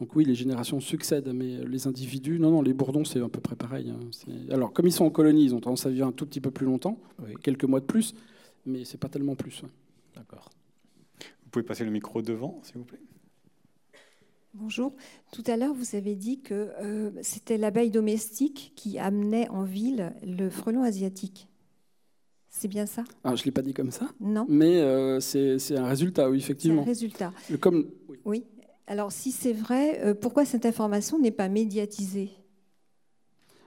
Donc 0.00 0.14
oui, 0.16 0.24
les 0.24 0.34
générations 0.34 0.80
succèdent, 0.80 1.32
mais 1.34 1.64
les 1.64 1.86
individus, 1.86 2.38
non, 2.38 2.50
non, 2.50 2.62
les 2.62 2.72
bourdons, 2.74 3.04
c'est 3.04 3.20
à 3.20 3.28
peu 3.28 3.40
près 3.40 3.56
pareil. 3.56 3.90
hein. 3.90 3.98
Alors, 4.50 4.72
comme 4.72 4.86
ils 4.86 4.92
sont 4.92 5.04
en 5.04 5.10
colonie, 5.10 5.44
ils 5.44 5.54
ont 5.54 5.60
tendance 5.60 5.86
à 5.86 5.90
vivre 5.90 6.06
un 6.06 6.12
tout 6.12 6.26
petit 6.26 6.40
peu 6.40 6.50
plus 6.50 6.66
longtemps, 6.66 6.98
Oui. 7.24 7.34
quelques 7.42 7.64
mois 7.64 7.80
de 7.80 7.84
plus, 7.86 8.14
mais 8.66 8.84
c'est 8.84 8.98
pas 8.98 9.08
tellement 9.08 9.34
plus. 9.36 9.62
ouais. 9.62 9.68
D'accord. 10.16 10.50
Vous 11.44 11.50
pouvez 11.50 11.62
passer 11.64 11.84
le 11.84 11.90
micro 11.90 12.20
devant, 12.22 12.60
s'il 12.62 12.78
vous 12.78 12.84
plaît? 12.84 12.98
Bonjour. 14.54 14.92
Tout 15.32 15.42
à 15.46 15.56
l'heure, 15.56 15.72
vous 15.72 15.96
avez 15.96 16.14
dit 16.14 16.40
que 16.40 16.70
euh, 16.82 17.10
c'était 17.22 17.56
l'abeille 17.56 17.90
domestique 17.90 18.72
qui 18.76 18.98
amenait 18.98 19.48
en 19.48 19.62
ville 19.64 20.12
le 20.22 20.50
frelon 20.50 20.82
asiatique. 20.82 21.48
C'est 22.50 22.68
bien 22.68 22.84
ça? 22.84 23.02
Ah, 23.24 23.34
je 23.34 23.42
ne 23.42 23.46
l'ai 23.46 23.50
pas 23.50 23.62
dit 23.62 23.72
comme 23.72 23.90
ça, 23.90 24.10
Non 24.20 24.44
mais 24.48 24.78
euh, 24.82 25.20
c'est 25.20 25.56
un 25.76 25.86
résultat, 25.86 26.28
oui, 26.28 26.38
C'est 26.38 26.44
un 26.44 26.46
effectivement. 26.46 26.82
résultat. 26.84 27.32
Comme, 27.60 27.90
Oui. 28.26 28.44
Alors, 28.86 29.10
si 29.10 29.32
c'est 29.32 29.54
vrai, 29.54 30.00
euh, 30.04 30.12
pourquoi 30.12 30.44
cette 30.44 30.66
information 30.66 31.18
n'est 31.18 31.30
pas 31.30 31.48
médiatisée? 31.48 32.28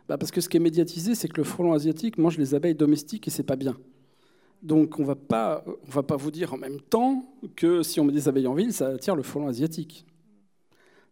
Bah, 0.08 0.20
parce 0.20 0.30
que 0.30 0.40
ce 0.40 0.50
qui 0.50 0.58
est 0.58 0.60
médiatisé, 0.60 1.16
c'est 1.16 1.28
que 1.30 1.38
le 1.38 1.44
frelon 1.44 1.74
asiatique 1.74 2.20
mange 2.20 2.38
les 2.38 2.54
abeilles 2.54 2.76
domestiques 2.76 3.28
et 3.28 3.32
c'est 3.32 3.42
pas 3.44 3.56
bien. 3.56 3.76
Donc 4.62 5.00
on 5.00 5.04
va 5.04 5.16
pas, 5.16 5.64
on 5.66 5.90
va 5.92 6.04
pas 6.04 6.16
vous 6.16 6.30
dire 6.30 6.54
en 6.54 6.58
même 6.58 6.80
temps 6.80 7.26
que 7.56 7.82
si 7.82 8.00
on 8.00 8.04
met 8.06 8.14
des 8.14 8.28
abeilles 8.28 8.46
en 8.48 8.54
ville, 8.54 8.72
ça 8.72 8.90
attire 8.90 9.16
le 9.16 9.24
frelon 9.24 9.48
asiatique. 9.48 10.06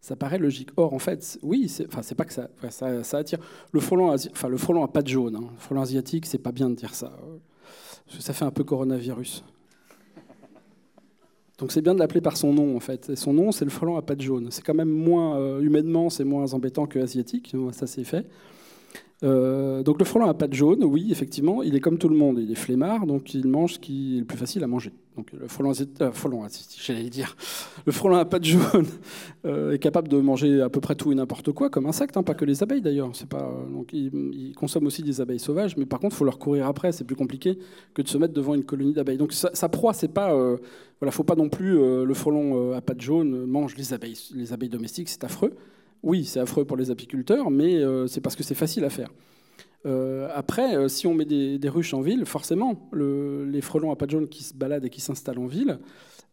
Ça 0.03 0.17
paraît 0.17 0.37
logique. 0.37 0.67
Or, 0.75 0.93
en 0.93 0.99
fait, 0.99 1.39
oui, 1.43 1.69
c'est, 1.69 1.87
enfin, 1.87 2.01
c'est 2.01 2.13
pas 2.13 2.25
que 2.25 2.33
ça, 2.33 2.49
ça, 2.69 3.05
ça 3.05 3.17
attire. 3.19 3.39
Le 3.71 3.79
frelon, 3.79 4.13
enfin, 4.13 4.49
le 4.49 4.57
frelon 4.57 4.83
a 4.83 4.89
pas 4.89 5.01
de 5.01 5.07
jaune. 5.07 5.37
hein. 5.37 5.47
Le 5.49 5.59
frelon 5.61 5.81
asiatique, 5.81 6.25
c'est 6.25 6.39
pas 6.39 6.51
bien 6.51 6.69
de 6.69 6.75
dire 6.75 6.93
ça. 6.93 7.13
Parce 8.05 8.17
que 8.17 8.21
ça 8.21 8.33
fait 8.33 8.43
un 8.43 8.51
peu 8.51 8.65
coronavirus. 8.65 9.45
Donc 11.57 11.71
c'est 11.71 11.81
bien 11.81 11.93
de 11.93 11.99
l'appeler 11.99 12.19
par 12.19 12.35
son 12.35 12.51
nom 12.51 12.75
en 12.75 12.81
fait. 12.81 13.11
Et 13.11 13.15
son 13.15 13.31
nom, 13.31 13.53
c'est 13.53 13.63
le 13.63 13.71
frelon 13.71 13.95
à 13.95 14.01
pattes 14.01 14.21
jaunes. 14.21 14.49
C'est 14.51 14.61
quand 14.61 14.73
même 14.73 14.89
moins 14.89 15.37
euh, 15.37 15.61
humainement, 15.61 16.09
c'est 16.09 16.25
moins 16.25 16.53
embêtant 16.53 16.85
que 16.85 16.99
asiatique. 16.99 17.55
Ça 17.71 17.87
c'est 17.87 18.03
fait. 18.03 18.27
Euh, 19.23 19.83
donc 19.83 19.99
le 19.99 20.05
frelon 20.05 20.27
à 20.27 20.33
pattes 20.33 20.53
jaunes, 20.53 20.83
oui, 20.83 21.07
effectivement, 21.11 21.63
il 21.63 21.75
est 21.75 21.79
comme 21.79 21.97
tout 21.97 22.09
le 22.09 22.15
monde. 22.15 22.39
Il 22.39 22.51
est 22.51 22.55
flemmard, 22.55 23.05
donc 23.05 23.33
il 23.33 23.47
mange 23.47 23.73
ce 23.73 23.79
qui 23.79 24.17
est 24.17 24.19
le 24.19 24.25
plus 24.25 24.37
facile 24.37 24.63
à 24.63 24.67
manger. 24.67 24.91
Donc 25.15 25.31
le 25.31 25.47
frelon, 25.47 25.71
euh, 26.01 26.47
j'allais 26.77 27.09
dire, 27.09 27.37
le 27.85 28.15
à 28.15 28.25
pattes 28.25 28.43
jaunes 28.43 28.87
euh, 29.45 29.73
est 29.73 29.79
capable 29.79 30.09
de 30.09 30.17
manger 30.17 30.61
à 30.61 30.69
peu 30.69 30.81
près 30.81 30.95
tout 30.95 31.11
et 31.11 31.15
n'importe 31.15 31.51
quoi, 31.53 31.69
comme 31.69 31.85
insecte, 31.85 32.17
hein, 32.17 32.23
pas 32.23 32.33
que 32.33 32.43
les 32.43 32.63
abeilles 32.63 32.81
d'ailleurs. 32.81 33.11
C'est 33.13 33.29
pas 33.29 33.49
il, 33.93 34.53
consomme 34.57 34.87
aussi 34.87 35.03
des 35.03 35.21
abeilles 35.21 35.39
sauvages, 35.39 35.77
mais 35.77 35.85
par 35.85 35.99
contre, 35.99 36.15
il 36.15 36.17
faut 36.17 36.25
leur 36.25 36.39
courir 36.39 36.67
après. 36.67 36.91
C'est 36.91 37.05
plus 37.05 37.15
compliqué 37.15 37.57
que 37.93 38.01
de 38.01 38.07
se 38.07 38.17
mettre 38.17 38.33
devant 38.33 38.55
une 38.55 38.63
colonie 38.65 38.93
d'abeilles. 38.93 39.17
Donc 39.17 39.31
sa, 39.31 39.69
proie, 39.69 39.93
c'est 39.93 40.09
pas 40.09 40.33
voilà, 40.99 41.11
faut 41.11 41.23
pas 41.23 41.35
non 41.35 41.49
plus 41.49 41.75
le 41.75 42.13
frelon 42.13 42.73
à 42.73 42.81
pattes 42.81 43.01
jaunes 43.01 43.45
mange 43.45 43.75
les 43.77 43.93
abeilles, 43.93 44.17
les 44.35 44.51
abeilles 44.51 44.69
domestiques, 44.69 45.09
c'est 45.09 45.23
affreux. 45.23 45.53
Oui, 46.03 46.25
c'est 46.25 46.39
affreux 46.39 46.65
pour 46.65 46.77
les 46.77 46.91
apiculteurs, 46.91 47.49
mais 47.49 47.75
euh, 47.77 48.07
c'est 48.07 48.21
parce 48.21 48.35
que 48.35 48.43
c'est 48.43 48.55
facile 48.55 48.83
à 48.83 48.89
faire. 48.89 49.09
Euh, 49.85 50.29
après, 50.33 50.75
euh, 50.75 50.87
si 50.87 51.07
on 51.07 51.13
met 51.13 51.25
des, 51.25 51.57
des 51.57 51.69
ruches 51.69 51.93
en 51.93 52.01
ville, 52.01 52.25
forcément, 52.25 52.89
le- 52.91 53.45
les 53.45 53.61
frelons 53.61 53.91
à 53.91 53.95
pattes 53.95 54.11
jaunes 54.11 54.27
qui 54.29 54.43
se 54.43 54.53
baladent 54.53 54.85
et 54.85 54.89
qui 54.89 55.01
s'installent 55.01 55.39
en 55.39 55.47
ville 55.47 55.79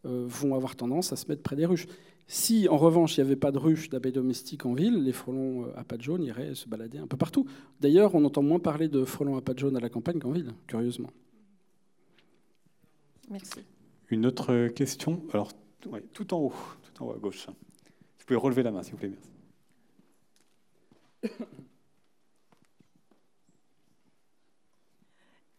euh, 0.05 0.25
vont 0.27 0.55
avoir 0.55 0.75
tendance 0.75 1.11
à 1.13 1.15
se 1.15 1.27
mettre 1.27 1.41
près 1.41 1.55
des 1.55 1.65
ruches. 1.65 1.87
Si, 2.27 2.69
en 2.69 2.77
revanche, 2.77 3.17
il 3.17 3.21
n'y 3.21 3.27
avait 3.27 3.35
pas 3.35 3.51
de 3.51 3.57
ruches 3.57 3.89
d'abeilles 3.89 4.13
domestiques 4.13 4.65
en 4.65 4.73
ville, 4.73 5.03
les 5.03 5.11
frelons 5.11 5.67
à 5.75 5.83
pattes 5.83 6.01
jaunes 6.01 6.23
iraient 6.23 6.55
se 6.55 6.67
balader 6.69 6.97
un 6.97 7.07
peu 7.07 7.17
partout. 7.17 7.45
D'ailleurs, 7.81 8.15
on 8.15 8.23
entend 8.23 8.41
moins 8.41 8.59
parler 8.59 8.87
de 8.87 9.03
frelons 9.03 9.35
à 9.35 9.41
pattes 9.41 9.59
jaunes 9.59 9.75
à 9.75 9.81
la 9.81 9.89
campagne 9.89 10.19
qu'en 10.19 10.31
ville, 10.31 10.53
curieusement. 10.67 11.09
Merci. 13.29 13.59
Une 14.09 14.25
autre 14.25 14.67
question? 14.69 15.23
Alors, 15.33 15.51
ouais, 15.89 16.03
tout 16.13 16.33
en 16.33 16.39
haut, 16.39 16.53
tout 16.83 17.03
en 17.03 17.07
haut 17.07 17.13
à 17.13 17.17
gauche. 17.19 17.47
Vous 17.47 18.25
pouvez 18.25 18.39
relever 18.39 18.63
la 18.63 18.71
main, 18.71 18.83
s'il 18.83 18.93
vous 18.93 18.99
plaît. 18.99 19.09
Merci. 19.09 19.30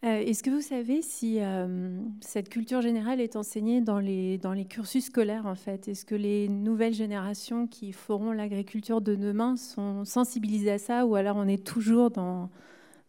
Euh, 0.05 0.19
Est-ce 0.19 0.43
que 0.43 0.51
vous 0.51 0.61
savez 0.63 1.01
si 1.01 1.39
euh, 1.41 2.01
cette 2.21 2.49
culture 2.49 2.81
générale 2.83 3.21
est 3.21 3.37
enseignée 3.37 3.81
dans 3.81 4.01
les, 4.01 4.37
dans 4.39 4.53
les 4.53 4.65
cursus 4.65 5.05
scolaires 5.07 5.47
en 5.47 5.55
fait? 5.55 5.87
Est-ce 5.87 6.05
que 6.05 6.17
les 6.17 6.49
nouvelles 6.49 6.93
générations 6.95 7.69
qui 7.69 7.93
feront 7.93 8.33
l'agriculture 8.33 9.01
de 9.01 9.15
demain 9.15 9.57
sont 9.57 10.05
sensibilisées 10.05 10.73
à 10.73 10.79
ça 10.79 11.07
ou 11.07 11.15
alors 11.15 11.37
on 11.37 11.47
est 11.47 11.65
toujours 11.65 12.11
dans, 12.11 12.51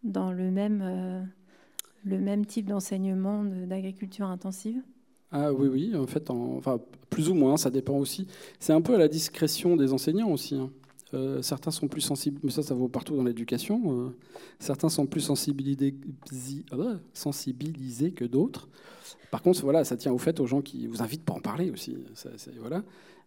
dans 0.04 0.32
le, 0.32 0.52
même, 0.52 0.82
euh, 0.84 1.24
le 2.06 2.20
même 2.20 2.46
type 2.46 2.68
d'enseignement 2.68 3.44
de- 3.44 3.66
d'agriculture 3.66 4.28
intensive? 4.28 4.82
Ah 5.32 5.52
oui, 5.52 5.68
oui, 5.68 5.96
en 5.98 6.06
fait, 6.08 6.30
en- 6.30 6.58
enfin, 6.58 6.80
plus 7.10 7.30
ou 7.30 7.34
moins, 7.34 7.58
ça 7.58 7.72
dépend 7.72 7.96
aussi. 7.98 8.28
C'est 8.60 8.74
un 8.74 8.82
peu 8.82 8.94
à 8.96 8.98
la 9.00 9.08
discrétion 9.08 9.76
des 9.76 9.92
enseignants 9.94 10.32
aussi. 10.32 10.56
hein. 10.56 10.70
Euh, 11.14 11.42
certains 11.42 11.72
sont 11.72 11.88
plus 11.88 12.02
sensibles, 12.02 12.40
mais 12.44 12.52
ça, 12.52 12.64
ça 12.64 12.74
vaut 12.74 12.88
partout 12.88 13.16
dans 13.16 13.24
l'éducation. 13.24 13.82
euh, 14.08 14.10
certains 14.60 14.90
sont 14.90 15.06
plus 15.06 15.22
sensibilisés, 15.22 15.96
ah 16.72 16.76
bah, 16.78 17.00
sensibilisés 17.14 18.12
que 18.12 18.26
d'autres. 18.26 18.68
Par 19.32 19.42
contre, 19.42 19.62
voilà, 19.62 19.84
ça 19.84 19.98
tient 19.98 20.12
au 20.12 20.18
fait 20.18 20.40
aux 20.40 20.48
gens 20.48 20.62
qui 20.62 20.88
vous 20.88 21.02
invitent 21.02 21.24
pour 21.24 21.36
en 21.38 21.40
parler 21.42 21.72
aussi. 21.72 21.98
ça, 22.16 22.30
voilà. 22.60 22.84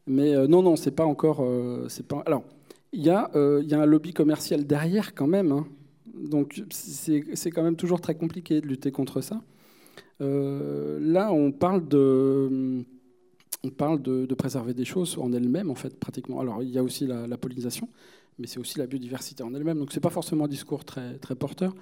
Mais 0.07 0.35
euh, 0.35 0.47
non, 0.47 0.63
non, 0.63 0.77
c'est 0.77 0.91
pas 0.93 1.05
encore. 1.05 1.41
euh, 1.43 1.87
c'est 1.89 2.07
pas. 2.07 2.23
Alors, 2.27 2.45
il 2.93 3.03
y, 3.05 3.11
a, 3.11 3.31
euh, 3.35 3.63
y 3.65 3.75
a 3.75 3.81
un 3.81 3.87
lobby 3.87 4.13
commercial 4.13 4.67
derrière 4.67 5.15
quand 5.15 5.27
même. 5.27 5.53
hein. 5.53 5.67
Donc, 6.15 6.63
c'est 6.71 7.51
quand 7.51 7.63
même 7.63 7.77
toujours 7.77 8.01
très 8.01 8.15
compliqué 8.15 8.61
de 8.61 8.67
lutter 8.67 8.91
contre 8.91 9.21
ça. 9.21 9.43
Là, 10.21 11.31
on 11.33 11.53
parle 11.53 11.87
de, 11.89 12.85
on 13.67 13.71
parle 13.71 14.01
de, 14.01 14.35
préserver 14.35 14.75
des 14.75 14.85
choses 14.85 15.19
en 15.19 15.33
elles-mêmes, 15.33 15.71
en 15.71 15.75
fait, 15.75 15.99
pratiquement. 15.99 16.41
Alors, 16.41 16.63
il 16.63 16.71
y 16.71 16.79
a 16.79 16.83
aussi 16.83 17.07
la, 17.07 17.37
pollinisation, 17.37 17.89
mais 18.39 18.47
c'est 18.47 18.59
aussi 18.59 18.79
la 18.79 18.87
biodiversité 18.87 19.43
en 19.43 19.53
elle-même. 19.55 19.79
Donc, 19.79 19.93
c'est 19.93 20.01
pas 20.01 20.11
forcément 20.11 20.45
un 20.45 20.49
discours 20.49 20.85
très, 20.85 21.19
très 21.19 21.35
porteur. 21.35 21.75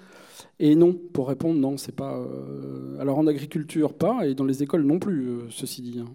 Et 0.59 0.75
non, 0.75 0.95
pour 1.13 1.29
répondre, 1.29 1.59
non, 1.59 1.77
c'est 1.77 1.95
pas. 1.95 2.17
euh, 2.19 2.99
Alors, 3.01 3.19
en 3.19 3.27
agriculture, 3.27 3.95
pas, 3.95 4.27
et 4.27 4.35
dans 4.35 4.45
les 4.45 4.63
écoles 4.63 4.85
non 4.85 4.99
plus, 4.99 5.29
euh, 5.29 5.51
ceci 5.51 5.83
dit. 5.83 6.01
hein. 6.01 6.11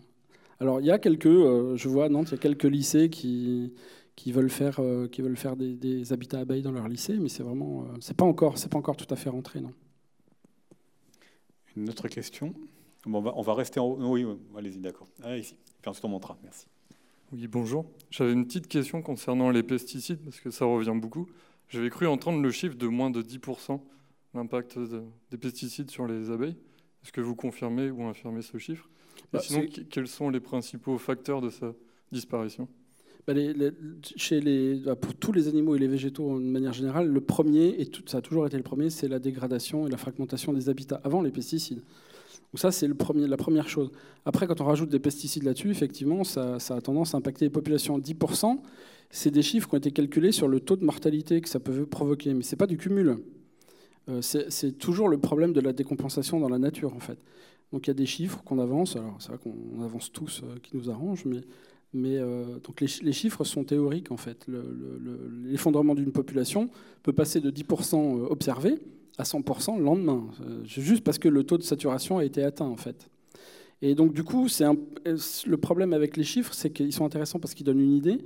Alors, 0.60 0.82
il 0.82 0.88
y 0.88 0.92
a 0.92 1.00
quelques, 1.00 1.26
euh, 1.28 1.76
je 1.78 1.88
vois 1.88 2.06
à 2.06 2.10
Nantes, 2.10 2.30
il 2.30 2.32
y 2.32 2.36
a 2.36 2.40
quelques 2.40 2.64
lycées 2.64 3.10
qui 3.10 3.74
qui 4.16 4.34
veulent 4.34 4.50
faire, 4.50 4.82
qui 5.14 5.22
veulent 5.22 5.38
faire 5.38 5.56
des, 5.56 5.78
des 5.78 6.12
habitats 6.12 6.40
abeilles 6.40 6.62
dans 6.62 6.74
leur 6.74 6.90
lycée, 6.90 7.16
mais 7.18 7.30
c'est 7.30 7.42
vraiment, 7.42 7.86
c'est 8.02 8.18
pas 8.18 8.26
pas 8.26 8.78
encore 8.78 8.98
tout 8.98 9.08
à 9.10 9.16
fait 9.16 9.30
rentré, 9.30 9.62
non. 9.62 9.72
Une 11.78 11.90
autre 11.90 12.10
question? 12.10 12.54
Bon, 13.06 13.20
on, 13.20 13.22
va, 13.22 13.34
on 13.36 13.42
va 13.42 13.54
rester 13.54 13.80
en 13.80 13.86
haut. 13.86 13.98
Oui, 14.12 14.24
oui, 14.24 14.36
allez-y, 14.58 14.78
d'accord. 14.80 15.08
Ah, 15.24 15.38
ici. 15.38 15.56
Puis 15.82 15.90
ensuite, 15.90 16.06
on 16.06 16.10
montera. 16.10 16.38
Merci. 16.44 16.66
Oui, 17.32 17.48
bonjour. 17.48 17.86
J'avais 18.10 18.34
une 18.34 18.46
petite 18.46 18.68
question 18.68 19.02
concernant 19.02 19.50
les 19.52 19.64
pesticides, 19.64 20.20
parce 20.24 20.40
que 20.40 20.50
ça 20.50 20.66
revient 20.66 20.96
beaucoup. 21.00 21.28
J'avais 21.70 21.90
cru 21.90 22.08
entendre 22.08 22.42
le 22.42 22.52
chiffre 22.52 22.76
de 22.76 22.88
moins 22.88 23.10
de 23.12 23.22
10% 23.22 23.82
l'impact 24.34 24.78
de- 24.80 25.04
des 25.32 25.38
pesticides 25.38 25.90
sur 25.92 26.08
les 26.08 26.32
abeilles. 26.32 26.56
Est-ce 27.04 27.12
que 27.12 27.22
vous 27.22 27.36
confirmez 27.36 27.90
ou 27.92 28.04
infirmez 28.04 28.42
ce 28.42 28.58
chiffre? 28.58 28.90
Et 29.18 29.22
Bah, 29.34 29.40
sinon, 29.40 29.66
quels 29.90 30.08
sont 30.08 30.30
les 30.30 30.40
principaux 30.40 30.98
facteurs 30.98 31.42
de 31.42 31.50
sa 31.50 31.74
disparition? 32.12 32.68
Bah, 33.28 33.34
les- 33.34 33.54
les- 33.54 33.72
chez 34.16 34.40
les, 34.42 34.76
bah, 34.76 34.96
pour 34.96 35.14
tous 35.14 35.32
les 35.32 35.48
animaux 35.48 35.76
et 35.76 35.80
les 35.80 35.88
végétaux 35.88 36.40
de 36.40 36.44
manière 36.46 36.74
générale, 36.74 37.08
le 37.08 37.22
premier, 37.22 37.80
et 37.80 37.86
tout, 37.86 38.02
ça 38.08 38.18
a 38.18 38.22
toujours 38.22 38.48
été 38.48 38.58
le 38.58 38.64
premier, 38.64 38.90
c'est 38.90 39.08
la 39.08 39.20
dégradation 39.20 39.86
et 39.88 39.90
la 39.90 39.98
fragmentation 39.98 40.52
des 40.52 40.68
habitats 40.70 41.00
avant 41.04 41.22
les 41.22 41.32
pesticides. 41.32 41.82
Donc 42.54 42.60
ça, 42.60 42.72
c'est 42.72 42.88
la 42.88 43.38
première 43.38 43.70
chose. 43.70 43.92
Après, 44.26 44.48
quand 44.48 44.60
on 44.62 44.66
rajoute 44.66 44.90
des 44.90 45.00
pesticides 45.00 45.44
là-dessus, 45.44 45.70
effectivement, 45.70 46.24
ça, 46.24 46.56
a 46.70 46.82
tendance 46.82 47.14
à 47.14 47.18
impacter 47.20 47.46
les 47.46 47.52
populations. 47.52 48.00
10%, 48.00 48.60
c'est 49.12 49.30
des 49.32 49.44
chiffres 49.44 49.68
qui 49.70 49.76
ont 49.76 49.78
été 49.78 49.92
calculés 49.92 50.32
sur 50.32 50.48
le 50.48 50.60
taux 50.60 50.76
de 50.76 50.84
mortalité 50.84 51.42
que 51.42 51.50
ça 51.50 51.60
peut 51.60 51.86
provoquer, 51.86 52.34
mais 52.34 52.42
ce 52.44 52.56
n'est 52.56 52.58
pas 52.58 52.66
du 52.68 52.78
cumul. 52.78 53.18
Euh, 54.10 54.22
c'est 54.22 54.72
toujours 54.80 55.10
le 55.10 55.20
problème 55.20 55.54
de 55.54 55.62
la 55.62 55.74
décompensation 55.74 56.40
dans 56.40 56.50
la 56.50 56.58
nature, 56.58 56.96
en 56.96 57.00
fait. 57.00 57.20
Donc 57.72 57.86
il 57.86 57.90
y 57.90 57.92
a 57.92 57.96
des 57.96 58.08
chiffres 58.08 58.42
qu'on 58.44 58.58
avance, 58.58 58.96
alors 58.96 59.18
c'est 59.20 59.30
vrai 59.30 59.38
qu'on 59.38 59.84
avance 59.84 60.12
tous, 60.12 60.42
euh, 60.44 60.58
qui 60.64 60.76
nous 60.76 60.90
arrangent, 60.90 61.26
mais, 61.94 62.18
euh, 62.18 62.58
donc 62.64 62.82
les, 62.82 62.88
chi- 62.88 63.04
les 63.04 63.14
chiffres 63.14 63.44
sont 63.44 63.64
théoriques, 63.64 64.12
en 64.12 64.18
fait. 64.18 64.46
Le- 64.48 64.62
le- 64.64 64.98
le- 64.98 65.50
L'effondrement 65.52 65.94
d'une 65.94 66.12
population 66.12 66.70
peut 67.04 67.14
passer 67.14 67.42
de 67.42 67.52
10% 67.52 68.22
observé 68.32 68.80
à 69.20 69.24
100% 69.24 69.78
le 69.78 69.84
lendemain, 69.84 70.28
euh, 70.42 70.64
juste 70.64 71.04
parce 71.04 71.20
que 71.20 71.28
le 71.28 71.44
taux 71.44 71.58
de 71.58 71.64
saturation 71.64 72.18
a 72.18 72.26
été 72.26 72.42
atteint, 72.42 72.66
en 72.66 72.78
fait. 72.78 73.10
Et 73.82 73.94
donc, 73.94 74.14
du 74.14 74.24
coup, 74.24 74.48
c'est 74.48 74.66
le 74.66 75.58
problème 75.58 75.94
avec 75.94 76.18
les 76.18 76.24
chiffres, 76.24 76.54
c'est 76.54 76.72
qu'ils 76.72 76.94
sont 76.94 77.06
intéressants 77.06 77.40
parce 77.40 77.54
qu'ils 77.54 77.66
donnent 77.66 77.82
une 77.82 77.94
idée, 77.94 78.20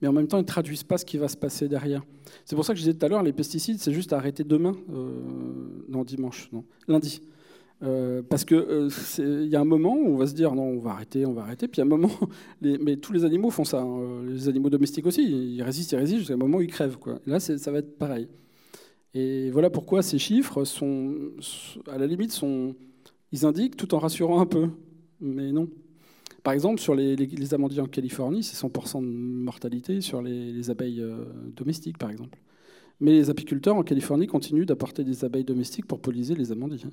mais 0.00 0.08
en 0.08 0.12
même 0.12 0.26
temps, 0.26 0.38
ils 0.38 0.42
ne 0.42 0.46
traduisent 0.46 0.84
pas 0.84 0.98
ce 0.98 1.04
qui 1.04 1.18
va 1.18 1.28
se 1.28 1.36
passer 1.36 1.68
derrière. 1.68 2.02
C'est 2.44 2.56
pour 2.56 2.64
ça 2.64 2.72
que 2.72 2.78
je 2.78 2.84
disais 2.84 2.94
tout 2.94 3.04
à 3.04 3.08
l'heure, 3.08 3.22
les 3.22 3.32
pesticides, 3.32 3.78
c'est 3.78 3.92
juste 3.92 4.12
arrêter 4.12 4.44
demain, 4.44 4.74
euh, 4.92 5.10
non, 5.88 6.02
dimanche, 6.02 6.50
non, 6.52 6.64
lundi. 6.88 7.22
Euh, 7.84 8.22
parce 8.28 8.44
qu'il 8.44 8.56
euh, 8.56 8.90
y 9.46 9.54
a 9.54 9.60
un 9.60 9.64
moment 9.64 9.94
où 9.94 10.08
on 10.08 10.16
va 10.16 10.26
se 10.26 10.34
dire 10.34 10.52
non, 10.54 10.64
on 10.64 10.80
va 10.80 10.90
arrêter, 10.90 11.24
on 11.26 11.32
va 11.32 11.42
arrêter. 11.42 11.68
Puis 11.68 11.76
il 11.76 11.78
y 11.78 11.82
a 11.82 11.86
un 11.86 11.88
moment, 11.88 12.10
mais 12.60 12.96
tous 12.96 13.12
les 13.12 13.24
animaux 13.24 13.50
font 13.50 13.64
ça. 13.64 13.80
Hein. 13.80 14.24
Les 14.26 14.48
animaux 14.48 14.70
domestiques 14.70 15.06
aussi, 15.06 15.22
ils 15.22 15.62
résistent, 15.62 15.92
ils 15.92 15.96
résistent 15.96 16.18
jusqu'à 16.20 16.34
un 16.34 16.38
moment 16.38 16.58
où 16.58 16.62
ils 16.62 16.72
crèvent. 16.72 16.98
Quoi. 16.98 17.20
là, 17.26 17.38
ça 17.38 17.70
va 17.70 17.78
être 17.78 17.96
pareil. 17.98 18.28
Et 19.14 19.50
voilà 19.50 19.70
pourquoi 19.70 20.02
ces 20.02 20.18
chiffres 20.18 20.64
sont, 20.64 21.14
à 21.86 21.98
la 21.98 22.06
limite, 22.06 22.32
sont, 22.32 22.74
ils 23.32 23.46
indiquent 23.46 23.76
tout 23.76 23.94
en 23.94 23.98
rassurant 23.98 24.40
un 24.40 24.46
peu, 24.46 24.70
mais 25.20 25.50
non. 25.52 25.68
Par 26.42 26.52
exemple, 26.52 26.80
sur 26.80 26.94
les, 26.94 27.16
les, 27.16 27.54
en 27.54 27.86
Californie, 27.86 28.42
c'est 28.42 28.56
100% 28.56 29.02
de 29.02 29.06
mortalité 29.06 30.00
sur 30.00 30.22
les, 30.22 30.70
abeilles 30.70 31.00
euh, 31.00 31.24
domestiques, 31.54 31.98
par 31.98 32.10
exemple. 32.10 32.38
Mais 33.00 33.12
les 33.12 33.30
apiculteurs 33.30 33.76
en 33.76 33.82
Californie 33.82 34.26
continuent 34.26 34.64
d'apporter 34.64 35.04
des 35.04 35.24
abeilles 35.24 35.44
domestiques 35.44 35.86
pour 35.86 36.00
polliniser 36.00 36.34
les 36.34 36.52
amandiers. 36.52 36.90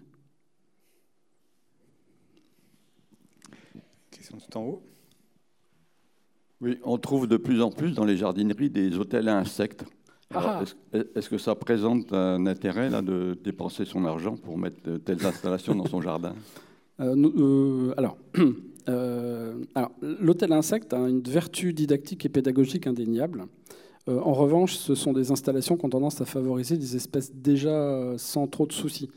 Question 4.12 4.38
tout 4.38 4.58
en 4.58 4.64
haut. 4.64 4.84
Oui, 6.62 6.78
on 6.84 6.98
trouve 6.98 7.28
de 7.28 7.38
plus 7.38 7.62
en 7.62 7.70
plus 7.70 7.94
dans 7.94 8.06
les 8.06 8.18
jardineries 8.18 8.70
des 8.70 8.98
hôtels 8.98 9.30
à 9.30 9.38
insectes. 9.38 9.86
Ah. 10.36 10.64
Est-ce 11.16 11.30
que 11.30 11.38
ça 11.38 11.56
présente 11.56 12.14
un 12.14 12.46
intérêt 12.46 12.90
là, 12.90 13.02
de 13.02 13.38
dépenser 13.44 13.86
son 13.86 14.06
argent 14.06 14.36
pour 14.36 14.58
mettre 14.58 14.82
de 14.84 14.98
telles 14.98 15.26
installations 15.26 15.76
dans 15.76 15.86
son 15.86 16.02
jardin? 16.02 16.34
Euh, 17.00 17.16
euh, 17.38 17.94
Alors, 17.98 18.18
euh, 18.90 19.56
alors 19.74 19.92
l'hôtel 20.02 20.52
insecte 20.54 20.94
a 20.94 20.98
une 20.98 21.22
vertu 21.22 21.74
didactique 21.74 22.26
et 22.26 22.30
pédagogique 22.30 22.88
indéniable. 22.88 23.46
en 24.08 24.34
revanche, 24.34 24.76
ce 24.76 24.96
sont 24.96 25.14
des 25.14 25.32
installations 25.32 25.78
qui 25.78 25.86
ont 25.86 25.90
tendance 25.90 26.22
à 26.22 26.26
favoriser 26.26 26.78
des 26.78 26.96
espèces 26.96 27.34
déjà 27.34 28.14
sans 28.18 28.48
trop 28.48 28.68
de 28.68 28.74
soucis. 28.74 29.10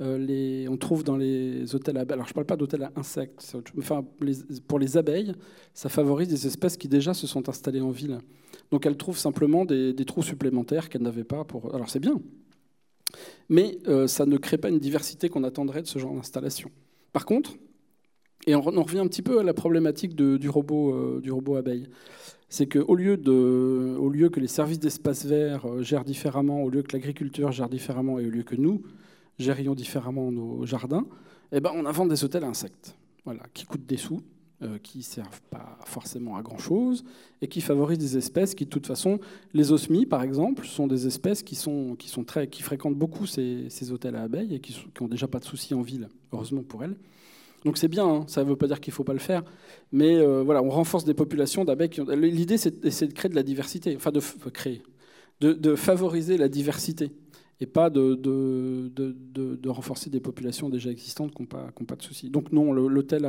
Les, 0.00 0.68
on 0.68 0.76
trouve 0.76 1.04
dans 1.04 1.16
les 1.16 1.74
hôtels 1.74 1.96
abeilles, 1.96 2.14
alors 2.14 2.26
je 2.26 2.32
ne 2.32 2.34
parle 2.34 2.46
pas 2.46 2.56
d'hôtels 2.56 2.82
à 2.82 2.92
insectes, 2.96 3.56
enfin, 3.78 4.04
pour 4.68 4.78
les 4.78 4.96
abeilles, 4.98 5.32
ça 5.72 5.88
favorise 5.88 6.28
des 6.28 6.46
espèces 6.46 6.76
qui 6.76 6.88
déjà 6.88 7.14
se 7.14 7.26
sont 7.26 7.48
installées 7.48 7.80
en 7.80 7.90
ville. 7.90 8.18
Donc 8.70 8.86
elles 8.86 8.96
trouvent 8.96 9.18
simplement 9.18 9.64
des, 9.64 9.94
trous 10.04 10.22
supplémentaires 10.22 10.88
qu'elles 10.88 11.02
n'avaient 11.02 11.24
pas. 11.24 11.44
Pour... 11.44 11.74
Alors 11.74 11.88
c'est 11.88 12.00
bien, 12.00 12.20
mais 13.48 13.78
euh, 13.88 14.06
ça 14.06 14.26
ne 14.26 14.36
crée 14.36 14.58
pas 14.58 14.68
une 14.68 14.78
diversité 14.80 15.28
qu'on 15.28 15.44
attendrait 15.44 15.82
de 15.82 15.86
ce 15.86 15.98
genre 15.98 16.14
d'installation. 16.14 16.70
Par 17.12 17.24
contre, 17.24 17.56
et 18.46 18.54
on, 18.54 18.60
revient 18.60 19.00
un 19.00 19.08
petit 19.08 19.22
peu 19.22 19.40
à 19.40 19.42
la 19.42 19.54
problématique 19.54 20.14
du, 20.14 20.48
robot, 20.48 20.92
euh, 20.92 21.20
du 21.20 21.32
robot 21.32 21.56
abeille, 21.56 21.88
c'est 22.48 22.66
qu'au 22.66 22.94
lieu, 22.94 23.16
lieu 23.16 24.28
que 24.28 24.38
les 24.38 24.46
services 24.46 24.78
d'espace 24.78 25.24
vert 25.24 25.66
euh, 25.66 25.82
gèrent 25.82 26.04
différemment, 26.04 26.62
au 26.62 26.70
lieu 26.70 26.82
que 26.82 26.92
l'agriculture 26.92 27.50
gère 27.50 27.68
différemment 27.68 28.20
et 28.20 28.26
au 28.26 28.30
lieu 28.30 28.44
que 28.44 28.54
nous 28.54 28.82
gérions 29.38 29.74
différemment 29.74 30.30
nos 30.30 30.64
jardins, 30.64 31.06
eh 31.52 31.60
ben, 31.60 31.72
on 31.74 31.86
invente 31.86 32.08
des 32.08 32.24
hôtels 32.24 32.44
à 32.44 32.48
insectes 32.48 32.96
voilà, 33.24 33.42
qui 33.52 33.64
coûtent 33.66 33.86
des 33.86 33.96
sous 33.96 34.22
euh, 34.62 34.78
qui 34.78 34.98
ne 34.98 35.02
servent 35.02 35.42
pas 35.50 35.78
forcément 35.84 36.36
à 36.36 36.42
grand-chose 36.42 37.04
et 37.42 37.46
qui 37.46 37.60
favorisent 37.60 37.98
des 37.98 38.16
espèces 38.16 38.54
qui, 38.54 38.64
de 38.64 38.70
toute 38.70 38.86
façon, 38.86 39.20
les 39.52 39.70
osmies, 39.70 40.06
par 40.06 40.22
exemple, 40.22 40.66
sont 40.66 40.86
des 40.86 41.06
espèces 41.06 41.42
qui, 41.42 41.54
sont, 41.54 41.94
qui, 41.94 42.08
sont 42.08 42.24
très, 42.24 42.48
qui 42.48 42.62
fréquentent 42.62 42.96
beaucoup 42.96 43.26
ces, 43.26 43.66
ces 43.68 43.92
hôtels 43.92 44.16
à 44.16 44.22
abeilles 44.22 44.54
et 44.54 44.60
qui 44.60 44.74
n'ont 45.00 45.08
déjà 45.08 45.28
pas 45.28 45.40
de 45.40 45.44
soucis 45.44 45.74
en 45.74 45.82
ville, 45.82 46.08
heureusement 46.32 46.62
pour 46.62 46.82
elles. 46.82 46.96
Donc 47.66 47.78
c'est 47.78 47.88
bien, 47.88 48.06
hein, 48.06 48.24
ça 48.28 48.44
ne 48.44 48.48
veut 48.48 48.56
pas 48.56 48.66
dire 48.66 48.80
qu'il 48.80 48.92
ne 48.92 48.94
faut 48.94 49.04
pas 49.04 49.12
le 49.12 49.18
faire, 49.18 49.42
mais 49.92 50.16
euh, 50.16 50.42
voilà, 50.42 50.62
on 50.62 50.70
renforce 50.70 51.04
des 51.04 51.14
populations 51.14 51.64
d'abeilles. 51.64 51.90
L'idée, 52.16 52.56
c'est 52.56 52.80
de 52.80 53.12
créer 53.12 53.28
de 53.28 53.34
la 53.34 53.42
diversité, 53.42 53.94
enfin 53.96 54.10
de 54.10 54.20
créer, 54.50 54.82
de, 55.40 55.52
de 55.52 55.74
favoriser 55.74 56.38
la 56.38 56.48
diversité 56.48 57.12
et 57.60 57.66
pas 57.66 57.88
de, 57.88 58.14
de, 58.14 58.92
de, 58.94 59.68
renforcer 59.68 60.10
des 60.10 60.20
populations 60.20 60.68
déjà 60.68 60.90
existantes 60.90 61.34
qui 61.34 61.42
n'ont 61.42 61.46
pas, 61.46 61.70
pas, 61.86 61.96
de 61.96 62.02
soucis. 62.02 62.28
Donc 62.28 62.52
non, 62.52 62.72
l'hôtel, 62.72 63.28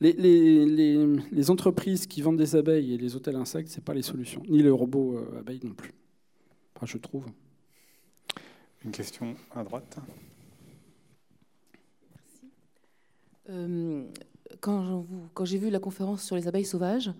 les, 0.00 0.12
les, 0.12 1.06
les, 1.30 1.50
entreprises 1.50 2.06
qui 2.06 2.20
vendent 2.20 2.36
des 2.36 2.54
abeilles 2.54 2.94
et 2.94 2.98
les 2.98 3.16
hôtels 3.16 3.36
insectes, 3.36 3.70
ce 3.70 3.76
n'est 3.76 3.84
pas 3.84 3.94
les 3.94 4.02
solutions, 4.02 4.42
ni 4.48 4.62
les 4.62 4.70
robots 4.70 5.16
euh, 5.16 5.40
abeilles 5.40 5.60
non 5.64 5.72
plus. 5.72 5.92
Enfin, 6.76 6.86
je 6.86 6.98
trouve. 6.98 7.24
Une 8.84 8.90
question 8.90 9.34
à 9.54 9.64
droite. 9.64 9.96
Merci. 12.10 12.52
Euh, 13.48 14.04
quand, 14.60 15.06
quand 15.32 15.44
j'ai 15.46 15.58
vu 15.58 15.70
la 15.70 15.78
conférence 15.78 16.22
sur 16.22 16.36
les 16.36 16.46
abeilles 16.46 16.66
sauvages, 16.66 17.12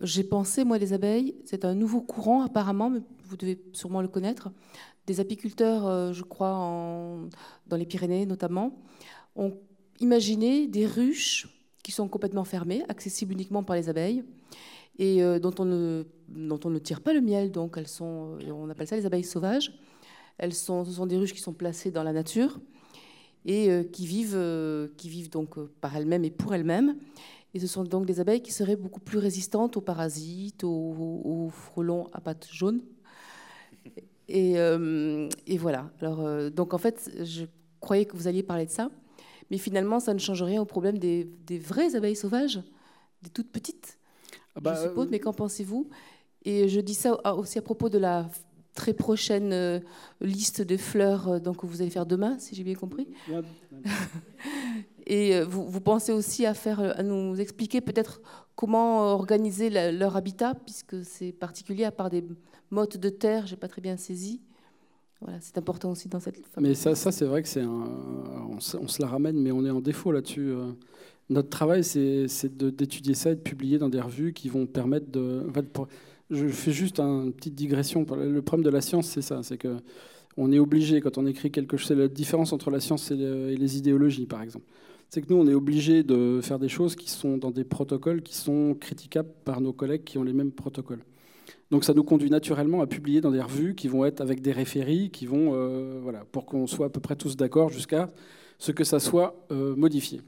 j'ai 0.00 0.24
pensé, 0.24 0.64
moi, 0.64 0.78
les 0.78 0.92
abeilles, 0.92 1.34
c'est 1.44 1.64
un 1.64 1.74
nouveau 1.74 2.00
courant 2.00 2.42
apparemment, 2.42 2.90
mais 2.90 3.00
vous 3.24 3.36
devez 3.36 3.62
sûrement 3.72 4.02
le 4.02 4.08
connaître, 4.08 4.50
des 5.06 5.20
apiculteurs, 5.20 5.86
euh, 5.86 6.12
je 6.12 6.22
crois, 6.22 6.50
dans 7.66 7.76
les 7.76 7.86
Pyrénées 7.86 8.26
notamment, 8.26 8.78
ont 9.36 9.56
imaginé 10.00 10.66
des 10.66 10.86
ruches 10.86 11.48
qui 11.82 11.92
sont 11.92 12.08
complètement 12.08 12.44
fermées, 12.44 12.82
accessibles 12.88 13.32
uniquement 13.32 13.62
par 13.62 13.76
les 13.76 13.88
abeilles, 13.88 14.24
et 14.98 15.22
euh, 15.22 15.38
dont, 15.38 15.54
on 15.58 15.64
ne, 15.64 16.78
tire 16.78 17.00
pas 17.00 17.12
le 17.12 17.20
miel. 17.20 17.52
Donc 17.52 17.76
elles 17.76 17.88
sont, 17.88 18.38
euh, 18.40 18.50
on 18.50 18.68
appelle 18.68 18.88
ça 18.88 18.96
les 18.96 19.06
abeilles 19.06 19.24
sauvages. 19.24 19.72
Elles 20.38 20.54
sont, 20.54 20.84
ce 20.84 20.90
sont 20.90 21.06
des 21.06 21.16
ruches 21.16 21.32
qui 21.32 21.40
sont 21.40 21.54
placées 21.54 21.90
dans 21.90 22.02
la 22.02 22.12
nature 22.12 22.58
et 23.48 23.70
qui 23.92 24.08
vivent, 24.08 24.90
qui 24.96 25.08
vivent 25.08 25.30
donc 25.30 25.56
par 25.80 25.96
elles-mêmes 25.96 26.24
et 26.24 26.32
pour 26.32 26.52
elles-mêmes. 26.52 26.96
Et 27.54 27.60
ce 27.60 27.68
sont 27.68 27.84
donc 27.84 28.04
des 28.04 28.18
abeilles 28.18 28.42
qui 28.42 28.52
seraient 28.52 28.74
beaucoup 28.74 28.98
plus 28.98 29.18
résistantes 29.18 29.76
aux 29.76 29.80
parasites, 29.80 30.64
aux, 30.64 31.22
aux 31.24 31.48
frelons 31.48 32.10
à 32.12 32.20
pattes 32.20 32.48
jaunes, 32.50 32.82
euh, 34.30 35.28
et, 35.46 35.58
voilà. 35.58 35.90
Alors, 36.00 36.20
euh, 36.20 36.50
donc 36.50 36.74
en 36.74 36.78
fait, 36.78 37.10
je 37.22 37.44
croyais 37.80 38.04
que 38.04 38.16
vous 38.16 38.26
alliez 38.26 38.42
parler 38.42 38.66
de 38.66 38.70
ça, 38.70 38.90
mais 39.50 39.58
finalement, 39.58 40.00
ça 40.00 40.14
ne 40.14 40.18
change 40.18 40.42
rien 40.42 40.60
au 40.60 40.64
problème 40.64 40.98
des, 40.98 41.28
vraies 41.50 41.94
abeilles 41.94 42.16
sauvages, 42.16 42.60
des 43.22 43.30
toutes 43.30 43.50
petites, 43.50 43.98
ah 44.54 44.60
bah, 44.60 44.74
je 44.74 44.88
suppose. 44.88 45.08
Mais 45.10 45.20
qu'en 45.20 45.32
pensez-vous? 45.32 45.88
Et 46.44 46.68
je 46.68 46.80
dis 46.80 46.94
ça 46.94 47.34
aussi 47.36 47.58
à 47.58 47.62
propos 47.62 47.88
de 47.88 47.98
la 47.98 48.28
très 48.74 48.92
prochaine 48.92 49.52
euh, 49.52 49.80
liste 50.20 50.60
de 50.60 50.76
fleurs 50.76 51.40
donc, 51.40 51.58
que 51.58 51.66
vous 51.66 51.80
allez 51.80 51.90
faire 51.90 52.06
demain, 52.06 52.38
si 52.38 52.54
j'ai 52.54 52.62
bien 52.64 52.74
compris. 52.74 53.08
Et 55.08 55.40
vous, 55.42 55.68
vous, 55.68 55.80
pensez 55.80 56.10
aussi 56.10 56.46
à, 56.46 56.54
faire, 56.54 56.80
à 56.80 57.04
nous 57.04 57.40
expliquer 57.40 57.80
peut-être 57.80 58.20
comment 58.56 59.12
organiser 59.12 59.70
leur 59.92 60.16
habitat, 60.16 60.54
puisque 60.54 61.04
c'est 61.04 61.30
particulier 61.30 61.84
à 61.84 61.92
part 61.92 62.10
des 62.10 62.24
motte 62.70 62.96
de 62.96 63.08
terre, 63.08 63.46
j'ai 63.46 63.56
pas 63.56 63.68
très 63.68 63.82
bien 63.82 63.96
saisi. 63.96 64.40
Voilà, 65.20 65.38
c'est 65.40 65.56
important 65.56 65.90
aussi 65.90 66.08
dans 66.08 66.20
cette. 66.20 66.36
Mais 66.60 66.74
ça, 66.74 66.94
ça 66.94 67.10
c'est 67.10 67.24
vrai 67.24 67.42
que 67.42 67.48
c'est 67.48 67.62
un, 67.62 67.88
on, 68.50 68.60
se 68.60 69.00
la 69.00 69.08
ramène, 69.08 69.40
mais 69.40 69.50
on 69.50 69.64
est 69.64 69.70
en 69.70 69.80
défaut 69.80 70.12
là-dessus. 70.12 70.50
Euh. 70.50 70.72
Notre 71.30 71.48
travail, 71.48 71.82
c'est 71.82 72.56
d'étudier 72.56 73.14
ça 73.14 73.32
et 73.32 73.34
de 73.34 73.40
publier 73.40 73.78
dans 73.78 73.88
des 73.88 74.00
revues 74.00 74.32
qui 74.32 74.48
vont 74.48 74.66
permettre 74.66 75.10
de. 75.10 75.44
je 76.30 76.46
fais 76.48 76.70
juste 76.70 77.00
une 77.00 77.32
petite 77.32 77.54
digression. 77.54 78.06
Le 78.14 78.42
problème 78.42 78.64
de 78.64 78.70
la 78.70 78.80
science, 78.80 79.08
c'est 79.08 79.22
ça, 79.22 79.42
c'est 79.42 79.58
que 79.58 79.76
on 80.36 80.52
est 80.52 80.58
obligé 80.58 81.00
quand 81.00 81.18
on 81.18 81.26
écrit 81.26 81.50
quelque 81.50 81.76
chose. 81.76 81.88
C'est 81.88 81.94
la 81.94 82.08
différence 82.08 82.52
entre 82.52 82.70
la 82.70 82.78
science 82.78 83.10
et 83.10 83.16
les 83.16 83.78
idéologies, 83.78 84.26
par 84.26 84.42
exemple. 84.42 84.66
C'est 85.08 85.22
que 85.22 85.32
nous, 85.32 85.40
on 85.40 85.46
est 85.46 85.54
obligé 85.54 86.02
de 86.02 86.40
faire 86.42 86.58
des 86.58 86.68
choses 86.68 86.94
qui 86.94 87.10
sont 87.10 87.38
dans 87.38 87.50
des 87.50 87.64
protocoles 87.64 88.22
qui 88.22 88.34
sont 88.34 88.76
critiquables 88.78 89.30
par 89.44 89.60
nos 89.60 89.72
collègues 89.72 90.04
qui 90.04 90.18
ont 90.18 90.24
les 90.24 90.32
mêmes 90.32 90.52
protocoles. 90.52 91.02
Donc 91.70 91.84
ça 91.84 91.94
nous 91.94 92.04
conduit 92.04 92.30
naturellement 92.30 92.80
à 92.80 92.86
publier 92.86 93.20
dans 93.20 93.32
des 93.32 93.40
revues 93.40 93.74
qui 93.74 93.88
vont 93.88 94.04
être 94.04 94.20
avec 94.20 94.40
des 94.40 94.52
référies, 94.52 95.10
qui 95.10 95.26
vont, 95.26 95.52
euh, 95.54 95.98
voilà, 96.00 96.24
pour 96.30 96.46
qu'on 96.46 96.66
soit 96.66 96.86
à 96.86 96.90
peu 96.90 97.00
près 97.00 97.16
tous 97.16 97.36
d'accord 97.36 97.70
jusqu'à 97.70 98.10
ce 98.58 98.70
que 98.72 98.84
ça 98.84 99.00
soit 99.00 99.46
euh, 99.50 99.74
modifié. 99.74 100.20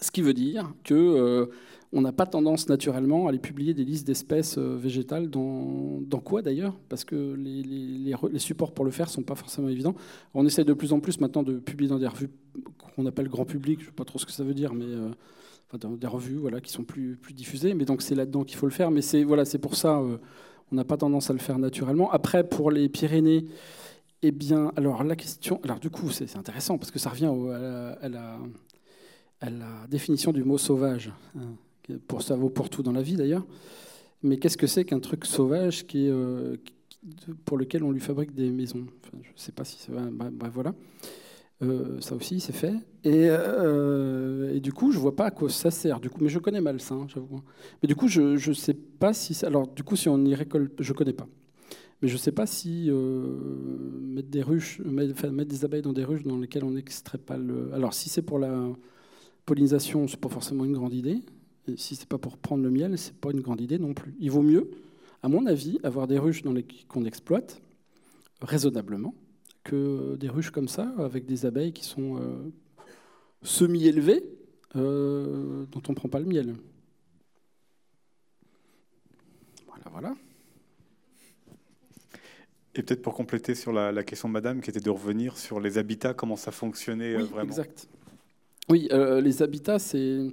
Ce 0.00 0.10
qui 0.10 0.22
veut 0.22 0.34
dire 0.34 0.74
que 0.82 0.94
euh, 0.94 1.46
on 1.92 2.00
n'a 2.00 2.12
pas 2.12 2.26
tendance 2.26 2.68
naturellement 2.68 3.26
à 3.26 3.28
aller 3.30 3.38
publier 3.38 3.74
des 3.74 3.84
listes 3.84 4.06
d'espèces 4.06 4.58
végétales 4.58 5.30
dans, 5.30 6.00
dans 6.02 6.18
quoi 6.18 6.42
d'ailleurs? 6.42 6.76
Parce 6.88 7.04
que 7.04 7.34
les, 7.34 8.38
supports 8.38 8.74
pour 8.74 8.84
le 8.84 8.90
faire 8.90 9.06
ne 9.06 9.12
sont 9.12 9.22
pas 9.22 9.36
forcément 9.36 9.68
évidents. 9.68 9.94
On 10.34 10.44
essaie 10.44 10.64
de 10.64 10.74
plus 10.74 10.92
en 10.92 10.98
plus 11.00 11.20
maintenant 11.20 11.44
de 11.44 11.58
publier 11.58 11.88
dans 11.88 11.98
des 11.98 12.08
revues 12.08 12.28
qu'on 12.96 13.06
appelle 13.06 13.28
grand 13.28 13.44
public, 13.44 13.78
je 13.78 13.84
ne 13.84 13.90
sais 13.90 13.94
pas 13.94 14.04
trop 14.04 14.18
ce 14.18 14.26
que 14.26 14.32
ça 14.32 14.42
veut 14.42 14.52
dire, 14.52 14.74
mais 14.74 14.86
enfin, 15.72 15.96
des 15.96 16.06
revues 16.06 16.36
voilà, 16.36 16.60
qui 16.60 16.72
sont 16.72 16.84
plus, 16.84 17.16
plus 17.16 17.32
diffusées. 17.32 17.72
Mais 17.72 17.84
donc 17.84 18.02
c'est 18.02 18.16
là-dedans 18.16 18.42
qu'il 18.42 18.58
faut 18.58 18.66
le 18.66 18.72
faire. 18.72 18.90
Mais 18.90 19.00
c'est 19.00 19.22
voilà, 19.22 19.44
pour 19.62 19.76
ça 19.76 20.02
on 20.72 20.76
n'a 20.76 20.84
pas 20.84 20.96
tendance 20.96 21.30
à 21.30 21.32
le 21.32 21.38
faire 21.38 21.58
naturellement. 21.58 22.10
Après, 22.10 22.48
pour 22.48 22.70
les 22.70 22.88
Pyrénées, 22.88 23.44
eh 24.22 24.32
bien, 24.32 24.72
alors 24.76 25.04
la 25.04 25.16
question, 25.16 25.60
alors 25.62 25.78
du 25.78 25.90
coup, 25.90 26.10
c'est 26.10 26.36
intéressant 26.36 26.78
parce 26.78 26.90
que 26.90 26.98
ça 26.98 27.10
revient 27.10 27.32
à, 28.00 28.08
la, 28.08 29.86
définition 29.88 30.32
du 30.32 30.44
mot 30.44 30.58
sauvage. 30.58 31.12
Hein, 31.36 31.54
pour 32.08 32.22
ça 32.22 32.34
vaut 32.34 32.48
pour 32.48 32.68
tout 32.68 32.82
dans 32.82 32.92
la 32.92 33.02
vie 33.02 33.16
d'ailleurs. 33.16 33.46
Mais 34.22 34.38
qu'est-ce 34.38 34.56
que 34.56 34.66
c'est 34.66 34.84
qu'un 34.84 34.98
truc 34.98 35.24
sauvage 35.24 35.86
qui, 35.86 36.08
euh, 36.08 36.56
pour 37.44 37.58
lequel 37.58 37.84
on 37.84 37.92
lui 37.92 38.00
fabrique 38.00 38.34
des 38.34 38.50
maisons? 38.50 38.86
Je 39.12 39.18
ne 39.18 39.22
sais 39.36 39.52
pas 39.52 39.64
si 39.64 39.76
c'est. 39.78 39.92
Bref, 39.92 40.52
voilà. 40.52 40.74
Euh, 41.62 42.00
ça 42.00 42.14
aussi, 42.14 42.40
c'est 42.40 42.52
fait. 42.52 42.74
Et, 43.04 43.28
euh, 43.30 44.54
et, 44.54 44.60
du 44.60 44.72
coup, 44.72 44.92
je 44.92 44.98
vois 44.98 45.16
pas 45.16 45.26
à 45.26 45.30
quoi 45.30 45.48
ça 45.48 45.70
sert. 45.70 46.00
Du 46.00 46.10
coup, 46.10 46.18
mais 46.20 46.28
je 46.28 46.38
connais 46.38 46.60
mal 46.60 46.78
hein, 46.90 47.06
j'avoue. 47.08 47.40
Mais 47.82 47.86
du 47.86 47.96
coup, 47.96 48.08
je 48.08 48.48
ne 48.48 48.54
sais 48.54 48.74
pas 48.74 49.12
si. 49.12 49.44
Alors, 49.44 49.66
du 49.66 49.82
coup, 49.82 49.96
si 49.96 50.08
on 50.08 50.22
y 50.24 50.34
récolte, 50.34 50.74
je 50.82 50.92
connais 50.92 51.12
pas. 51.12 51.26
Mais 52.02 52.08
je 52.08 52.14
ne 52.14 52.18
sais 52.18 52.32
pas 52.32 52.46
si 52.46 52.90
euh, 52.90 53.38
mettre 54.02 54.28
des 54.28 54.42
ruches, 54.42 54.80
mettre, 54.80 55.44
des 55.44 55.64
abeilles 55.64 55.82
dans 55.82 55.94
des 55.94 56.04
ruches 56.04 56.24
dans 56.24 56.36
lesquelles 56.38 56.64
on 56.64 56.72
n'extrait 56.72 57.18
pas 57.18 57.38
le. 57.38 57.72
Alors, 57.72 57.94
si 57.94 58.10
c'est 58.10 58.22
pour 58.22 58.38
la 58.38 58.68
pollinisation, 59.46 60.06
c'est 60.08 60.20
pas 60.20 60.28
forcément 60.28 60.64
une 60.64 60.74
grande 60.74 60.92
idée. 60.92 61.22
Et 61.68 61.76
si 61.76 61.96
c'est 61.96 62.08
pas 62.08 62.18
pour 62.18 62.36
prendre 62.36 62.62
le 62.62 62.70
miel, 62.70 62.98
c'est 62.98 63.14
pas 63.14 63.30
une 63.30 63.40
grande 63.40 63.60
idée 63.60 63.78
non 63.78 63.94
plus. 63.94 64.14
Il 64.20 64.30
vaut 64.30 64.42
mieux, 64.42 64.70
à 65.22 65.28
mon 65.28 65.46
avis, 65.46 65.78
avoir 65.82 66.06
des 66.06 66.18
ruches 66.18 66.42
qu'on 66.88 67.04
exploite 67.04 67.62
raisonnablement 68.42 69.14
que 69.66 70.14
des 70.16 70.28
ruches 70.28 70.50
comme 70.50 70.68
ça, 70.68 70.92
avec 70.98 71.26
des 71.26 71.44
abeilles 71.44 71.72
qui 71.72 71.84
sont 71.84 72.16
euh, 72.16 72.52
semi-élevées, 73.42 74.22
euh, 74.76 75.66
dont 75.72 75.82
on 75.88 75.92
ne 75.92 75.96
prend 75.96 76.08
pas 76.08 76.20
le 76.20 76.26
miel. 76.26 76.54
Voilà, 79.66 79.84
voilà. 79.90 80.14
Et 82.76 82.82
peut-être 82.82 83.02
pour 83.02 83.14
compléter 83.14 83.54
sur 83.54 83.72
la, 83.72 83.90
la, 83.90 84.04
question 84.04 84.28
de 84.28 84.34
Madame, 84.34 84.60
qui 84.60 84.70
était 84.70 84.80
de 84.80 84.90
revenir 84.90 85.36
sur 85.36 85.58
les 85.58 85.78
habitats, 85.78 86.14
comment 86.14 86.36
ça 86.36 86.52
fonctionnait 86.52 87.16
oui, 87.16 87.24
vraiment. 87.24 87.48
Exact. 87.48 87.88
Oui, 88.68 88.88
euh, 88.92 89.20
les 89.20 89.42
habitats, 89.42 89.80
c'est. 89.80 90.28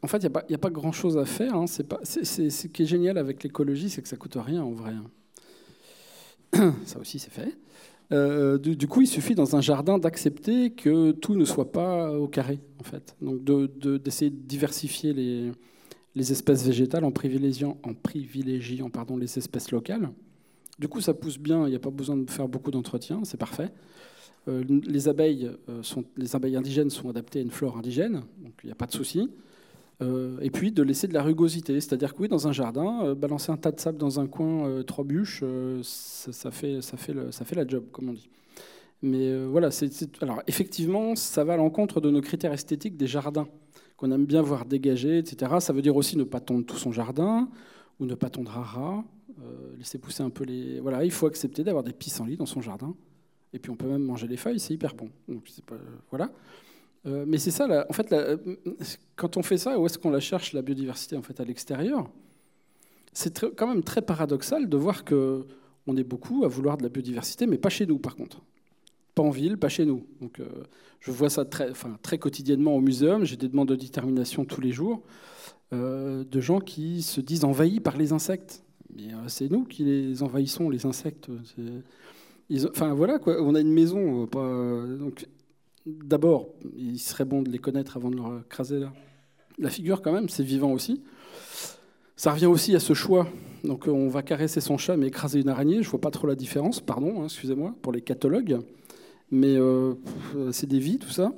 En 0.00 0.06
fait, 0.06 0.18
il 0.18 0.28
n'y 0.28 0.54
a, 0.54 0.54
a, 0.54 0.58
pas 0.58 0.70
grand-chose 0.70 1.18
à 1.18 1.24
faire. 1.24 1.56
Hein. 1.56 1.66
C'est 1.66 1.88
pas, 1.88 1.98
ce 2.04 2.66
qui 2.68 2.82
est 2.82 2.86
génial 2.86 3.18
avec 3.18 3.42
l'écologie, 3.42 3.90
c'est 3.90 4.00
que 4.00 4.08
ça 4.08 4.16
coûte 4.16 4.36
rien 4.36 4.62
en 4.62 4.70
vrai. 4.70 4.92
Ça 6.86 7.00
aussi, 7.00 7.18
c'est 7.18 7.32
fait. 7.32 7.56
Euh, 8.10 8.58
du, 8.58 8.86
coup, 8.86 9.02
il 9.02 9.06
suffit 9.06 9.34
dans 9.34 9.56
un 9.56 9.60
jardin 9.60 9.98
d'accepter 9.98 10.70
que 10.70 11.12
tout 11.12 11.34
ne 11.34 11.44
soit 11.44 11.72
pas 11.72 12.12
au 12.12 12.28
carré, 12.28 12.60
en 12.80 12.84
fait. 12.84 13.16
Donc, 13.22 13.42
d'essayer 14.02 14.30
de, 14.30 14.36
diversifier 14.36 15.12
les, 15.14 16.32
espèces 16.32 16.66
végétales 16.66 17.04
en 17.04 17.10
privilégiant, 17.10 17.78
en 17.82 19.16
les 19.16 19.38
espèces 19.38 19.70
locales. 19.70 20.10
Du 20.78 20.88
coup, 20.88 21.00
ça 21.00 21.14
pousse 21.14 21.38
bien. 21.38 21.66
Il 21.66 21.70
n'y 21.70 21.76
a 21.76 21.80
pas 21.80 21.90
besoin 21.90 22.16
de 22.16 22.30
faire 22.30 22.48
beaucoup 22.48 22.70
d'entretien. 22.70 23.20
C'est 23.24 23.38
parfait. 23.38 23.72
Euh, 24.48 24.64
les 24.86 25.08
abeilles 25.08 25.50
euh, 25.68 25.82
les 26.16 26.34
abeilles 26.34 26.56
indigènes 26.56 26.90
sont 26.90 27.08
adaptées 27.08 27.38
à 27.38 27.42
une 27.42 27.52
flore 27.52 27.76
indigène, 27.76 28.22
donc 28.42 28.54
il 28.64 28.66
n'y 28.66 28.72
a 28.72 28.74
pas 28.74 28.86
de 28.86 28.92
souci. 28.92 29.30
Euh, 30.02 30.38
et 30.40 30.50
puis 30.50 30.72
de 30.72 30.82
laisser 30.82 31.06
de 31.06 31.14
la 31.14 31.22
rugosité, 31.22 31.80
c'est-à-dire 31.80 32.14
que 32.14 32.22
oui, 32.22 32.28
dans 32.28 32.48
un 32.48 32.52
jardin, 32.52 33.04
euh, 33.04 33.14
balancer 33.14 33.52
un 33.52 33.56
tas 33.56 33.72
de 33.72 33.80
sable 33.80 33.98
dans 33.98 34.20
un 34.20 34.26
coin, 34.26 34.66
euh, 34.66 34.82
trois 34.82 35.04
bûches, 35.04 35.44
ça, 35.82 36.32
ça, 36.32 36.50
fait, 36.50 37.54
la 37.54 37.66
job, 37.66 37.84
comme 37.92 38.10
on 38.10 38.12
dit. 38.12 38.28
Mais 39.02 39.44
voilà, 39.46 39.70
alors 40.20 40.42
effectivement, 40.46 41.16
ça 41.16 41.42
va 41.42 41.54
à 41.54 41.56
l'encontre 41.56 42.00
de 42.00 42.08
nos 42.08 42.20
critères 42.20 42.52
esthétiques 42.52 42.96
des 42.96 43.08
jardins, 43.08 43.48
qu'on 43.96 44.12
aime 44.12 44.26
bien 44.26 44.42
voir 44.42 44.64
dégagés, 44.64 45.18
etc. 45.18 45.56
Ça 45.58 45.72
veut 45.72 45.82
dire 45.82 45.96
aussi 45.96 46.16
ne 46.16 46.22
pas 46.22 46.38
tondre 46.38 46.64
tout 46.64 46.76
son 46.76 46.92
jardin, 46.92 47.48
ou 47.98 48.06
ne 48.06 48.14
pas 48.14 48.30
tondre 48.30 48.56
à 48.56 48.62
ras, 48.62 49.04
laisser 49.76 49.98
pousser 49.98 50.22
un 50.22 50.30
peu 50.30 50.44
les... 50.44 50.78
Voilà, 50.78 51.04
il 51.04 51.10
faut 51.10 51.26
accepter 51.26 51.64
d'avoir 51.64 51.82
des 51.82 51.92
pissenlits 51.92 52.36
dans 52.36 52.46
son 52.46 52.60
jardin. 52.60 52.94
Et 53.52 53.58
puis 53.58 53.72
on 53.72 53.76
peut 53.76 53.88
même 53.88 54.04
manger 54.04 54.28
les 54.28 54.36
feuilles, 54.36 54.60
c'est 54.60 54.72
hyper 54.72 54.94
bon. 54.94 55.10
Donc, 55.28 55.50
voilà. 56.10 56.30
Euh, 57.06 57.24
mais 57.26 57.38
c'est 57.38 57.50
ça, 57.50 57.86
en 57.88 57.92
fait, 57.92 58.14
quand 59.16 59.36
on 59.36 59.42
fait 59.42 59.58
ça, 59.58 59.78
où 59.78 59.86
est-ce 59.86 59.98
qu'on 59.98 60.10
la 60.10 60.20
cherche, 60.20 60.52
la 60.52 60.62
biodiversité, 60.62 61.16
en 61.16 61.22
fait, 61.22 61.40
à 61.40 61.44
l'extérieur? 61.44 62.08
C'est 63.12 63.44
quand 63.56 63.66
même 63.66 63.82
très 63.82 64.02
paradoxal 64.02 64.68
de 64.68 64.76
voir 64.76 65.04
que 65.04 65.44
on 65.86 65.96
est 65.96 66.04
beaucoup 66.04 66.44
à 66.44 66.48
vouloir 66.48 66.76
de 66.78 66.84
la 66.84 66.88
biodiversité, 66.88 67.46
mais 67.46 67.58
pas 67.58 67.68
chez 67.68 67.86
nous, 67.86 67.98
par 67.98 68.14
contre. 68.14 68.40
Pas 69.14 69.22
en 69.22 69.30
ville, 69.30 69.58
pas 69.58 69.68
chez 69.68 69.84
nous. 69.84 70.06
Donc, 70.20 70.38
euh, 70.38 70.46
je 71.00 71.10
vois 71.10 71.28
ça 71.28 71.44
très, 71.44 71.70
enfin, 71.70 71.98
très 72.02 72.18
quotidiennement 72.18 72.76
au 72.76 72.80
muséum. 72.80 73.24
J'ai 73.24 73.36
des 73.36 73.48
demandes 73.48 73.68
de 73.68 73.74
détermination 73.74 74.44
tous 74.44 74.60
les 74.60 74.72
jours 74.72 75.02
euh, 75.72 76.24
de 76.24 76.40
gens 76.40 76.60
qui 76.60 77.02
se 77.02 77.20
disent 77.20 77.44
envahis 77.44 77.80
par 77.80 77.96
les 77.96 78.12
insectes. 78.12 78.62
Mais 78.94 79.08
c'est 79.26 79.50
nous 79.50 79.64
qui 79.64 79.84
les 79.84 80.22
envahissons, 80.22 80.70
les 80.70 80.86
insectes. 80.86 81.28
Enfin 82.70 82.94
voilà, 82.94 83.18
quoi. 83.18 83.42
on 83.42 83.54
a 83.54 83.60
une 83.60 83.72
maison. 83.72 84.26
Donc, 84.26 85.26
D'abord, 85.86 86.48
il 86.76 86.98
serait 86.98 87.24
bon 87.24 87.42
de 87.42 87.50
les 87.50 87.58
connaître 87.58 87.96
avant 87.96 88.10
de 88.10 88.16
leur 88.16 88.40
écraser 88.40 88.80
la, 89.58 89.70
figure 89.70 90.00
quand 90.00 90.12
même, 90.12 90.28
c'est 90.28 90.44
vivant 90.44 90.72
aussi. 90.72 91.02
Ça 92.14 92.32
revient 92.32 92.46
aussi 92.46 92.76
à 92.76 92.80
ce 92.80 92.94
choix. 92.94 93.26
Donc 93.64 93.88
on 93.88 94.08
va 94.08 94.22
caresser 94.22 94.60
son 94.60 94.78
chat 94.78 94.96
mais 94.96 95.08
écraser 95.08 95.40
une 95.40 95.48
araignée, 95.48 95.82
je 95.82 95.88
ne 95.88 95.90
vois 95.90 96.00
pas 96.00 96.10
trop 96.10 96.26
la 96.26 96.36
différence, 96.36 96.80
pardon, 96.80 97.22
hein, 97.22 97.24
excusez-moi, 97.24 97.74
pour 97.82 97.92
les 97.92 98.00
catalogues. 98.00 98.60
Mais 99.32 99.56
euh, 99.56 99.94
c'est 100.52 100.68
des 100.68 100.78
vies, 100.78 100.98
tout 100.98 101.10
ça. 101.10 101.32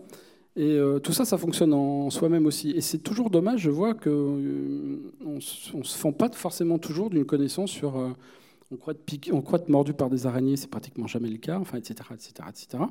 Et 0.57 0.73
euh, 0.73 0.99
tout 0.99 1.13
ça, 1.13 1.25
ça 1.25 1.39
fonctionne 1.39 1.73
en 1.73 2.11
soi-même 2.11 2.45
aussi. 2.45 2.71
Et 2.73 2.81
c'est 2.81 2.99
toujours 2.99 3.31
dommage, 3.31 3.61
je 3.61 3.71
vois 3.71 3.95
qu'on 3.95 4.11
euh, 4.11 5.13
ne 5.25 5.41
se 5.41 5.97
fend 5.97 6.13
pas 6.13 6.31
forcément 6.33 6.79
toujours 6.79 7.09
d'une 7.09 7.25
connaissance 7.25 7.71
sur... 7.71 7.97
On, 8.71 8.77
croit 8.77 8.93
être 8.95 9.05
piqué, 9.05 9.33
on 9.33 9.41
croit 9.41 9.61
être 9.61 9.69
mordu 9.69 9.93
par 9.93 10.11
des 10.11 10.27
araignées, 10.27 10.57
c'est 10.57 10.71
pratiquement 10.71 11.07
jamais 11.07 11.29
le 11.29 11.37
cas, 11.39 11.59
enfin, 11.59 11.79
etc., 11.79 11.95
etc., 12.13 12.33
etc. 12.49 12.85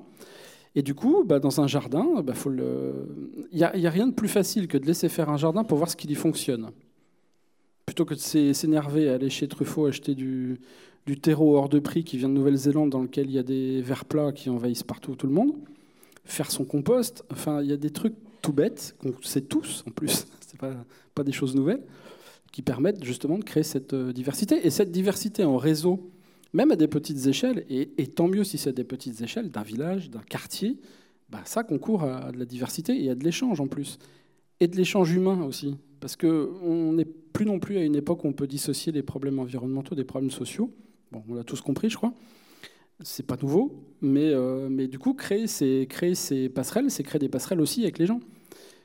Et 0.75 0.81
du 0.81 0.95
coup, 0.95 1.23
bah, 1.23 1.39
dans 1.39 1.61
un 1.61 1.67
jardin, 1.67 2.21
bah, 2.23 2.33
il 2.45 3.57
n'y 3.57 3.63
a, 3.63 3.69
a, 3.69 3.89
rien 3.89 4.07
de 4.07 4.13
plus 4.13 4.27
facile 4.27 4.67
que 4.67 4.77
de 4.77 4.85
laisser 4.85 5.07
faire 5.07 5.29
un 5.29 5.37
jardin 5.37 5.63
pour 5.63 5.77
voir 5.77 5.89
ce 5.89 5.95
qui 5.95 6.07
y 6.07 6.15
fonctionne. 6.15 6.71
Plutôt 7.85 8.05
que 8.05 8.15
de 8.15 8.53
s'énerver, 8.53 9.09
aller 9.09 9.29
chez 9.29 9.47
Truffaut 9.47 9.85
acheter 9.85 10.15
du, 10.15 10.59
terreau 11.21 11.57
hors 11.57 11.69
de 11.69 11.79
prix 11.79 12.03
qui 12.03 12.17
vient 12.17 12.29
de 12.29 12.33
Nouvelle-Zélande, 12.33 12.89
dans 12.89 13.01
lequel 13.01 13.27
il 13.27 13.33
y 13.33 13.39
a 13.39 13.43
des 13.43 13.81
vers 13.81 14.05
plats 14.05 14.31
qui 14.31 14.49
envahissent 14.49 14.83
partout 14.83 15.15
tout 15.15 15.27
le 15.27 15.33
monde, 15.33 15.53
faire 16.25 16.49
son 16.49 16.65
compost, 16.65 17.23
enfin, 17.31 17.61
il 17.61 17.69
y 17.69 17.73
a 17.73 17.77
des 17.77 17.91
trucs 17.91 18.15
tout 18.41 18.53
bêtes, 18.53 18.95
qu'on 18.99 19.13
sait 19.21 19.41
tous 19.41 19.83
en 19.87 19.91
plus, 19.91 20.25
ce 20.51 20.57
pas, 20.57 20.73
pas 21.13 21.23
des 21.23 21.31
choses 21.31 21.55
nouvelles, 21.55 21.83
qui 22.51 22.63
permettent 22.63 23.03
justement 23.03 23.37
de 23.37 23.43
créer 23.43 23.63
cette 23.63 23.93
diversité. 23.93 24.65
Et 24.65 24.71
cette 24.71 24.91
diversité 24.91 25.43
en 25.43 25.57
réseau, 25.57 26.09
même 26.53 26.71
à 26.71 26.75
des 26.75 26.87
petites 26.87 27.25
échelles, 27.25 27.65
et, 27.69 28.07
tant 28.07 28.27
mieux 28.27 28.43
si 28.43 28.57
c'est 28.57 28.69
à 28.69 28.73
des 28.73 28.83
petites 28.83 29.21
échelles, 29.21 29.49
d'un 29.49 29.63
village, 29.63 30.09
d'un 30.09 30.21
quartier, 30.21 30.77
bah, 31.29 31.41
ça 31.45 31.63
concourt 31.63 32.03
à 32.03 32.31
de 32.31 32.37
la 32.37 32.45
diversité 32.45 33.03
et 33.03 33.09
à 33.09 33.15
de 33.15 33.23
l'échange 33.23 33.59
en 33.59 33.67
plus. 33.67 33.97
Et 34.59 34.67
de 34.67 34.77
l'échange 34.77 35.11
humain 35.11 35.43
aussi. 35.43 35.75
Parce 35.99 36.15
qu'on 36.15 36.93
n'est 36.93 37.05
plus 37.05 37.45
non 37.45 37.59
plus 37.59 37.77
à 37.77 37.81
une 37.83 37.95
époque 37.95 38.23
où 38.23 38.27
on 38.27 38.33
peut 38.33 38.45
dissocier 38.45 38.91
les 38.91 39.01
problèmes 39.01 39.39
environnementaux 39.39 39.95
des 39.95 40.03
problèmes 40.03 40.31
sociaux. 40.31 40.71
Bon, 41.11 41.23
on 41.27 41.33
l'a 41.33 41.43
tous 41.43 41.61
compris, 41.61 41.89
je 41.89 41.97
crois. 41.97 42.13
C'est 43.01 43.25
pas 43.25 43.37
nouveau, 43.41 43.83
mais, 44.01 44.29
euh, 44.31 44.87
du 44.87 44.99
coup, 44.99 45.13
créer 45.13 45.47
ces, 45.47 45.87
passerelles, 46.53 46.91
c'est 46.91 47.03
créer 47.03 47.19
des 47.19 47.29
passerelles 47.29 47.61
aussi 47.61 47.81
avec 47.81 47.97
les 47.97 48.05
gens. 48.05 48.19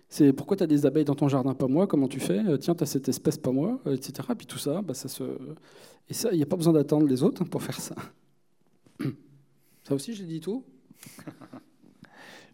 C'est 0.08 0.32
pourquoi 0.32 0.56
tu 0.56 0.62
as 0.62 0.66
des 0.66 0.86
abeilles 0.86 1.04
dans 1.04 1.14
ton 1.14 1.28
jardin, 1.28 1.52
pas 1.52 1.66
moi, 1.66 1.86
comment 1.86 2.08
tu 2.08 2.18
fais? 2.18 2.40
Tiens, 2.58 2.74
tu 2.74 2.82
as 2.82 2.86
cette 2.86 3.10
espèce, 3.10 3.36
pas 3.36 3.52
moi, 3.52 3.78
etc. 3.84 4.26
Puis 4.36 4.46
tout 4.46 4.56
ça, 4.56 4.80
bah, 4.80 4.94
ça 4.94 5.08
se. 5.08 5.24
Et 6.10 6.14
ça, 6.14 6.30
il 6.32 6.36
n'y 6.36 6.42
a 6.42 6.46
pas 6.46 6.56
besoin 6.56 6.72
d'attendre 6.72 7.06
les 7.06 7.22
autres 7.22 7.44
pour 7.44 7.62
faire 7.62 7.80
ça. 7.80 7.94
Ça 9.84 9.94
aussi, 9.94 10.14
j'ai 10.14 10.24
dit 10.24 10.40
tout. 10.40 10.64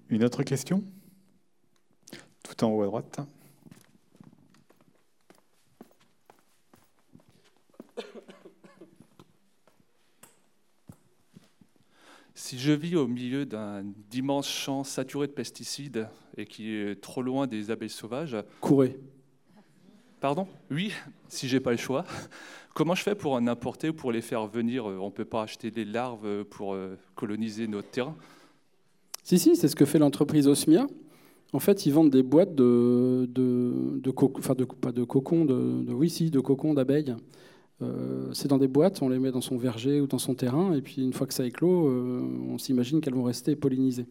Une 0.09 0.25
autre 0.25 0.43
question? 0.43 0.85
Tout 2.43 2.65
en 2.65 2.71
haut 2.71 2.83
à 2.83 2.87
droite. 2.87 3.21
Si 12.35 12.59
je 12.59 12.73
vis 12.73 12.95
au 12.95 13.07
milieu 13.07 13.47
d'un 13.47 13.85
immense 14.13 14.49
champ 14.49 14.85
saturé 14.85 15.27
de 15.29 15.33
pesticides 15.33 16.09
et 16.37 16.45
qui 16.45 16.75
est 16.75 17.01
trop 17.01 17.23
loin 17.23 17.47
des 17.47 17.71
abeilles 17.71 17.89
sauvages. 17.89 18.37
Courez. 18.61 18.99
Pardon? 20.25 20.47
Oui, 20.70 20.91
si 21.29 21.49
j'ai 21.49 21.61
pas 21.61 21.70
le 21.70 21.77
choix. 21.77 22.07
Comment 22.72 22.95
je 22.95 23.03
fais 23.03 23.14
pour 23.14 23.35
en 23.35 23.47
importer 23.47 23.91
ou 23.91 23.93
pour 23.93 24.11
les 24.11 24.22
faire 24.22 24.47
venir 24.47 24.86
On 24.86 25.05
ne 25.05 25.11
peut 25.11 25.27
pas 25.27 25.43
acheter 25.43 25.70
des 25.70 25.85
larves 25.85 26.44
pour 26.44 26.74
coloniser 27.15 27.66
notre 27.66 27.90
terrain? 27.90 28.16
Si, 29.23 29.39
si, 29.39 29.55
c'est 29.55 29.69
ce 29.69 29.77
que 29.77 29.85
fait 29.85 29.99
l'entreprise 29.99 30.49
Osmia. 30.49 30.86
En 31.53 31.59
fait, 31.59 31.85
ils 31.85 31.93
vendent 31.93 32.09
des 32.09 32.23
boîtes 32.23 32.55
de, 32.55 33.28
de, 33.35 34.01
de, 34.03 34.11
co 34.11 34.32
enfin 34.39 34.55
de 34.55 34.65
pas 34.65 34.93
de 34.93 35.05
cocons, 35.05 35.44
de, 35.44 35.82
de, 35.82 35.93
oui, 35.93 36.09
si, 36.09 36.31
de 36.31 36.40
cocons 36.40 36.73
d'abeilles. 36.73 37.15
Euh, 37.82 38.32
c'est 38.32 38.49
dans 38.49 38.57
des 38.57 38.66
boîtes, 38.66 39.03
on 39.03 39.11
les 39.11 39.19
met 39.19 39.31
dans 39.31 39.43
son 39.43 39.59
verger 39.59 40.01
ou 40.01 40.07
dans 40.07 40.16
son 40.16 40.35
terrain, 40.35 40.73
et 40.73 40.81
puis 40.81 41.03
une 41.03 41.12
fois 41.12 41.27
que 41.27 41.35
ça 41.35 41.44
éclot, 41.44 41.86
euh, 41.86 42.23
on 42.49 42.57
s'imagine 42.57 43.03
qu'elles 43.03 43.12
vont 43.12 43.24
rester 43.24 43.57
pollinisées. 43.57 44.07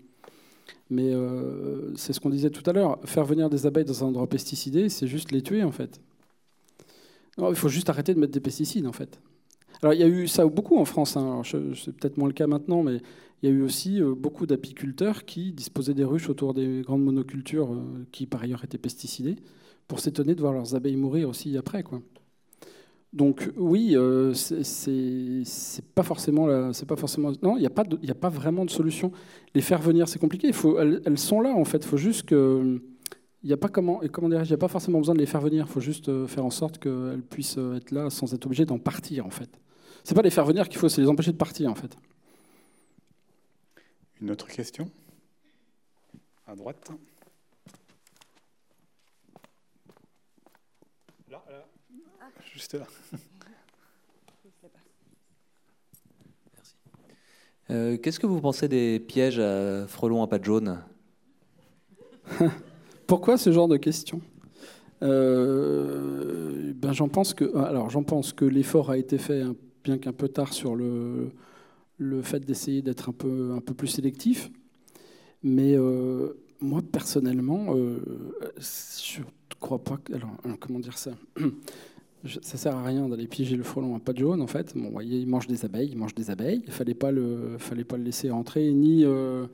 Mais 0.89 1.13
euh, 1.13 1.95
c'est 1.95 2.13
ce 2.13 2.19
qu'on 2.19 2.29
disait 2.29 2.49
tout 2.49 2.67
à 2.69 2.73
l'heure, 2.73 2.99
faire 3.05 3.25
venir 3.25 3.49
des 3.49 3.65
abeilles 3.65 3.85
dans 3.85 4.03
un 4.03 4.07
endroit 4.07 4.27
pesticidé, 4.27 4.89
c'est 4.89 5.07
juste 5.07 5.31
les 5.31 5.41
tuer 5.41 5.63
en 5.63 5.71
fait. 5.71 6.01
Il 7.37 7.55
faut 7.55 7.69
juste 7.69 7.89
arrêter 7.89 8.13
de 8.13 8.19
mettre 8.19 8.33
des 8.33 8.39
pesticides 8.39 8.85
en 8.85 8.91
fait. 8.91 9.19
Alors 9.81 9.93
il 9.93 9.99
y 9.99 10.03
a 10.03 10.07
eu 10.07 10.27
ça 10.27 10.45
beaucoup 10.45 10.77
en 10.77 10.85
France, 10.85 11.17
hein. 11.17 11.41
c'est 11.43 11.95
peut-être 11.95 12.17
moins 12.17 12.27
le 12.27 12.33
cas 12.33 12.47
maintenant, 12.47 12.83
mais 12.83 13.01
il 13.41 13.49
y 13.49 13.51
a 13.51 13.55
eu 13.55 13.61
aussi 13.61 14.01
beaucoup 14.01 14.45
d'apiculteurs 14.45 15.25
qui 15.25 15.51
disposaient 15.51 15.95
des 15.95 16.05
ruches 16.05 16.29
autour 16.29 16.53
des 16.53 16.81
grandes 16.81 17.03
monocultures 17.03 17.75
qui 18.11 18.27
par 18.27 18.43
ailleurs 18.43 18.63
étaient 18.63 18.77
pesticidées, 18.77 19.37
pour 19.87 19.99
s'étonner 19.99 20.35
de 20.35 20.41
voir 20.41 20.53
leurs 20.53 20.75
abeilles 20.75 20.95
mourir 20.95 21.27
aussi 21.27 21.57
après. 21.57 21.83
quoi. 21.83 22.01
Donc 23.13 23.51
oui, 23.55 23.95
euh, 23.95 24.33
c'est 24.33 25.85
pas 25.93 26.01
forcément 26.01 26.73
c'est 26.73 26.87
pas 26.87 26.95
forcément 26.95 27.31
non, 27.43 27.57
il 27.57 27.59
n'y 27.59 27.67
a 27.67 27.69
pas 27.69 27.83
a 27.83 28.13
pas 28.15 28.29
vraiment 28.29 28.65
de 28.65 28.71
solution. 28.71 29.11
Les 29.53 29.61
faire 29.61 29.79
venir, 29.79 30.07
c'est 30.07 30.17
compliqué. 30.17 30.51
Elles, 31.05 31.19
sont 31.19 31.39
là 31.39 31.51
en 31.51 31.63
fait. 31.63 31.77
Il 31.77 31.87
faut 31.87 31.97
juste 31.97 32.23
que 32.23 32.81
il 33.43 33.47
n'y 33.47 33.53
a 33.53 33.57
pas 33.57 33.69
comment 33.69 34.01
comment 34.11 34.29
dire, 34.29 34.41
il 34.43 34.51
a 34.51 34.57
pas 34.57 34.67
forcément 34.67 34.97
besoin 34.97 35.13
de 35.13 35.19
les 35.19 35.27
faire 35.27 35.41
venir. 35.41 35.65
Il 35.67 35.71
faut 35.71 35.79
juste 35.79 36.09
euh, 36.09 36.25
faire 36.25 36.43
en 36.43 36.49
sorte 36.49 36.79
qu'elles 36.79 37.21
puissent 37.29 37.59
euh, 37.59 37.75
être 37.75 37.91
là 37.91 38.09
sans 38.09 38.33
être 38.33 38.47
obligées 38.47 38.65
d'en 38.65 38.79
partir 38.79 39.27
en 39.27 39.29
fait. 39.29 39.49
C'est 40.03 40.15
pas 40.15 40.23
les 40.23 40.31
faire 40.31 40.45
venir 40.45 40.67
qu'il 40.67 40.79
faut, 40.79 40.89
c'est 40.89 41.01
les 41.01 41.07
empêcher 41.07 41.31
de 41.31 41.37
partir 41.37 41.69
en 41.69 41.75
fait. 41.75 41.95
Une 44.21 44.31
autre 44.31 44.47
question? 44.47 44.89
À 46.47 46.55
droite. 46.55 46.89
Juste 52.53 52.75
là. 52.75 52.85
Euh, 57.71 57.97
qu'est-ce 57.97 58.19
que 58.19 58.27
vous 58.27 58.41
pensez 58.41 58.67
des 58.67 58.99
pièges 58.99 59.39
à 59.39 59.87
frelons 59.87 60.21
à 60.21 60.27
pattes 60.27 60.43
jaunes 60.43 60.79
Pourquoi 63.07 63.37
ce 63.37 63.51
genre 63.51 63.67
de 63.67 63.77
questions 63.77 64.21
euh, 65.01 66.71
ben 66.75 66.93
j'en 66.93 67.09
pense 67.09 67.33
que 67.33 67.57
alors 67.57 67.89
j'en 67.89 68.03
pense 68.03 68.31
que 68.31 68.45
l'effort 68.45 68.89
a 68.89 68.97
été 68.97 69.17
fait 69.17 69.43
bien 69.83 69.97
qu'un 69.97 70.13
peu 70.13 70.29
tard 70.29 70.53
sur 70.53 70.77
le, 70.77 71.31
le 71.97 72.21
fait 72.21 72.39
d'essayer 72.39 72.81
d'être 72.81 73.09
un 73.09 73.11
peu 73.11 73.51
un 73.53 73.59
peu 73.59 73.73
plus 73.73 73.87
sélectif 73.87 74.49
mais 75.41 75.75
euh, 75.75 76.39
moi 76.61 76.81
personnellement 76.81 77.73
je 77.75 79.19
ne 79.19 79.25
crois 79.59 79.83
pas 79.83 79.97
que, 79.97 80.13
alors 80.13 80.37
comment 80.61 80.79
dire 80.79 80.97
ça 80.97 81.11
ça 82.25 82.57
sert 82.57 82.75
à 82.75 82.83
rien 82.83 83.09
d'aller 83.09 83.27
piéger 83.27 83.57
le 83.57 83.63
frelon 83.63 83.95
à 83.95 83.99
pas 83.99 84.13
de 84.13 84.19
jaune 84.19 84.41
en 84.41 84.47
fait. 84.47 84.73
Bon, 84.75 84.89
voyez, 84.89 85.19
il 85.19 85.27
mange 85.27 85.47
des 85.47 85.65
abeilles, 85.65 85.89
il 85.91 85.97
mange 85.97 86.15
des 86.15 86.31
abeilles. 86.31 86.63
Il 86.65 86.71
fallait 86.71 86.93
pas 86.93 87.11
le, 87.11 87.57
fallait 87.57 87.83
pas 87.83 87.97
le 87.97 88.03
laisser 88.03 88.31
entrer. 88.31 88.71
Ni, 88.71 89.03
euh, 89.03 89.45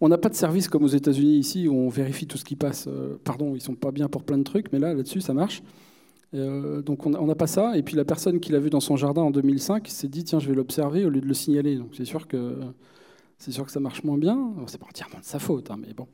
on 0.00 0.08
n'a 0.08 0.18
pas 0.18 0.28
de 0.28 0.34
service 0.34 0.68
comme 0.68 0.84
aux 0.84 0.88
États-Unis 0.88 1.38
ici 1.38 1.68
où 1.68 1.74
on 1.74 1.88
vérifie 1.88 2.26
tout 2.26 2.36
ce 2.36 2.44
qui 2.44 2.54
passe. 2.54 2.86
Euh, 2.86 3.16
pardon, 3.24 3.54
ils 3.54 3.62
sont 3.62 3.74
pas 3.74 3.92
bien 3.92 4.08
pour 4.08 4.24
plein 4.24 4.36
de 4.36 4.42
trucs, 4.42 4.72
mais 4.72 4.78
là, 4.78 4.92
là-dessus, 4.92 5.22
ça 5.22 5.32
marche. 5.32 5.62
Euh, 6.34 6.82
donc 6.82 7.06
on 7.06 7.26
n'a 7.26 7.34
pas 7.34 7.46
ça. 7.46 7.76
Et 7.78 7.82
puis 7.82 7.96
la 7.96 8.04
personne 8.04 8.40
qui 8.40 8.52
l'a 8.52 8.58
vu 8.58 8.68
dans 8.68 8.80
son 8.80 8.96
jardin 8.96 9.22
en 9.22 9.30
2005 9.30 9.88
s'est 9.88 10.08
dit 10.08 10.24
tiens, 10.24 10.38
je 10.38 10.48
vais 10.48 10.54
l'observer 10.54 11.06
au 11.06 11.10
lieu 11.10 11.20
de 11.20 11.28
le 11.28 11.34
signaler. 11.34 11.76
Donc 11.76 11.90
c'est 11.96 12.04
sûr 12.04 12.26
que 12.26 12.56
c'est 13.38 13.52
sûr 13.52 13.64
que 13.64 13.72
ça 13.72 13.80
marche 13.80 14.04
moins 14.04 14.18
bien. 14.18 14.52
C'est 14.66 14.78
pas 14.78 14.86
entièrement 14.86 15.18
de 15.18 15.24
sa 15.24 15.38
faute, 15.38 15.70
hein, 15.70 15.78
mais 15.80 15.94
bon. 15.94 16.06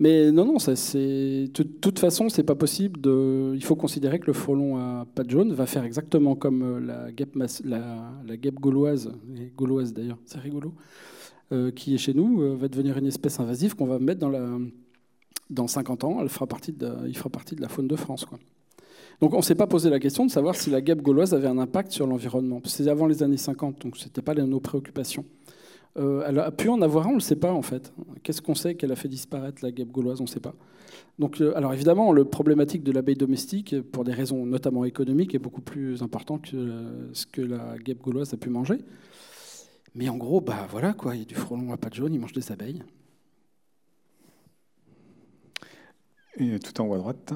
Mais 0.00 0.30
non, 0.30 0.44
non, 0.44 0.58
de 0.58 1.62
toute 1.80 1.98
façon, 1.98 2.28
c'est 2.28 2.44
pas 2.44 2.54
possible. 2.54 3.00
De, 3.00 3.52
il 3.54 3.64
faut 3.64 3.74
considérer 3.74 4.20
que 4.20 4.26
le 4.28 4.32
frelon 4.32 4.76
à 4.76 5.06
pattes 5.12 5.30
jaunes 5.30 5.52
va 5.52 5.66
faire 5.66 5.82
exactement 5.82 6.36
comme 6.36 6.62
euh, 6.62 6.80
la 6.80 7.10
guêpe, 7.10 7.36
la, 7.64 8.36
guêpe 8.36 8.60
gauloise, 8.60 9.12
gauloise 9.56 9.92
d'ailleurs, 9.92 10.18
c'est 10.24 10.38
rigolo, 10.38 10.72
euh, 11.50 11.72
qui 11.72 11.94
est 11.94 11.98
chez 11.98 12.14
nous, 12.14 12.42
euh, 12.42 12.54
va 12.54 12.68
devenir 12.68 12.96
une 12.96 13.06
espèce 13.06 13.40
invasive 13.40 13.74
qu'on 13.74 13.86
va 13.86 13.98
mettre 13.98 14.20
dans 14.20 14.28
la, 14.28 14.46
dans 15.50 15.66
50 15.66 16.04
ans. 16.04 16.18
Elle 16.20 16.28
fera 16.28 16.46
partie 16.46 16.72
de, 16.72 16.88
il 17.08 17.16
fera 17.16 17.30
partie 17.30 17.56
de 17.56 17.60
la 17.60 17.68
faune 17.68 17.88
de 17.88 17.96
France. 17.96 18.24
Donc 19.20 19.34
on 19.34 19.38
ne 19.38 19.42
s'est 19.42 19.56
pas 19.56 19.66
posé 19.66 19.90
la 19.90 19.98
question 19.98 20.24
de 20.24 20.30
savoir 20.30 20.54
si 20.54 20.70
la 20.70 20.80
guêpe 20.80 21.02
gauloise 21.02 21.34
avait 21.34 21.48
un 21.48 21.58
impact 21.58 21.90
sur 21.90 22.06
l'environnement. 22.06 22.60
C'est 22.66 22.86
avant 22.86 23.08
les 23.08 23.24
années 23.24 23.36
50, 23.36 23.82
donc 23.82 23.96
ce 23.96 24.04
n'était 24.04 24.22
pas 24.22 24.34
nos 24.34 24.60
préoccupations. 24.60 25.24
Euh, 25.98 26.22
elle 26.26 26.38
a 26.38 26.50
pu 26.52 26.68
en 26.68 26.80
avoir 26.80 27.06
un, 27.06 27.10
on 27.10 27.12
ne 27.12 27.16
le 27.16 27.20
sait 27.20 27.36
pas 27.36 27.52
en 27.52 27.62
fait. 27.62 27.92
Qu'est-ce 28.22 28.40
qu'on 28.40 28.54
sait 28.54 28.74
qu'elle 28.74 28.92
a 28.92 28.96
fait 28.96 29.08
disparaître 29.08 29.64
la 29.64 29.72
guêpe 29.72 29.90
gauloise 29.90 30.20
On 30.20 30.24
ne 30.24 30.28
sait 30.28 30.40
pas. 30.40 30.54
Donc, 31.18 31.40
euh, 31.40 31.56
alors 31.56 31.74
évidemment, 31.74 32.12
le 32.12 32.24
problématique 32.24 32.84
de 32.84 32.92
l'abeille 32.92 33.16
domestique, 33.16 33.80
pour 33.90 34.04
des 34.04 34.12
raisons 34.12 34.46
notamment 34.46 34.84
économiques, 34.84 35.34
est 35.34 35.40
beaucoup 35.40 35.60
plus 35.60 36.02
important 36.02 36.38
que 36.38 36.56
euh, 36.56 37.12
ce 37.12 37.26
que 37.26 37.42
la 37.42 37.76
guêpe 37.78 38.00
gauloise 38.00 38.32
a 38.32 38.36
pu 38.36 38.48
manger. 38.48 38.78
Mais 39.94 40.08
en 40.08 40.16
gros, 40.16 40.40
bah 40.40 40.66
voilà 40.70 40.92
quoi, 40.92 41.16
il 41.16 41.20
y 41.20 41.22
a 41.22 41.24
du 41.24 41.34
frelon 41.34 41.72
à 41.72 41.76
pattes 41.76 41.94
jaunes, 41.94 42.14
il 42.14 42.20
mange 42.20 42.32
des 42.32 42.52
abeilles. 42.52 42.82
Et 46.36 46.58
tout 46.60 46.80
en 46.80 46.86
haut 46.86 46.94
à 46.94 46.98
droite. 46.98 47.32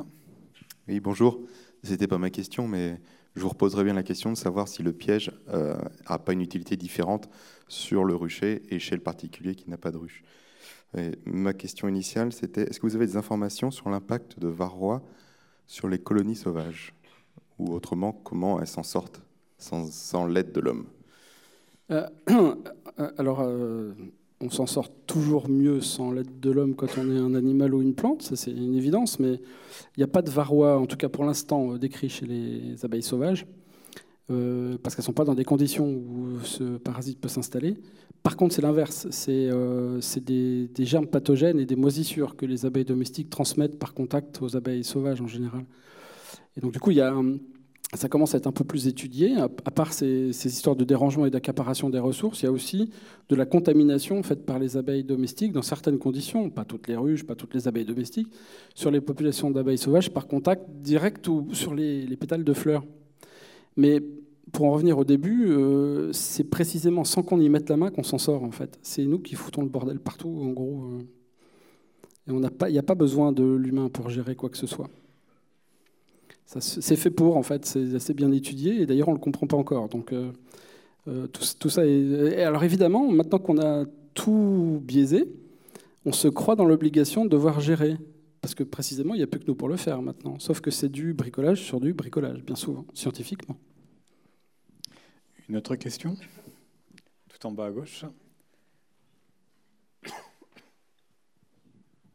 Oui, 0.86 1.00
bonjour. 1.00 1.40
C'était 1.82 2.06
pas 2.06 2.18
ma 2.18 2.30
question, 2.30 2.68
mais 2.68 3.00
je 3.34 3.40
vous 3.40 3.48
reposerai 3.48 3.84
bien 3.84 3.94
la 3.94 4.02
question 4.02 4.30
de 4.30 4.36
savoir 4.36 4.68
si 4.68 4.82
le 4.82 4.92
piège 4.92 5.32
n'a 5.48 6.18
pas 6.18 6.32
une 6.32 6.42
utilité 6.42 6.76
différente 6.76 7.28
sur 7.68 8.04
le 8.04 8.14
rucher 8.14 8.62
et 8.68 8.78
chez 8.78 8.94
le 8.94 9.02
particulier 9.02 9.54
qui 9.54 9.70
n'a 9.70 9.78
pas 9.78 9.90
de 9.90 9.96
ruche. 9.96 10.22
ma 11.24 11.54
question 11.54 11.88
initiale, 11.88 12.32
c'était 12.32 12.62
est-ce 12.62 12.78
que 12.78 12.86
vous 12.86 12.96
avez 12.96 13.06
des 13.06 13.16
informations 13.16 13.70
sur 13.70 13.88
l'impact 13.88 14.38
de 14.38 14.48
varroa 14.48 15.02
sur 15.66 15.88
les 15.88 15.98
colonies 15.98 16.36
sauvages? 16.36 16.94
Ou 17.58 17.72
autrement, 17.72 18.12
comment 18.12 18.60
elles 18.60 18.66
s'en 18.66 18.82
sortent 18.82 19.22
sans, 19.58 20.26
l'aide 20.26 20.52
de 20.52 20.60
l'homme? 20.60 20.86
Euh, 21.90 22.06
Alors, 23.18 23.40
euh, 23.40 23.94
on 24.42 24.50
s'en 24.50 24.66
sort 24.66 24.90
toujours 25.06 25.48
mieux 25.48 25.80
sans 25.80 26.12
l'aide 26.12 26.40
de 26.40 26.50
l'homme 26.50 26.74
quand 26.74 26.98
on 26.98 27.10
est 27.14 27.18
un 27.18 27.34
animal 27.34 27.74
ou 27.74 27.82
une 27.82 27.94
plante, 27.94 28.22
ça 28.22 28.36
c'est 28.36 28.50
une 28.50 28.74
évidence, 28.74 29.18
mais 29.18 29.34
il 29.96 29.98
n'y 29.98 30.04
a 30.04 30.08
pas 30.08 30.22
de 30.22 30.30
varroa, 30.30 30.78
en 30.78 30.86
tout 30.86 30.96
cas 30.96 31.08
pour 31.08 31.24
l'instant, 31.24 31.72
euh, 31.72 31.78
décrit 31.78 32.08
chez 32.08 32.26
les 32.26 32.84
abeilles 32.84 33.02
sauvages. 33.02 33.46
Euh, 34.30 34.78
parce 34.82 34.94
qu'elles 34.94 35.02
ne 35.02 35.06
sont 35.06 35.12
pas 35.12 35.24
dans 35.24 35.34
des 35.34 35.44
conditions 35.44 35.86
où 35.86 36.38
ce 36.44 36.78
parasite 36.78 37.20
peut 37.20 37.28
s'installer. 37.28 37.76
Par 38.22 38.36
contre, 38.36 38.54
c'est 38.54 38.62
l'inverse. 38.62 39.08
C'est 39.10 39.48
euh, 39.50 40.00
des, 40.24 40.70
germes 40.78 41.08
pathogènes 41.08 41.58
et 41.58 41.66
des 41.66 41.76
moisissures 41.76 42.36
que 42.36 42.46
les 42.46 42.64
abeilles 42.64 42.84
domestiques 42.84 43.30
transmettent 43.30 43.78
par 43.78 43.94
contact 43.94 44.40
aux 44.40 44.56
abeilles 44.56 44.84
sauvages 44.84 45.20
en 45.20 45.26
général. 45.26 45.64
Et 46.56 46.60
donc, 46.60 46.72
du 46.72 46.78
coup, 46.78 46.92
il 46.92 46.98
y 46.98 47.00
a, 47.00 47.14
ça 47.94 48.08
commence 48.08 48.34
à 48.34 48.38
être 48.38 48.46
un 48.46 48.52
peu 48.52 48.64
plus 48.64 48.86
étudié. 48.86 49.36
À, 49.36 49.48
part 49.48 49.92
ces, 49.92 50.30
histoires 50.46 50.76
de 50.76 50.84
dérangement 50.84 51.26
et 51.26 51.30
d'accaparation 51.30 51.90
des 51.90 51.98
ressources, 51.98 52.42
il 52.42 52.46
y 52.46 52.48
a 52.48 52.52
aussi 52.52 52.90
de 53.28 53.36
la 53.36 53.44
contamination 53.44 54.22
faite 54.22 54.46
par 54.46 54.58
les 54.58 54.76
abeilles 54.76 55.04
domestiques 55.04 55.52
dans 55.52 55.62
certaines 55.62 55.98
conditions, 55.98 56.48
pas 56.48 56.64
toutes 56.64 56.88
les 56.88 56.96
ruches, 56.96 57.24
pas 57.24 57.34
toutes 57.34 57.54
les 57.54 57.68
abeilles 57.68 57.84
domestiques, 57.84 58.28
sur 58.74 58.90
les 58.90 59.00
populations 59.00 59.50
d'abeilles 59.50 59.78
sauvages 59.78 60.10
par 60.10 60.26
contact 60.26 60.70
direct 60.70 61.28
ou 61.28 61.48
sur 61.52 61.74
les, 61.74 62.06
les 62.06 62.16
pétales 62.16 62.44
de 62.44 62.52
fleurs. 62.54 62.84
Mais 63.76 64.02
pour 64.52 64.66
en 64.66 64.72
revenir 64.72 64.98
au 64.98 65.04
début, 65.04 65.48
euh, 65.48 66.12
c'est 66.12 66.44
précisément 66.44 67.04
sans 67.04 67.22
qu'on 67.22 67.40
y 67.40 67.48
mette 67.48 67.68
la 67.68 67.76
main 67.76 67.90
qu'on 67.90 68.02
s'en 68.02 68.18
sort 68.18 68.42
en 68.42 68.50
fait. 68.50 68.78
C'est 68.82 69.04
nous 69.04 69.18
qui 69.18 69.34
foutons 69.34 69.62
le 69.62 69.68
bordel 69.68 69.98
partout 69.98 70.40
en 70.42 70.48
gros. 70.48 70.84
Euh. 70.84 71.02
Il 72.28 72.36
n'y 72.70 72.78
a 72.78 72.82
pas 72.82 72.94
besoin 72.94 73.32
de 73.32 73.42
l'humain 73.42 73.88
pour 73.88 74.08
gérer 74.08 74.36
quoi 74.36 74.48
que 74.48 74.56
ce 74.56 74.66
soit. 74.68 74.88
C'est 76.46 76.96
fait 76.96 77.10
pour 77.10 77.36
en 77.36 77.42
fait, 77.42 77.64
c'est 77.64 77.94
assez 77.94 78.14
bien 78.14 78.30
étudié 78.30 78.82
et 78.82 78.86
d'ailleurs 78.86 79.08
on 79.08 79.12
ne 79.12 79.16
le 79.16 79.22
comprend 79.22 79.46
pas 79.46 79.56
encore. 79.56 79.88
Donc 79.88 80.12
euh, 80.12 80.32
tout, 81.28 81.70
ça 81.70 81.86
est... 81.86 82.42
alors 82.42 82.62
évidemment, 82.62 83.10
maintenant 83.10 83.38
qu'on 83.38 83.58
a 83.58 83.86
tout 84.14 84.80
biaisé, 84.84 85.32
on 86.04 86.12
se 86.12 86.28
croit 86.28 86.56
dans 86.56 86.66
l'obligation 86.66 87.24
de 87.24 87.30
devoir 87.30 87.60
gérer. 87.60 87.96
Parce 88.42 88.56
que 88.56 88.64
précisément, 88.64 89.14
il 89.14 89.18
n'y 89.18 89.22
a 89.22 89.28
plus 89.28 89.38
que 89.38 89.46
nous 89.46 89.54
pour 89.54 89.68
le 89.68 89.76
faire 89.76 90.02
maintenant. 90.02 90.36
Sauf 90.40 90.60
que 90.60 90.72
c'est 90.72 90.88
du 90.88 91.14
bricolage 91.14 91.62
sur 91.62 91.78
du 91.78 91.94
bricolage, 91.94 92.42
bien 92.42 92.56
souvent, 92.56 92.84
scientifiquement. 92.92 93.56
Une 95.48 95.56
autre 95.56 95.76
question? 95.76 96.16
Tout 97.28 97.46
en 97.46 97.52
bas 97.52 97.66
à 97.66 97.70
gauche. 97.70 98.04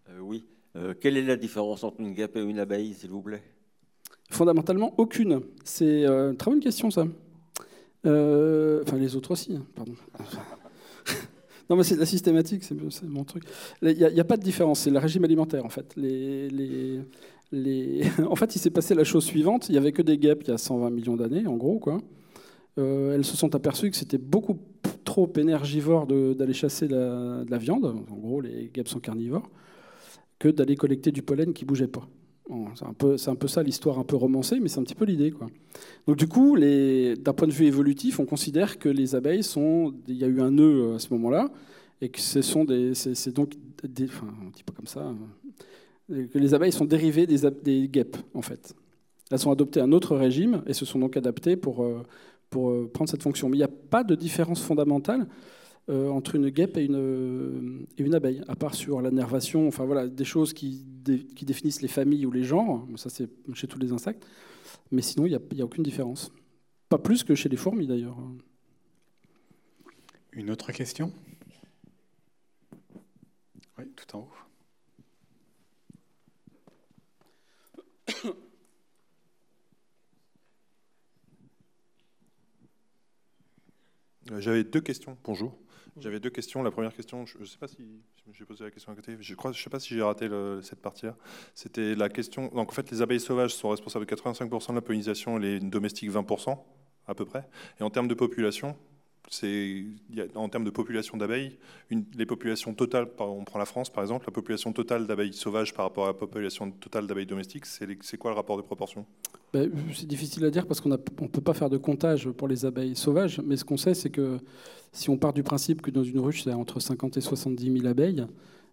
Euh, 0.10 0.20
oui. 0.20 0.44
Euh, 0.76 0.94
quelle 1.00 1.16
est 1.16 1.24
la 1.24 1.38
différence 1.38 1.86
entre 1.86 2.02
une 2.02 2.14
guêpe 2.14 2.36
et 2.36 2.42
une 2.42 2.60
abeille, 2.60 2.94
s'il 2.94 3.12
vous 3.12 3.22
plaît? 3.22 3.42
Fondamentalement, 4.30 4.94
aucune. 4.98 5.42
C'est 5.64 6.06
euh, 6.06 6.32
une 6.32 6.38
très 6.38 6.52
bonne 6.52 6.60
question, 6.60 6.92
ça. 6.92 7.08
enfin, 8.04 8.98
les 8.98 9.16
autres 9.16 9.32
aussi, 9.32 9.56
hein, 9.56 9.66
pardon. 9.76 9.94
Non, 11.70 11.76
mais 11.76 11.84
c'est 11.84 11.98
la 11.98 12.06
systématique, 12.06 12.64
c'est 12.64 13.04
mon 13.04 13.26
truc. 13.26 13.44
Il 13.82 13.94
n'y 13.94 14.20
a, 14.20 14.24
pas 14.24 14.38
de 14.38 14.42
différence, 14.42 14.80
c'est 14.80 14.90
le 14.90 15.00
régime 15.00 15.26
alimentaire, 15.26 15.66
en 15.66 15.70
fait. 15.70 15.94
Les, 15.98 16.48
les, 17.52 18.04
en 18.26 18.36
fait, 18.36 18.56
il 18.56 18.60
s'est 18.60 18.70
passé 18.70 18.96
la 18.96 19.04
chose 19.04 19.26
suivante 19.26 19.70
il 19.70 19.74
n'y 19.74 19.78
avait 19.78 19.92
que 19.92 20.02
des 20.02 20.18
guêpes 20.18 20.44
il 20.44 20.52
y 20.52 20.54
a 20.54 20.58
120 20.58 20.90
millions 20.90 21.16
d'années, 21.16 21.46
en 21.48 21.58
gros, 21.58 21.80
quoi. 21.80 22.00
Euh, 22.78 23.16
elles 23.16 23.26
se 23.26 23.36
sont 23.36 23.56
aperçues 23.56 23.90
que 23.90 23.98
c'était 23.98 24.20
beaucoup 24.20 24.60
trop 25.04 25.32
énergivore 25.38 26.06
d'aller 26.08 26.54
chasser 26.54 26.88
de 26.88 27.46
la 27.50 27.58
viande, 27.58 27.86
en 27.86 28.16
gros, 28.16 28.40
les 28.40 28.70
guêpes 28.74 28.88
sont 28.88 29.00
carnivores, 29.00 29.50
que 30.40 30.48
d'aller 30.50 30.76
collecter 30.76 31.12
du 31.12 31.24
pollen 31.24 31.54
qui 31.54 31.66
bougeait 31.66 31.88
pas. 31.88 32.08
C'est 32.76 32.86
un, 33.30 33.36
peu, 33.36 33.48
ça 33.48 33.64
l'histoire 33.64 34.00
un 34.00 34.04
peu 34.04 34.16
romancée, 34.16 34.60
mais 34.60 34.70
c'est 34.70 34.80
un 34.80 34.84
petit 34.84 34.96
peu 34.96 35.06
l'idée. 35.06 35.34
Donc 36.08 36.18
du 36.18 36.28
coup, 36.28 36.58
d'un 36.58 37.34
point 37.34 37.48
de 37.48 37.54
vue 37.54 37.66
évolutif, 37.66 38.20
on 38.20 38.26
considère 38.26 38.80
que 38.80 38.90
les 38.90 39.16
abeilles 39.16 39.44
sont... 39.44 39.94
Il 40.08 40.16
y 40.16 40.24
a 40.24 40.28
eu 40.28 40.42
un 40.42 40.52
nœud 40.52 40.92
euh, 40.92 40.96
à 40.96 41.00
ce 41.00 41.14
moment-là, 41.14 41.52
et 42.02 42.10
que 42.10 42.20
ce 42.20 42.42
sont. 42.42 42.66
C'est 42.94 43.36
donc. 43.36 43.54
Enfin, 44.04 44.28
on 44.46 44.50
dit 44.50 44.64
pas 44.64 44.74
comme 44.74 44.88
ça... 44.88 45.14
Euh, 46.10 46.28
que 46.28 46.40
les 46.40 46.54
abeilles 46.54 46.72
sont 46.72 46.86
dérivées 46.86 47.28
des, 47.28 47.88
guêpes, 47.90 48.16
en 48.34 48.42
fait. 48.42 48.74
Elles 49.30 49.46
ont 49.46 49.52
adopté 49.52 49.82
un 49.82 49.92
autre 49.92 50.16
régime 50.16 50.64
et 50.66 50.74
se 50.74 50.86
sont 50.86 51.00
donc 51.00 51.18
adaptées 51.18 51.58
pour, 51.58 51.86
pour 52.50 52.70
euh, 52.70 52.90
prendre 52.92 53.10
cette 53.10 53.24
fonction. 53.24 53.50
Mais 53.50 53.58
il 53.58 53.60
n'y 53.60 53.66
a 53.66 53.68
pas 53.68 54.04
de 54.04 54.16
différence 54.16 54.62
fondamentale 54.62 55.28
euh, 55.90 56.10
entre 56.10 56.36
une 56.36 56.50
guêpe 56.50 56.76
et 56.76 56.84
une, 56.84 56.98
euh, 56.98 57.86
et 57.98 58.04
une, 58.04 58.14
abeille, 58.14 58.42
à 58.50 58.58
part 58.58 58.76
sur 58.76 59.02
la 59.02 59.10
nervation, 59.10 59.70
enfin 59.70 59.86
voilà, 59.86 60.08
des 60.08 60.26
choses 60.26 60.52
qui, 60.52 60.86
qui 61.34 61.46
définissent 61.46 61.82
les 61.82 61.88
familles 61.88 62.26
ou 62.26 62.32
les 62.32 62.44
genres, 62.44 62.86
ça 62.98 63.10
c'est 63.10 63.30
chez 63.54 63.68
tous 63.68 63.80
les 63.80 63.94
insectes, 63.94 64.28
mais 64.92 65.02
sinon 65.02 65.26
il 65.26 65.30
n'y 65.30 65.62
a, 65.62 65.64
a, 65.64 65.66
aucune 65.66 65.84
différence. 65.84 66.30
Pas 66.90 66.98
plus 66.98 67.24
que 67.24 67.36
chez 67.36 67.48
les 67.48 67.56
fourmis 67.56 67.88
d'ailleurs. 67.88 68.18
Une 70.34 70.52
autre 70.52 70.74
question? 70.74 71.14
Oui, 73.78 73.86
tout 73.96 74.18
en 74.18 74.20
haut. 74.20 74.30
J'avais 84.40 84.66
deux 84.66 84.82
questions. 84.82 85.18
Bonjour. 85.24 85.58
J'avais 86.00 86.20
deux 86.20 86.30
questions. 86.30 86.62
La 86.64 86.72
première 86.72 86.94
question, 86.94 87.26
je 87.26 87.40
ne 87.40 87.46
sais 87.46 87.58
pas 87.58 87.68
si 87.68 87.78
j'ai 88.32 88.46
posé 88.46 88.64
la 88.64 88.72
question 88.72 88.92
à 88.92 88.96
côté. 88.96 89.18
Je 89.20 89.34
ne 89.34 89.54
je 89.54 89.64
sais 89.64 89.70
pas 89.70 89.80
si 89.80 89.96
j'ai 89.96 90.02
raté 90.02 90.30
cette 90.62 90.82
partie-là. 90.82 91.16
C'était 91.56 91.96
la 91.96 92.10
question. 92.10 92.48
Donc 92.54 92.70
en 92.70 92.74
fait, 92.74 92.90
les 92.92 93.02
abeilles 93.02 93.20
sauvages 93.20 93.56
sont 93.56 93.70
responsables 93.70 94.06
de 94.06 94.16
85% 94.16 94.70
de 94.70 94.74
la 94.76 94.82
pollinisation, 94.82 95.38
les 95.38 95.60
domestiques 95.60 96.12
20% 96.12 96.58
à 97.08 97.16
peu 97.16 97.26
près. 97.26 97.48
Et 97.80 97.84
en 97.84 97.90
termes 97.90 98.08
de 98.08 98.14
population, 98.14 98.76
en 100.36 100.50
termes 100.50 100.64
de 100.64 100.70
population 100.70 101.18
d'abeilles, 101.18 101.58
les 102.18 102.26
populations 102.26 102.74
totales. 102.74 103.08
On 103.20 103.44
prend 103.44 103.60
la 103.60 103.66
France 103.66 103.90
par 103.90 104.04
exemple, 104.04 104.26
la 104.28 104.32
population 104.34 104.74
totale 104.74 105.06
d'abeilles 105.08 105.34
sauvages 105.34 105.74
par 105.74 105.86
rapport 105.86 106.06
à 106.06 106.08
la 106.08 106.14
population 106.14 106.72
totale 106.72 107.08
d'abeilles 107.08 107.26
domestiques, 107.26 107.66
c'est 107.66 108.18
quoi 108.18 108.32
le 108.32 108.36
rapport 108.36 108.58
de 108.58 108.62
proportion? 108.62 109.06
Ben, 109.54 109.72
c'est 109.94 110.08
difficile 110.08 110.44
à 110.46 110.50
dire 110.50 110.66
parce 110.68 110.82
qu'on 110.82 110.90
ne 110.90 110.98
peut 110.98 111.42
pas 111.42 111.54
faire 111.54 111.70
de 111.70 111.78
comptage 111.78 112.30
pour 112.30 112.48
les 112.48 112.66
abeilles 112.66 112.96
sauvages, 112.96 113.40
mais 113.46 113.56
ce 113.58 113.66
qu'on 113.66 113.78
sait, 113.78 113.94
c'est 113.94 114.10
que 114.10 114.40
si 114.92 115.10
on 115.10 115.18
part 115.18 115.34
du 115.34 115.44
principe 115.44 115.82
que 115.82 115.92
dans 115.92 116.04
une 116.04 116.20
ruche, 116.20 116.44
c'est 116.44 116.54
entre 116.54 116.80
50 116.80 117.18
et 117.18 117.22
70 117.22 117.74
000 117.80 117.88
abeilles, 117.88 118.26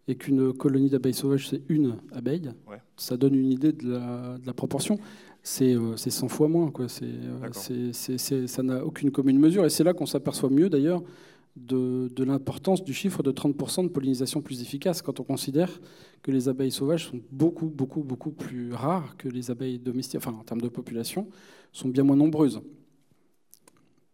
et 0.06 0.16
qu'une 0.16 0.52
colonie 0.52 0.90
d'abeilles 0.90 1.14
sauvages, 1.14 1.48
c'est 1.48 1.62
une 1.68 1.96
abeille, 2.12 2.50
Ouais. 2.68 2.76
ça 2.96 3.16
donne 3.16 3.34
une 3.34 3.50
idée 3.50 3.72
de 3.72 3.92
la, 3.92 4.36
de 4.38 4.46
la 4.46 4.52
proportion. 4.52 4.98
C'est 5.46 5.74
euh, 5.74 5.94
c'est 5.96 6.10
100 6.10 6.28
fois 6.28 6.48
moins. 6.48 6.70
Quoi. 6.70 6.86
Euh, 7.02 7.92
ça 7.92 8.62
n'a 8.62 8.84
aucune 8.84 9.10
commune 9.10 9.38
mesure. 9.38 9.64
Et 9.66 9.70
c'est 9.70 9.84
là 9.84 9.92
qu'on 9.92 10.06
s'aperçoit 10.06 10.48
mieux, 10.48 10.70
d'ailleurs, 10.70 11.02
de, 11.54 12.08
de 12.08 12.24
l'importance 12.24 12.82
du 12.82 12.94
chiffre 12.94 13.22
de 13.22 13.30
30% 13.30 13.82
de 13.84 13.88
pollinisation 13.88 14.40
plus 14.40 14.62
efficace 14.62 15.02
quand 15.02 15.20
on 15.20 15.22
considère 15.22 15.70
que 16.22 16.30
les 16.32 16.48
abeilles 16.48 16.72
sauvages 16.72 17.08
sont 17.10 17.20
beaucoup, 17.30 17.66
beaucoup, 17.66 18.02
beaucoup 18.02 18.30
plus 18.32 18.72
rares 18.72 19.16
que 19.18 19.28
les 19.28 19.50
abeilles 19.50 19.78
domestiques, 19.78 20.18
enfin 20.26 20.32
en 20.32 20.42
termes 20.44 20.62
de 20.62 20.68
population, 20.68 21.28
sont 21.72 21.88
bien 21.90 22.02
moins 22.04 22.16
nombreuses. 22.16 22.62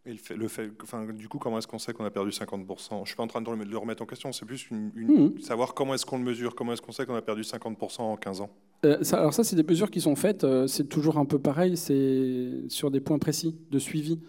Et 0.05 0.11
le 0.11 0.17
fait, 0.17 0.35
le 0.35 0.47
fait- 0.49 0.69
enfin, 0.83 1.05
du 1.13 1.29
coup, 1.29 1.37
comment 1.39 1.57
est-ce 1.59 1.67
qu'on 1.67 1.79
sait 1.79 1.93
qu'on 1.93 2.03
a 2.05 2.11
perdu 2.11 2.31
50% 2.31 3.03
Je 3.05 3.09
suis 3.09 3.15
pas 3.15 3.23
en 3.23 3.27
train 3.27 3.41
de 3.41 3.49
le 3.49 3.77
remettre 3.77 4.03
en 4.03 4.05
question, 4.05 4.31
c'est 4.33 4.45
plus 4.45 4.69
une, 4.69 4.91
une- 4.95 5.07
Mhm. 5.35 5.39
savoir 5.39 5.73
comment 5.73 5.93
est-ce 5.93 6.05
qu'on 6.05 6.17
le 6.17 6.23
mesure, 6.25 6.55
comment 6.55 6.73
est-ce 6.73 6.81
qu'on 6.81 6.91
sait 6.91 7.05
qu'on 7.05 7.15
a 7.15 7.21
perdu 7.21 7.43
50% 7.43 8.11
en 8.11 8.17
15 8.17 8.41
ans? 8.41 8.49
Euh, 8.85 8.97
ça- 9.03 9.17
alors 9.19 9.33
ça, 9.33 9.43
c'est 9.43 9.55
des 9.55 9.63
mesures 9.63 9.91
qui 9.91 10.01
sont 10.01 10.15
faites, 10.15 10.43
euh, 10.43 10.65
c'est 10.65 10.85
toujours 10.89 11.17
un 11.17 11.25
peu 11.25 11.37
pareil, 11.37 11.77
c'est 11.77 12.49
sur 12.67 12.89
des 12.89 12.99
points 12.99 13.19
précis 13.19 13.55
de 13.69 13.77
suivi. 13.79 14.19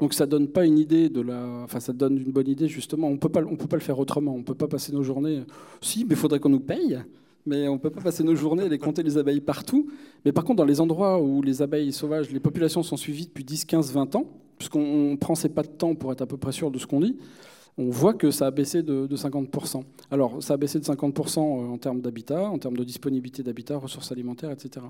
Donc 0.00 0.14
ça 0.14 0.26
donne 0.26 0.48
pas 0.48 0.64
une 0.64 0.78
idée 0.78 1.08
de 1.08 1.20
la, 1.20 1.44
enfin 1.64 1.80
ça 1.80 1.92
donne 1.92 2.16
une 2.18 2.30
bonne 2.32 2.48
idée 2.48 2.68
justement. 2.68 3.08
On 3.08 3.16
peut 3.18 3.28
pas, 3.28 3.40
on 3.48 3.56
peut 3.56 3.66
pas 3.66 3.76
le 3.76 3.82
faire 3.82 3.98
autrement. 3.98 4.34
On 4.34 4.42
peut 4.42 4.54
pas 4.54 4.68
passer 4.68 4.92
nos 4.92 5.02
journées. 5.02 5.42
Si, 5.80 6.04
mais 6.04 6.10
il 6.10 6.16
faudrait 6.16 6.38
qu'on 6.40 6.48
nous 6.50 6.60
paye. 6.60 6.98
Mais 7.46 7.68
on 7.68 7.78
peut 7.78 7.90
pas 7.90 8.00
passer 8.00 8.24
nos 8.24 8.34
journées 8.34 8.64
à 8.64 8.68
les 8.68 8.78
compter 8.78 9.02
les 9.04 9.18
abeilles 9.18 9.40
partout. 9.40 9.86
Mais 10.24 10.32
par 10.32 10.44
contre, 10.44 10.56
dans 10.58 10.64
les 10.64 10.80
endroits 10.80 11.20
où 11.22 11.42
les 11.42 11.62
abeilles 11.62 11.92
sauvages, 11.92 12.30
les 12.30 12.40
populations 12.40 12.82
sont 12.82 12.96
suivies 12.96 13.26
depuis 13.26 13.44
10, 13.44 13.64
15, 13.64 13.92
20 13.92 14.16
ans, 14.16 14.26
puisqu'on 14.58 15.16
prend 15.20 15.34
ces 15.36 15.48
pas 15.48 15.62
de 15.62 15.68
temps 15.68 15.94
pour 15.94 16.10
être 16.12 16.22
à 16.22 16.26
peu 16.26 16.36
près 16.36 16.50
sûr 16.52 16.70
de 16.72 16.78
ce 16.78 16.86
qu'on 16.86 17.00
dit, 17.00 17.16
on 17.78 17.90
voit 17.90 18.14
que 18.14 18.30
ça 18.30 18.46
a 18.46 18.50
baissé 18.50 18.82
de, 18.82 19.06
de 19.06 19.16
50%. 19.16 19.82
Alors, 20.10 20.42
ça 20.42 20.54
a 20.54 20.56
baissé 20.56 20.78
de 20.78 20.84
50% 20.84 21.38
en 21.38 21.78
termes 21.78 22.00
d'habitat, 22.00 22.48
en 22.48 22.58
termes 22.58 22.76
de 22.76 22.84
disponibilité 22.84 23.42
d'habitat, 23.42 23.76
ressources 23.76 24.12
alimentaires, 24.12 24.50
etc. 24.50 24.86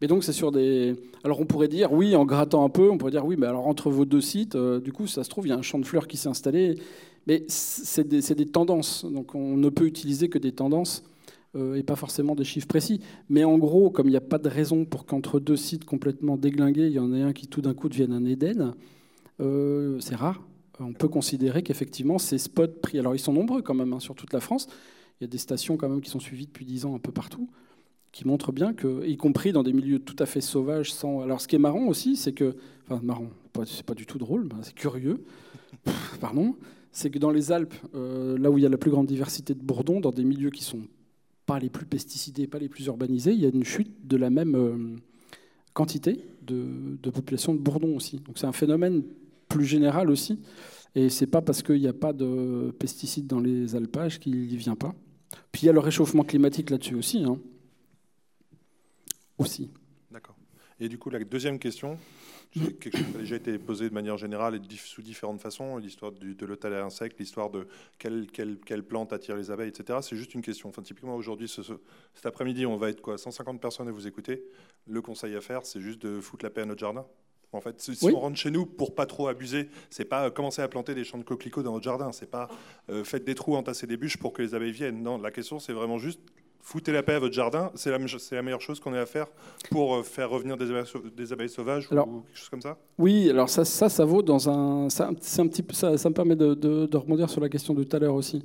Mais 0.00 0.08
donc, 0.08 0.24
c'est 0.24 0.32
sur 0.32 0.52
des. 0.52 0.94
Alors, 1.24 1.40
on 1.40 1.46
pourrait 1.46 1.68
dire, 1.68 1.92
oui, 1.92 2.14
en 2.16 2.26
grattant 2.26 2.64
un 2.64 2.68
peu, 2.68 2.90
on 2.90 2.98
pourrait 2.98 3.12
dire, 3.12 3.24
oui, 3.24 3.36
mais 3.38 3.46
alors 3.46 3.66
entre 3.66 3.90
vos 3.90 4.04
deux 4.04 4.20
sites, 4.20 4.56
euh, 4.56 4.80
du 4.80 4.92
coup, 4.92 5.06
ça 5.06 5.24
se 5.24 5.30
trouve, 5.30 5.46
il 5.46 5.50
y 5.50 5.52
a 5.52 5.56
un 5.56 5.62
champ 5.62 5.78
de 5.78 5.86
fleurs 5.86 6.06
qui 6.06 6.16
s'est 6.16 6.28
installé. 6.28 6.78
Mais 7.26 7.44
c'est 7.48 8.08
des, 8.08 8.20
des 8.20 8.46
tendances. 8.46 9.04
Donc, 9.04 9.34
on 9.34 9.56
ne 9.56 9.68
peut 9.68 9.86
utiliser 9.86 10.28
que 10.28 10.38
des 10.38 10.52
tendances 10.52 11.04
euh, 11.56 11.76
et 11.76 11.82
pas 11.82 11.96
forcément 11.96 12.34
des 12.34 12.44
chiffres 12.44 12.68
précis. 12.68 13.00
Mais 13.30 13.44
en 13.44 13.56
gros, 13.56 13.90
comme 13.90 14.06
il 14.06 14.10
n'y 14.10 14.16
a 14.16 14.22
pas 14.22 14.38
de 14.38 14.48
raison 14.48 14.84
pour 14.84 15.06
qu'entre 15.06 15.40
deux 15.40 15.56
sites 15.56 15.84
complètement 15.84 16.36
déglingués, 16.36 16.86
il 16.86 16.92
y 16.92 16.98
en 16.98 17.14
ait 17.14 17.22
un 17.22 17.32
qui 17.32 17.46
tout 17.46 17.62
d'un 17.62 17.74
coup 17.74 17.88
devienne 17.88 18.12
un 18.12 18.24
Éden, 18.24 18.74
euh, 19.40 19.98
c'est 20.00 20.14
rare. 20.14 20.42
On 20.80 20.92
peut 20.92 21.08
considérer 21.08 21.62
qu'effectivement, 21.62 22.18
ces 22.18 22.38
spots 22.38 22.68
pris, 22.82 22.98
alors 22.98 23.14
ils 23.14 23.20
sont 23.20 23.32
nombreux 23.32 23.62
quand 23.62 23.74
même 23.74 23.92
hein, 23.92 24.00
sur 24.00 24.14
toute 24.14 24.32
la 24.32 24.40
France, 24.40 24.68
il 25.20 25.24
y 25.24 25.26
a 25.26 25.28
des 25.28 25.38
stations 25.38 25.76
quand 25.76 25.88
même 25.88 26.00
qui 26.00 26.10
sont 26.10 26.20
suivies 26.20 26.46
depuis 26.46 26.64
10 26.64 26.86
ans 26.86 26.94
un 26.94 27.00
peu 27.00 27.10
partout, 27.10 27.48
qui 28.12 28.26
montrent 28.26 28.52
bien 28.52 28.72
que, 28.72 29.04
y 29.06 29.16
compris 29.16 29.52
dans 29.52 29.62
des 29.62 29.72
milieux 29.72 29.98
tout 29.98 30.16
à 30.18 30.26
fait 30.26 30.40
sauvages, 30.40 30.92
sans... 30.92 31.20
Alors 31.20 31.40
ce 31.40 31.48
qui 31.48 31.56
est 31.56 31.60
marrant 31.60 31.86
aussi, 31.86 32.16
c'est 32.16 32.32
que, 32.32 32.56
enfin 32.88 33.00
marrant, 33.02 33.28
c'est 33.66 33.84
pas 33.84 33.94
du 33.94 34.06
tout 34.06 34.18
drôle, 34.18 34.48
c'est 34.62 34.74
curieux, 34.74 35.24
pardon, 36.20 36.56
c'est 36.92 37.10
que 37.10 37.18
dans 37.18 37.30
les 37.30 37.52
Alpes, 37.52 37.74
euh, 37.94 38.38
là 38.38 38.50
où 38.50 38.58
il 38.58 38.62
y 38.62 38.66
a 38.66 38.70
la 38.70 38.78
plus 38.78 38.90
grande 38.90 39.06
diversité 39.06 39.54
de 39.54 39.62
bourdons, 39.62 40.00
dans 40.00 40.12
des 40.12 40.24
milieux 40.24 40.50
qui 40.50 40.62
sont 40.62 40.82
pas 41.46 41.58
les 41.58 41.70
plus 41.70 41.86
pesticidés, 41.86 42.46
pas 42.46 42.58
les 42.58 42.68
plus 42.68 42.86
urbanisés, 42.86 43.32
il 43.32 43.40
y 43.40 43.46
a 43.46 43.48
une 43.48 43.64
chute 43.64 44.06
de 44.06 44.16
la 44.16 44.30
même 44.30 44.54
euh, 44.54 44.96
quantité 45.72 46.24
de, 46.42 46.98
de 47.02 47.10
population 47.10 47.54
de 47.54 47.58
bourdons 47.58 47.96
aussi. 47.96 48.18
Donc 48.18 48.38
c'est 48.38 48.46
un 48.46 48.52
phénomène 48.52 49.02
plus 49.48 49.64
général 49.64 50.10
aussi, 50.10 50.40
et 50.94 51.08
c'est 51.10 51.26
pas 51.26 51.42
parce 51.42 51.62
qu'il 51.62 51.80
n'y 51.80 51.88
a 51.88 51.92
pas 51.92 52.12
de 52.12 52.74
pesticides 52.78 53.26
dans 53.26 53.40
les 53.40 53.74
alpages 53.76 54.18
qu'il 54.20 54.36
n'y 54.46 54.56
vient 54.56 54.76
pas. 54.76 54.94
Puis 55.52 55.62
il 55.62 55.66
y 55.66 55.68
a 55.68 55.72
le 55.72 55.80
réchauffement 55.80 56.22
climatique 56.24 56.70
là-dessus 56.70 56.94
aussi. 56.94 57.24
hein. 57.24 57.38
Aussi. 59.38 59.70
D'accord. 60.10 60.36
Et 60.80 60.88
du 60.88 60.98
coup, 60.98 61.10
la 61.10 61.22
deuxième 61.22 61.58
question, 61.58 61.98
quelque 62.52 62.96
chose 62.96 63.06
qui 63.10 63.16
a 63.16 63.20
déjà 63.20 63.36
été 63.36 63.58
posé 63.58 63.88
de 63.88 63.94
manière 63.94 64.16
générale 64.16 64.56
et 64.56 64.60
sous 64.76 65.02
différentes 65.02 65.40
façons, 65.40 65.76
l'histoire 65.76 66.12
de 66.12 66.46
l'hôtel 66.46 66.72
à 66.74 66.84
insectes, 66.84 67.18
l'histoire 67.20 67.50
de 67.50 67.66
quelle, 67.98 68.26
quelle, 68.32 68.58
quelle 68.64 68.82
plante 68.82 69.12
attire 69.12 69.36
les 69.36 69.50
abeilles, 69.50 69.68
etc. 69.68 69.98
C'est 70.02 70.16
juste 70.16 70.34
une 70.34 70.42
question. 70.42 70.70
Typiquement, 70.72 71.14
aujourd'hui, 71.14 71.48
ce- 71.48 71.62
ce- 71.62 71.74
cet 72.14 72.26
après-midi, 72.26 72.66
on 72.66 72.76
va 72.76 72.90
être 72.90 73.00
quoi 73.00 73.18
150 73.18 73.60
personnes 73.60 73.88
à 73.88 73.92
vous 73.92 74.06
écouter. 74.06 74.44
Le 74.86 75.02
conseil 75.02 75.36
à 75.36 75.40
faire, 75.40 75.64
c'est 75.66 75.80
juste 75.80 76.00
de 76.02 76.20
foutre 76.20 76.44
la 76.44 76.50
paix 76.50 76.62
à 76.62 76.66
notre 76.66 76.80
jardin. 76.80 77.06
En 77.52 77.60
fait, 77.60 77.80
si 77.80 77.96
Oui. 78.02 78.12
on 78.14 78.20
rentre 78.20 78.36
chez 78.36 78.50
nous 78.50 78.66
pour 78.66 78.94
pas 78.94 79.06
trop 79.06 79.26
abuser, 79.28 79.68
c'est 79.88 80.04
pas 80.04 80.26
euh, 80.26 80.30
commencer 80.30 80.60
à 80.60 80.68
planter 80.68 80.94
des 80.94 81.04
champs 81.04 81.16
de 81.18 81.24
coquelicots 81.24 81.62
dans 81.62 81.72
votre 81.72 81.84
jardin, 81.84 82.12
c'est 82.12 82.30
pas 82.30 82.48
euh, 82.90 83.04
faites 83.04 83.24
des 83.24 83.34
trous, 83.34 83.56
entasser 83.56 83.86
des 83.86 83.96
bûches 83.96 84.18
pour 84.18 84.32
que 84.34 84.42
les 84.42 84.54
abeilles 84.54 84.72
viennent. 84.72 85.02
Non, 85.02 85.18
la 85.18 85.30
question 85.30 85.58
c'est 85.58 85.72
vraiment 85.72 85.98
juste 85.98 86.20
foutez 86.60 86.92
la 86.92 87.02
paix 87.02 87.14
à 87.14 87.18
votre 87.18 87.32
jardin. 87.32 87.70
C'est 87.74 87.90
la, 87.90 88.42
meilleure 88.42 88.60
chose 88.60 88.78
qu'on 88.80 88.92
ait 88.92 88.98
à 88.98 89.06
faire 89.06 89.28
pour 89.70 89.94
euh, 89.96 90.02
faire 90.02 90.28
revenir 90.28 90.58
des 90.58 90.70
abeilles, 90.70 90.86
sau- 90.86 91.00
des 91.16 91.32
abeilles 91.32 91.48
sauvages 91.48 91.88
Alors- 91.90 92.06
ou 92.08 92.20
quelque 92.26 92.36
chose 92.38 92.48
comme 92.50 92.60
ça. 92.60 92.76
Oui, 92.98 93.30
alors 93.30 93.48
ça, 93.48 93.64
ça, 93.64 93.88
ça 93.88 94.04
vaut 94.04 94.22
dans 94.22 94.50
un. 94.50 94.90
Ça, 94.90 95.08
un 95.08 95.14
petit, 95.14 95.64
ça, 95.72 95.96
ça 95.96 96.08
me 96.10 96.14
permet 96.14 96.36
de, 96.36 96.52
de- 96.52 96.84
de 96.84 96.96
rebondir 96.98 97.30
sur 97.30 97.40
la 97.40 97.48
question 97.48 97.72
de 97.72 97.82
tout 97.82 97.96
à 97.96 97.98
l'heure 97.98 98.14
aussi. 98.14 98.44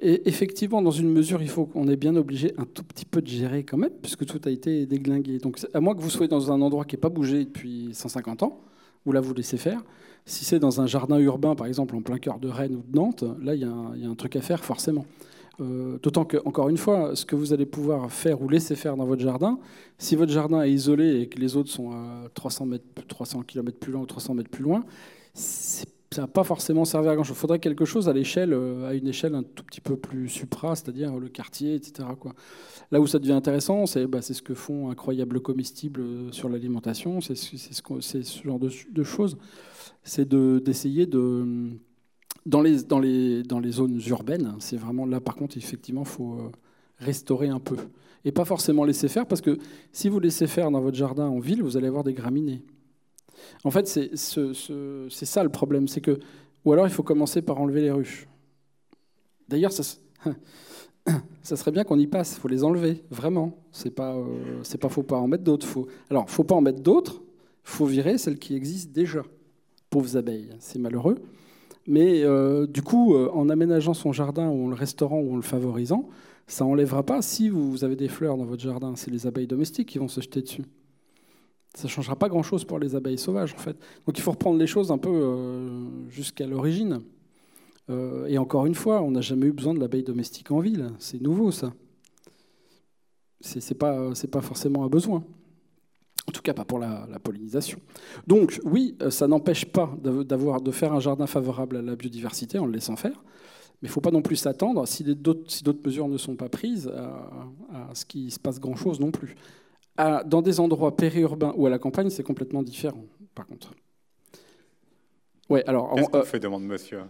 Et 0.00 0.28
effectivement, 0.28 0.80
dans 0.80 0.92
une 0.92 1.10
mesure, 1.10 1.42
il 1.42 1.48
faut 1.48 1.66
qu'on 1.66 1.88
est 1.88 1.96
bien 1.96 2.14
obligé 2.14 2.52
un 2.56 2.64
tout 2.64 2.84
petit 2.84 3.04
peu 3.04 3.20
de 3.20 3.26
gérer 3.26 3.64
quand 3.64 3.76
même, 3.76 3.90
puisque 4.00 4.24
tout 4.26 4.40
a 4.44 4.50
été 4.50 4.86
déglingué. 4.86 5.38
Donc, 5.38 5.58
à 5.74 5.80
moins 5.80 5.94
que 5.94 6.00
vous 6.00 6.10
soyez 6.10 6.28
dans 6.28 6.52
un 6.52 6.60
endroit 6.60 6.84
qui 6.84 6.94
n'est 6.94 7.00
pas 7.00 7.08
bougé 7.08 7.44
depuis 7.44 7.90
150 7.92 8.44
ans, 8.44 8.60
où 9.06 9.12
là 9.12 9.20
vous 9.20 9.34
laissez 9.34 9.56
faire. 9.56 9.82
Si 10.24 10.44
c'est 10.44 10.58
dans 10.60 10.80
un 10.80 10.86
jardin 10.86 11.18
urbain, 11.18 11.54
par 11.56 11.66
exemple, 11.66 11.96
en 11.96 12.02
plein 12.02 12.18
cœur 12.18 12.38
de 12.38 12.48
Rennes 12.48 12.76
ou 12.76 12.82
de 12.88 12.96
Nantes, 12.96 13.24
là 13.42 13.54
il 13.54 13.62
y, 13.62 13.64
a 13.64 13.68
un- 13.70 14.14
truc 14.14 14.36
à 14.36 14.40
faire 14.40 14.64
forcément. 14.64 15.04
Euh, 15.60 15.98
D'autant 16.00 16.24
que, 16.24 16.36
encore 16.44 16.68
une 16.68 16.76
fois, 16.76 17.16
ce 17.16 17.24
que 17.24 17.34
vous 17.34 17.52
allez 17.52 17.66
pouvoir 17.66 18.12
faire 18.12 18.40
ou 18.40 18.48
laisser 18.48 18.76
faire 18.76 18.96
dans 18.96 19.06
votre 19.06 19.22
jardin, 19.22 19.58
si 19.96 20.14
votre 20.14 20.30
jardin 20.30 20.62
est 20.62 20.70
isolé 20.70 21.22
et 21.22 21.26
que 21.28 21.40
les 21.40 21.56
autres 21.56 21.70
sont 21.70 21.90
à 21.90 22.28
300, 22.34 22.66
mètres, 22.66 22.84
300 23.08 23.42
km 23.42 23.76
plus 23.78 23.90
loin 23.92 24.02
ou 24.02 24.06
300 24.06 24.34
mètres 24.34 24.50
plus 24.50 24.62
loin, 24.62 24.84
c'est- 25.34 25.88
ça 26.10 26.22
va 26.22 26.26
pas 26.26 26.44
forcément 26.44 26.84
servir 26.84 27.10
à 27.10 27.14
grand-chose. 27.14 27.36
Il 27.36 27.40
faudrait 27.40 27.58
quelque 27.58 27.84
chose 27.84 28.08
à 28.08 28.12
l'échelle, 28.12 28.52
euh, 28.54 28.88
à 28.88 28.94
une 28.94 29.08
échelle 29.08 29.34
un 29.34 29.42
tout 29.42 29.62
petit 29.62 29.80
peu 29.80 29.96
plus 29.96 30.28
supra, 30.28 30.74
c'est-à-dire 30.74 31.18
le 31.18 31.28
quartier, 31.28 31.74
etc. 31.74 32.08
Là 32.90 33.00
où 33.00 33.06
ça 33.06 33.18
devient 33.18 33.32
intéressant, 33.32 33.84
c'est 33.86 34.06
bah, 34.06 34.22
ce 34.22 34.40
que 34.40 34.54
font 34.54 34.90
Incroyable 34.90 35.40
Comestible 35.40 36.00
euh, 36.00 36.32
sur 36.32 36.48
l'alimentation, 36.48 37.20
c'est 37.20 37.34
ce, 37.34 38.42
genre 38.42 38.58
de, 38.58 39.02
choses. 39.02 39.36
C'est 40.02 40.26
de- 40.26 40.62
d'essayer 40.64 41.04
de, 41.04 41.70
dans 42.46 42.62
les, 42.62 42.82
dans, 42.82 43.00
les, 43.00 43.42
dans 43.42 43.60
les 43.60 43.72
zones 43.72 44.00
urbaines, 44.08 44.54
c'est 44.60 44.76
vraiment 44.76 45.04
là 45.04 45.20
par 45.20 45.36
contre, 45.36 45.58
effectivement, 45.58 46.02
il 46.02 46.08
faut 46.08 46.34
euh, 46.34 46.50
restaurer 46.98 47.48
un 47.48 47.60
peu. 47.60 47.76
Et 48.24 48.32
pas 48.32 48.46
forcément 48.46 48.84
laisser 48.84 49.08
faire, 49.08 49.26
parce 49.26 49.42
que 49.42 49.58
si 49.92 50.08
vous 50.08 50.20
laissez 50.20 50.46
faire 50.46 50.70
dans 50.70 50.80
votre 50.80 50.96
jardin 50.96 51.28
en 51.28 51.38
ville, 51.38 51.62
vous 51.62 51.76
allez 51.76 51.86
avoir 51.86 52.02
des 52.02 52.14
graminées. 52.14 52.62
En 53.64 53.70
fait, 53.70 53.86
c'est 53.88 54.16
ce- 54.16 54.52
ce- 54.52 55.08
c'est 55.10 55.26
ça 55.26 55.42
le 55.42 55.50
problème, 55.50 55.88
c'est 55.88 56.00
que, 56.00 56.18
ou 56.64 56.72
alors 56.72 56.86
il 56.86 56.92
faut 56.92 57.02
commencer 57.02 57.42
par 57.42 57.60
enlever 57.60 57.80
les 57.82 57.90
ruches. 57.90 58.28
D'ailleurs, 59.48 59.72
ça 59.72 59.82
serait 61.42 61.70
bien 61.72 61.84
qu'on 61.84 61.98
y 61.98 62.06
passe. 62.06 62.36
Il 62.36 62.40
faut 62.40 62.48
les 62.48 62.64
enlever, 62.64 63.04
vraiment. 63.10 63.56
C'est 63.72 63.90
pas, 63.90 64.14
euh, 64.14 64.60
c'est 64.62 64.78
pas, 64.78 64.88
faut 64.88 65.02
pas 65.02 65.16
en 65.16 65.26
mettre 65.28 65.44
d'autres. 65.44 65.66
Faut, 65.66 65.86
alors, 66.10 66.28
faut 66.30 66.44
pas 66.44 66.54
en 66.54 66.60
mettre 66.60 66.80
d'autres. 66.80 67.22
Faut 67.64 67.86
virer 67.86 68.18
celles 68.18 68.38
qui 68.38 68.54
existent 68.54 68.92
déjà. 68.94 69.22
Pauvres 69.90 70.16
abeilles, 70.16 70.50
c'est 70.58 70.78
malheureux. 70.78 71.16
Mais 71.86 72.22
euh, 72.24 72.66
du 72.66 72.82
coup, 72.82 73.14
euh, 73.14 73.30
en 73.32 73.48
aménageant 73.48 73.94
son 73.94 74.12
jardin 74.12 74.48
ou 74.50 74.66
en 74.66 74.68
le 74.68 74.74
restaurant 74.74 75.20
ou 75.20 75.34
en 75.34 75.36
le 75.36 75.42
favorisant, 75.42 76.08
ça 76.46 76.64
enlèvera 76.66 77.04
pas. 77.04 77.22
Si 77.22 77.48
vous 77.50 77.84
avez 77.84 77.96
des 77.96 78.08
fleurs 78.08 78.36
dans 78.36 78.44
votre 78.44 78.62
jardin, 78.62 78.94
c'est 78.96 79.10
les 79.10 79.26
abeilles 79.26 79.46
domestiques 79.48 79.88
qui 79.90 79.98
vont 79.98 80.08
se 80.08 80.20
jeter 80.20 80.42
dessus. 80.42 80.64
Ça 81.74 81.84
ne 81.84 81.88
changera 81.88 82.16
pas 82.16 82.28
grand-chose 82.28 82.64
pour 82.64 82.78
les 82.78 82.96
abeilles 82.96 83.18
sauvages, 83.18 83.54
en 83.54 83.58
fait. 83.58 83.76
Donc 84.06 84.18
il 84.18 84.20
faut 84.20 84.32
reprendre 84.32 84.58
les 84.58 84.66
choses 84.66 84.90
un 84.90 84.98
peu 84.98 85.10
euh, 85.10 86.08
jusqu'à 86.08 86.46
l'origine. 86.46 87.02
Euh, 87.90 88.26
et 88.26 88.38
encore 88.38 88.66
une 88.66 88.74
fois, 88.74 89.02
on 89.02 89.10
n'a 89.10 89.20
jamais 89.20 89.46
eu 89.46 89.52
besoin 89.52 89.74
de 89.74 89.80
l'abeille 89.80 90.02
domestique 90.02 90.50
en 90.50 90.60
ville. 90.60 90.90
C'est 90.98 91.20
nouveau, 91.20 91.50
ça. 91.50 91.72
Ce 93.40 93.58
n'est 93.58 93.78
pas, 93.78 94.40
forcément 94.40 94.84
un 94.84 94.88
besoin. 94.88 95.24
En 96.26 96.32
tout 96.32 96.42
cas, 96.42 96.52
pas 96.52 96.64
pour 96.64 96.78
la, 96.78 97.06
pollinisation. 97.22 97.78
Donc, 98.26 98.60
oui, 98.64 98.96
euh, 99.00 99.10
ça 99.10 99.28
n'empêche 99.28 99.64
pas 99.64 99.94
de 100.02 100.70
faire 100.72 100.92
un 100.92 101.00
jardin 101.00 101.26
favorable 101.26 101.76
à 101.76 101.82
la 101.82 101.96
biodiversité 101.96 102.58
en 102.58 102.66
le 102.66 102.72
laissant 102.72 102.96
faire. 102.96 103.22
Mais 103.80 103.86
il 103.86 103.90
ne 103.90 103.92
faut 103.92 104.00
pas 104.00 104.10
non 104.10 104.22
plus 104.22 104.34
s'attendre, 104.34 104.86
si 104.88 105.04
d'autres 105.04 105.86
mesures 105.86 106.08
ne 106.08 106.18
sont 106.18 106.34
pas 106.34 106.48
prises, 106.48 106.88
à 107.72 107.94
ce 107.94 108.04
qu'il 108.04 108.32
se 108.32 108.40
passe 108.40 108.58
grand-chose 108.58 108.98
non 108.98 109.12
plus 109.12 109.36
dans 110.24 110.42
des 110.42 110.60
endroits 110.60 110.96
périurbains 110.96 111.52
ou 111.56 111.66
à 111.66 111.70
la 111.70 111.78
campagne, 111.78 112.10
c'est 112.10 112.22
complètement 112.22 112.62
différent, 112.62 113.04
par 113.34 113.46
contre. 113.46 113.72
Ouais, 115.48 115.64
alors. 115.66 115.94
Qu'est-ce 115.94 116.08
qu'on 116.10 116.18
euh, 116.18 116.24
fait, 116.24 116.40
demande 116.40 116.64
monsieur 116.64 117.00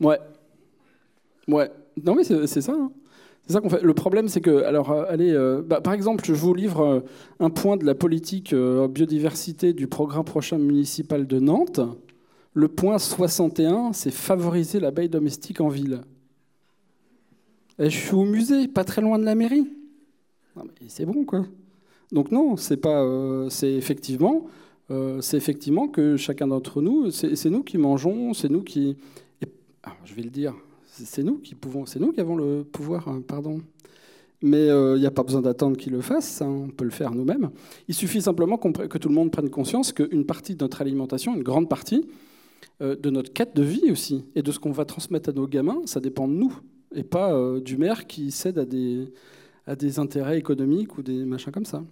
Ouais. 0.00 0.18
Ouais. 1.48 1.70
Non, 2.02 2.14
mais 2.14 2.24
c'est 2.24 2.60
ça. 2.60 2.72
Hein. 2.72 2.90
C'est 3.46 3.52
ça 3.54 3.60
qu'on 3.60 3.70
fait. 3.70 3.82
Le 3.82 3.94
problème, 3.94 4.28
c'est 4.28 4.40
que, 4.40 4.64
alors, 4.64 4.90
euh, 4.90 5.04
allez, 5.08 5.32
euh, 5.32 5.62
bah, 5.64 5.80
par 5.80 5.92
exemple, 5.92 6.24
je 6.24 6.32
vous 6.32 6.54
livre 6.54 7.04
un 7.38 7.50
point 7.50 7.76
de 7.76 7.84
la 7.84 7.94
politique 7.94 8.54
biodiversité 8.54 9.72
du 9.72 9.86
programme 9.86 10.24
prochain 10.24 10.58
municipal 10.58 11.26
de 11.26 11.38
Nantes. 11.38 11.80
Le 12.52 12.68
point 12.68 12.98
61, 12.98 13.92
c'est 13.92 14.10
favoriser 14.10 14.80
l'abeille 14.80 15.10
domestique 15.10 15.60
en 15.60 15.68
ville. 15.68 16.00
Eh, 17.78 17.90
je 17.90 17.96
suis 17.96 18.14
au 18.14 18.24
musée, 18.24 18.68
pas 18.68 18.84
très 18.84 19.02
loin 19.02 19.18
de 19.18 19.24
la 19.24 19.34
mairie. 19.34 19.68
C'est 20.88 21.04
bon, 21.04 21.24
quoi. 21.24 21.44
Donc 22.12 22.30
non, 22.30 22.56
c'est 22.56 22.76
pas, 22.76 23.02
euh, 23.02 23.48
c'est 23.50 23.72
effectivement, 23.72 24.46
euh, 24.90 25.20
c'est 25.20 25.36
effectivement 25.36 25.88
que 25.88 26.16
chacun 26.16 26.46
d'entre 26.46 26.80
nous, 26.80 27.10
c'est 27.10 27.50
nous 27.50 27.62
qui 27.62 27.78
mangeons, 27.78 28.32
c'est 28.32 28.48
nous 28.48 28.62
qui, 28.62 28.96
je 30.04 30.14
vais 30.14 30.22
le 30.22 30.30
dire, 30.30 30.54
c'est 30.86 31.24
nous 31.24 31.38
qui 31.38 31.54
pouvons, 31.54 31.84
c'est 31.84 31.98
nous 31.98 32.12
qui 32.12 32.20
avons 32.20 32.36
le 32.36 32.64
pouvoir, 32.64 33.08
hein, 33.08 33.22
pardon. 33.26 33.60
Mais 34.40 34.68
euh, 34.68 34.96
il 34.96 35.00
n'y 35.00 35.06
a 35.06 35.10
pas 35.10 35.24
besoin 35.24 35.42
d'attendre 35.42 35.76
qu'ils 35.76 35.92
le 35.92 36.00
fassent, 36.00 36.42
hein, 36.42 36.64
on 36.66 36.68
peut 36.68 36.84
le 36.84 36.90
faire 36.90 37.12
nous-mêmes. 37.12 37.50
Il 37.88 37.94
suffit 37.94 38.22
simplement 38.22 38.56
que 38.56 38.98
tout 38.98 39.08
le 39.08 39.14
monde 39.14 39.30
prenne 39.32 39.50
conscience 39.50 39.92
qu'une 39.92 40.24
partie 40.24 40.54
de 40.54 40.62
notre 40.62 40.80
alimentation, 40.80 41.34
une 41.34 41.42
grande 41.42 41.68
partie 41.68 42.06
de 42.80 43.10
notre 43.10 43.32
quête 43.32 43.56
de 43.56 43.62
vie 43.62 43.90
aussi, 43.90 44.24
et 44.34 44.42
de 44.42 44.52
ce 44.52 44.58
qu'on 44.58 44.72
va 44.72 44.84
transmettre 44.84 45.30
à 45.30 45.32
nos 45.32 45.46
gamins, 45.46 45.80
ça 45.86 46.00
dépend 46.00 46.28
de 46.28 46.34
nous 46.34 46.52
et 46.94 47.02
pas 47.02 47.32
euh, 47.32 47.60
du 47.60 47.76
maire 47.76 48.06
qui 48.06 48.30
cède 48.30 48.58
à 48.58 48.64
des, 48.64 49.12
à 49.66 49.76
des 49.76 49.98
intérêts 49.98 50.38
économiques 50.38 50.98
ou 50.98 51.02
des 51.02 51.24
machins 51.24 51.52
comme 51.52 51.64
ça. 51.66 51.82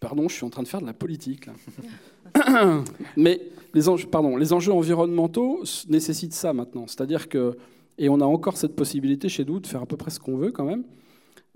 Pardon, 0.00 0.28
je 0.28 0.34
suis 0.34 0.44
en 0.44 0.50
train 0.50 0.62
de 0.62 0.68
faire 0.68 0.80
de 0.80 0.86
la 0.86 0.92
politique. 0.92 1.48
Mais 3.16 3.40
les 3.74 3.88
enjeux, 3.88 4.08
pardon, 4.08 4.36
les 4.36 4.52
enjeux 4.52 4.72
environnementaux 4.72 5.62
nécessitent 5.88 6.34
ça 6.34 6.52
maintenant. 6.52 6.86
C'est-à-dire 6.86 7.28
que, 7.28 7.56
et 7.96 8.08
on 8.08 8.20
a 8.20 8.24
encore 8.24 8.56
cette 8.56 8.74
possibilité 8.74 9.28
chez 9.28 9.44
nous 9.44 9.60
de 9.60 9.66
faire 9.66 9.82
à 9.82 9.86
peu 9.86 9.96
près 9.96 10.10
ce 10.10 10.18
qu'on 10.18 10.36
veut 10.36 10.50
quand 10.50 10.64
même. 10.64 10.84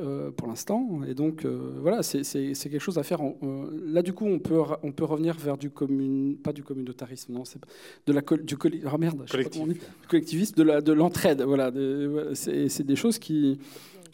Euh, 0.00 0.30
pour 0.30 0.48
l'instant. 0.48 1.02
Et 1.06 1.12
donc, 1.12 1.44
euh, 1.44 1.74
voilà, 1.80 2.02
c'est 2.02 2.22
quelque 2.22 2.78
chose 2.78 2.96
à 2.96 3.02
faire. 3.02 3.20
Euh, 3.22 3.82
là, 3.84 4.00
du 4.00 4.14
coup, 4.14 4.26
on 4.26 4.38
peut, 4.38 4.58
on 4.82 4.90
peut 4.90 5.04
revenir 5.04 5.36
vers 5.36 5.58
du 5.58 5.68
commun, 5.68 6.34
pas 6.42 6.54
du 6.54 6.62
communautarisme, 6.62 7.34
non, 7.34 7.44
c'est 7.44 7.60
de 8.06 8.12
la 8.14 8.22
du 8.22 8.56
oh 8.56 8.98
merde, 8.98 9.26
collectivisme, 10.08 10.54
de 10.54 10.92
l'entraide. 10.92 11.38
De 11.38 11.44
voilà, 11.44 11.70
c'est 12.34 12.82
des 12.82 12.96
choses 12.96 13.18
qui. 13.18 13.58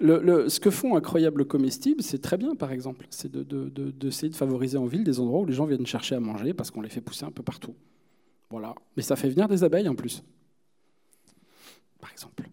Le, 0.01 0.49
ce 0.49 0.59
que 0.59 0.71
font 0.71 0.97
Incroyable 0.97 1.45
Comestible, 1.45 2.03
c'est 2.03 2.21
très 2.21 2.37
bien, 2.37 2.57
par 2.57 2.73
exemple. 2.73 3.07
C'est 3.11 3.31
d'essayer 3.31 3.45
de, 3.69 3.91
de, 3.91 4.29
de, 4.29 4.35
favoriser 4.35 4.79
en 4.79 4.87
ville 4.87 5.05
des 5.05 5.21
endroits 5.21 5.41
où 5.41 5.47
les 5.47 5.55
gens 5.55 5.65
viennent 5.65 5.87
chercher 5.87 6.17
à 6.17 6.21
manger 6.21 6.55
parce 6.55 6.73
qu'on 6.73 6.83
les 6.83 6.89
fait 6.89 7.01
pousser 7.01 7.25
un 7.25 7.33
peu 7.33 7.43
partout. 7.43 7.75
Voilà. 8.51 8.75
Mais 8.97 9.03
ça 9.03 9.15
fait 9.15 9.29
venir 9.29 9.49
des 9.49 9.63
abeilles 9.63 9.89
en 9.89 9.95
plus. 9.95 10.23
Par 12.01 12.11
exemple. 12.13 12.49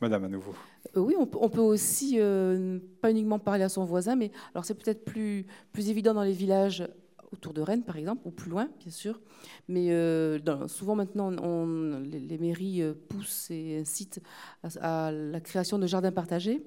Madame, 0.00 0.24
à 0.24 0.28
nouveau. 0.28 0.54
Euh, 0.96 1.00
oui, 1.00 1.14
on, 1.18 1.26
peut 1.26 1.60
aussi, 1.60 2.16
euh, 2.18 2.78
pas 3.00 3.10
uniquement 3.10 3.38
parler 3.38 3.64
à 3.64 3.68
son 3.68 3.84
voisin, 3.84 4.16
mais 4.16 4.30
alors 4.54 4.64
c'est 4.64 4.74
peut-être 4.74 5.04
plus, 5.04 5.46
plus 5.72 5.90
évident 5.90 6.14
dans 6.14 6.22
les 6.22 6.32
villages 6.32 6.86
autour 7.32 7.52
de 7.52 7.60
Rennes, 7.60 7.84
par 7.84 7.96
exemple, 7.96 8.22
ou 8.24 8.30
plus 8.30 8.50
loin, 8.50 8.68
bien 8.80 8.90
sûr. 8.90 9.20
Mais 9.68 9.92
euh, 9.92 10.38
souvent 10.66 10.96
maintenant, 10.96 11.30
les, 11.30 12.38
mairies 12.38 12.82
poussent 13.08 13.50
et 13.50 13.78
incitent 13.78 14.20
à, 14.62 15.12
la 15.12 15.40
création 15.40 15.78
de 15.78 15.86
jardins 15.86 16.12
partagés. 16.12 16.62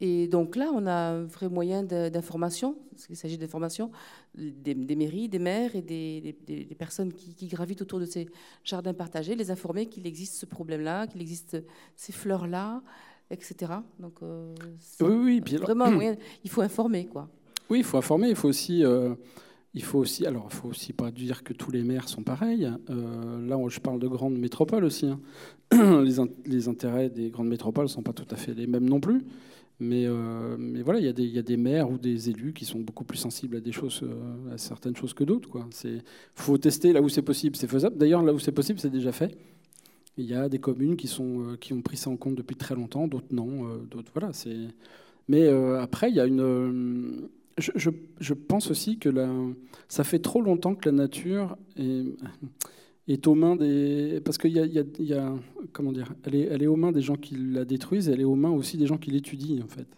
Et 0.00 0.26
donc 0.26 0.56
là, 0.56 0.70
on 0.74 0.86
a 0.86 0.92
un 0.92 1.24
vrai 1.24 1.48
moyen 1.48 1.82
d'information, 1.82 2.76
parce 2.90 3.06
qu'il 3.06 3.16
s'agit 3.16 3.38
d'information, 3.38 3.90
des, 4.34 4.74
mairies, 4.96 5.28
des 5.28 5.38
maires 5.38 5.76
et 5.76 5.82
des, 5.82 6.36
des, 6.46 6.74
personnes 6.74 7.12
qui, 7.12 7.46
gravitent 7.46 7.82
autour 7.82 8.00
de 8.00 8.06
ces 8.06 8.28
jardins 8.64 8.94
partagés, 8.94 9.36
les 9.36 9.50
informer 9.50 9.86
qu'il 9.86 10.06
existe 10.06 10.34
ce 10.34 10.46
problème-là, 10.46 11.06
qu'il 11.06 11.20
existe 11.20 11.62
ces 11.94 12.12
fleurs-là, 12.12 12.82
etc. 13.30 13.72
Donc, 13.98 14.14
euh, 14.22 14.54
oui, 15.00 15.40
oui, 15.44 15.56
vraiment, 15.56 15.90
il 16.42 16.50
faut 16.50 16.62
informer, 16.62 17.06
quoi. 17.06 17.28
Oui, 17.70 17.78
il 17.78 17.84
faut 17.84 17.98
informer. 17.98 18.28
Il 18.30 18.36
faut 18.36 18.48
aussi, 18.48 18.84
euh, 18.84 19.14
il 19.72 19.82
faut 19.82 19.98
aussi, 19.98 20.26
alors, 20.26 20.52
faut 20.52 20.68
aussi 20.68 20.92
pas 20.92 21.10
dire 21.10 21.42
que 21.42 21.52
tous 21.52 21.70
les 21.70 21.82
maires 21.82 22.08
sont 22.08 22.22
pareils. 22.22 22.70
Euh, 22.90 23.46
là, 23.46 23.58
je 23.68 23.80
parle 23.80 23.98
de 23.98 24.08
grandes 24.08 24.38
métropoles 24.38 24.84
aussi. 24.84 25.06
Hein. 25.06 25.20
Les, 25.72 26.16
les, 26.46 26.68
intérêts 26.68 27.08
des 27.08 27.30
grandes 27.30 27.48
métropoles 27.48 27.88
sont 27.88 28.02
pas 28.02 28.12
tout 28.12 28.26
à 28.30 28.36
fait 28.36 28.54
les 28.54 28.66
mêmes 28.66 28.88
non 28.88 29.00
plus. 29.00 29.22
Mais, 29.80 30.06
mais 30.56 30.82
voilà, 30.82 31.00
il 31.00 31.04
y, 31.04 31.08
a 31.08 31.12
des, 31.12 31.24
il 31.24 31.34
y, 31.34 31.38
a 31.38 31.42
des 31.42 31.56
maires 31.56 31.90
ou 31.90 31.98
des 31.98 32.30
élus 32.30 32.52
qui 32.52 32.64
sont 32.64 32.78
beaucoup 32.78 33.02
plus 33.02 33.18
sensibles 33.18 33.56
à 33.56 33.60
des 33.60 33.72
choses, 33.72 34.04
à 34.52 34.56
certaines 34.56 34.94
choses 34.94 35.14
que 35.14 35.24
d'autres. 35.24 35.48
Il 35.84 36.00
faut 36.36 36.56
tester 36.58 36.92
là 36.92 37.02
où 37.02 37.08
c'est 37.08 37.22
possible, 37.22 37.56
c'est 37.56 37.66
faisable. 37.66 37.96
D'ailleurs, 37.96 38.22
là 38.22 38.32
où 38.32 38.38
c'est 38.38 38.52
possible, 38.52 38.78
c'est 38.78 38.90
déjà 38.90 39.10
fait. 39.10 39.36
Il 40.16 40.26
y 40.26 40.34
a 40.34 40.48
des 40.48 40.58
communes 40.58 40.96
qui, 40.96 41.08
sont, 41.08 41.40
euh, 41.40 41.56
qui 41.56 41.72
ont 41.72 41.82
pris 41.82 41.96
ça 41.96 42.08
en 42.10 42.16
compte 42.16 42.36
depuis 42.36 42.56
très 42.56 42.74
longtemps, 42.74 43.08
d'autres 43.08 43.32
non. 43.32 43.68
Euh, 43.68 43.78
d'autres, 43.90 44.12
voilà, 44.14 44.32
c'est... 44.32 44.56
Mais 45.28 45.42
euh, 45.42 45.80
après, 45.80 46.10
il 46.10 46.16
y 46.16 46.20
a 46.20 46.26
une. 46.26 47.28
Je, 47.56 47.90
je, 48.20 48.34
pense 48.34 48.70
aussi 48.70 48.98
que 48.98 49.08
la, 49.08 49.28
ça 49.88 50.04
fait 50.04 50.18
trop 50.18 50.42
longtemps 50.42 50.74
que 50.74 50.88
la 50.88 50.94
nature 50.94 51.56
est, 51.76 52.04
est 53.08 53.26
aux 53.26 53.34
mains 53.34 53.56
des. 53.56 54.20
Parce 54.22 54.36
qu'il 54.36 54.50
y 54.50 54.60
il 54.60 55.06
y 55.06 55.14
a, 55.14 55.34
Comment 55.72 55.92
dire 55.92 56.12
elle 56.24 56.34
est, 56.34 56.48
elle 56.50 56.62
est 56.62 56.66
aux 56.66 56.76
mains 56.76 56.92
des 56.92 57.00
gens 57.00 57.16
qui 57.16 57.36
la 57.36 57.64
détruisent, 57.64 58.08
elle 58.08 58.20
est 58.20 58.24
aux 58.24 58.34
mains 58.34 58.50
aussi 58.50 58.76
des 58.76 58.86
gens 58.86 58.98
qui 58.98 59.10
l'étudient, 59.10 59.64
en 59.64 59.68
fait. 59.68 59.88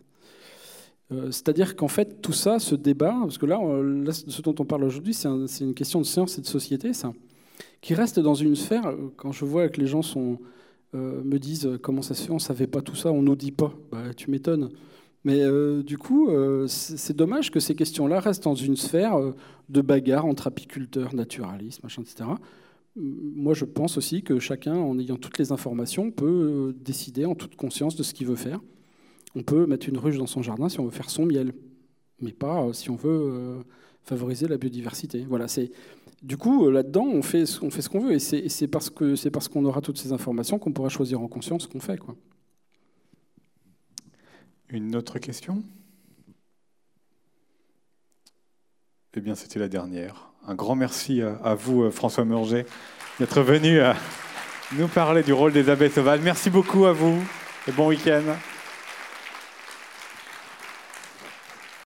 c'est-à-dire 1.32 1.74
qu'en 1.74 1.88
fait, 1.88 2.20
tout 2.22 2.32
ça, 2.32 2.60
ce 2.60 2.76
débat, 2.76 3.16
parce 3.22 3.38
que 3.38 3.46
là, 3.46 3.58
ce 4.12 4.42
dont 4.42 4.54
on 4.60 4.64
parle 4.64 4.84
aujourd'hui, 4.84 5.14
c'est, 5.14 5.28
c'est 5.48 5.64
une 5.64 5.74
question 5.74 5.98
de 6.00 6.06
science 6.06 6.38
et 6.38 6.40
de 6.40 6.46
société, 6.46 6.92
ça 6.92 7.12
qui 7.80 7.94
reste 7.94 8.18
dans 8.18 8.34
une 8.34 8.56
sphère, 8.56 8.86
euh, 8.86 9.12
quand 9.16 9.30
je 9.30 9.44
vois 9.44 9.68
que 9.68 9.80
les 9.80 9.86
gens 9.86 10.00
euh, 10.16 11.22
me 11.22 11.38
disent 11.38 11.66
euh, 11.66 11.78
comment 11.78 12.02
ça 12.02 12.14
se 12.14 12.24
fait, 12.24 12.30
on 12.30 12.34
ne 12.34 12.40
savait 12.40 12.66
pas 12.66 12.82
tout 12.82 12.96
ça, 12.96 13.12
on 13.12 13.22
nous 13.22 13.36
dit 13.36 13.52
pas, 13.52 13.72
bah, 13.92 14.12
tu 14.16 14.30
m'étonnes. 14.30 14.70
Mais 15.24 15.42
du 15.82 15.98
coup, 15.98 16.30
c'est 16.68 17.16
dommage 17.16 17.50
que 17.50 17.58
ces 17.58 17.74
questions-là 17.74 18.20
restent 18.20 18.44
dans 18.44 18.54
une 18.54 18.76
sphère 18.76 19.16
de 19.68 19.80
bagarre 19.80 20.24
entre 20.24 20.46
apiculteurs, 20.46 21.16
naturalistes, 21.16 21.82
machin, 21.82 22.02
etc. 22.02 22.30
Moi, 22.94 23.52
je 23.52 23.64
pense 23.64 23.98
aussi 23.98 24.22
que 24.22 24.38
chacun, 24.38 24.76
en 24.76 24.96
ayant 25.00 25.16
toutes 25.16 25.38
les 25.38 25.50
informations, 25.50 26.12
peut 26.12 26.76
décider 26.80 27.24
en 27.24 27.34
toute 27.34 27.56
conscience 27.56 27.96
de 27.96 28.04
ce 28.04 28.14
qu'il 28.14 28.28
veut 28.28 28.36
faire. 28.36 28.60
On 29.34 29.42
peut 29.42 29.66
mettre 29.66 29.88
une 29.88 29.98
ruche 29.98 30.16
dans 30.16 30.28
son 30.28 30.42
jardin 30.42 30.68
si 30.68 30.78
on 30.78 30.84
veut 30.84 30.92
faire 30.92 31.10
son 31.10 31.26
miel, 31.26 31.52
mais 32.20 32.30
pas 32.30 32.72
si 32.72 32.90
on 32.90 32.94
veut 32.94 33.64
favoriser 34.06 34.46
la 34.48 34.56
biodiversité. 34.56 35.26
Voilà, 35.28 35.48
c'est 35.48 35.70
du 36.22 36.36
coup, 36.36 36.66
euh, 36.66 36.72
là-dedans, 36.72 37.04
on 37.04 37.22
fait, 37.22 37.44
on 37.60 37.70
fait 37.70 37.82
ce 37.82 37.88
qu'on 37.88 38.00
veut. 38.00 38.12
Et 38.12 38.18
c'est 38.18 38.68
parce 38.68 38.88
qu'on 38.88 39.14
parce 39.32 39.48
qu'on 39.48 39.64
aura 39.64 39.80
toutes 39.80 39.98
ces 39.98 40.12
informations 40.12 40.58
qu'on 40.58 40.72
pourra 40.72 40.88
choisir 40.88 41.20
en 41.20 41.28
conscience 41.28 41.64
ce 41.64 41.68
qu'on 41.68 41.80
fait. 41.80 41.98
Une 44.70 44.96
autre 44.96 45.18
question? 45.18 45.62
Eh 49.14 49.20
bien, 49.20 49.34
c'était 49.34 49.58
la 49.58 49.68
dernière. 49.68 50.30
Un 50.46 50.54
grand 50.54 50.74
merci 50.74 51.22
à, 51.22 51.54
vous, 51.54 51.84
euh, 51.84 51.90
François 51.90 52.24
Murger, 52.24 52.66
d'être 53.18 53.40
venu 53.40 53.80
euh, 53.80 53.92
nous 54.76 54.88
parler 54.88 55.22
du 55.22 55.32
rôle 55.32 55.52
des 55.52 55.68
abeilles 55.68 55.90
sauvages. 55.90 56.20
Merci 56.22 56.50
beaucoup 56.50 56.84
à 56.84 56.92
vous 56.92 57.18
et 57.66 57.72
bon 57.72 57.88
week-end. 57.88 58.22